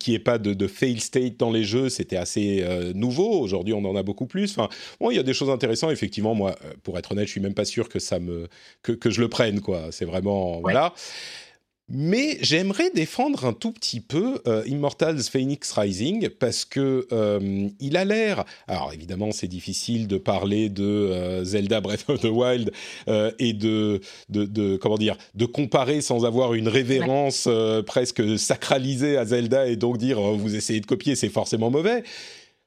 qu'il 0.00 0.12
n'y 0.12 0.16
ait 0.16 0.20
pas 0.22 0.38
de, 0.38 0.54
de, 0.54 0.66
fail 0.66 1.00
state 1.00 1.36
dans 1.38 1.50
les 1.50 1.64
jeux, 1.64 1.88
c'était 1.88 2.16
assez 2.16 2.64
nouveau 2.94 3.05
nouveau. 3.06 3.40
Aujourd'hui, 3.40 3.74
on 3.74 3.84
en 3.84 3.96
a 3.96 4.02
beaucoup 4.02 4.26
plus. 4.26 4.50
Enfin, 4.50 4.68
bon, 5.00 5.10
il 5.10 5.16
y 5.16 5.20
a 5.20 5.22
des 5.22 5.34
choses 5.34 5.50
intéressantes. 5.50 5.92
Effectivement, 5.92 6.34
moi, 6.34 6.56
euh, 6.64 6.72
pour 6.82 6.98
être 6.98 7.12
honnête, 7.12 7.26
je 7.26 7.32
suis 7.32 7.40
même 7.40 7.54
pas 7.54 7.64
sûr 7.64 7.88
que 7.88 7.98
ça 7.98 8.18
me 8.18 8.48
que, 8.82 8.92
que 8.92 9.10
je 9.10 9.20
le 9.20 9.28
prenne. 9.28 9.60
Quoi. 9.60 9.88
C'est 9.90 10.04
vraiment 10.04 10.60
voilà. 10.60 10.92
Mais 11.88 12.36
j'aimerais 12.40 12.90
défendre 12.90 13.44
un 13.44 13.52
tout 13.52 13.70
petit 13.70 14.00
peu 14.00 14.40
euh, 14.48 14.64
Immortals 14.66 15.22
Phoenix 15.22 15.70
Rising 15.70 16.30
parce 16.30 16.64
que 16.64 17.06
euh, 17.12 17.68
il 17.78 17.96
a 17.96 18.04
l'air. 18.04 18.44
Alors 18.66 18.92
évidemment, 18.92 19.30
c'est 19.30 19.46
difficile 19.46 20.08
de 20.08 20.18
parler 20.18 20.68
de 20.68 21.44
Zelda 21.44 21.80
Breath 21.80 22.06
of 22.08 22.20
the 22.20 22.24
Wild 22.24 22.72
et 23.38 23.52
de, 23.52 24.00
de, 24.30 24.46
de, 24.46 24.76
comment 24.76 24.98
dire 24.98 25.16
de 25.36 25.46
comparer 25.46 26.00
sans 26.00 26.24
avoir 26.24 26.54
une 26.54 26.66
révérence 26.66 27.48
presque 27.86 28.36
sacralisée 28.36 29.16
à 29.16 29.24
Zelda 29.24 29.68
et 29.68 29.76
donc 29.76 29.96
dire 29.96 30.20
vous 30.20 30.56
essayez 30.56 30.80
de 30.80 30.86
copier, 30.86 31.14
c'est 31.14 31.28
forcément 31.28 31.70
mauvais 31.70 32.02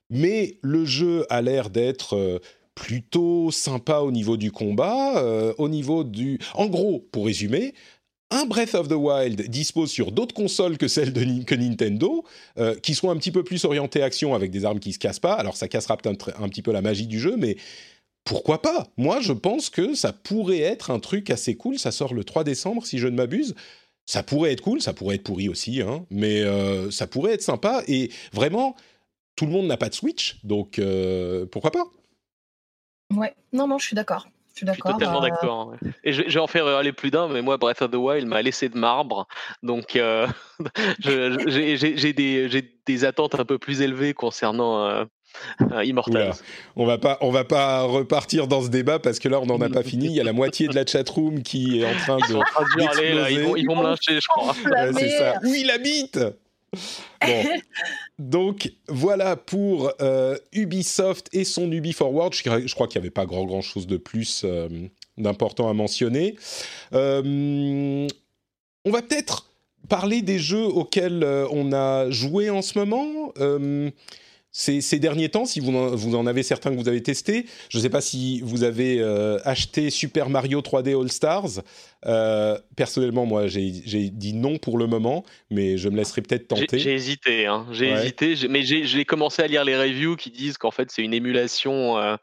mais 0.09 0.57
le 0.61 0.85
jeu 0.85 1.25
a 1.29 1.41
l'air 1.41 1.69
d'être 1.69 2.15
euh, 2.15 2.39
plutôt 2.75 3.51
sympa 3.51 3.99
au 3.99 4.11
niveau 4.11 4.37
du 4.37 4.51
combat, 4.51 5.21
euh, 5.23 5.53
au 5.57 5.69
niveau 5.69 6.03
du... 6.03 6.39
En 6.53 6.67
gros, 6.67 7.05
pour 7.11 7.25
résumer, 7.25 7.73
un 8.31 8.45
Breath 8.45 8.75
of 8.75 8.87
the 8.87 8.93
Wild 8.93 9.49
dispose 9.49 9.91
sur 9.91 10.11
d'autres 10.11 10.35
consoles 10.35 10.77
que 10.77 10.87
celles 10.87 11.13
de 11.13 11.43
que 11.43 11.55
Nintendo, 11.55 12.23
euh, 12.57 12.75
qui 12.75 12.95
sont 12.95 13.09
un 13.09 13.17
petit 13.17 13.31
peu 13.31 13.43
plus 13.43 13.65
orientées 13.65 14.03
action 14.03 14.35
avec 14.35 14.51
des 14.51 14.65
armes 14.65 14.79
qui 14.79 14.93
se 14.93 14.99
cassent 14.99 15.19
pas. 15.19 15.33
Alors 15.33 15.57
ça 15.57 15.67
cassera 15.67 15.97
peut-être 15.97 16.31
un 16.39 16.49
petit 16.49 16.61
peu 16.61 16.71
la 16.71 16.81
magie 16.81 17.07
du 17.07 17.19
jeu, 17.19 17.35
mais 17.37 17.57
pourquoi 18.23 18.61
pas? 18.61 18.87
Moi, 18.97 19.21
je 19.21 19.33
pense 19.33 19.69
que 19.69 19.95
ça 19.95 20.13
pourrait 20.13 20.59
être 20.59 20.91
un 20.91 20.99
truc 20.99 21.31
assez 21.31 21.55
cool. 21.55 21.79
Ça 21.79 21.91
sort 21.91 22.13
le 22.13 22.23
3 22.23 22.43
décembre, 22.43 22.85
si 22.85 22.99
je 22.99 23.07
ne 23.07 23.15
m'abuse. 23.15 23.55
Ça 24.05 24.21
pourrait 24.21 24.51
être 24.51 24.61
cool, 24.61 24.81
ça 24.81 24.93
pourrait 24.93 25.15
être 25.15 25.23
pourri 25.23 25.49
aussi, 25.49 25.81
hein, 25.81 26.05
mais 26.09 26.43
ça 26.91 27.05
pourrait 27.05 27.33
être 27.33 27.43
sympa. 27.43 27.83
Et 27.87 28.09
vraiment, 28.33 28.75
tout 29.39 29.45
le 29.45 29.51
monde 29.53 29.67
n'a 29.67 29.77
pas 29.77 29.87
de 29.87 29.93
Switch, 29.95 30.35
donc 30.43 30.79
euh, 30.79 31.45
pourquoi 31.49 31.71
pas? 31.71 31.85
Ouais, 33.15 33.33
non, 33.53 33.67
non, 33.67 33.77
je 33.77 33.85
suis 33.85 33.95
d'accord. 33.95 34.27
Je 34.53 34.57
suis 34.57 34.65
d'accord. 34.65 34.91
totalement 34.97 35.23
euh, 35.23 35.29
d'accord. 35.29 35.67
ouais. 35.69 35.77
Et 36.03 36.11
je, 36.11 36.23
je 36.27 36.33
vais 36.33 36.39
en 36.41 36.47
faire 36.47 36.67
aller 36.67 36.91
plus 36.91 37.09
d'un, 37.09 37.29
mais 37.29 37.41
moi, 37.41 37.55
Breath 37.55 37.81
of 37.81 37.91
the 37.91 37.95
Wild 37.95 38.27
m'a 38.27 38.41
laissé 38.41 38.67
de 38.67 38.77
marbre. 38.77 39.27
Donc, 39.63 39.95
euh, 39.95 40.27
je- 40.99 41.39
je- 41.47 41.95
j'ai 41.95 42.11
des, 42.11 42.49
j'ai 42.49 42.69
des 42.85 43.05
attentes 43.05 43.39
un 43.39 43.45
peu 43.45 43.57
plus 43.57 43.81
élevées 43.81 44.13
concernant 44.13 44.85
euh, 44.85 45.05
euh, 45.71 45.85
Immortals. 45.85 46.21
Oula. 46.21 46.35
On 46.75 46.85
va 46.85 46.97
pas, 46.97 47.17
on 47.21 47.31
va 47.31 47.45
pas 47.45 47.83
repartir 47.83 48.47
dans 48.47 48.61
ce 48.61 48.67
débat 48.67 48.99
parce 48.99 49.19
que 49.19 49.29
là, 49.29 49.39
on 49.39 49.45
n'en 49.45 49.61
a 49.61 49.69
pas 49.69 49.83
fini. 49.83 50.07
Il 50.07 50.11
y 50.15 50.19
a 50.19 50.25
la 50.25 50.33
moitié 50.33 50.67
de 50.67 50.75
la 50.75 50.85
chatroom 50.85 51.43
qui 51.43 51.79
est 51.79 51.85
en 51.85 51.95
train 51.95 52.17
de. 52.17 53.31
Ils 53.31 53.39
vont, 53.41 53.55
ils 53.55 53.65
vont 53.65 53.77
me 53.77 53.83
lyncher, 53.83 54.19
je 54.19 54.27
crois. 54.27 54.53
Ouais, 54.91 55.09
ça. 55.17 55.35
Où 55.45 55.53
il 55.53 55.71
habite 55.71 56.19
Donc 58.19 58.71
voilà 58.87 59.35
pour 59.35 59.91
euh, 60.01 60.37
Ubisoft 60.53 61.29
et 61.33 61.43
son 61.43 61.71
Ubi 61.71 61.93
Forward. 61.93 62.33
Je, 62.33 62.73
crois 62.73 62.87
qu'il 62.87 62.99
n'y 62.99 63.03
avait 63.03 63.11
pas 63.11 63.25
grand 63.25 63.45
grand 63.45 63.61
chose 63.61 63.87
de 63.87 63.97
plus 63.97 64.43
euh, 64.43 64.67
d'important 65.17 65.69
à 65.69 65.73
mentionner. 65.73 66.35
Euh, 66.93 68.07
on 68.85 68.91
va 68.91 69.01
peut-être 69.01 69.49
parler 69.87 70.21
des 70.21 70.39
jeux 70.39 70.65
auxquels 70.65 71.23
on 71.51 71.73
a 71.73 72.09
joué 72.09 72.49
en 72.49 72.61
ce 72.61 72.77
moment. 72.77 73.33
Ces, 74.51 74.81
ces 74.81 74.97
derniers 74.97 75.29
temps, 75.29 75.45
si 75.45 75.59
vous 75.59 75.75
en, 75.75 75.95
vous 75.95 76.15
en 76.15 76.25
avez 76.25 76.41
certains 76.41 76.71
que 76.71 76.75
vous 76.75 76.87
avez 76.89 77.03
testés, 77.03 77.45
je 77.69 77.77
ne 77.77 77.83
sais 77.83 77.89
pas 77.89 78.01
si 78.01 78.41
vous 78.41 78.63
avez 78.63 78.99
euh, 78.99 79.37
acheté 79.43 79.91
Super 79.91 80.29
Mario 80.29 80.61
3D 80.61 80.99
All 80.99 81.11
Stars. 81.11 81.61
Euh, 82.07 82.57
personnellement, 82.75 83.25
moi, 83.27 83.47
j'ai 83.47 83.69
dit 84.09 84.33
non 84.33 84.57
pour 84.57 84.77
le 84.79 84.87
moment, 84.87 85.23
mais 85.51 85.77
je 85.77 85.87
me 85.89 85.97
laisserai 85.97 86.21
peut-être 86.23 86.47
tenter. 86.47 86.79
j'ai 86.79 86.93
hésité, 86.95 87.45
hein. 87.45 87.67
j'ai 87.71 87.91
Ouais. 87.93 87.99
hésité, 88.01 88.35
mais 88.49 88.63
j'ai 88.63 89.05
commencé 89.05 89.43
à 89.43 89.47
lire 89.47 89.63
les 89.63 89.77
reviews 89.77 90.15
qui 90.15 90.31
disent 90.31 90.57
qu'en 90.57 90.71
fait 90.71 90.89
c'est 90.91 91.03
une 91.03 91.13
émulation 91.13 91.97
euh, 91.97 92.15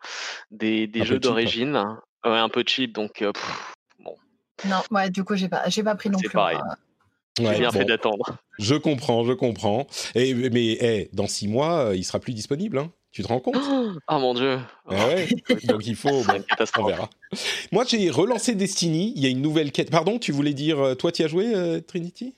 des, 0.50 0.86
des 0.88 1.00
Un 1.00 1.04
peu 1.04 1.08
jeux 1.10 1.18
d'origine, 1.20 1.80
Ouais, 2.24 2.32
un 2.38 2.48
peu 2.48 2.64
cheap, 2.66 2.92
donc 2.92 3.22
euh, 3.22 3.30
pff, 3.30 3.74
bon, 4.00 4.16
Non, 4.66 4.78
ouais, 4.90 5.10
du 5.10 5.22
coup, 5.22 5.36
j'ai 5.36 5.48
pas, 5.48 5.68
j'ai 5.68 5.84
pas 5.84 5.94
pris 5.94 6.10
non 6.10 6.18
plus. 6.18 6.30
pareil. 6.30 6.58
hein. 6.60 6.74
Ouais, 7.38 7.52
J'ai 7.52 7.58
bien 7.60 7.68
bon, 7.70 7.78
fait 7.78 7.84
d'attendre. 7.84 8.36
je 8.58 8.74
comprends, 8.74 9.24
je 9.24 9.32
comprends. 9.32 9.86
Et, 10.14 10.32
mais 10.34 10.78
eh, 10.80 11.10
dans 11.12 11.26
six 11.26 11.48
mois, 11.48 11.88
euh, 11.88 11.96
il 11.96 12.04
sera 12.04 12.18
plus 12.18 12.32
disponible. 12.32 12.78
hein. 12.78 12.90
Tu 13.12 13.22
te 13.22 13.28
rends 13.28 13.40
compte? 13.40 13.56
Ah 14.06 14.18
mon 14.18 14.34
dieu, 14.34 14.58
ouais. 14.90 15.26
Donc 15.64 15.86
il 15.86 15.96
faut. 15.96 16.22
bon, 16.24 16.44
on 16.78 16.84
verra. 16.84 17.10
Moi, 17.72 17.84
j'ai 17.88 18.10
relancé 18.10 18.54
Destiny. 18.54 19.12
Il 19.16 19.22
y 19.22 19.26
a 19.26 19.30
une 19.30 19.40
nouvelle 19.42 19.72
quête. 19.72 19.90
Pardon, 19.90 20.18
tu 20.18 20.32
voulais 20.32 20.54
dire, 20.54 20.78
euh, 20.80 20.94
toi, 20.94 21.12
tu 21.12 21.22
as 21.24 21.28
joué, 21.28 21.54
euh, 21.54 21.80
Trinity? 21.80 22.34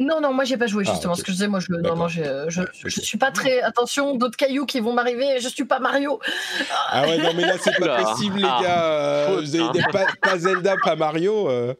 Non, 0.00 0.20
non, 0.20 0.32
moi 0.34 0.42
j'ai 0.42 0.56
pas 0.56 0.66
joué 0.66 0.82
Ah, 0.88 0.90
justement. 0.90 1.14
Ce 1.14 1.22
que 1.22 1.28
je 1.28 1.34
disais, 1.34 1.46
moi 1.46 1.60
je, 1.60 1.70
non, 1.72 1.94
non, 1.94 2.08
j'ai- 2.08 2.24
je, 2.48 2.62
Ouais, 2.62 2.66
je, 2.72 2.86
ok. 2.88 3.04
suis 3.04 3.16
pas 3.16 3.30
très. 3.30 3.62
Attention, 3.62 4.16
d'autres 4.16 4.36
cailloux 4.36 4.66
qui 4.66 4.80
vont 4.80 4.92
m'arriver. 4.92 5.38
Je 5.38 5.48
suis 5.48 5.64
pas 5.64 5.78
Mario. 5.78 6.18
Ah 6.88 7.02
ouais, 7.02 7.18
non, 7.18 7.30
mais 7.36 7.42
là, 7.46 7.54
c'est 7.60 7.78
pas 7.78 8.02
possible, 8.02 8.38
les 8.38 8.44
Ah, 8.44 8.58
gars. 8.60 8.84
Euh, 8.84 9.26
faute, 9.28 9.44
vous 9.44 9.54
avez 9.54 9.64
hein. 9.64 9.70
des- 9.72 9.82
pas, 9.92 10.06
pas 10.20 10.38
Zelda, 10.38 10.74
pas 10.82 10.96
Mario. 10.96 11.48
euh. 11.48 11.74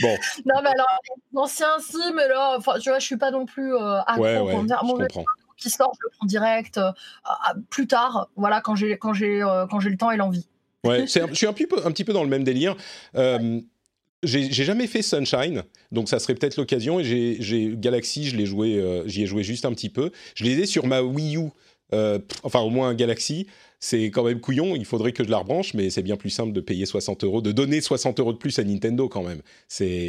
Bon, 0.00 0.16
Non, 0.46 0.62
mais 0.62 0.70
alors 0.70 0.86
l'ancien 1.34 1.68
si, 1.80 1.98
mais 2.14 2.28
là, 2.28 2.56
tu 2.80 2.88
vois, 2.88 2.98
je 2.98 3.04
suis 3.04 3.18
pas 3.18 3.30
non 3.30 3.44
plus 3.44 3.74
euh, 3.74 4.00
accro. 4.06 4.22
ouais, 4.22 4.38
ouais, 4.38 4.64
dire, 4.64 4.80
je 4.82 4.92
comprends. 4.92 5.24
qui 5.58 5.68
sort, 5.68 5.92
je 6.00 6.06
le 6.06 6.10
prends 6.16 6.26
direct 6.26 6.78
euh, 6.78 6.90
plus 7.68 7.86
tard. 7.86 8.28
Voilà, 8.36 8.62
quand 8.62 8.74
j'ai 8.74 8.96
quand 8.96 9.12
j'ai 9.12 9.42
euh, 9.42 9.66
quand 9.66 9.80
j'ai 9.80 9.90
le 9.90 9.98
temps 9.98 10.10
et 10.10 10.16
l'envie. 10.16 10.46
Ouais, 10.82 11.02
un- 11.02 11.06
je 11.06 11.34
suis 11.34 11.46
un 11.46 11.52
petit, 11.52 11.66
peu, 11.66 11.76
un 11.84 11.90
petit 11.90 12.04
peu 12.04 12.14
dans 12.14 12.22
le 12.22 12.30
même 12.30 12.42
délire. 12.42 12.74
Euh, 13.14 13.60
j'ai 14.22 14.50
jamais 14.50 14.86
fait 14.86 15.02
Sunshine, 15.02 15.62
donc 15.92 16.08
ça 16.08 16.18
serait 16.18 16.34
peut-être 16.34 16.56
l'occasion. 16.56 17.00
Et 17.00 17.36
j'ai- 17.40 17.72
Galaxy, 17.76 18.26
je 18.28 18.36
l'ai 18.36 18.46
joué, 18.46 18.74
euh, 18.78 19.06
j'y 19.06 19.22
ai 19.22 19.26
joué 19.26 19.42
juste 19.42 19.64
un 19.64 19.72
petit 19.72 19.88
peu. 19.90 20.10
Je 20.34 20.44
les 20.44 20.58
ai 20.60 20.66
sur 20.66 20.86
ma 20.86 21.02
Wii 21.02 21.36
U, 21.36 21.48
euh, 21.94 22.18
pff, 22.18 22.38
enfin 22.42 22.60
au 22.60 22.70
moins 22.70 22.88
un 22.88 22.94
Galaxy. 22.94 23.46
C'est 23.82 24.10
quand 24.10 24.24
même 24.24 24.40
couillon. 24.40 24.76
Il 24.76 24.84
faudrait 24.84 25.12
que 25.12 25.24
je 25.24 25.30
la 25.30 25.38
rebranche, 25.38 25.72
mais 25.72 25.88
c'est 25.88 26.02
bien 26.02 26.16
plus 26.16 26.28
simple 26.28 26.52
de 26.52 26.60
payer 26.60 26.84
60 26.84 27.24
euros, 27.24 27.40
de 27.40 27.50
donner 27.50 27.80
60 27.80 28.20
euros 28.20 28.34
de 28.34 28.36
plus 28.36 28.58
à 28.58 28.62
Nintendo 28.64 29.08
quand 29.08 29.22
même. 29.22 29.40
C'est, 29.68 30.08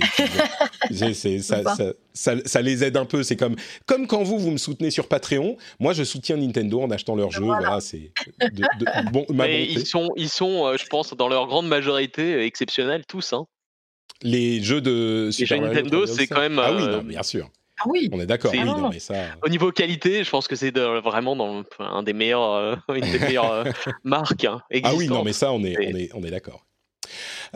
ça, 0.91 1.41
Sympa. 1.41 1.75
ça, 1.75 1.93
ça- 2.13 2.35
ça 2.45 2.61
les 2.61 2.83
aide 2.83 2.97
un 2.97 3.05
peu. 3.05 3.23
C'est 3.23 3.37
comme, 3.37 3.55
comme 3.85 4.07
quand 4.07 4.23
vous 4.23 4.37
vous 4.39 4.51
me 4.51 4.57
soutenez 4.57 4.91
sur 4.91 5.07
Patreon. 5.07 5.55
Moi, 5.79 5.93
je 5.93 6.03
soutiens 6.03 6.35
Nintendo 6.37 6.81
en 6.81 6.91
achetant 6.91 7.15
leurs 7.15 7.31
jeux. 7.31 7.43
Voilà. 7.45 7.61
Voilà, 7.67 7.81
c'est 7.81 8.11
de, 8.41 8.61
de- 8.79 9.11
bon, 9.11 9.25
ma 9.29 9.47
Mais 9.47 9.67
bonté. 9.67 9.79
ils 9.79 9.85
sont, 9.85 10.09
ils 10.17 10.29
sont, 10.29 10.65
euh, 10.67 10.77
je 10.77 10.85
pense, 10.87 11.13
dans 11.15 11.29
leur 11.29 11.47
grande 11.47 11.67
majorité 11.67 12.33
euh, 12.33 12.45
exceptionnels 12.45 13.05
tous. 13.07 13.31
Hein. 13.33 13.45
Les 14.23 14.61
jeux 14.61 14.81
de 14.81 15.29
Super 15.31 15.57
jeux 15.57 15.63
Mario 15.63 15.75
Nintendo, 15.75 16.05
3D 16.05 16.13
c'est 16.15 16.27
quand 16.27 16.39
même, 16.39 16.59
Ah 16.59 16.73
oui, 16.73 16.83
euh, 16.83 16.97
non, 16.97 17.03
bien 17.03 17.23
sûr. 17.23 17.49
Ah 17.79 17.85
oui. 17.87 18.09
On 18.11 18.19
est 18.19 18.25
d'accord. 18.27 18.51
c'est- 18.51 18.59
Oui, 18.59 18.65
non, 18.65 18.73
non, 18.75 18.81
non. 18.83 18.89
mais 18.89 18.99
ça. 18.99 19.15
Au 19.43 19.49
niveau 19.49 19.71
qualité, 19.71 20.23
je 20.23 20.29
pense 20.29 20.47
que 20.47 20.55
c'est 20.55 20.77
vraiment 20.77 21.35
dans 21.35 21.63
un 21.79 22.03
des 22.03 22.13
meilleurs, 22.13 22.53
euh, 22.53 22.75
une 22.95 23.09
des 23.11 23.19
meilleures 23.19 23.51
euh, 23.51 23.63
marques 24.03 24.45
hein, 24.45 24.61
Ah 24.83 24.93
oui, 24.95 25.07
non, 25.07 25.23
mais 25.23 25.33
ça, 25.33 25.51
on 25.51 25.63
est, 25.63 25.75
on 25.77 25.95
est, 25.97 26.09
on 26.13 26.23
est 26.23 26.29
d'accord. 26.31 26.65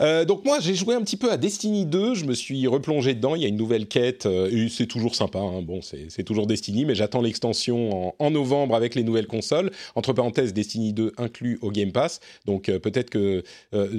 Euh, 0.00 0.24
donc 0.24 0.44
moi 0.44 0.58
j'ai 0.60 0.74
joué 0.74 0.94
un 0.94 1.02
petit 1.02 1.16
peu 1.16 1.30
à 1.32 1.36
Destiny 1.36 1.86
2, 1.86 2.14
je 2.14 2.24
me 2.24 2.34
suis 2.34 2.66
replongé 2.66 3.14
dedans, 3.14 3.34
il 3.34 3.42
y 3.42 3.44
a 3.44 3.48
une 3.48 3.56
nouvelle 3.56 3.86
quête, 3.86 4.26
euh, 4.26 4.50
et 4.50 4.68
c'est 4.68 4.86
toujours 4.86 5.14
sympa, 5.14 5.38
hein. 5.38 5.62
bon 5.62 5.80
c'est 5.82 6.24
toujours 6.24 6.46
Destiny, 6.46 6.84
mais 6.84 6.94
j'attends 6.94 7.22
l'extension 7.22 8.14
en, 8.18 8.30
novembre 8.30 8.74
avec 8.74 8.94
les 8.94 9.04
nouvelles 9.04 9.26
consoles, 9.26 9.70
entre 9.94 10.12
parenthèses 10.12 10.52
Destiny 10.52 10.92
2 10.92 11.12
inclus 11.16 11.58
au 11.62 11.70
Game 11.70 11.92
Pass, 11.92 12.20
donc 12.44 12.68
euh, 12.68 12.78
peut-être 12.78 13.10
que 13.10 13.42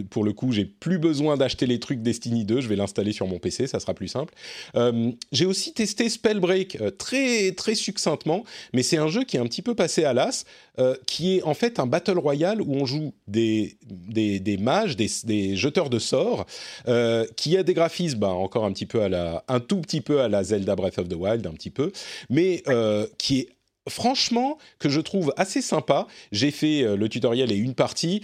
pour 0.09 0.23
le 0.23 0.33
coup 0.33 0.51
j'ai 0.51 0.65
plus 0.65 0.99
besoin 0.99 1.37
d'acheter 1.37 1.65
les 1.65 1.79
trucs 1.79 2.01
Destiny 2.01 2.45
2, 2.45 2.61
je 2.61 2.67
vais 2.67 2.75
l'installer 2.75 3.13
sur 3.13 3.27
mon 3.27 3.39
PC, 3.39 3.67
ça 3.67 3.79
sera 3.79 3.93
plus 3.93 4.07
simple. 4.07 4.33
J'ai 5.31 5.45
aussi 5.45 5.73
testé 5.73 6.09
Spellbreak 6.09 6.77
très 6.97 7.51
très 7.51 7.75
succinctement, 7.75 8.43
mais 8.73 8.83
c'est 8.83 8.97
un 8.97 9.07
jeu 9.07 9.23
qui 9.23 9.37
est 9.37 9.39
un 9.39 9.45
petit 9.45 9.61
peu 9.61 9.75
passé 9.75 10.03
à 10.03 10.13
l'as, 10.13 10.45
euh, 10.80 10.95
qui 11.07 11.38
est 11.38 11.43
en 11.43 11.53
fait 11.53 11.80
un 11.80 11.88
battle 11.88 12.19
royale 12.19 12.61
où 12.61 12.73
on 12.73 12.86
joue 12.86 13.13
des, 13.28 13.78
des, 13.84 14.57
mages, 14.57 14.95
des, 14.95 15.09
des 15.23 15.55
jeteurs 15.55 15.89
de 15.89 15.99
sorts, 15.99 16.45
euh, 16.88 17.25
qui 17.36 17.57
a 17.57 17.63
des 17.63 17.73
graphismes 17.73 18.19
bah, 18.19 18.30
encore 18.30 18.63
un 18.63 18.71
petit 18.71 18.86
peu 18.86 19.01
à 19.01 19.09
la, 19.09 19.43
un 19.47 19.59
tout 19.59 19.82
petit 19.82 20.01
peu 20.01 20.21
à 20.21 20.28
la 20.28 20.43
Zelda 20.43 20.75
Breath 20.75 20.99
of 20.99 21.09
the 21.09 21.15
Wild, 21.15 21.47
un 21.47 21.53
petit 21.53 21.71
peu, 21.71 21.91
mais 22.30 22.61
euh, 22.67 23.07
qui 23.17 23.39
est 23.39 23.49
franchement 23.89 24.57
que 24.80 24.89
je 24.89 24.99
trouve 25.01 25.34
assez 25.38 25.61
sympa. 25.61 26.07
J'ai 26.32 26.51
fait 26.51 26.95
le 26.95 27.09
tutoriel 27.09 27.51
et 27.51 27.55
une 27.55 27.73
partie. 27.73 28.21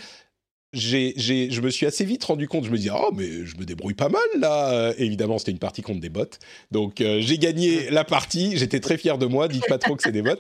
J'ai, 0.73 1.13
j'ai, 1.17 1.51
je 1.51 1.61
me 1.61 1.69
suis 1.69 1.85
assez 1.85 2.03
vite 2.03 2.23
rendu 2.23 2.47
compte, 2.47 2.65
je 2.65 2.71
me 2.71 2.77
dis, 2.77 2.89
oh, 2.91 3.11
mais 3.15 3.45
je 3.45 3.55
me 3.57 3.63
débrouille 3.63 3.93
pas 3.93 4.09
mal 4.09 4.21
là. 4.39 4.71
Euh, 4.71 4.93
évidemment, 4.97 5.37
c'était 5.37 5.51
une 5.51 5.59
partie 5.59 5.83
contre 5.83 5.99
des 5.99 6.09
bots. 6.09 6.25
Donc, 6.71 6.99
euh, 6.99 7.19
j'ai 7.21 7.37
gagné 7.37 7.89
la 7.91 8.03
partie, 8.03 8.57
j'étais 8.57 8.79
très 8.79 8.97
fier 8.97 9.17
de 9.19 9.25
moi, 9.27 9.47
dites 9.47 9.67
pas 9.67 9.77
trop 9.77 9.95
que 9.95 10.01
c'est 10.03 10.11
des 10.11 10.23
bots. 10.23 10.31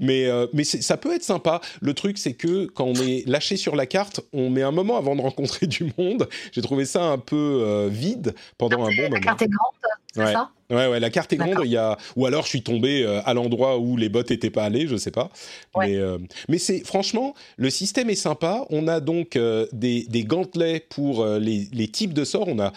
Mais, 0.00 0.26
euh, 0.26 0.46
mais 0.52 0.64
ça 0.64 0.96
peut 0.96 1.14
être 1.14 1.22
sympa. 1.22 1.60
Le 1.80 1.94
truc, 1.94 2.18
c'est 2.18 2.34
que 2.34 2.66
quand 2.66 2.84
on 2.86 2.94
est 2.94 3.22
lâché 3.28 3.56
sur 3.56 3.76
la 3.76 3.86
carte, 3.86 4.20
on 4.32 4.50
met 4.50 4.62
un 4.62 4.72
moment 4.72 4.96
avant 4.98 5.14
de 5.14 5.20
rencontrer 5.22 5.66
du 5.68 5.92
monde. 5.96 6.28
J'ai 6.52 6.62
trouvé 6.62 6.84
ça 6.84 7.04
un 7.04 7.18
peu 7.18 7.36
euh, 7.64 7.88
vide 7.88 8.34
pendant 8.58 8.82
un 8.84 8.88
bon 8.88 9.02
La 9.02 9.08
moment. 9.10 9.20
carte 9.20 9.42
est 9.42 9.48
grande, 9.48 9.92
c'est 10.12 10.20
Ouais. 10.20 10.32
ça? 10.32 10.50
Ouais, 10.70 10.88
ouais, 10.88 11.00
la 11.00 11.10
carte 11.10 11.32
est 11.32 11.36
grande. 11.36 11.60
Il 11.64 11.70
y 11.70 11.76
a, 11.76 11.96
ou 12.16 12.26
alors 12.26 12.42
je 12.44 12.48
suis 12.48 12.62
tombé 12.62 13.02
euh, 13.04 13.20
à 13.24 13.34
l'endroit 13.34 13.78
où 13.78 13.96
les 13.96 14.08
bots 14.08 14.22
étaient 14.22 14.50
pas 14.50 14.64
allés, 14.64 14.86
je 14.88 14.96
sais 14.96 15.10
pas. 15.10 15.30
Ouais. 15.74 15.88
Mais, 15.88 15.96
euh, 15.96 16.18
mais 16.48 16.58
c'est 16.58 16.84
franchement, 16.84 17.34
le 17.56 17.70
système 17.70 18.10
est 18.10 18.14
sympa. 18.16 18.64
On 18.70 18.88
a 18.88 19.00
donc 19.00 19.36
euh, 19.36 19.66
des, 19.72 20.04
des 20.08 20.24
gantelets 20.24 20.80
pour 20.80 21.24
les, 21.24 21.68
les 21.72 21.88
types 21.88 22.12
de 22.14 22.24
sorts. 22.24 22.48
On 22.48 22.58
a 22.58 22.72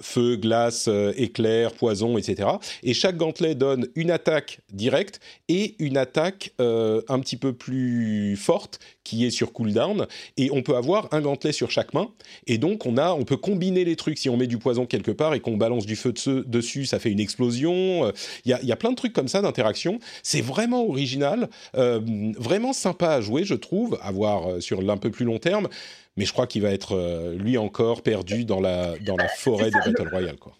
feu, 0.00 0.36
glace, 0.36 0.88
éclair, 1.16 1.72
poison, 1.72 2.18
etc. 2.18 2.48
Et 2.82 2.94
chaque 2.94 3.16
gantelet 3.16 3.54
donne 3.54 3.88
une 3.94 4.10
attaque 4.10 4.60
directe 4.72 5.20
et 5.48 5.74
une 5.78 5.96
attaque 5.96 6.52
un 6.58 7.20
petit 7.20 7.36
peu 7.36 7.52
plus 7.52 8.36
forte 8.36 8.80
qui 9.04 9.24
est 9.24 9.30
sur 9.30 9.52
cooldown. 9.52 10.06
Et 10.36 10.50
on 10.52 10.62
peut 10.62 10.76
avoir 10.76 11.08
un 11.12 11.20
gantelet 11.20 11.52
sur 11.52 11.70
chaque 11.70 11.94
main. 11.94 12.08
Et 12.46 12.58
donc 12.58 12.84
on 12.86 12.96
a, 12.96 13.12
on 13.12 13.24
peut 13.24 13.36
combiner 13.36 13.84
les 13.84 13.96
trucs. 13.96 14.18
Si 14.18 14.28
on 14.28 14.36
met 14.36 14.46
du 14.46 14.58
poison 14.58 14.86
quelque 14.86 15.10
part 15.10 15.34
et 15.34 15.40
qu'on 15.40 15.56
balance 15.56 15.86
du 15.86 15.96
feu 15.96 16.12
de- 16.12 16.44
dessus, 16.46 16.84
ça 16.86 16.98
fait 16.98 17.10
une 17.10 17.20
explosion. 17.28 18.06
Euh, 18.06 18.12
Il 18.44 18.50
y, 18.50 18.54
a, 18.54 18.60
il 18.62 18.68
y 18.68 18.72
a 18.72 18.76
plein 18.76 18.90
de 18.90 18.96
trucs 18.96 19.12
comme 19.12 19.28
ça 19.28 19.40
d'interaction. 19.42 19.98
C'est 20.22 20.40
vraiment 20.40 20.82
original, 20.86 21.48
euh, 21.76 22.00
vraiment 22.38 22.72
sympa 22.72 23.10
à 23.10 23.20
jouer, 23.20 23.44
je 23.44 23.54
trouve, 23.54 23.98
à 24.02 24.10
voir 24.10 24.38
euh, 24.50 24.60
sur 24.60 24.82
l'un 24.82 24.96
peu 24.96 25.10
plus 25.10 25.24
long 25.24 25.38
terme. 25.38 25.68
Mais 26.16 26.24
je 26.24 26.32
crois 26.32 26.46
qu'il 26.46 26.62
va 26.62 26.70
être 26.70 26.92
lui 27.38 27.58
encore 27.58 28.02
perdu 28.02 28.44
dans 28.44 28.60
la 28.60 28.98
dans 29.06 29.16
la 29.16 29.28
forêt 29.28 29.70
des 29.70 29.78
battle 29.78 30.08
royale, 30.10 30.36
quoi. 30.36 30.52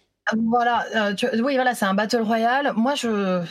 Voilà, 0.49 1.13
tu- 1.15 1.27
oui, 1.41 1.55
voilà, 1.55 1.73
c'est 1.75 1.85
un 1.85 1.95
battle 1.95 2.21
royale. 2.21 2.71
Moi, 2.77 2.95
je, 2.95 3.43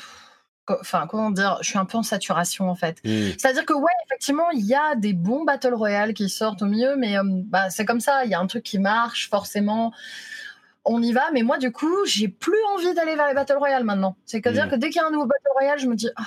enfin, 0.80 1.06
comment 1.08 1.30
dire, 1.30 1.58
je 1.60 1.68
suis 1.70 1.78
un 1.78 1.84
peu 1.84 1.98
en 1.98 2.02
saturation 2.02 2.70
en 2.70 2.74
fait. 2.74 2.96
Hmm. 3.04 3.30
C'est-à-dire 3.38 3.66
que 3.66 3.74
ouais, 3.74 3.92
effectivement, 4.06 4.50
il 4.52 4.64
y 4.64 4.74
a 4.74 4.94
des 4.94 5.12
bons 5.12 5.44
battle 5.44 5.74
royale 5.74 6.14
qui 6.14 6.28
sortent 6.28 6.62
au 6.62 6.66
milieu, 6.66 6.96
mais 6.96 7.18
euh, 7.18 7.22
bah, 7.24 7.70
c'est 7.70 7.84
comme 7.84 8.00
ça. 8.00 8.24
Il 8.24 8.30
y 8.30 8.34
a 8.34 8.40
un 8.40 8.46
truc 8.46 8.62
qui 8.64 8.78
marche, 8.78 9.28
forcément. 9.28 9.92
On 10.90 11.02
y 11.02 11.12
va, 11.12 11.30
mais 11.32 11.42
moi, 11.42 11.58
du 11.58 11.70
coup, 11.70 12.04
j'ai 12.06 12.28
plus 12.28 12.56
envie 12.74 12.94
d'aller 12.94 13.14
vers 13.14 13.28
les 13.28 13.34
battle 13.34 13.58
royale 13.58 13.84
maintenant. 13.84 14.16
C'est 14.24 14.40
que 14.40 14.48
dire 14.48 14.66
Mm. 14.66 14.70
que 14.70 14.76
dès 14.76 14.88
qu'il 14.90 15.00
y 15.00 15.04
a 15.04 15.06
un 15.06 15.10
nouveau 15.10 15.26
battle 15.26 15.52
royale, 15.52 15.78
je 15.78 15.86
me 15.86 15.94
dis, 15.94 16.08
ah, 16.16 16.22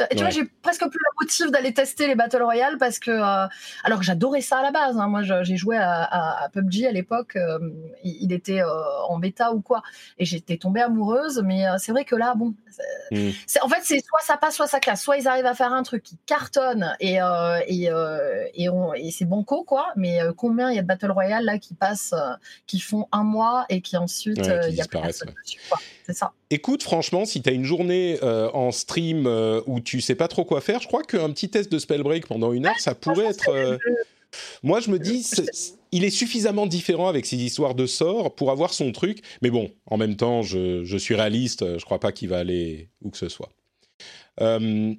Euh, 0.00 0.04
tu 0.10 0.18
vois, 0.18 0.30
j'ai 0.30 0.44
presque 0.44 0.80
plus 0.80 0.98
le 0.98 1.24
motif 1.24 1.50
d'aller 1.50 1.72
tester 1.72 2.06
les 2.06 2.14
Battle 2.14 2.42
Royale 2.42 2.76
parce 2.78 2.98
que, 2.98 3.10
euh, 3.10 3.46
alors 3.82 3.98
que 3.98 4.04
j'adorais 4.04 4.42
ça 4.42 4.58
à 4.58 4.62
la 4.62 4.70
base. 4.70 4.98
Hein. 4.98 5.08
Moi, 5.08 5.22
j'ai 5.22 5.56
joué 5.56 5.78
à, 5.78 6.48
PUBG 6.52 6.86
à 6.86 6.92
l'époque. 6.92 7.36
Euh, 7.36 7.58
il, 8.04 8.32
était 8.32 8.62
en 9.08 9.18
bêta 9.18 9.52
ou 9.52 9.60
quoi. 9.60 9.82
Et 10.18 10.24
j'étais 10.24 10.58
tombée 10.58 10.82
amoureuse. 10.82 11.42
Mais 11.44 11.64
c'est 11.78 11.92
vrai 11.92 12.04
que 12.04 12.14
là, 12.14 12.34
bon. 12.34 12.54
Mm. 13.10 13.30
En 13.62 13.68
fait, 13.68 13.80
c'est 13.82 14.04
soit 14.04 14.20
ça 14.20 14.36
passe, 14.36 14.56
soit 14.56 14.66
ça 14.66 14.80
casse. 14.80 15.02
Soit 15.02 15.16
ils 15.16 15.28
arrivent 15.28 15.46
à 15.46 15.54
faire 15.54 15.72
un 15.72 15.82
truc 15.82 16.02
qui 16.02 16.18
cartonne 16.26 16.94
et, 17.00 17.18
et, 17.66 17.88
et, 18.54 18.68
et 18.96 19.10
c'est 19.10 19.24
banco, 19.24 19.64
quoi. 19.64 19.88
Mais 19.96 20.18
combien 20.36 20.70
il 20.70 20.76
y 20.76 20.78
a 20.78 20.82
de 20.82 20.86
Battle 20.86 21.10
Royale 21.10 21.44
là 21.44 21.58
qui 21.58 21.74
passent, 21.74 22.14
qui 22.66 22.80
font 22.80 23.08
un 23.12 23.24
mois 23.24 23.64
et 23.70 23.80
qui 23.80 23.96
ensuite, 23.96 24.46
il 24.68 24.74
y 24.74 24.82
a 24.82 24.86
personne 24.86 25.32
dessus, 25.42 25.58
C'est 26.04 26.12
ça. 26.12 26.32
Écoute, 26.50 26.82
franchement, 26.82 27.24
si 27.24 27.42
tu 27.42 27.48
as 27.48 27.52
une 27.52 27.64
journée 27.64 28.18
en 28.22 28.70
stream 28.72 29.26
où 29.66 29.80
tu 29.86 30.00
sais 30.00 30.14
pas 30.14 30.28
trop 30.28 30.44
quoi 30.44 30.60
faire. 30.60 30.80
Je 30.80 30.86
crois 30.86 31.02
qu'un 31.02 31.30
petit 31.30 31.48
test 31.48 31.72
de 31.72 31.78
spellbreak 31.78 32.26
pendant 32.26 32.52
une 32.52 32.66
heure, 32.66 32.78
ça 32.78 32.94
pourrait 32.94 33.26
être. 33.26 33.48
Euh, 33.48 33.78
moi, 34.62 34.80
je 34.80 34.90
me 34.90 34.98
dis, 34.98 35.26
il 35.92 36.04
est 36.04 36.10
suffisamment 36.10 36.66
différent 36.66 37.08
avec 37.08 37.24
ses 37.24 37.36
histoires 37.36 37.74
de 37.74 37.86
sorts 37.86 38.34
pour 38.34 38.50
avoir 38.50 38.74
son 38.74 38.92
truc. 38.92 39.22
Mais 39.40 39.50
bon, 39.50 39.70
en 39.86 39.96
même 39.96 40.16
temps, 40.16 40.42
je, 40.42 40.84
je 40.84 40.96
suis 40.98 41.14
réaliste. 41.14 41.78
Je 41.78 41.84
crois 41.84 42.00
pas 42.00 42.12
qu'il 42.12 42.28
va 42.28 42.38
aller 42.38 42.90
où 43.02 43.10
que 43.10 43.16
ce 43.16 43.28
soit. 43.28 43.48
Euh, 44.40 44.94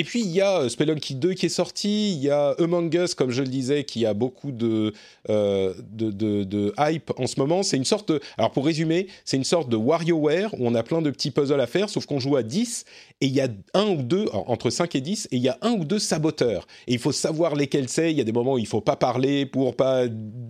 et 0.00 0.04
puis 0.04 0.20
il 0.20 0.30
y 0.30 0.40
a 0.40 0.60
euh, 0.60 0.70
Spelunky 0.70 1.14
2 1.14 1.34
qui 1.34 1.44
est 1.44 1.50
sorti, 1.50 2.14
il 2.14 2.22
y 2.22 2.30
a 2.30 2.54
Among 2.58 2.90
Us, 2.94 3.12
comme 3.12 3.30
je 3.30 3.42
le 3.42 3.48
disais, 3.48 3.84
qui 3.84 4.06
a 4.06 4.14
beaucoup 4.14 4.50
de, 4.50 4.94
euh, 5.28 5.74
de, 5.92 6.10
de, 6.10 6.72
hype 6.78 7.12
en 7.18 7.26
ce 7.26 7.38
moment. 7.38 7.62
C'est 7.62 7.76
une 7.76 7.84
sorte 7.84 8.10
de... 8.10 8.18
Alors 8.38 8.50
pour 8.50 8.64
résumer, 8.64 9.08
c'est 9.26 9.36
une 9.36 9.44
sorte 9.44 9.68
de 9.68 9.76
WarioWare 9.76 10.54
où 10.54 10.66
on 10.66 10.74
a 10.74 10.82
plein 10.82 11.02
de 11.02 11.10
petits 11.10 11.30
puzzles 11.30 11.60
à 11.60 11.66
faire, 11.66 11.90
sauf 11.90 12.06
qu'on 12.06 12.18
joue 12.18 12.36
à 12.36 12.42
10 12.42 12.86
et 13.20 13.26
il 13.26 13.34
y 13.34 13.42
a 13.42 13.48
un 13.74 13.88
ou 13.88 14.02
deux, 14.02 14.24
entre 14.32 14.70
5 14.70 14.94
et 14.94 15.02
10, 15.02 15.28
et 15.32 15.36
il 15.36 15.42
y 15.42 15.50
a 15.50 15.58
un 15.60 15.72
ou 15.72 15.84
deux 15.84 15.98
saboteurs. 15.98 16.66
Et 16.86 16.94
il 16.94 16.98
faut 16.98 17.12
savoir 17.12 17.54
lesquels 17.54 17.90
c'est. 17.90 18.10
Il 18.10 18.16
y 18.16 18.22
a 18.22 18.24
des 18.24 18.32
moments 18.32 18.54
où 18.54 18.58
il 18.58 18.66
faut 18.66 18.80
pas 18.80 18.96
parler 18.96 19.44
pour 19.44 19.76
pas 19.76 20.04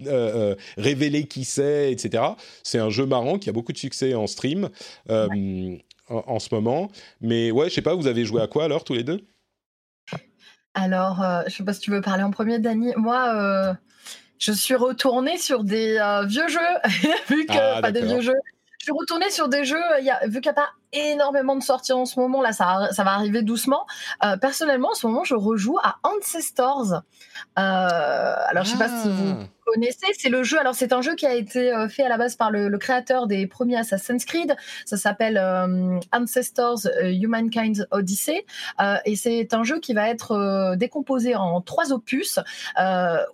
euh, 0.06 0.54
révéler 0.76 1.24
qui 1.24 1.44
c'est, 1.44 1.90
etc. 1.90 2.22
C'est 2.62 2.78
un 2.78 2.90
jeu 2.90 3.04
marrant 3.04 3.36
qui 3.36 3.50
a 3.50 3.52
beaucoup 3.52 3.72
de 3.72 3.78
succès 3.78 4.14
en 4.14 4.28
stream. 4.28 4.68
En, 6.12 6.40
ce 6.40 6.52
moment. 6.52 6.90
Mais 7.20 7.52
ouais, 7.52 7.68
je 7.68 7.74
sais 7.74 7.82
pas, 7.82 7.94
vous 7.94 8.08
avez 8.08 8.24
joué 8.24 8.42
à 8.42 8.48
quoi 8.48 8.64
alors 8.64 8.82
tous 8.82 8.94
les 8.94 9.04
deux? 9.04 9.20
Alors, 10.74 11.22
euh, 11.22 11.42
je 11.46 11.56
sais 11.56 11.64
pas 11.64 11.72
si 11.72 11.80
tu 11.80 11.90
veux 11.90 12.00
parler 12.00 12.22
en 12.22 12.30
premier, 12.30 12.58
Dani. 12.58 12.92
Moi, 12.96 13.34
euh, 13.34 13.74
je 14.38 14.52
suis 14.52 14.74
retournée 14.74 15.36
sur 15.36 15.64
des 15.64 15.98
euh, 15.98 16.24
vieux 16.24 16.48
jeux, 16.48 16.58
vu 17.28 17.46
que 17.46 17.76
ah, 17.76 17.80
pas 17.80 17.92
des 17.92 18.02
vieux 18.02 18.20
jeux. 18.20 18.40
Je 18.80 18.84
suis 18.84 18.92
retournée 18.92 19.28
sur 19.28 19.50
des 19.50 19.66
jeux, 19.66 19.82
y 20.00 20.08
a, 20.08 20.26
vu 20.26 20.40
qu'il 20.40 20.50
n'y 20.50 20.58
a 20.58 20.62
pas 20.62 20.70
énormément 20.94 21.54
de 21.54 21.62
sorties 21.62 21.92
en 21.92 22.06
ce 22.06 22.18
moment, 22.18 22.40
là 22.40 22.52
ça, 22.52 22.88
ça 22.92 23.04
va 23.04 23.12
arriver 23.12 23.42
doucement. 23.42 23.86
personnellement, 24.40 24.92
en 24.92 24.94
ce 24.94 25.06
moment, 25.06 25.22
je 25.22 25.34
rejoue 25.34 25.76
à 25.82 25.96
Ancestors. 26.02 27.02
alors, 27.56 28.64
je 28.64 28.70
sais 28.70 28.78
pas 28.78 28.88
si 28.88 29.08
vous 29.10 29.34
ah 29.38 29.44
connaissez, 29.72 30.06
c'est 30.18 30.28
le 30.28 30.42
jeu. 30.42 30.58
Alors, 30.58 30.74
c'est 30.74 30.92
un 30.92 31.02
jeu 31.02 31.14
qui 31.14 31.26
a 31.26 31.34
été 31.34 31.72
euh, 31.72 31.88
fait 31.88 32.02
à 32.02 32.08
la 32.08 32.18
base 32.18 32.36
par 32.36 32.50
le, 32.50 32.76
créateur 32.78 33.26
des 33.26 33.46
premiers 33.46 33.76
Assassin's 33.76 34.24
Creed. 34.24 34.56
Ça 34.84 34.96
s'appelle 34.96 35.36
euh, 35.36 35.98
Ancestors 36.12 36.86
euh, 36.86 37.10
Humankind's 37.10 37.86
Odyssey. 37.90 38.44
et 39.04 39.16
c'est 39.16 39.54
un 39.54 39.62
jeu 39.62 39.78
qui 39.78 39.94
va 39.94 40.08
être 40.08 40.74
décomposé 40.76 41.34
en 41.36 41.60
trois 41.60 41.92
opus 41.92 42.38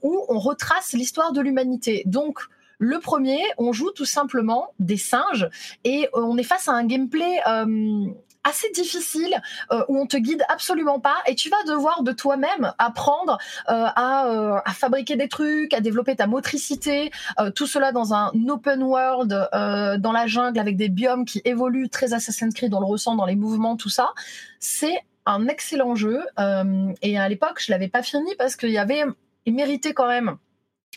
où 0.03 0.25
on 0.29 0.39
retrace 0.39 0.93
l'histoire 0.93 1.33
de 1.33 1.41
l'humanité. 1.41 2.03
Donc, 2.07 2.41
le 2.79 2.99
premier, 3.01 3.41
on 3.59 3.73
joue 3.73 3.91
tout 3.93 4.05
simplement 4.05 4.69
des 4.79 4.97
singes 4.97 5.49
et 5.85 6.09
on 6.13 6.37
est 6.37 6.43
face 6.43 6.69
à 6.69 6.73
un 6.73 6.85
gameplay 6.85 7.41
assez 8.47 8.71
difficile 8.71 9.41
euh, 9.73 9.83
où 9.89 9.99
on 9.99 10.07
te 10.07 10.17
guide 10.17 10.43
absolument 10.49 11.01
pas 11.01 11.17
et 11.27 11.35
tu 11.35 11.51
vas 11.51 11.63
devoir 11.67 12.03
de 12.03 12.13
toi-même 12.13 12.73
apprendre 12.79 13.39
euh, 13.69 13.73
euh, 13.73 14.61
à, 14.65 14.73
fabriquer 14.73 15.17
des 15.17 15.29
trucs, 15.29 15.75
à 15.75 15.81
développer 15.81 16.15
ta 16.17 16.27
motricité, 16.27 17.11
tout 17.55 17.67
cela 17.67 17.93
dans 17.93 18.15
un 18.15 18.31
open 18.49 18.83
world 18.83 19.29
dans 19.31 20.13
la 20.13 20.27
jungle 20.27 20.59
avec 20.59 20.77
des 20.77 20.89
biomes 20.89 21.25
qui 21.25 21.41
évoluent 21.45 21.89
très 21.89 22.13
Assassin's 22.13 22.55
Creed, 22.55 22.73
on 22.75 22.81
le 22.81 22.87
ressent 22.87 23.17
dans 23.17 23.27
les 23.27 23.37
mouvements, 23.37 23.77
tout 23.77 23.89
ça. 23.89 24.13
C'est 24.61 25.01
un 25.25 25.49
excellent 25.49 25.95
jeu 25.95 26.21
et 27.03 27.19
à 27.19 27.29
l'époque 27.29 27.59
je 27.59 27.73
l'avais 27.73 27.89
pas 27.89 28.03
fini 28.03 28.35
parce 28.39 28.57
qu'il 28.57 28.71
y 28.71 28.79
avait 28.79 29.05
il 29.47 29.55
méritait 29.55 29.95
quand 29.95 30.09
même 30.09 30.37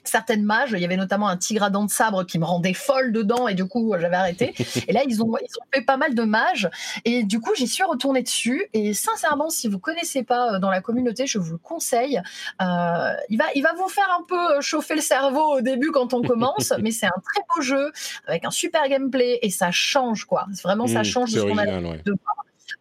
certaines 0.04 0.44
mages. 0.44 0.72
Il 0.72 0.80
y 0.80 0.86
avait 0.86 0.98
notamment 0.98 1.28
un 1.28 1.38
tigre 1.38 1.64
à 1.64 1.70
dents 1.70 1.86
de 1.86 1.90
sabre 1.90 2.26
qui 2.26 2.40
me 2.40 2.46
rendait 2.46 2.74
folle 2.74 3.12
dedans 3.12 3.48
et 3.48 3.54
du 3.54 3.66
coup 3.66 3.94
j'avais 4.00 4.16
arrêté. 4.16 4.54
Et 4.88 4.94
là 4.94 5.02
ils 5.08 5.22
ont, 5.22 5.36
ils 5.38 5.58
ont 5.60 5.66
fait 5.74 5.82
pas 5.82 5.98
mal 5.98 6.16
de 6.16 6.24
mages 6.24 6.70
et 7.06 7.24
du 7.24 7.40
coup 7.40 7.52
j'y 7.56 7.68
suis 7.68 7.84
retournée 7.84 8.24
dessus. 8.24 8.68
Et 8.74 8.94
sincèrement, 8.94 9.50
si 9.50 9.68
vous 9.68 9.80
connaissez 9.80 10.24
pas 10.24 10.56
euh, 10.56 10.60
dans 10.60 10.70
la 10.70 10.82
communauté, 10.82 11.28
je 11.28 11.38
vous 11.38 11.54
le 11.54 11.58
conseille. 11.58 12.22
Euh, 12.62 13.14
il 13.30 13.38
va, 13.38 13.46
il 13.56 13.64
va 13.64 13.74
vous 13.74 13.88
faire 13.90 14.10
un 14.18 14.24
peu 14.24 14.58
euh, 14.58 14.62
chauffer 14.62 14.96
le 14.96 15.02
cerveau 15.02 15.58
au 15.58 15.62
début 15.62 15.92
quand 15.92 16.14
on 16.14 16.22
commence, 16.22 16.74
mais 16.82 16.92
c'est 16.92 17.08
un 17.08 17.22
très 17.24 17.42
beau 17.54 17.62
jeu 17.62 17.92
avec 18.28 18.46
un 18.46 18.52
super 18.52 18.88
gameplay 18.88 19.40
et 19.42 19.50
ça 19.50 19.72
change 19.72 20.26
quoi. 20.26 20.46
Vraiment 20.64 20.88
ça 20.88 21.02
mmh, 21.02 21.04
change 21.06 21.34
de 21.34 21.40
ce 21.40 21.46
qu'on 21.46 21.58
a 21.58 21.66
de 21.66 22.16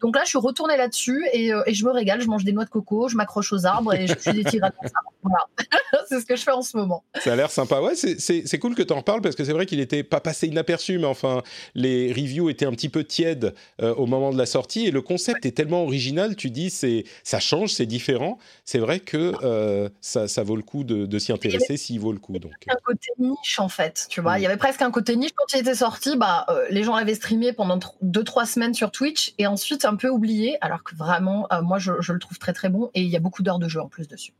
donc 0.00 0.16
là, 0.16 0.22
je 0.24 0.30
suis 0.30 0.38
retournée 0.38 0.76
là-dessus 0.76 1.26
euh, 1.34 1.62
et, 1.66 1.74
je 1.74 1.84
me 1.84 1.90
régale. 1.90 2.20
Je 2.20 2.26
mange 2.26 2.44
des 2.44 2.52
noix 2.52 2.64
de 2.64 2.70
coco, 2.70 3.08
je 3.08 3.16
m'accroche 3.16 3.52
aux 3.52 3.66
arbres 3.66 3.94
et 3.94 4.06
je 4.06 4.18
suis 4.18 4.32
des 4.32 4.44
tigres 4.44 4.70
Voilà, 5.22 5.44
c'est 6.08 6.20
ce 6.20 6.26
que 6.26 6.36
je 6.36 6.42
fais 6.42 6.52
en 6.52 6.62
ce 6.62 6.76
moment. 6.76 7.04
Ça 7.20 7.32
a 7.32 7.36
l'air 7.36 7.50
sympa. 7.50 7.80
Ouais, 7.80 7.94
c'est 7.96 8.58
cool 8.58 8.74
que 8.74 8.82
tu 8.82 8.92
en 8.92 8.98
reparles 8.98 9.20
parce 9.20 9.34
que 9.34 9.44
c'est 9.44 9.52
vrai 9.52 9.66
qu'il 9.66 9.78
n'était 9.78 10.02
pas 10.02 10.20
passé 10.20 10.46
inaperçu, 10.46 10.98
mais 10.98 11.06
enfin, 11.06 11.42
les 11.74 12.12
reviews 12.12 12.50
étaient 12.50 12.66
un 12.66 12.70
petit 12.70 12.88
peu 12.88 13.04
tièdes 13.04 13.54
euh, 13.82 13.94
au 13.94 14.06
moment 14.06 14.32
de 14.32 14.38
la 14.38 14.46
sortie 14.46 14.86
et 14.86 14.90
le 14.90 15.02
concept 15.02 15.44
est 15.44 15.52
tellement 15.52 15.82
original. 15.82 16.36
Tu 16.36 16.50
dis, 16.50 16.70
c'est 16.70 17.04
ça 17.24 17.40
change, 17.40 17.70
c'est 17.70 17.86
différent. 17.86 18.38
C'est 18.64 18.78
vrai 18.78 19.00
que 19.00 19.32
euh, 19.42 19.88
ça, 20.00 20.42
vaut 20.44 20.56
le 20.56 20.62
coup 20.62 20.84
de, 20.84 21.18
s'y 21.18 21.32
intéresser 21.32 21.76
s'il 21.76 21.98
vaut 21.98 22.12
le 22.12 22.20
coup. 22.20 22.38
Donc. 22.38 22.52
Un 22.68 22.76
côté 22.84 23.08
niche 23.18 23.58
en 23.58 23.68
fait, 23.68 24.06
tu 24.08 24.20
vois. 24.20 24.38
Il 24.38 24.42
y 24.42 24.46
avait 24.46 24.56
presque 24.56 24.82
un 24.82 24.90
côté 24.90 25.16
niche 25.16 25.32
quand 25.34 25.52
il 25.52 25.60
était 25.60 25.74
sorti. 25.74 26.16
Bah, 26.16 26.46
les 26.70 26.84
gens 26.84 26.94
l'avaient 26.94 27.14
streamé 27.16 27.52
pendant 27.52 27.78
2-3 28.04 28.46
semaines 28.46 28.74
sur 28.74 28.92
Twitch 28.92 29.34
et 29.38 29.46
ensuite 29.46 29.77
un 29.84 29.96
peu 29.96 30.08
oublié, 30.08 30.56
alors 30.60 30.82
que 30.82 30.94
vraiment, 30.94 31.46
euh, 31.52 31.62
moi, 31.62 31.78
je, 31.78 31.92
le 31.92 32.18
trouve 32.18 32.38
très 32.38 32.52
très 32.52 32.68
bon 32.68 32.90
et 32.94 33.02
il 33.02 33.08
y 33.08 33.16
a 33.16 33.20
beaucoup 33.20 33.42
d'heures 33.42 33.58
de 33.58 33.68
jeu 33.68 33.80
en 33.80 33.88
plus 33.88 34.08
dessus. 34.08 34.32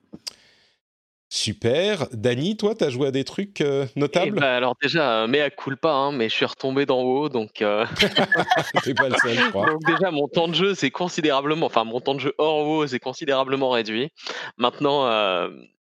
Super. 1.30 2.08
Dany, 2.12 2.56
toi, 2.56 2.74
tu 2.74 2.84
as 2.84 2.90
joué 2.90 3.08
à 3.08 3.10
des 3.10 3.24
trucs 3.24 3.60
euh, 3.60 3.86
notables? 3.96 4.38
Eh 4.38 4.40
ben, 4.40 4.46
Alors 4.46 4.76
déjà, 4.80 5.26
mais 5.26 5.42
à 5.42 5.50
coule 5.50 5.76
pas, 5.76 5.92
hein, 5.92 6.12
mais 6.12 6.30
je 6.30 6.34
suis 6.34 6.46
retombé 6.46 6.86
d'en 6.86 7.02
haut, 7.02 7.28
donc... 7.28 7.60
Euh, 7.60 7.84
pas 8.96 9.08
le 9.08 9.16
seul, 9.22 9.36
je 9.36 9.50
crois. 9.50 9.66
Donc 9.66 9.84
déjà, 9.84 10.10
mon 10.10 10.26
temps 10.26 10.48
de 10.48 10.54
jeu, 10.54 10.74
c'est 10.74 10.90
considérablement... 10.90 11.66
Enfin, 11.66 11.84
mon 11.84 12.00
temps 12.00 12.14
de 12.14 12.20
jeu 12.20 12.34
hors 12.38 12.66
haut, 12.66 12.86
c'est 12.86 12.98
considérablement 12.98 13.70
réduit. 13.70 14.08
Maintenant, 14.56 15.04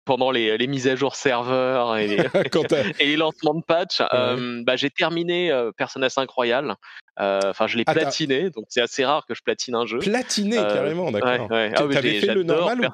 pendant 0.09 0.31
les, 0.31 0.65
mises 0.65 0.87
à 0.87 0.95
jour 0.95 1.15
serveurs 1.15 1.95
et 1.97 2.07
les, 2.07 3.15
lancements 3.15 3.53
de 3.53 3.61
patch, 3.61 4.01
euh, 4.11 4.63
bah, 4.65 4.75
j'ai 4.75 4.89
terminé 4.89 5.51
euh, 5.51 5.71
Persona 5.71 6.09
5 6.09 6.27
Royal. 6.31 6.75
Euh, 7.19 7.41
enfin, 7.45 7.67
je 7.67 7.77
l'ai 7.77 7.85
platiné, 7.85 8.49
donc 8.49 8.65
c'est 8.69 8.81
assez 8.81 9.05
rare 9.05 9.27
que 9.27 9.35
je 9.35 9.43
platine 9.43 9.75
un 9.75 9.85
jeu. 9.85 9.99
Platiné 9.99 10.55
carrément, 10.55 11.11
d'accord. 11.11 11.51
Ouais, 11.51 11.71
ah 11.75 11.87
T'avais 11.87 12.19
fait 12.19 12.33
le 12.33 12.41
normal 12.41 12.81
ou 12.81 12.89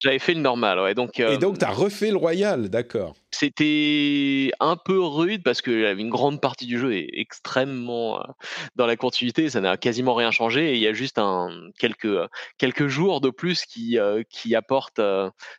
J'avais 0.00 0.18
fait 0.18 0.34
le 0.34 0.40
normal, 0.40 0.80
ouais. 0.80 0.94
Donc, 0.94 1.20
et 1.20 1.38
donc, 1.38 1.58
tu 1.58 1.64
as 1.64 1.70
refait 1.70 2.10
le 2.10 2.16
Royal, 2.16 2.68
d'accord. 2.68 3.14
C'était 3.32 4.50
un 4.58 4.76
peu 4.76 4.98
rude 4.98 5.42
parce 5.44 5.62
que 5.62 5.94
une 5.96 6.10
grande 6.10 6.40
partie 6.40 6.66
du 6.66 6.78
jeu 6.78 6.94
est 6.94 7.08
extrêmement 7.12 8.20
euh, 8.20 8.24
dans 8.74 8.86
la 8.86 8.96
continuité, 8.96 9.48
ça 9.48 9.60
n'a 9.60 9.76
quasiment 9.76 10.14
rien 10.14 10.32
changé 10.32 10.72
et 10.72 10.74
il 10.74 10.80
y 10.80 10.88
a 10.88 10.92
juste 10.92 11.18
un, 11.18 11.48
quelques, 11.78 12.06
euh, 12.06 12.26
quelques 12.58 12.88
jours 12.88 13.20
de 13.20 13.30
plus 13.30 13.66
qui, 13.66 13.98
euh, 13.98 14.22
qui 14.28 14.56
apportent 14.56 15.00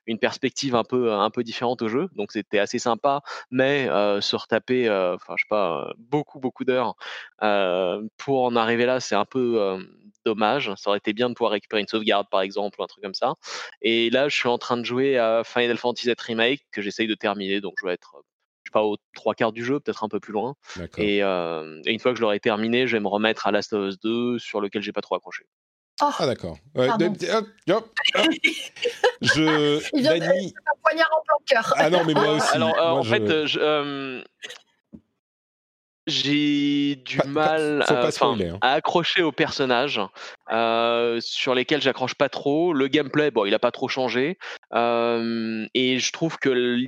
une 0.05 0.19
perspective 0.19 0.75
un 0.75 0.83
peu, 0.83 1.13
un 1.13 1.29
peu 1.29 1.43
différente 1.43 1.81
au 1.81 1.87
jeu. 1.87 2.09
Donc 2.15 2.33
c'était 2.33 2.59
assez 2.59 2.79
sympa, 2.79 3.21
mais 3.51 3.85
se 3.85 4.35
retaper, 4.35 4.89
enfin 4.89 5.35
je 5.37 5.43
sais 5.43 5.49
pas, 5.49 5.93
beaucoup, 5.97 6.39
beaucoup 6.39 6.65
d'heures 6.65 6.95
pour 8.17 8.43
en 8.43 8.55
arriver 8.55 8.85
là, 8.85 8.99
c'est 8.99 9.15
un 9.15 9.25
peu 9.25 9.79
dommage. 10.25 10.73
Ça 10.75 10.89
aurait 10.89 10.99
été 10.99 11.13
bien 11.13 11.29
de 11.29 11.33
pouvoir 11.33 11.51
récupérer 11.51 11.81
une 11.81 11.87
sauvegarde, 11.87 12.27
par 12.29 12.41
exemple, 12.41 12.79
ou 12.79 12.83
un 12.83 12.87
truc 12.87 13.03
comme 13.03 13.13
ça. 13.13 13.33
Et 13.81 14.09
là, 14.09 14.29
je 14.29 14.35
suis 14.35 14.49
en 14.49 14.57
train 14.57 14.77
de 14.77 14.83
jouer 14.83 15.17
à 15.17 15.43
Final 15.43 15.77
Fantasy 15.77 16.07
VII 16.07 16.15
Remake, 16.17 16.61
que 16.71 16.81
j'essaye 16.81 17.07
de 17.07 17.15
terminer. 17.15 17.61
Donc, 17.61 17.75
je 17.79 17.85
vais 17.85 17.93
être, 17.93 18.15
je 18.63 18.69
sais 18.69 18.71
pas, 18.71 18.83
aux 18.83 18.97
trois 19.13 19.35
quarts 19.35 19.51
du 19.51 19.63
jeu, 19.63 19.79
peut-être 19.79 20.03
un 20.03 20.09
peu 20.09 20.19
plus 20.19 20.33
loin. 20.33 20.55
Et, 20.97 21.21
une 21.21 21.99
fois 21.99 22.11
que 22.11 22.17
je 22.17 22.21
l'aurai 22.21 22.39
terminé, 22.39 22.87
je 22.87 22.97
vais 22.97 23.01
me 23.01 23.07
remettre 23.07 23.47
à 23.47 23.51
Last 23.51 23.73
of 23.73 23.89
Us 23.89 23.99
2, 23.99 24.39
sur 24.39 24.61
lequel 24.61 24.81
j'ai 24.81 24.93
pas 24.93 25.01
trop 25.01 25.15
accroché. 25.15 25.45
Oh, 26.03 26.09
ah 26.17 26.25
d'accord. 26.25 26.57
je. 29.21 29.79
Il 29.95 30.01
vient 30.01 30.17
Dany... 30.17 30.51
un 30.65 30.79
poignard 30.81 31.09
en 31.15 31.21
plein 31.21 31.35
cœur. 31.45 31.73
Ah 31.77 31.91
non, 31.91 32.03
mais 32.05 32.13
moi 32.15 32.31
aussi. 32.33 32.55
Alors, 32.55 32.75
en 32.97 33.03
fait, 33.03 33.45
je, 33.45 34.23
j'ai 36.11 36.95
du 36.97 37.17
Pas- 37.17 37.25
mal 37.27 37.83
à, 37.87 37.93
hein. 38.51 38.57
à 38.61 38.73
accrocher 38.73 39.23
aux 39.23 39.31
personnages 39.31 39.99
euh, 40.51 41.19
sur 41.21 41.55
lesquels 41.55 41.81
j'accroche 41.81 42.15
pas 42.15 42.29
trop. 42.29 42.73
Le 42.73 42.87
gameplay, 42.87 43.31
bon, 43.31 43.45
il 43.45 43.53
a 43.53 43.59
pas 43.59 43.71
trop 43.71 43.87
changé. 43.87 44.37
Euh, 44.73 45.65
et 45.73 45.99
je 45.99 46.11
trouve 46.11 46.37
que 46.37 46.49
le, 46.49 46.87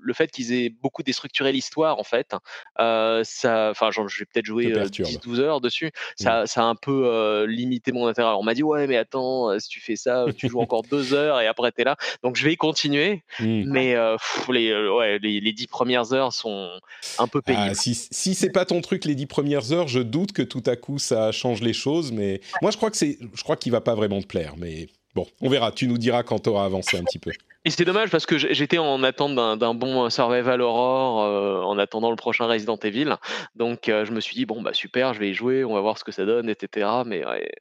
le 0.00 0.12
fait 0.12 0.30
qu'ils 0.30 0.52
aient 0.52 0.70
beaucoup 0.70 1.02
déstructuré 1.02 1.52
l'histoire, 1.52 1.98
en 1.98 2.04
fait, 2.04 2.34
euh, 2.80 3.22
ça, 3.24 3.70
enfin, 3.70 3.90
genre, 3.90 4.08
j'ai 4.08 4.24
peut-être 4.24 4.46
perturbe. 4.72 5.08
10-12 5.08 5.40
heures 5.40 5.60
dessus. 5.60 5.90
Ça, 6.16 6.46
ça 6.46 6.62
a 6.62 6.64
un 6.64 6.74
peu 6.74 7.44
limité 7.48 7.92
mon 7.92 8.06
intérêt. 8.06 8.28
Alors, 8.28 8.40
on 8.40 8.44
m'a 8.44 8.54
dit, 8.54 8.62
ouais, 8.62 8.86
mais 8.86 8.96
attends, 8.96 9.58
si 9.58 9.68
tu 9.68 9.80
fais 9.80 9.96
ça, 9.96 10.26
tu 10.36 10.48
joues 10.48 10.60
encore 10.60 10.82
deux 10.82 11.14
heures 11.14 11.40
et 11.40 11.46
après 11.46 11.72
t'es 11.72 11.84
là. 11.84 11.96
Donc, 12.22 12.36
je 12.36 12.44
vais 12.44 12.52
y 12.52 12.56
continuer. 12.56 13.22
Hmm. 13.38 13.64
Mais 13.66 13.94
pff, 13.94 14.48
les, 14.48 14.72
ouais, 14.88 15.18
les, 15.18 15.40
les 15.40 15.52
dix 15.52 15.66
premières 15.66 16.12
heures 16.12 16.32
sont 16.32 16.70
un 17.18 17.26
peu 17.26 17.42
pénibles. 17.42 17.68
Ah, 17.70 17.74
si 17.74 17.94
si 17.94 18.34
c'est 18.34 18.50
pas 18.50 18.64
ton 18.64 18.80
truc 18.80 19.04
les 19.04 19.14
dix 19.14 19.26
premières 19.26 19.72
heures, 19.72 19.88
je 19.88 20.00
doute 20.00 20.32
que 20.32 20.42
tout 20.42 20.62
à 20.66 20.76
coup 20.76 20.98
ça 20.98 21.32
change 21.32 21.60
les 21.60 21.72
choses. 21.72 22.12
Mais 22.12 22.40
moi, 22.60 22.70
je 22.70 22.76
crois 22.76 22.90
que 22.90 22.91
c'est, 22.92 23.18
je 23.34 23.42
crois 23.42 23.56
qu'il 23.56 23.72
va 23.72 23.80
pas 23.80 23.94
vraiment 23.94 24.20
te 24.20 24.26
plaire. 24.26 24.54
Mais 24.58 24.88
bon, 25.14 25.26
on 25.40 25.48
verra. 25.48 25.72
Tu 25.72 25.86
nous 25.88 25.98
diras 25.98 26.22
quand 26.22 26.38
t'auras 26.40 26.64
avancé 26.64 26.96
un 26.98 27.04
petit 27.04 27.18
peu. 27.18 27.30
Et 27.64 27.70
c'est 27.70 27.84
dommage 27.84 28.10
parce 28.10 28.26
que 28.26 28.38
j'étais 28.38 28.78
en 28.78 29.04
attente 29.04 29.36
d'un 29.36 29.56
d'un 29.56 29.72
bon 29.72 30.10
Survival 30.10 30.60
Horror, 30.60 31.22
euh, 31.22 31.62
en 31.62 31.78
attendant 31.78 32.10
le 32.10 32.16
prochain 32.16 32.46
Resident 32.46 32.76
Evil. 32.82 33.14
Donc 33.54 33.88
euh, 33.88 34.04
je 34.04 34.10
me 34.10 34.18
suis 34.20 34.34
dit 34.34 34.46
bon 34.46 34.62
bah 34.62 34.72
super, 34.74 35.14
je 35.14 35.20
vais 35.20 35.30
y 35.30 35.34
jouer, 35.34 35.64
on 35.64 35.72
va 35.74 35.80
voir 35.80 35.96
ce 35.96 36.02
que 36.02 36.10
ça 36.10 36.24
donne, 36.24 36.48
etc. 36.48 36.88
Mais 37.06 37.24
ouais, 37.24 37.52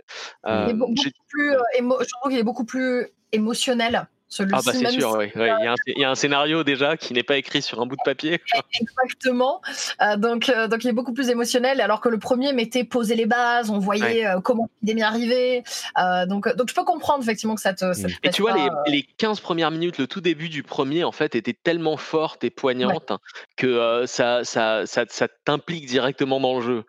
euh, 0.48 0.66
Il 0.68 0.72
est 0.72 0.74
beaucoup 0.74 0.96
j'ai- 1.04 1.12
plus, 1.30 1.52
euh, 1.54 1.60
émo- 1.78 1.98
je 2.02 2.10
trouve 2.10 2.32
qu'il 2.32 2.40
est 2.40 2.44
beaucoup 2.44 2.66
plus 2.66 3.10
émotionnel. 3.32 4.08
Celui-ci, 4.34 4.56
ah 4.58 4.62
bah 4.66 4.72
c'est 4.74 4.90
sûr, 4.92 5.12
ouais, 5.12 5.30
ouais, 5.36 5.52
il 5.60 5.64
y, 5.66 5.68
a 5.68 5.74
un- 5.74 5.76
il 5.88 6.00
y 6.00 6.06
a 6.06 6.10
un 6.10 6.16
scénario 6.16 6.64
déjà 6.64 6.96
qui 6.96 7.12
n'est 7.14 7.22
pas 7.22 7.36
écrit 7.36 7.62
sur 7.62 7.82
un 7.82 7.86
bout 7.86 7.98
de 7.98 8.02
papier. 8.06 8.40
Exactement. 8.80 9.62
Euh, 10.02 10.16
donc, 10.16 10.48
euh, 10.48 10.70
donc, 10.70 10.86
il 10.86 10.88
est 10.88 10.94
beaucoup 10.94 11.12
plus 11.12 11.28
émotionnel, 11.30 11.82
alors 11.82 12.00
que 12.00 12.08
le 12.08 12.18
premier 12.18 12.54
mettait 12.54 12.86
poser 12.86 13.16
les 13.16 13.26
bases, 13.26 13.70
on 13.70 13.78
voyait 13.80 14.26
euh, 14.26 14.40
comment 14.40 14.70
l'épidémie 14.82 15.04
arrivait. 15.04 15.64
Euh, 16.00 16.26
donc, 16.26 16.48
donc, 16.56 16.70
je 16.70 16.74
peux 16.74 16.86
comprendre 16.86 17.22
effectivement 17.22 17.56
que 17.56 17.62
ça 17.62 17.74
te. 17.74 17.92
ça 17.92 18.08
te 18.08 18.14
Et 18.24 18.30
tu 18.30 18.42
vois, 18.42 18.54
pas, 18.54 18.70
les, 18.88 18.92
les 19.00 19.04
15 19.18 19.42
premières 19.42 19.70
minutes, 19.70 19.98
le 19.98 20.08
tout 20.08 20.22
début 20.22 20.48
du 20.48 20.64
premier, 20.64 21.04
en 21.04 21.12
fait, 21.12 21.36
étaient 21.36 21.52
tellement 21.62 21.98
fortes 21.98 22.46
et 22.46 22.50
poignantes 22.50 23.12
que 23.58 24.06
ça, 24.06 24.46
ça, 24.46 24.86
ça, 24.86 25.04
ça 25.10 25.28
t'implique 25.44 25.88
directement 25.88 26.40
dans 26.40 26.58
le 26.58 26.62
jeu. 26.62 26.84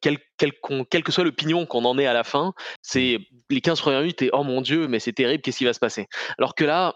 Quel, 0.00 0.18
quel, 0.40 0.52
qu'on- 0.60 0.84
quel 0.84 1.04
que 1.04 1.12
soit 1.12 1.22
le 1.22 1.32
pignon 1.32 1.66
qu'on 1.66 1.84
en 1.84 1.98
ait 1.98 2.06
à 2.06 2.14
la 2.14 2.24
fin, 2.24 2.54
c'est 2.82 3.18
les 3.50 3.60
15 3.60 3.78
premières 3.80 4.00
minutes 4.00 4.22
et 4.22 4.30
oh 4.32 4.42
mon 4.42 4.62
dieu, 4.62 4.88
mais 4.88 4.98
c'est 4.98 5.12
terrible, 5.12 5.42
qu'est-ce 5.42 5.58
qui 5.58 5.64
va 5.66 5.74
se 5.74 5.78
passer? 5.78 6.06
Alors 6.38 6.54
que 6.54 6.64
là, 6.64 6.94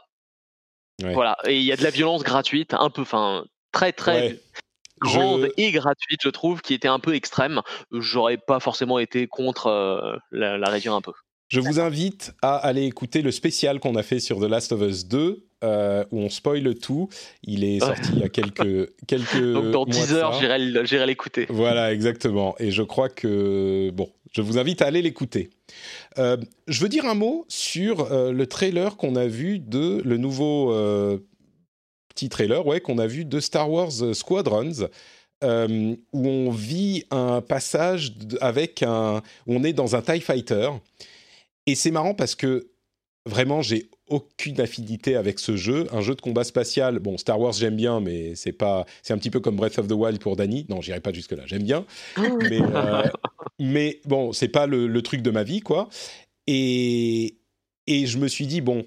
Ouais. 1.03 1.13
voilà, 1.13 1.37
et 1.45 1.57
il 1.59 1.65
y 1.65 1.73
a 1.73 1.77
de 1.77 1.83
la 1.83 1.91
violence 1.91 2.23
gratuite, 2.23 2.73
un 2.73 2.89
peu, 2.89 3.03
enfin, 3.03 3.45
très, 3.73 3.93
très. 3.93 4.29
Ouais. 4.29 4.41
grande 5.01 5.43
Je- 5.43 5.63
et 5.63 5.73
gratuite, 5.73 6.21
je 6.23 6.29
trouve, 6.31 6.63
qui 6.63 6.73
était 6.73 6.89
un 6.89 7.01
peu 7.01 7.15
extrême. 7.15 7.61
J'aurais 7.91 8.39
pas 8.39 8.61
forcément 8.61 8.99
été 8.99 9.27
contre 9.27 9.67
euh, 9.67 10.17
la, 10.31 10.57
la 10.57 10.71
réduire 10.71 10.95
un 10.95 11.03
peu. 11.03 11.13
Je 11.55 11.61
vous 11.61 11.79
invite 11.79 12.35
à 12.43 12.57
aller 12.57 12.83
écouter 12.83 13.23
le 13.23 13.31
spécial 13.31 13.79
qu'on 13.79 13.95
a 13.95 14.03
fait 14.03 14.19
sur 14.19 14.41
The 14.41 14.51
Last 14.51 14.73
of 14.73 14.81
Us 14.81 15.07
2, 15.07 15.47
euh, 15.63 16.05
où 16.11 16.19
on 16.19 16.29
spoil 16.29 16.75
tout. 16.75 17.09
Il 17.45 17.63
est 17.63 17.79
sorti 17.79 18.11
il 18.13 18.19
y 18.19 18.25
a 18.25 18.29
quelques, 18.29 18.91
quelques 19.07 19.53
Donc 19.53 19.71
dans 19.71 19.87
mois 19.87 19.95
10 19.95 20.11
de 20.11 20.17
heures, 20.17 20.33
j'irai 20.85 21.07
l'écouter. 21.07 21.47
Voilà, 21.49 21.93
exactement. 21.93 22.57
Et 22.59 22.73
je 22.73 22.83
crois 22.83 23.09
que... 23.09 23.91
Bon, 23.91 24.11
je 24.33 24.43
vous 24.43 24.59
invite 24.59 24.83
à 24.83 24.87
aller 24.87 25.01
l'écouter. 25.01 25.51
Euh, 26.19 26.39
je 26.67 26.81
veux 26.81 26.89
dire 26.89 27.05
un 27.05 27.15
mot 27.15 27.45
sur 27.47 28.11
euh, 28.11 28.33
le 28.33 28.49
trailer 28.49 28.97
qu'on 28.97 29.15
a 29.15 29.29
vu 29.29 29.61
de... 29.61 30.03
Le 30.05 30.17
nouveau 30.17 30.75
petit 32.09 32.31
trailer, 32.31 32.67
ouais, 32.67 32.81
qu'on 32.81 32.99
a 32.99 33.07
vu 33.07 33.25
de 33.25 33.39
Star 33.39 33.71
Wars 33.71 33.93
Squadrons. 34.13 34.89
euh, 35.45 35.95
où 36.13 36.29
on 36.29 36.51
vit 36.51 37.05
un 37.13 37.41
passage 37.43 38.13
avec 38.41 38.83
un... 38.83 39.19
où 39.47 39.55
on 39.55 39.63
est 39.63 39.73
dans 39.73 39.95
un 39.95 40.03
TIE 40.03 40.21
Fighter. 40.21 40.71
Et 41.67 41.75
c'est 41.75 41.91
marrant 41.91 42.15
parce 42.15 42.35
que 42.35 42.71
vraiment, 43.27 43.63
j'ai 43.63 43.89
aucune 44.09 44.61
affinité 44.61 45.17
avec 45.17 45.39
ce 45.39 45.57
jeu. 45.57 45.87
Un 45.93 46.01
jeu 46.03 46.15
de 46.15 46.21
combat 46.21 46.45
spatial, 46.45 46.99
bon, 46.99 47.17
Star 47.17 47.41
Wars, 47.41 47.53
j'aime 47.53 47.77
bien, 47.77 48.01
mais 48.01 48.35
c'est 48.35 48.53
pas, 48.53 48.85
c'est 49.03 49.15
un 49.15 49.19
petit 49.19 49.31
peu 49.31 49.41
comme 49.41 49.57
Breath 49.57 49.79
of 49.79 49.89
the 49.89 49.93
Wild 49.93 50.19
pour 50.19 50.37
Danny. 50.37 50.67
Non, 50.69 50.81
j'irai 50.81 51.01
pas 51.01 51.13
jusque 51.13 51.33
là. 51.33 51.45
J'aime 51.47 51.63
bien, 51.63 51.87
mais, 52.19 52.61
euh, 52.61 53.03
mais 53.59 54.01
bon, 54.05 54.33
c'est 54.33 54.49
pas 54.49 54.67
le, 54.67 54.87
le 54.87 55.03
truc 55.03 55.23
de 55.23 55.31
ma 55.31 55.43
vie, 55.43 55.61
quoi. 55.61 55.89
Et 56.47 57.37
et 57.87 58.07
je 58.07 58.19
me 58.19 58.29
suis 58.29 58.47
dit 58.47 58.61
bon. 58.61 58.85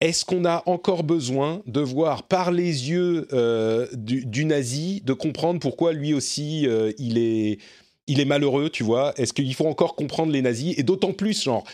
Est-ce 0.00 0.26
qu'on 0.26 0.44
a 0.44 0.62
encore 0.66 1.02
besoin 1.02 1.62
de 1.66 1.80
voir 1.80 2.24
par 2.24 2.50
les 2.50 2.90
yeux 2.90 3.26
euh, 3.32 3.86
du, 3.94 4.26
du 4.26 4.44
nazi, 4.44 5.00
de 5.02 5.14
comprendre 5.14 5.60
pourquoi 5.60 5.94
lui 5.94 6.12
aussi 6.12 6.66
euh, 6.66 6.92
il 6.98 7.16
est 7.16 7.58
il 8.06 8.20
est 8.20 8.26
malheureux, 8.26 8.68
tu 8.68 8.82
vois? 8.82 9.14
Est-ce 9.16 9.32
qu'il 9.32 9.54
faut 9.54 9.66
encore 9.66 9.94
comprendre 9.94 10.30
les 10.30 10.42
nazis? 10.42 10.74
Et 10.78 10.82
d'autant 10.82 11.12
plus, 11.14 11.44
genre, 11.44 11.64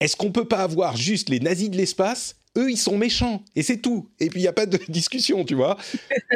est-ce 0.00 0.16
qu'on 0.16 0.32
peut 0.32 0.46
pas 0.46 0.58
avoir 0.58 0.96
juste 0.96 1.28
les 1.28 1.40
nazis 1.40 1.70
de 1.70 1.76
l'espace? 1.76 2.36
Eux, 2.56 2.70
ils 2.70 2.76
sont 2.76 2.96
méchants, 2.96 3.42
et 3.56 3.64
c'est 3.64 3.78
tout. 3.78 4.08
Et 4.20 4.30
puis, 4.30 4.38
il 4.38 4.42
n'y 4.44 4.48
a 4.48 4.52
pas 4.52 4.66
de 4.66 4.78
discussion, 4.88 5.44
tu 5.44 5.56
vois 5.56 5.76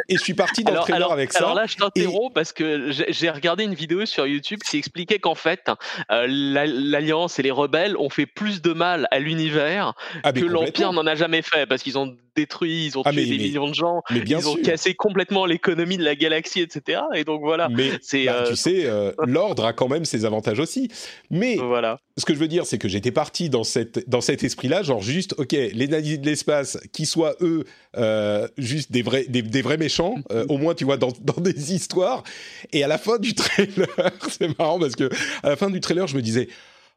Et 0.09 0.17
je 0.17 0.21
suis 0.21 0.33
parti 0.33 0.65
trailer 0.65 1.09
avec 1.13 1.31
ça. 1.31 1.39
alors 1.39 1.53
là, 1.53 1.65
je 1.65 1.77
t'interromps 1.77 2.33
parce 2.33 2.51
que 2.51 2.91
j'ai 2.91 3.29
regardé 3.29 3.63
une 3.63 3.73
vidéo 3.73 4.05
sur 4.05 4.27
YouTube 4.27 4.59
qui 4.69 4.77
expliquait 4.77 5.19
qu'en 5.19 5.35
fait, 5.35 5.71
euh, 6.11 6.25
la- 6.27 6.65
l'Alliance 6.65 7.39
et 7.39 7.41
les 7.41 7.51
rebelles 7.51 7.95
ont 7.95 8.09
fait 8.09 8.25
plus 8.25 8.61
de 8.61 8.73
mal 8.73 9.07
à 9.11 9.19
l'univers 9.19 9.93
Ah, 10.23 10.33
que 10.33 10.43
l'Empire 10.43 10.91
n'en 10.91 11.07
a 11.07 11.15
jamais 11.15 11.41
fait 11.41 11.65
parce 11.65 11.83
qu'ils 11.83 11.97
ont 11.97 12.17
détruit, 12.39 12.85
ils 12.87 12.97
ont 12.97 13.01
Ah, 13.05 13.11
tué 13.11 13.21
mais- 13.21 13.25
des 13.29 13.37
mais- 13.37 13.43
millions 13.43 13.67
de 13.67 13.73
gens, 13.75 14.01
Mais 14.11 14.21
bien 14.21 14.39
ils 14.39 14.47
ont 14.47 14.55
cassé 14.55 14.93
complètement 14.95 15.45
l'économie 15.45 15.97
de 15.97 16.03
la 16.03 16.15
galaxie, 16.15 16.61
etc. 16.61 17.01
Et 17.15 17.23
donc 17.23 17.41
voilà, 17.41 17.69
Mais 17.69 17.91
c'est 18.01 18.25
bah, 18.25 18.43
euh, 18.45 18.49
tu 18.49 18.55
sais, 18.55 18.85
euh, 18.85 19.11
l'ordre 19.25 19.65
a 19.65 19.73
quand 19.73 19.87
même 19.87 20.05
ses 20.05 20.25
avantages 20.25 20.59
aussi. 20.59 20.89
Mais 21.29 21.55
voilà. 21.55 21.99
ce 22.17 22.25
que 22.25 22.33
je 22.33 22.39
veux 22.39 22.47
dire, 22.47 22.65
c'est 22.65 22.77
que 22.77 22.87
j'étais 22.87 23.11
parti 23.11 23.49
dans, 23.49 23.63
cette, 23.63 24.09
dans 24.09 24.21
cet 24.21 24.43
esprit-là, 24.43 24.83
genre 24.83 25.01
juste, 25.01 25.35
ok, 25.37 25.51
les 25.51 25.87
nazis 25.87 26.19
de 26.19 26.25
l'espace, 26.25 26.77
qui 26.93 27.05
soient 27.05 27.35
eux 27.41 27.63
euh, 27.97 28.47
juste 28.57 28.91
des 28.91 29.01
vrais, 29.01 29.25
des, 29.27 29.41
des 29.41 29.61
vrais 29.61 29.77
méchants, 29.77 30.15
euh, 30.31 30.45
au 30.49 30.57
moins, 30.57 30.75
tu 30.75 30.85
vois, 30.85 30.97
dans, 30.97 31.11
dans 31.21 31.41
des 31.41 31.73
histoires. 31.73 32.23
Et 32.71 32.83
à 32.83 32.87
la 32.87 32.97
fin 32.97 33.17
du 33.17 33.33
trailer, 33.33 33.87
c'est 34.29 34.57
marrant 34.57 34.79
parce 34.79 34.95
que 34.95 35.09
à 35.43 35.49
la 35.49 35.55
fin 35.55 35.69
du 35.69 35.79
trailer, 35.79 36.07
je 36.07 36.15
me 36.15 36.21
disais. 36.21 36.47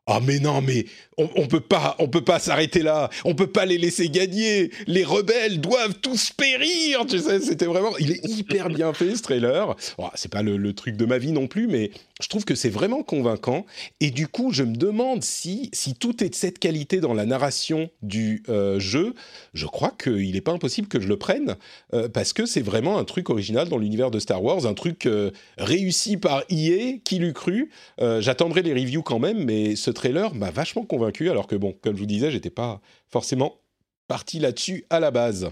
Ah 0.08 0.18
mais 0.20 0.40
non 0.40 0.62
mais 0.62 0.86
on, 1.16 1.28
on 1.36 1.46
peut 1.46 1.60
pas 1.60 1.94
on 2.00 2.08
peut 2.08 2.24
pas 2.24 2.40
s'arrêter 2.40 2.82
là. 2.82 3.08
On 3.24 3.36
peut 3.36 3.46
pas 3.46 3.66
les 3.66 3.78
laisser 3.78 4.08
gagner. 4.08 4.72
Les 4.88 5.04
rebelles 5.04 5.60
doivent 5.60 5.94
tous 6.00 6.32
périr. 6.32 7.06
Tu 7.06 7.20
sais 7.20 7.40
c'était 7.40 7.66
vraiment 7.66 7.96
il 7.98 8.10
est 8.10 8.28
hyper 8.28 8.68
bien 8.68 8.92
fait 8.94 9.14
ce 9.14 9.22
trailer. 9.22 9.76
Bon, 9.98 10.10
c'est 10.16 10.30
pas 10.30 10.42
le, 10.42 10.72
truc 10.72 10.96
de 10.96 11.04
ma 11.04 11.18
vie 11.18 11.30
non 11.30 11.46
plus 11.46 11.68
mais 11.68 11.92
je 12.20 12.28
trouve 12.28 12.44
que 12.44 12.56
c'est 12.56 12.68
vraiment 12.68 13.04
convaincant. 13.04 13.64
Et 14.00 14.10
du 14.10 14.26
coup 14.26 14.52
je 14.52 14.64
me 14.64 14.74
demande 14.74 15.22
si 15.22 15.70
si 15.72 15.94
tout 15.94 16.24
est 16.24 16.30
de 16.30 16.34
cette 16.34 16.58
qualité 16.58 16.98
dans 16.98 17.14
la 17.14 17.24
narration 17.24 17.88
du 18.02 18.42
euh, 18.48 18.80
jeu. 18.80 19.14
Je 19.54 19.66
crois 19.66 19.92
qu'il 19.96 20.32
n'est 20.32 20.40
pas 20.40 20.52
impossible 20.52 20.88
que 20.88 21.00
je 21.00 21.06
le 21.06 21.16
prenne 21.16 21.54
euh, 21.94 22.08
parce 22.08 22.32
que 22.32 22.44
c'est 22.44 22.60
vraiment 22.60 22.98
un 22.98 23.04
truc 23.04 23.30
original 23.30 23.68
dans 23.68 23.78
l'univers 23.78 24.10
de 24.10 24.18
Star 24.18 24.42
Wars 24.42 24.66
un 24.66 24.74
truc 24.74 25.06
euh, 25.06 25.30
réussi 25.58 26.16
par 26.16 26.42
EA 26.50 26.98
qui 27.04 27.20
l'eût 27.20 27.32
cru. 27.32 27.70
J'attendrai 28.18 28.62
les 28.62 28.72
reviews 28.72 29.02
quand 29.02 29.20
même 29.20 29.44
mais 29.44 29.76
ce 29.76 29.91
trailer 29.92 30.34
m'a 30.34 30.50
vachement 30.50 30.84
convaincu 30.84 31.30
alors 31.30 31.46
que 31.46 31.56
bon 31.56 31.72
comme 31.82 31.94
je 31.94 32.00
vous 32.00 32.06
disais 32.06 32.30
j'étais 32.30 32.50
pas 32.50 32.80
forcément 33.08 33.60
parti 34.08 34.38
là-dessus 34.38 34.84
à 34.90 35.00
la 35.00 35.10
base. 35.10 35.50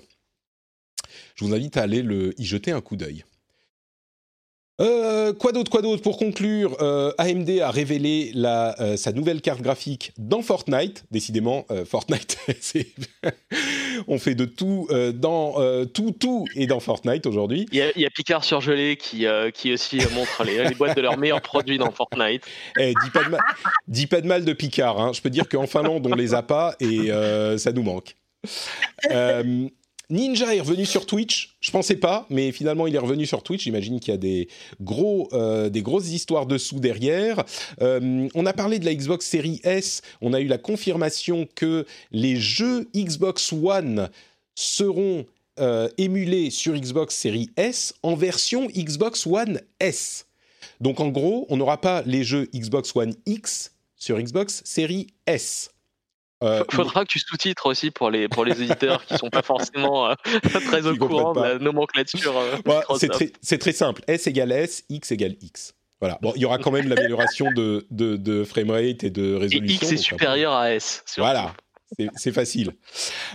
Je 1.34 1.44
vous 1.44 1.54
invite 1.54 1.76
à 1.76 1.82
aller 1.82 2.02
le, 2.02 2.38
y 2.40 2.44
jeter 2.44 2.72
un 2.72 2.80
coup 2.80 2.96
d'œil 2.96 3.24
euh, 4.81 5.32
quoi 5.35 5.52
d'autre, 5.52 5.70
quoi 5.70 5.82
d'autre? 5.82 6.02
Pour 6.02 6.16
conclure, 6.16 6.77
euh, 6.81 7.12
AMD 7.19 7.51
a 7.61 7.70
révélé 7.70 8.31
la, 8.35 8.74
euh, 8.81 8.97
sa 8.97 9.12
nouvelle 9.12 9.40
carte 9.40 9.61
graphique 9.61 10.12
dans 10.19 10.43
Fortnite. 10.43 11.05
Décidément, 11.11 11.66
Fortnite, 11.85 12.39
on 14.09 14.19
fait 14.19 14.35
de 14.35 14.44
tout 14.44 14.89
dans 15.15 15.57
tout, 15.93 16.12
tout 16.12 16.47
et 16.55 16.66
dans 16.66 16.81
Fortnite 16.81 17.27
aujourd'hui. 17.27 17.66
Il 17.73 17.78
y, 17.78 17.82
a, 17.82 17.90
il 17.94 18.02
y 18.02 18.07
a 18.07 18.11
Picard 18.11 18.44
surgelé 18.44 18.97
qui, 18.97 19.27
qui 19.55 19.73
aussi 19.73 19.98
montre 20.15 20.44
les, 20.44 20.65
les 20.65 20.74
boîtes 20.74 20.97
de 20.97 21.02
leurs 21.02 21.19
meilleurs 21.19 21.43
produits 21.43 21.78
dans 21.78 21.90
Fortnite. 21.90 22.44
Eh, 22.78 22.94
dis, 23.05 23.11
pas 23.11 23.24
de 23.24 23.28
mal, 23.28 23.40
dis 23.89 24.07
pas 24.07 24.20
de 24.20 24.27
mal 24.27 24.44
de 24.44 24.52
Picard. 24.52 25.01
Hein. 25.01 25.12
Je 25.12 25.20
peux 25.20 25.31
dire 25.31 25.48
qu'en 25.48 25.66
Finlande, 25.66 26.07
on 26.07 26.15
les 26.15 26.35
a 26.35 26.43
pas 26.43 26.74
et 26.81 27.11
ça 27.59 27.73
nous 27.73 27.82
manque. 27.82 28.16
Ninja 30.11 30.55
est 30.55 30.61
revenu 30.61 30.85
sur 30.85 31.07
Twitch. 31.07 31.57
Je 31.61 31.70
pensais 31.70 31.97
pas, 31.97 32.27
mais 32.31 32.51
finalement 32.51 32.87
il 32.87 32.95
est 32.95 32.99
revenu 32.99 33.27
sur 33.27 33.43
Twitch. 33.43 33.65
J'imagine 33.65 34.01
qu'il 34.01 34.12
y 34.12 34.15
a 34.15 34.19
des 34.19 34.49
euh, 35.32 35.70
grosses 35.70 36.09
histoires 36.09 36.47
dessous 36.47 36.81
derrière. 36.81 37.45
Euh, 37.81 38.28
on 38.35 38.45
a 38.45 38.53
parlé 38.53 38.78
de 38.81 38.85
la 38.85 38.95
Xbox 38.95 39.27
Series 39.27 39.61
S. 39.62 40.03
On 40.20 40.32
a 40.32 40.41
eu 40.41 40.47
la 40.47 40.59
confirmation 40.59 41.47
que 41.55 41.87
les 42.11 42.37
jeux 42.37 42.89
Xbox 42.95 43.53
One 43.53 44.11
seront 44.57 45.27
euh, 45.61 45.89
émulés 45.97 46.51
sur 46.51 46.74
Xbox 46.74 47.15
Series 47.15 47.51
S 47.57 47.95
en 48.03 48.16
version 48.16 48.66
Xbox 48.66 49.27
One 49.27 49.61
S. 49.78 50.27
Donc 50.81 50.99
en 50.99 51.09
gros, 51.09 51.47
on 51.51 51.57
n'aura 51.57 51.81
pas 51.81 52.03
les 52.05 52.24
jeux 52.24 52.49
Xbox 52.55 52.95
One 52.97 53.15
X 53.27 53.73
sur 53.97 54.20
Xbox 54.20 54.62
Series 54.65 55.07
S. 55.27 55.70
Euh, 56.42 56.64
Faudra 56.70 57.04
que 57.04 57.08
tu 57.10 57.18
sous-titres 57.18 57.66
aussi 57.66 57.90
pour 57.90 58.10
les, 58.10 58.28
pour 58.28 58.44
les 58.46 58.62
éditeurs 58.62 59.04
qui 59.04 59.16
sont 59.18 59.28
pas 59.28 59.42
forcément 59.42 60.08
euh, 60.08 60.14
très 60.66 60.86
au 60.86 60.96
courant 60.96 61.32
de 61.34 61.40
la 61.40 61.58
nomenclature. 61.58 62.36
euh, 62.38 62.56
Ouais, 62.66 62.80
c'est 63.42 63.58
très, 63.58 63.72
simple. 63.72 64.02
S 64.06 64.26
égale 64.26 64.52
S, 64.52 64.84
X 64.88 65.12
égale 65.12 65.36
X. 65.42 65.74
Voilà. 66.00 66.18
Bon, 66.22 66.32
il 66.36 66.40
y 66.40 66.46
aura 66.46 66.56
quand 66.56 66.70
même 66.70 66.88
l'amélioration 66.88 67.52
de, 67.54 67.86
de, 67.90 68.16
de 68.16 68.42
framerate 68.44 69.04
et 69.04 69.10
de 69.10 69.34
Et 69.34 69.38
résolution. 69.38 69.80
X 69.88 69.92
est 69.92 69.96
supérieur 69.98 70.52
à 70.54 70.72
S. 70.74 71.04
Voilà. 71.18 71.52
C'est- 71.98 72.08
C'est 72.16 72.32
facile. 72.32 72.70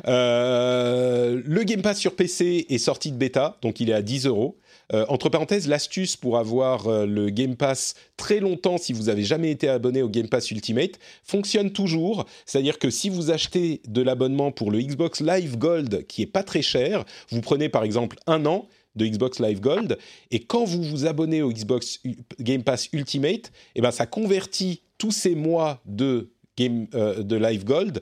Euh, 0.08 1.42
le 1.46 1.64
Game 1.64 1.82
Pass 1.82 2.00
sur 2.00 2.16
PC 2.16 2.66
est 2.70 2.78
sorti 2.78 3.12
de 3.12 3.18
bêta, 3.18 3.58
donc 3.62 3.80
il 3.80 3.90
est 3.90 3.94
à 3.94 4.02
10 4.02 4.26
euros. 4.28 4.58
Euh, 4.94 5.06
entre 5.10 5.30
parenthèses, 5.30 5.68
l'astuce 5.68 6.16
pour 6.16 6.38
avoir 6.38 6.88
euh, 6.88 7.06
le 7.06 7.30
Game 7.30 7.56
Pass 7.56 7.96
très 8.18 8.40
longtemps, 8.40 8.78
si 8.78 8.94
vous 8.94 9.10
avez 9.10 9.24
jamais 9.24 9.52
été 9.52 9.68
abonné 9.68 10.02
au 10.02 10.10
Game 10.10 10.30
Pass 10.30 10.52
Ultimate, 10.52 11.00
fonctionne 11.24 11.72
toujours. 11.72 12.26
C'est-à-dire 12.46 12.78
que 12.78 12.90
si 12.90 13.10
vous 13.10 13.32
achetez 13.32 13.82
de 13.88 14.02
l'abonnement 14.02 14.52
pour 14.52 14.72
le 14.72 14.80
Xbox 14.82 15.22
Live 15.22 15.58
Gold, 15.58 16.06
qui 16.08 16.22
est 16.22 16.28
pas 16.28 16.44
très 16.44 16.62
cher, 16.62 17.06
vous 17.30 17.42
prenez 17.42 17.70
par 17.70 17.84
exemple 17.84 18.18
un 18.28 18.46
an 18.46 18.68
de 18.96 19.06
Xbox 19.06 19.40
Live 19.40 19.60
Gold, 19.60 19.98
et 20.32 20.40
quand 20.40 20.64
vous 20.64 20.82
vous 20.82 21.06
abonnez 21.06 21.42
au 21.42 21.52
Xbox 21.52 22.00
Game 22.40 22.64
Pass 22.64 22.90
Ultimate, 22.94 23.52
eh 23.76 23.82
ben 23.82 23.92
ça 23.92 24.06
convertit 24.06 24.82
tous 24.98 25.12
ces 25.12 25.36
mois 25.36 25.82
de 25.86 26.30
Game 26.58 26.88
euh, 26.94 27.22
de 27.22 27.36
Live 27.36 27.66
Gold 27.66 28.02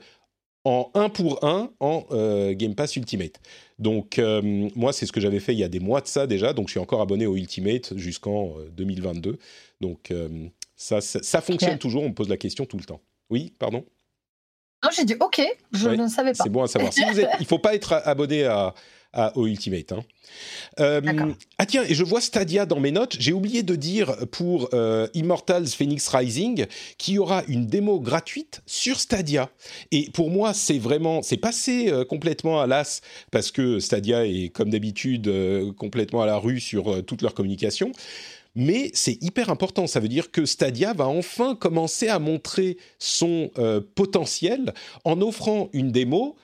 en 0.65 0.89
un 0.93 1.09
pour 1.09 1.43
un 1.43 1.69
en 1.79 2.05
euh, 2.11 2.53
Game 2.53 2.75
Pass 2.75 2.95
Ultimate. 2.95 3.39
Donc 3.79 4.17
euh, 4.19 4.69
moi 4.75 4.93
c'est 4.93 5.05
ce 5.05 5.11
que 5.11 5.19
j'avais 5.19 5.39
fait 5.39 5.53
il 5.53 5.59
y 5.59 5.63
a 5.63 5.67
des 5.67 5.79
mois 5.79 6.01
de 6.01 6.07
ça 6.07 6.27
déjà, 6.27 6.53
donc 6.53 6.67
je 6.67 6.71
suis 6.71 6.79
encore 6.79 7.01
abonné 7.01 7.25
au 7.25 7.35
Ultimate 7.35 7.97
jusqu'en 7.97 8.57
euh, 8.59 8.69
2022. 8.71 9.37
Donc 9.81 10.11
euh, 10.11 10.47
ça, 10.75 11.01
ça, 11.01 11.21
ça 11.21 11.41
fonctionne 11.41 11.77
toujours, 11.77 12.03
on 12.03 12.09
me 12.09 12.13
pose 12.13 12.29
la 12.29 12.37
question 12.37 12.65
tout 12.65 12.77
le 12.77 12.83
temps. 12.85 13.01
Oui, 13.29 13.53
pardon? 13.59 13.85
Non, 14.83 14.89
j'ai 14.95 15.05
dit 15.05 15.15
OK, 15.19 15.41
je 15.71 15.89
Ouais, 15.89 15.97
ne 15.97 16.07
savais 16.07 16.31
pas. 16.33 16.43
C'est 16.43 16.49
bon 16.49 16.63
à 16.63 16.67
savoir. 16.67 16.91
Si 16.91 17.03
vous 17.05 17.19
êtes, 17.19 17.29
il 17.39 17.45
faut 17.45 17.59
pas 17.59 17.73
être 17.73 18.01
abonné 18.05 18.43
à, 18.43 18.73
à- 19.13 19.37
au 19.37 19.47
Ultimate. 19.47 19.91
hein. 19.91 20.03
Euh, 20.79 21.01
ah 21.57 21.65
tiens, 21.65 21.83
et 21.87 21.93
je 21.93 22.03
vois 22.03 22.21
Stadia 22.21 22.65
dans 22.65 22.79
mes 22.79 22.91
notes. 22.91 23.15
J'ai 23.19 23.33
oublié 23.33 23.61
de 23.61 23.75
dire 23.75 24.15
pour 24.31 24.69
euh, 24.73 25.07
Immortals 25.13 25.67
Phoenix 25.67 26.07
Rising 26.07 26.65
qu'il 26.97 27.15
y 27.15 27.19
aura 27.19 27.43
une 27.47 27.67
démo 27.67 27.99
gratuite 27.99 28.61
sur 28.65 28.99
Stadia. 28.99 29.49
Et 29.91 30.09
pour 30.13 30.31
moi, 30.31 30.53
c'est 30.53 30.79
vraiment, 30.79 31.21
c'est 31.21 31.37
passé 31.37 31.89
euh, 31.91 32.03
complètement 32.05 32.59
à 32.61 32.67
l'as 32.67 33.01
parce 33.31 33.51
que 33.51 33.79
Stadia 33.79 34.25
est 34.25 34.49
comme 34.49 34.69
d'habitude 34.71 35.31
complètement 35.77 36.21
à 36.21 36.25
la 36.25 36.37
rue 36.37 36.59
sur 36.59 37.05
toute 37.05 37.21
leur 37.21 37.33
communication. 37.33 37.91
Mais 38.55 38.91
c'est 38.93 39.21
hyper 39.23 39.49
important. 39.49 39.87
Ça 39.87 39.99
veut 39.99 40.07
dire 40.07 40.31
que 40.31 40.45
Stadia 40.45 40.93
va 40.93 41.07
enfin 41.07 41.55
commencer 41.55 42.07
à 42.07 42.19
montrer 42.19 42.77
son 42.99 43.49
euh, 43.57 43.81
potentiel 43.95 44.73
en 45.05 45.21
offrant 45.21 45.69
une 45.73 45.91
démo 45.91 46.35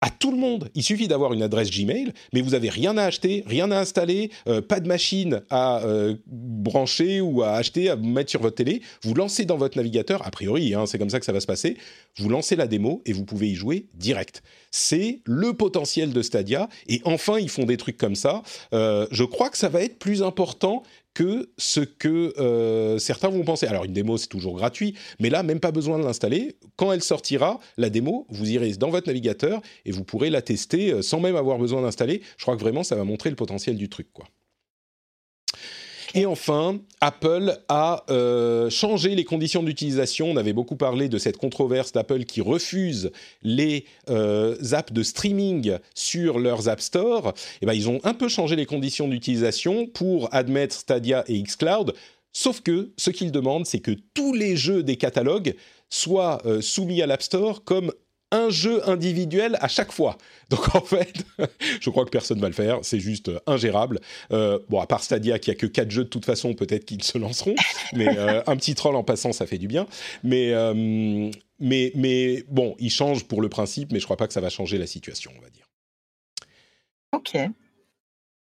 à 0.00 0.10
tout 0.10 0.30
le 0.30 0.36
monde. 0.36 0.70
Il 0.74 0.82
suffit 0.82 1.08
d'avoir 1.08 1.32
une 1.32 1.42
adresse 1.42 1.70
Gmail, 1.70 2.12
mais 2.32 2.40
vous 2.40 2.50
n'avez 2.50 2.68
rien 2.68 2.96
à 2.96 3.04
acheter, 3.04 3.42
rien 3.46 3.70
à 3.70 3.78
installer, 3.78 4.30
euh, 4.46 4.60
pas 4.60 4.80
de 4.80 4.86
machine 4.86 5.42
à 5.50 5.84
euh, 5.84 6.14
brancher 6.26 7.20
ou 7.20 7.42
à 7.42 7.52
acheter, 7.52 7.90
à 7.90 7.96
mettre 7.96 8.30
sur 8.30 8.40
votre 8.40 8.56
télé. 8.56 8.82
Vous 9.02 9.14
lancez 9.14 9.44
dans 9.44 9.56
votre 9.56 9.76
navigateur, 9.76 10.24
a 10.26 10.30
priori, 10.30 10.74
hein, 10.74 10.86
c'est 10.86 10.98
comme 10.98 11.10
ça 11.10 11.18
que 11.18 11.26
ça 11.26 11.32
va 11.32 11.40
se 11.40 11.46
passer. 11.46 11.76
Vous 12.16 12.28
lancez 12.28 12.54
la 12.54 12.66
démo 12.66 13.02
et 13.06 13.12
vous 13.12 13.24
pouvez 13.24 13.48
y 13.48 13.54
jouer 13.54 13.86
direct. 13.94 14.42
C'est 14.70 15.20
le 15.24 15.52
potentiel 15.52 16.12
de 16.12 16.22
Stadia. 16.22 16.68
Et 16.86 17.00
enfin, 17.04 17.38
ils 17.38 17.48
font 17.48 17.64
des 17.64 17.76
trucs 17.76 17.96
comme 17.96 18.14
ça. 18.14 18.42
Euh, 18.72 19.06
je 19.10 19.24
crois 19.24 19.50
que 19.50 19.58
ça 19.58 19.68
va 19.68 19.82
être 19.82 19.98
plus 19.98 20.22
important 20.22 20.82
que 21.18 21.50
ce 21.58 21.80
que 21.80 22.32
euh, 22.38 23.00
certains 23.00 23.28
vont 23.28 23.42
penser. 23.42 23.66
Alors 23.66 23.82
une 23.82 23.92
démo 23.92 24.18
c'est 24.18 24.28
toujours 24.28 24.54
gratuit, 24.54 24.94
mais 25.18 25.30
là 25.30 25.42
même 25.42 25.58
pas 25.58 25.72
besoin 25.72 25.98
de 25.98 26.04
l'installer. 26.04 26.54
Quand 26.76 26.92
elle 26.92 27.02
sortira, 27.02 27.58
la 27.76 27.90
démo, 27.90 28.24
vous 28.30 28.48
irez 28.48 28.70
dans 28.74 28.90
votre 28.90 29.08
navigateur 29.08 29.60
et 29.84 29.90
vous 29.90 30.04
pourrez 30.04 30.30
la 30.30 30.42
tester 30.42 30.92
euh, 30.92 31.02
sans 31.02 31.18
même 31.18 31.34
avoir 31.34 31.58
besoin 31.58 31.82
d'installer. 31.82 32.22
Je 32.36 32.44
crois 32.44 32.54
que 32.54 32.60
vraiment 32.60 32.84
ça 32.84 32.94
va 32.94 33.02
montrer 33.02 33.30
le 33.30 33.36
potentiel 33.36 33.76
du 33.76 33.88
truc, 33.88 34.12
quoi. 34.12 34.26
Et 36.14 36.24
enfin, 36.24 36.80
Apple 37.00 37.58
a 37.68 38.04
euh, 38.10 38.70
changé 38.70 39.14
les 39.14 39.24
conditions 39.24 39.62
d'utilisation. 39.62 40.30
On 40.30 40.36
avait 40.36 40.54
beaucoup 40.54 40.76
parlé 40.76 41.08
de 41.08 41.18
cette 41.18 41.36
controverse 41.36 41.92
d'Apple 41.92 42.24
qui 42.24 42.40
refuse 42.40 43.10
les 43.42 43.84
euh, 44.08 44.56
apps 44.72 44.92
de 44.92 45.02
streaming 45.02 45.76
sur 45.94 46.38
leurs 46.38 46.68
App 46.68 46.80
Store. 46.80 47.34
Et 47.60 47.66
ben, 47.66 47.74
ils 47.74 47.88
ont 47.88 48.00
un 48.04 48.14
peu 48.14 48.28
changé 48.28 48.56
les 48.56 48.66
conditions 48.66 49.06
d'utilisation 49.06 49.86
pour 49.86 50.32
admettre 50.34 50.74
Stadia 50.74 51.24
et 51.28 51.42
xCloud. 51.42 51.94
Sauf 52.32 52.60
que 52.60 52.92
ce 52.96 53.10
qu'ils 53.10 53.32
demandent, 53.32 53.66
c'est 53.66 53.80
que 53.80 53.96
tous 54.14 54.32
les 54.32 54.56
jeux 54.56 54.82
des 54.82 54.96
catalogues 54.96 55.54
soient 55.90 56.40
euh, 56.46 56.60
soumis 56.60 57.02
à 57.02 57.06
l'App 57.06 57.22
Store 57.22 57.64
comme 57.64 57.92
un 58.30 58.50
jeu 58.50 58.86
individuel 58.88 59.56
à 59.60 59.68
chaque 59.68 59.92
fois. 59.92 60.18
Donc 60.50 60.74
en 60.74 60.80
fait, 60.80 61.12
je 61.80 61.90
crois 61.90 62.04
que 62.04 62.10
personne 62.10 62.38
ne 62.38 62.42
va 62.42 62.48
le 62.48 62.54
faire, 62.54 62.78
c'est 62.82 63.00
juste 63.00 63.28
euh, 63.28 63.38
ingérable. 63.46 64.00
Euh, 64.32 64.58
bon, 64.68 64.80
à 64.80 64.86
part 64.86 65.02
Stadia 65.02 65.38
qui 65.38 65.50
a 65.50 65.54
que 65.54 65.66
4 65.66 65.90
jeux 65.90 66.04
de 66.04 66.08
toute 66.08 66.24
façon, 66.24 66.54
peut-être 66.54 66.84
qu'ils 66.84 67.02
se 67.04 67.18
lanceront, 67.18 67.54
mais 67.92 68.16
euh, 68.18 68.42
un 68.46 68.56
petit 68.56 68.74
troll 68.74 68.96
en 68.96 69.04
passant, 69.04 69.32
ça 69.32 69.46
fait 69.46 69.58
du 69.58 69.68
bien. 69.68 69.86
Mais, 70.22 70.52
euh, 70.52 71.30
mais, 71.58 71.92
mais 71.94 72.44
bon, 72.48 72.74
ils 72.78 72.90
changent 72.90 73.24
pour 73.24 73.42
le 73.42 73.48
principe, 73.48 73.92
mais 73.92 74.00
je 74.00 74.04
crois 74.04 74.16
pas 74.16 74.26
que 74.26 74.32
ça 74.32 74.40
va 74.40 74.50
changer 74.50 74.78
la 74.78 74.86
situation, 74.86 75.32
on 75.36 75.40
va 75.42 75.50
dire. 75.50 75.66
OK. 77.12 77.36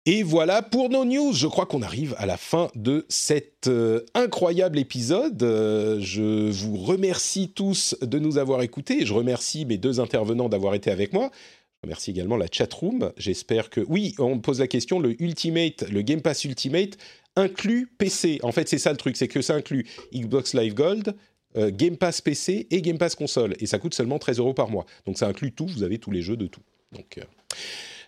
Et 0.06 0.22
voilà 0.22 0.62
pour 0.62 0.89
nos 0.89 1.05
news. 1.05 1.35
Je 1.35 1.47
crois 1.47 1.66
qu'on 1.66 1.82
arrive 1.82 2.14
à 2.16 2.24
la 2.24 2.39
fin 2.39 2.70
de 2.74 3.05
cet 3.10 3.66
euh, 3.66 4.01
incroyable 4.14 4.78
épisode. 4.78 5.43
Euh, 5.43 5.98
je 6.01 6.51
vous 6.51 6.78
remercie 6.78 7.51
tous 7.51 7.94
de 8.01 8.18
nous 8.18 8.39
avoir 8.39 8.62
écoutés. 8.62 9.05
Je 9.05 9.12
remercie 9.12 9.66
mes 9.66 9.77
deux 9.77 10.01
intervenants 10.01 10.48
d'avoir 10.48 10.74
été 10.74 10.90
avec 10.90 11.12
moi. 11.12 11.31
Je 11.35 11.86
remercie 11.86 12.10
également 12.12 12.39
la 12.39 12.47
chatroom. 12.51 13.12
J'espère 13.18 13.68
que... 13.68 13.82
Oui, 13.89 14.14
on 14.18 14.36
me 14.36 14.40
pose 14.40 14.60
la 14.60 14.68
question, 14.68 15.01
le 15.01 15.20
Ultimate, 15.22 15.85
le 15.90 16.01
Game 16.01 16.22
Pass 16.22 16.44
Ultimate 16.44 16.97
inclut 17.36 17.86
PC. 17.98 18.40
En 18.43 18.52
fait, 18.52 18.70
c'est 18.70 18.78
ça 18.78 18.93
le 18.93 18.97
truc, 18.97 19.18
c'est 19.18 19.28
que 19.28 19.43
ça 19.43 19.55
inclut 19.55 19.86
Xbox 20.14 20.55
Live 20.55 20.72
Gold, 20.72 21.14
euh, 21.59 21.70
Game 21.70 21.98
Pass 21.98 22.22
PC 22.22 22.66
et 22.70 22.81
Game 22.81 22.97
Pass 22.97 23.14
console. 23.14 23.55
Et 23.60 23.66
ça 23.66 23.78
coûte 23.78 23.93
seulement 23.93 24.18
13 24.18 24.39
euros 24.39 24.55
par 24.55 24.70
mois. 24.70 24.86
Donc 25.05 25.18
ça 25.18 25.27
inclut 25.27 25.52
tout, 25.52 25.66
vous 25.66 25.82
avez 25.82 25.98
tous 25.98 26.10
les 26.10 26.22
jeux 26.22 26.39
de 26.39 26.47
tout. 26.47 26.62
Donc... 26.93 27.20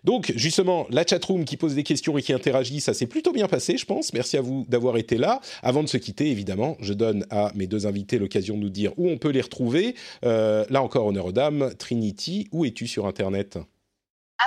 donc, 0.05 0.33
justement, 0.35 0.87
la 0.91 1.07
chatroom 1.07 1.45
qui 1.45 1.57
pose 1.57 1.75
des 1.75 1.85
questions 1.85 2.19
et 2.19 2.23
qui 2.23 2.33
interagit, 2.33 2.81
ça 2.81 2.93
s'est 2.93 3.07
plutôt 3.07 3.33
bien 3.33 3.47
passé, 3.47 3.77
je 3.77 3.87
pense. 3.87 4.13
Merci 4.13 4.37
à 4.37 4.41
vous 4.41 4.67
d'avoir 4.69 4.97
été 4.97 5.17
là. 5.17 5.41
Avant 5.63 5.83
de 5.83 5.89
se 5.89 5.97
quitter, 5.97 6.31
évidemment, 6.31 6.77
je 6.81 6.93
donne 6.93 7.25
à 7.31 7.53
mes 7.55 7.69
deux 7.69 7.87
invités 7.87 8.19
l'occasion 8.19 8.57
de 8.57 8.63
nous 8.63 8.69
dire 8.69 8.93
où 8.97 9.09
on 9.09 9.17
peut 9.17 9.31
les 9.31 9.41
retrouver. 9.41 9.95
Euh, 10.25 10.65
là 10.71 10.83
encore, 10.83 11.07
honneur 11.07 11.27
aux 11.27 11.33
dames. 11.33 11.73
Trinity, 11.79 12.49
où 12.51 12.65
es-tu 12.65 12.89
sur 12.89 13.07
Internet? 13.07 13.59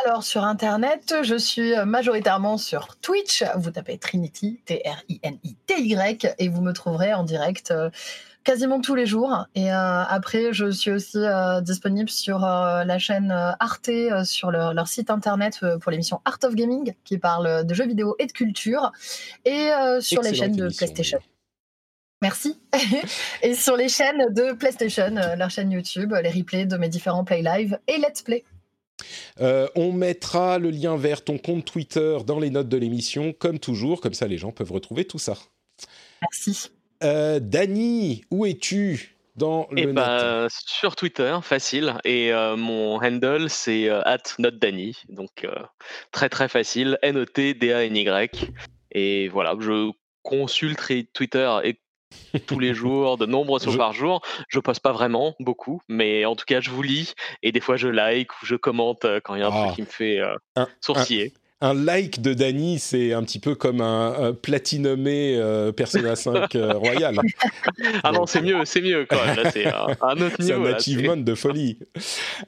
Alors, 0.03 0.23
sur 0.23 0.43
Internet, 0.43 1.15
je 1.23 1.35
suis 1.35 1.73
majoritairement 1.85 2.57
sur 2.57 2.97
Twitch. 2.97 3.43
Vous 3.55 3.71
tapez 3.71 3.97
Trinity, 3.97 4.59
T-R-I-N-I-T-Y, 4.65 6.35
et 6.37 6.49
vous 6.49 6.61
me 6.61 6.73
trouverez 6.73 7.13
en 7.13 7.23
direct 7.23 7.71
euh, 7.71 7.89
quasiment 8.45 8.79
tous 8.79 8.95
les 8.95 9.05
jours. 9.05 9.45
Et 9.55 9.69
euh, 9.71 10.03
après, 10.03 10.53
je 10.53 10.71
suis 10.71 10.91
aussi 10.91 11.17
euh, 11.17 11.59
disponible 11.59 12.09
sur 12.09 12.45
euh, 12.45 12.85
la 12.85 12.97
chaîne 12.97 13.31
Arte, 13.59 13.91
sur 14.23 14.51
leur, 14.51 14.73
leur 14.73 14.87
site 14.87 15.09
internet 15.09 15.59
pour 15.81 15.91
l'émission 15.91 16.21
Art 16.23 16.39
of 16.43 16.55
Gaming, 16.55 16.93
qui 17.03 17.17
parle 17.17 17.65
de 17.65 17.73
jeux 17.73 17.87
vidéo 17.87 18.15
et 18.19 18.27
de 18.27 18.31
culture, 18.31 18.93
et 19.43 19.71
sur 19.99 20.21
les 20.21 20.33
chaînes 20.33 20.55
de 20.55 20.69
PlayStation. 20.69 21.19
Merci. 22.21 22.57
et 23.43 23.55
sur 23.55 23.75
les 23.75 23.89
chaînes 23.89 24.33
de 24.33 24.53
PlayStation, 24.53 25.13
leur 25.37 25.49
chaîne 25.49 25.71
YouTube, 25.71 26.13
les 26.23 26.31
replays 26.31 26.65
de 26.65 26.77
mes 26.77 26.87
différents 26.87 27.25
Play 27.25 27.41
Live 27.41 27.77
et 27.87 27.97
Let's 27.97 28.21
Play. 28.21 28.45
Euh, 29.41 29.67
on 29.75 29.91
mettra 29.91 30.57
le 30.57 30.69
lien 30.69 30.95
vers 30.95 31.23
ton 31.23 31.37
compte 31.37 31.65
Twitter 31.65 32.17
dans 32.25 32.39
les 32.39 32.49
notes 32.49 32.69
de 32.69 32.77
l'émission, 32.77 33.33
comme 33.33 33.59
toujours, 33.59 34.01
comme 34.01 34.13
ça 34.13 34.27
les 34.27 34.37
gens 34.37 34.51
peuvent 34.51 34.71
retrouver 34.71 35.05
tout 35.05 35.19
ça. 35.19 35.37
Merci. 36.21 36.71
Euh, 37.05 37.39
Dany, 37.39 38.23
où 38.31 38.45
es-tu 38.45 39.15
dans 39.35 39.67
le 39.71 39.79
Et 39.79 39.85
net 39.85 39.95
bah, 39.95 40.47
sur 40.49 40.95
Twitter, 40.95 41.37
facile. 41.43 41.95
Et 42.03 42.33
euh, 42.33 42.55
mon 42.55 42.97
handle, 43.03 43.49
c'est 43.49 43.89
euh, 43.89 44.01
@notdany. 44.39 44.95
Donc 45.09 45.45
très 46.11 46.29
très 46.29 46.47
facile. 46.49 46.97
N-O-T-D-A-N-Y. 47.01 48.49
Et 48.91 49.27
voilà, 49.29 49.55
je 49.59 49.91
consulte 50.23 50.79
Twitter 51.13 51.53
et 51.63 51.79
tous 52.47 52.59
les 52.59 52.73
jours, 52.73 53.17
de 53.17 53.25
nombreuses 53.25 53.63
fois 53.65 53.73
Je- 53.73 53.77
par 53.77 53.93
jour. 53.93 54.21
Je 54.47 54.59
poste 54.59 54.81
pas 54.81 54.93
vraiment 54.93 55.35
beaucoup, 55.39 55.81
mais 55.89 56.25
en 56.25 56.35
tout 56.35 56.45
cas, 56.45 56.61
je 56.61 56.69
vous 56.71 56.81
lis 56.81 57.13
et 57.43 57.51
des 57.51 57.59
fois 57.59 57.75
je 57.77 57.87
like 57.89 58.31
ou 58.41 58.45
je 58.45 58.55
commente 58.55 59.05
quand 59.23 59.35
il 59.35 59.41
y 59.41 59.43
a 59.43 59.47
un 59.47 59.51
Ah. 59.53 59.63
truc 59.65 59.75
qui 59.75 59.81
me 59.81 59.87
fait 59.87 60.19
euh, 60.19 60.35
Un- 60.55 60.67
sourciller. 60.81 61.33
un 61.35 61.44
like 61.61 62.21
de 62.21 62.33
Dany, 62.33 62.79
c'est 62.79 63.13
un 63.13 63.23
petit 63.23 63.39
peu 63.39 63.55
comme 63.55 63.81
un, 63.81 64.13
un 64.29 64.33
platinomé 64.33 65.35
euh, 65.37 65.71
Persona 65.71 66.15
5 66.15 66.53
euh, 66.55 66.73
Royal. 66.73 67.15
Ah 68.03 68.11
non, 68.11 68.25
c'est 68.25 68.41
mieux, 68.41 68.63
c'est 68.65 68.81
mieux 68.81 69.05
quand 69.09 69.23
même. 69.25 69.35
Là, 69.37 69.51
c'est 69.51 69.65
un, 69.67 69.87
un 70.01 70.21
autre 70.21 70.35
C'est 70.39 70.43
niveau. 70.43 70.61
un 70.65 70.71
là, 70.71 70.79
c'est- 70.79 70.91
achievement 70.91 71.17
de 71.17 71.35
folie. 71.35 71.79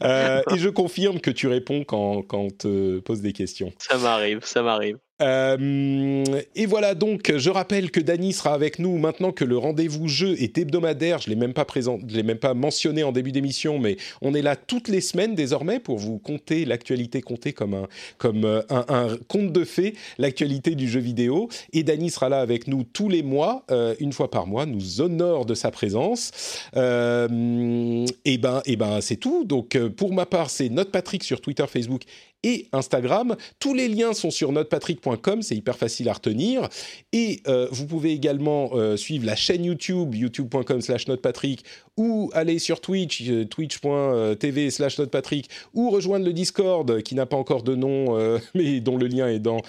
Euh, 0.04 0.42
et 0.54 0.58
je 0.58 0.70
confirme 0.70 1.20
que 1.20 1.32
tu 1.32 1.48
réponds 1.48 1.84
quand, 1.84 2.22
quand 2.24 2.40
on 2.40 2.50
te 2.50 3.00
pose 3.00 3.22
des 3.22 3.34
questions. 3.34 3.72
Ça 3.80 3.98
m'arrive, 3.98 4.40
ça 4.44 4.62
m'arrive. 4.62 4.98
Euh, 5.22 6.24
et 6.56 6.66
voilà 6.66 6.94
donc, 6.94 7.34
je 7.36 7.50
rappelle 7.50 7.90
que 7.92 8.00
Dany 8.00 8.34
sera 8.34 8.54
avec 8.54 8.78
nous 8.80 8.98
maintenant 8.98 9.32
que 9.32 9.44
le 9.44 9.58
rendez-vous 9.58 10.08
jeu 10.08 10.36
est 10.42 10.58
hebdomadaire. 10.58 11.20
Je 11.20 11.30
l'ai 11.30 11.36
même 11.36 11.54
pas 11.54 11.66
présent, 11.66 12.00
l'ai 12.08 12.24
même 12.24 12.38
pas 12.38 12.54
mentionné 12.54 13.04
en 13.04 13.12
début 13.12 13.32
d'émission, 13.32 13.80
mais 13.80 13.98
on 14.22 14.34
est 14.34 14.42
là 14.42 14.56
toutes 14.56 14.88
les 14.88 15.02
semaines 15.02 15.36
désormais 15.36 15.80
pour 15.80 15.98
vous 15.98 16.20
compter 16.20 16.66
l'actualité, 16.66 17.22
compter 17.22 17.54
comme 17.54 17.74
un 17.74 17.88
comme 18.18 18.46
euh, 18.46 18.62
un, 18.70 19.18
conte 19.28 19.52
de 19.52 19.64
fées 19.64 19.96
l'actualité 20.18 20.76
du 20.76 20.88
jeu 20.88 21.00
vidéo. 21.00 21.50
Et 21.74 21.84
Dany 21.84 22.10
sera 22.10 22.30
là 22.30 22.40
avec 22.40 22.68
nous 22.68 22.84
tous 22.84 23.10
les 23.10 23.24
mois, 23.24 23.64
euh, 23.72 23.96
une 24.00 24.14
fois 24.14 24.30
par 24.30 24.46
mois, 24.46 24.66
nous 24.66 25.02
honore 25.02 25.46
de 25.46 25.56
sa 25.56 25.72
présence. 25.72 26.32
Et 26.76 28.38
ben 28.38 28.62
et 28.66 28.76
ben 28.76 29.02
c'est 29.02 29.16
tout. 29.16 29.46
Donc 29.46 29.78
pour 29.96 30.14
ma 30.14 30.26
part, 30.26 30.50
c'est 30.50 30.70
Note 30.70 30.92
Patrick 30.92 31.24
sur 31.24 31.42
Twitter, 31.42 31.66
Facebook 31.68 32.04
et 32.44 32.68
Instagram. 32.72 33.36
Tous 33.60 33.74
les 33.74 33.88
liens 33.88 34.14
sont 34.14 34.32
sur 34.32 34.52
notepatrick.com, 34.52 35.42
c'est 35.42 35.56
hyper 35.56 35.78
facile 35.78 36.10
à 36.10 36.14
retenir. 36.14 36.70
Et 37.14 37.42
euh, 37.48 37.68
vous 37.72 37.86
pouvez 37.86 38.12
également 38.12 38.72
euh, 38.74 38.98
suivre 38.98 39.26
la 39.26 39.36
chaîne 39.36 39.66
YouTube, 39.66 40.16
youtube.com 40.16 40.82
slash 40.82 41.08
notepatrick, 41.08 41.64
ou 41.98 42.30
aller 42.34 42.60
sur 42.60 42.82
Twitch, 42.82 43.24
euh, 43.28 43.46
twitch.tv 43.46 44.70
slash 44.70 45.00
notepatrick, 45.00 45.50
ou 45.74 45.90
rejoindre 45.90 46.26
le 46.26 46.34
Discord, 46.34 47.02
qui 47.02 47.16
n'a 47.16 47.26
pas 47.26 47.38
encore 47.38 47.64
de 47.64 47.76
nom, 47.76 48.18
mais 48.56 48.80
dont 48.80 48.98
le 48.98 49.08
lien 49.08 49.28
est 49.28 49.40
dans, 49.40 49.62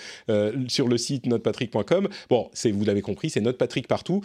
sur 0.68 0.88
le 0.88 0.98
site 0.98 1.26
notepatrick.com. 1.26 2.08
Bon, 2.28 2.50
vous 2.64 2.84
l'avez 2.84 3.02
compris, 3.02 3.30
c'est 3.30 3.40
notepatrick 3.40 3.88
partout. 3.88 4.22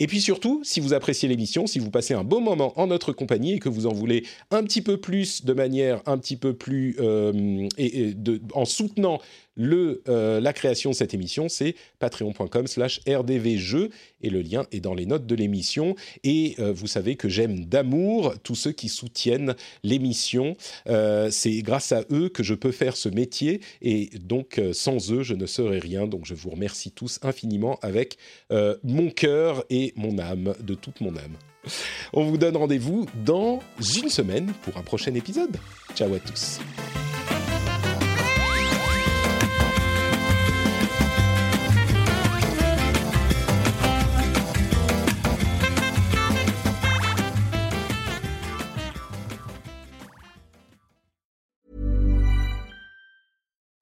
Et 0.00 0.06
puis 0.06 0.22
surtout, 0.22 0.62
si 0.64 0.80
vous 0.80 0.94
appréciez 0.94 1.28
l'émission, 1.28 1.66
si 1.66 1.78
vous 1.78 1.90
passez 1.90 2.14
un 2.14 2.24
bon 2.24 2.40
moment 2.40 2.72
en 2.76 2.86
notre 2.86 3.12
compagnie 3.12 3.52
et 3.52 3.58
que 3.58 3.68
vous 3.68 3.86
en 3.86 3.92
voulez 3.92 4.24
un 4.50 4.62
petit 4.64 4.80
peu 4.80 4.96
plus 4.96 5.44
de 5.44 5.52
manière 5.52 6.00
un 6.06 6.16
petit 6.16 6.36
peu 6.36 6.54
plus 6.54 6.96
euh, 6.98 7.68
en 8.54 8.64
soutenant 8.64 9.20
le, 9.56 10.02
euh, 10.08 10.40
la 10.40 10.52
création 10.52 10.90
de 10.90 10.94
cette 10.94 11.14
émission, 11.14 11.48
c'est 11.48 11.74
patreon.com 11.98 12.66
slash 12.66 13.00
rdvjeux 13.06 13.90
et 14.22 14.30
le 14.30 14.42
lien 14.42 14.66
est 14.72 14.80
dans 14.80 14.94
les 14.94 15.06
notes 15.06 15.26
de 15.26 15.34
l'émission. 15.34 15.94
Et 16.24 16.54
euh, 16.58 16.72
vous 16.72 16.86
savez 16.86 17.16
que 17.16 17.28
j'aime 17.28 17.64
d'amour 17.64 18.34
tous 18.42 18.54
ceux 18.54 18.72
qui 18.72 18.88
soutiennent 18.88 19.54
l'émission. 19.82 20.56
Euh, 20.88 21.30
c'est 21.30 21.62
grâce 21.62 21.92
à 21.92 22.04
eux 22.10 22.28
que 22.28 22.42
je 22.42 22.54
peux 22.54 22.72
faire 22.72 22.96
ce 22.96 23.08
métier 23.08 23.60
et 23.82 24.10
donc 24.20 24.60
sans 24.72 25.12
eux, 25.12 25.22
je 25.22 25.34
ne 25.34 25.46
serais 25.46 25.78
rien. 25.78 26.06
Donc 26.06 26.26
je 26.26 26.34
vous 26.34 26.50
remercie 26.50 26.90
tous 26.90 27.18
infiniment 27.22 27.78
avec 27.82 28.16
mon 28.82 29.10
cœur 29.10 29.64
et 29.70 29.92
mon 29.96 30.18
âme, 30.18 30.54
de 30.60 30.74
toute 30.74 31.00
mon 31.00 31.16
âme. 31.16 31.36
On 32.12 32.24
vous 32.24 32.38
donne 32.38 32.56
rendez-vous 32.56 33.06
dans 33.24 33.60
une 33.96 34.08
semaine 34.08 34.52
pour 34.62 34.76
un 34.76 34.82
prochain 34.82 35.14
épisode. 35.14 35.56
Ciao 35.94 36.12
à 36.14 36.18
tous. 36.18 36.60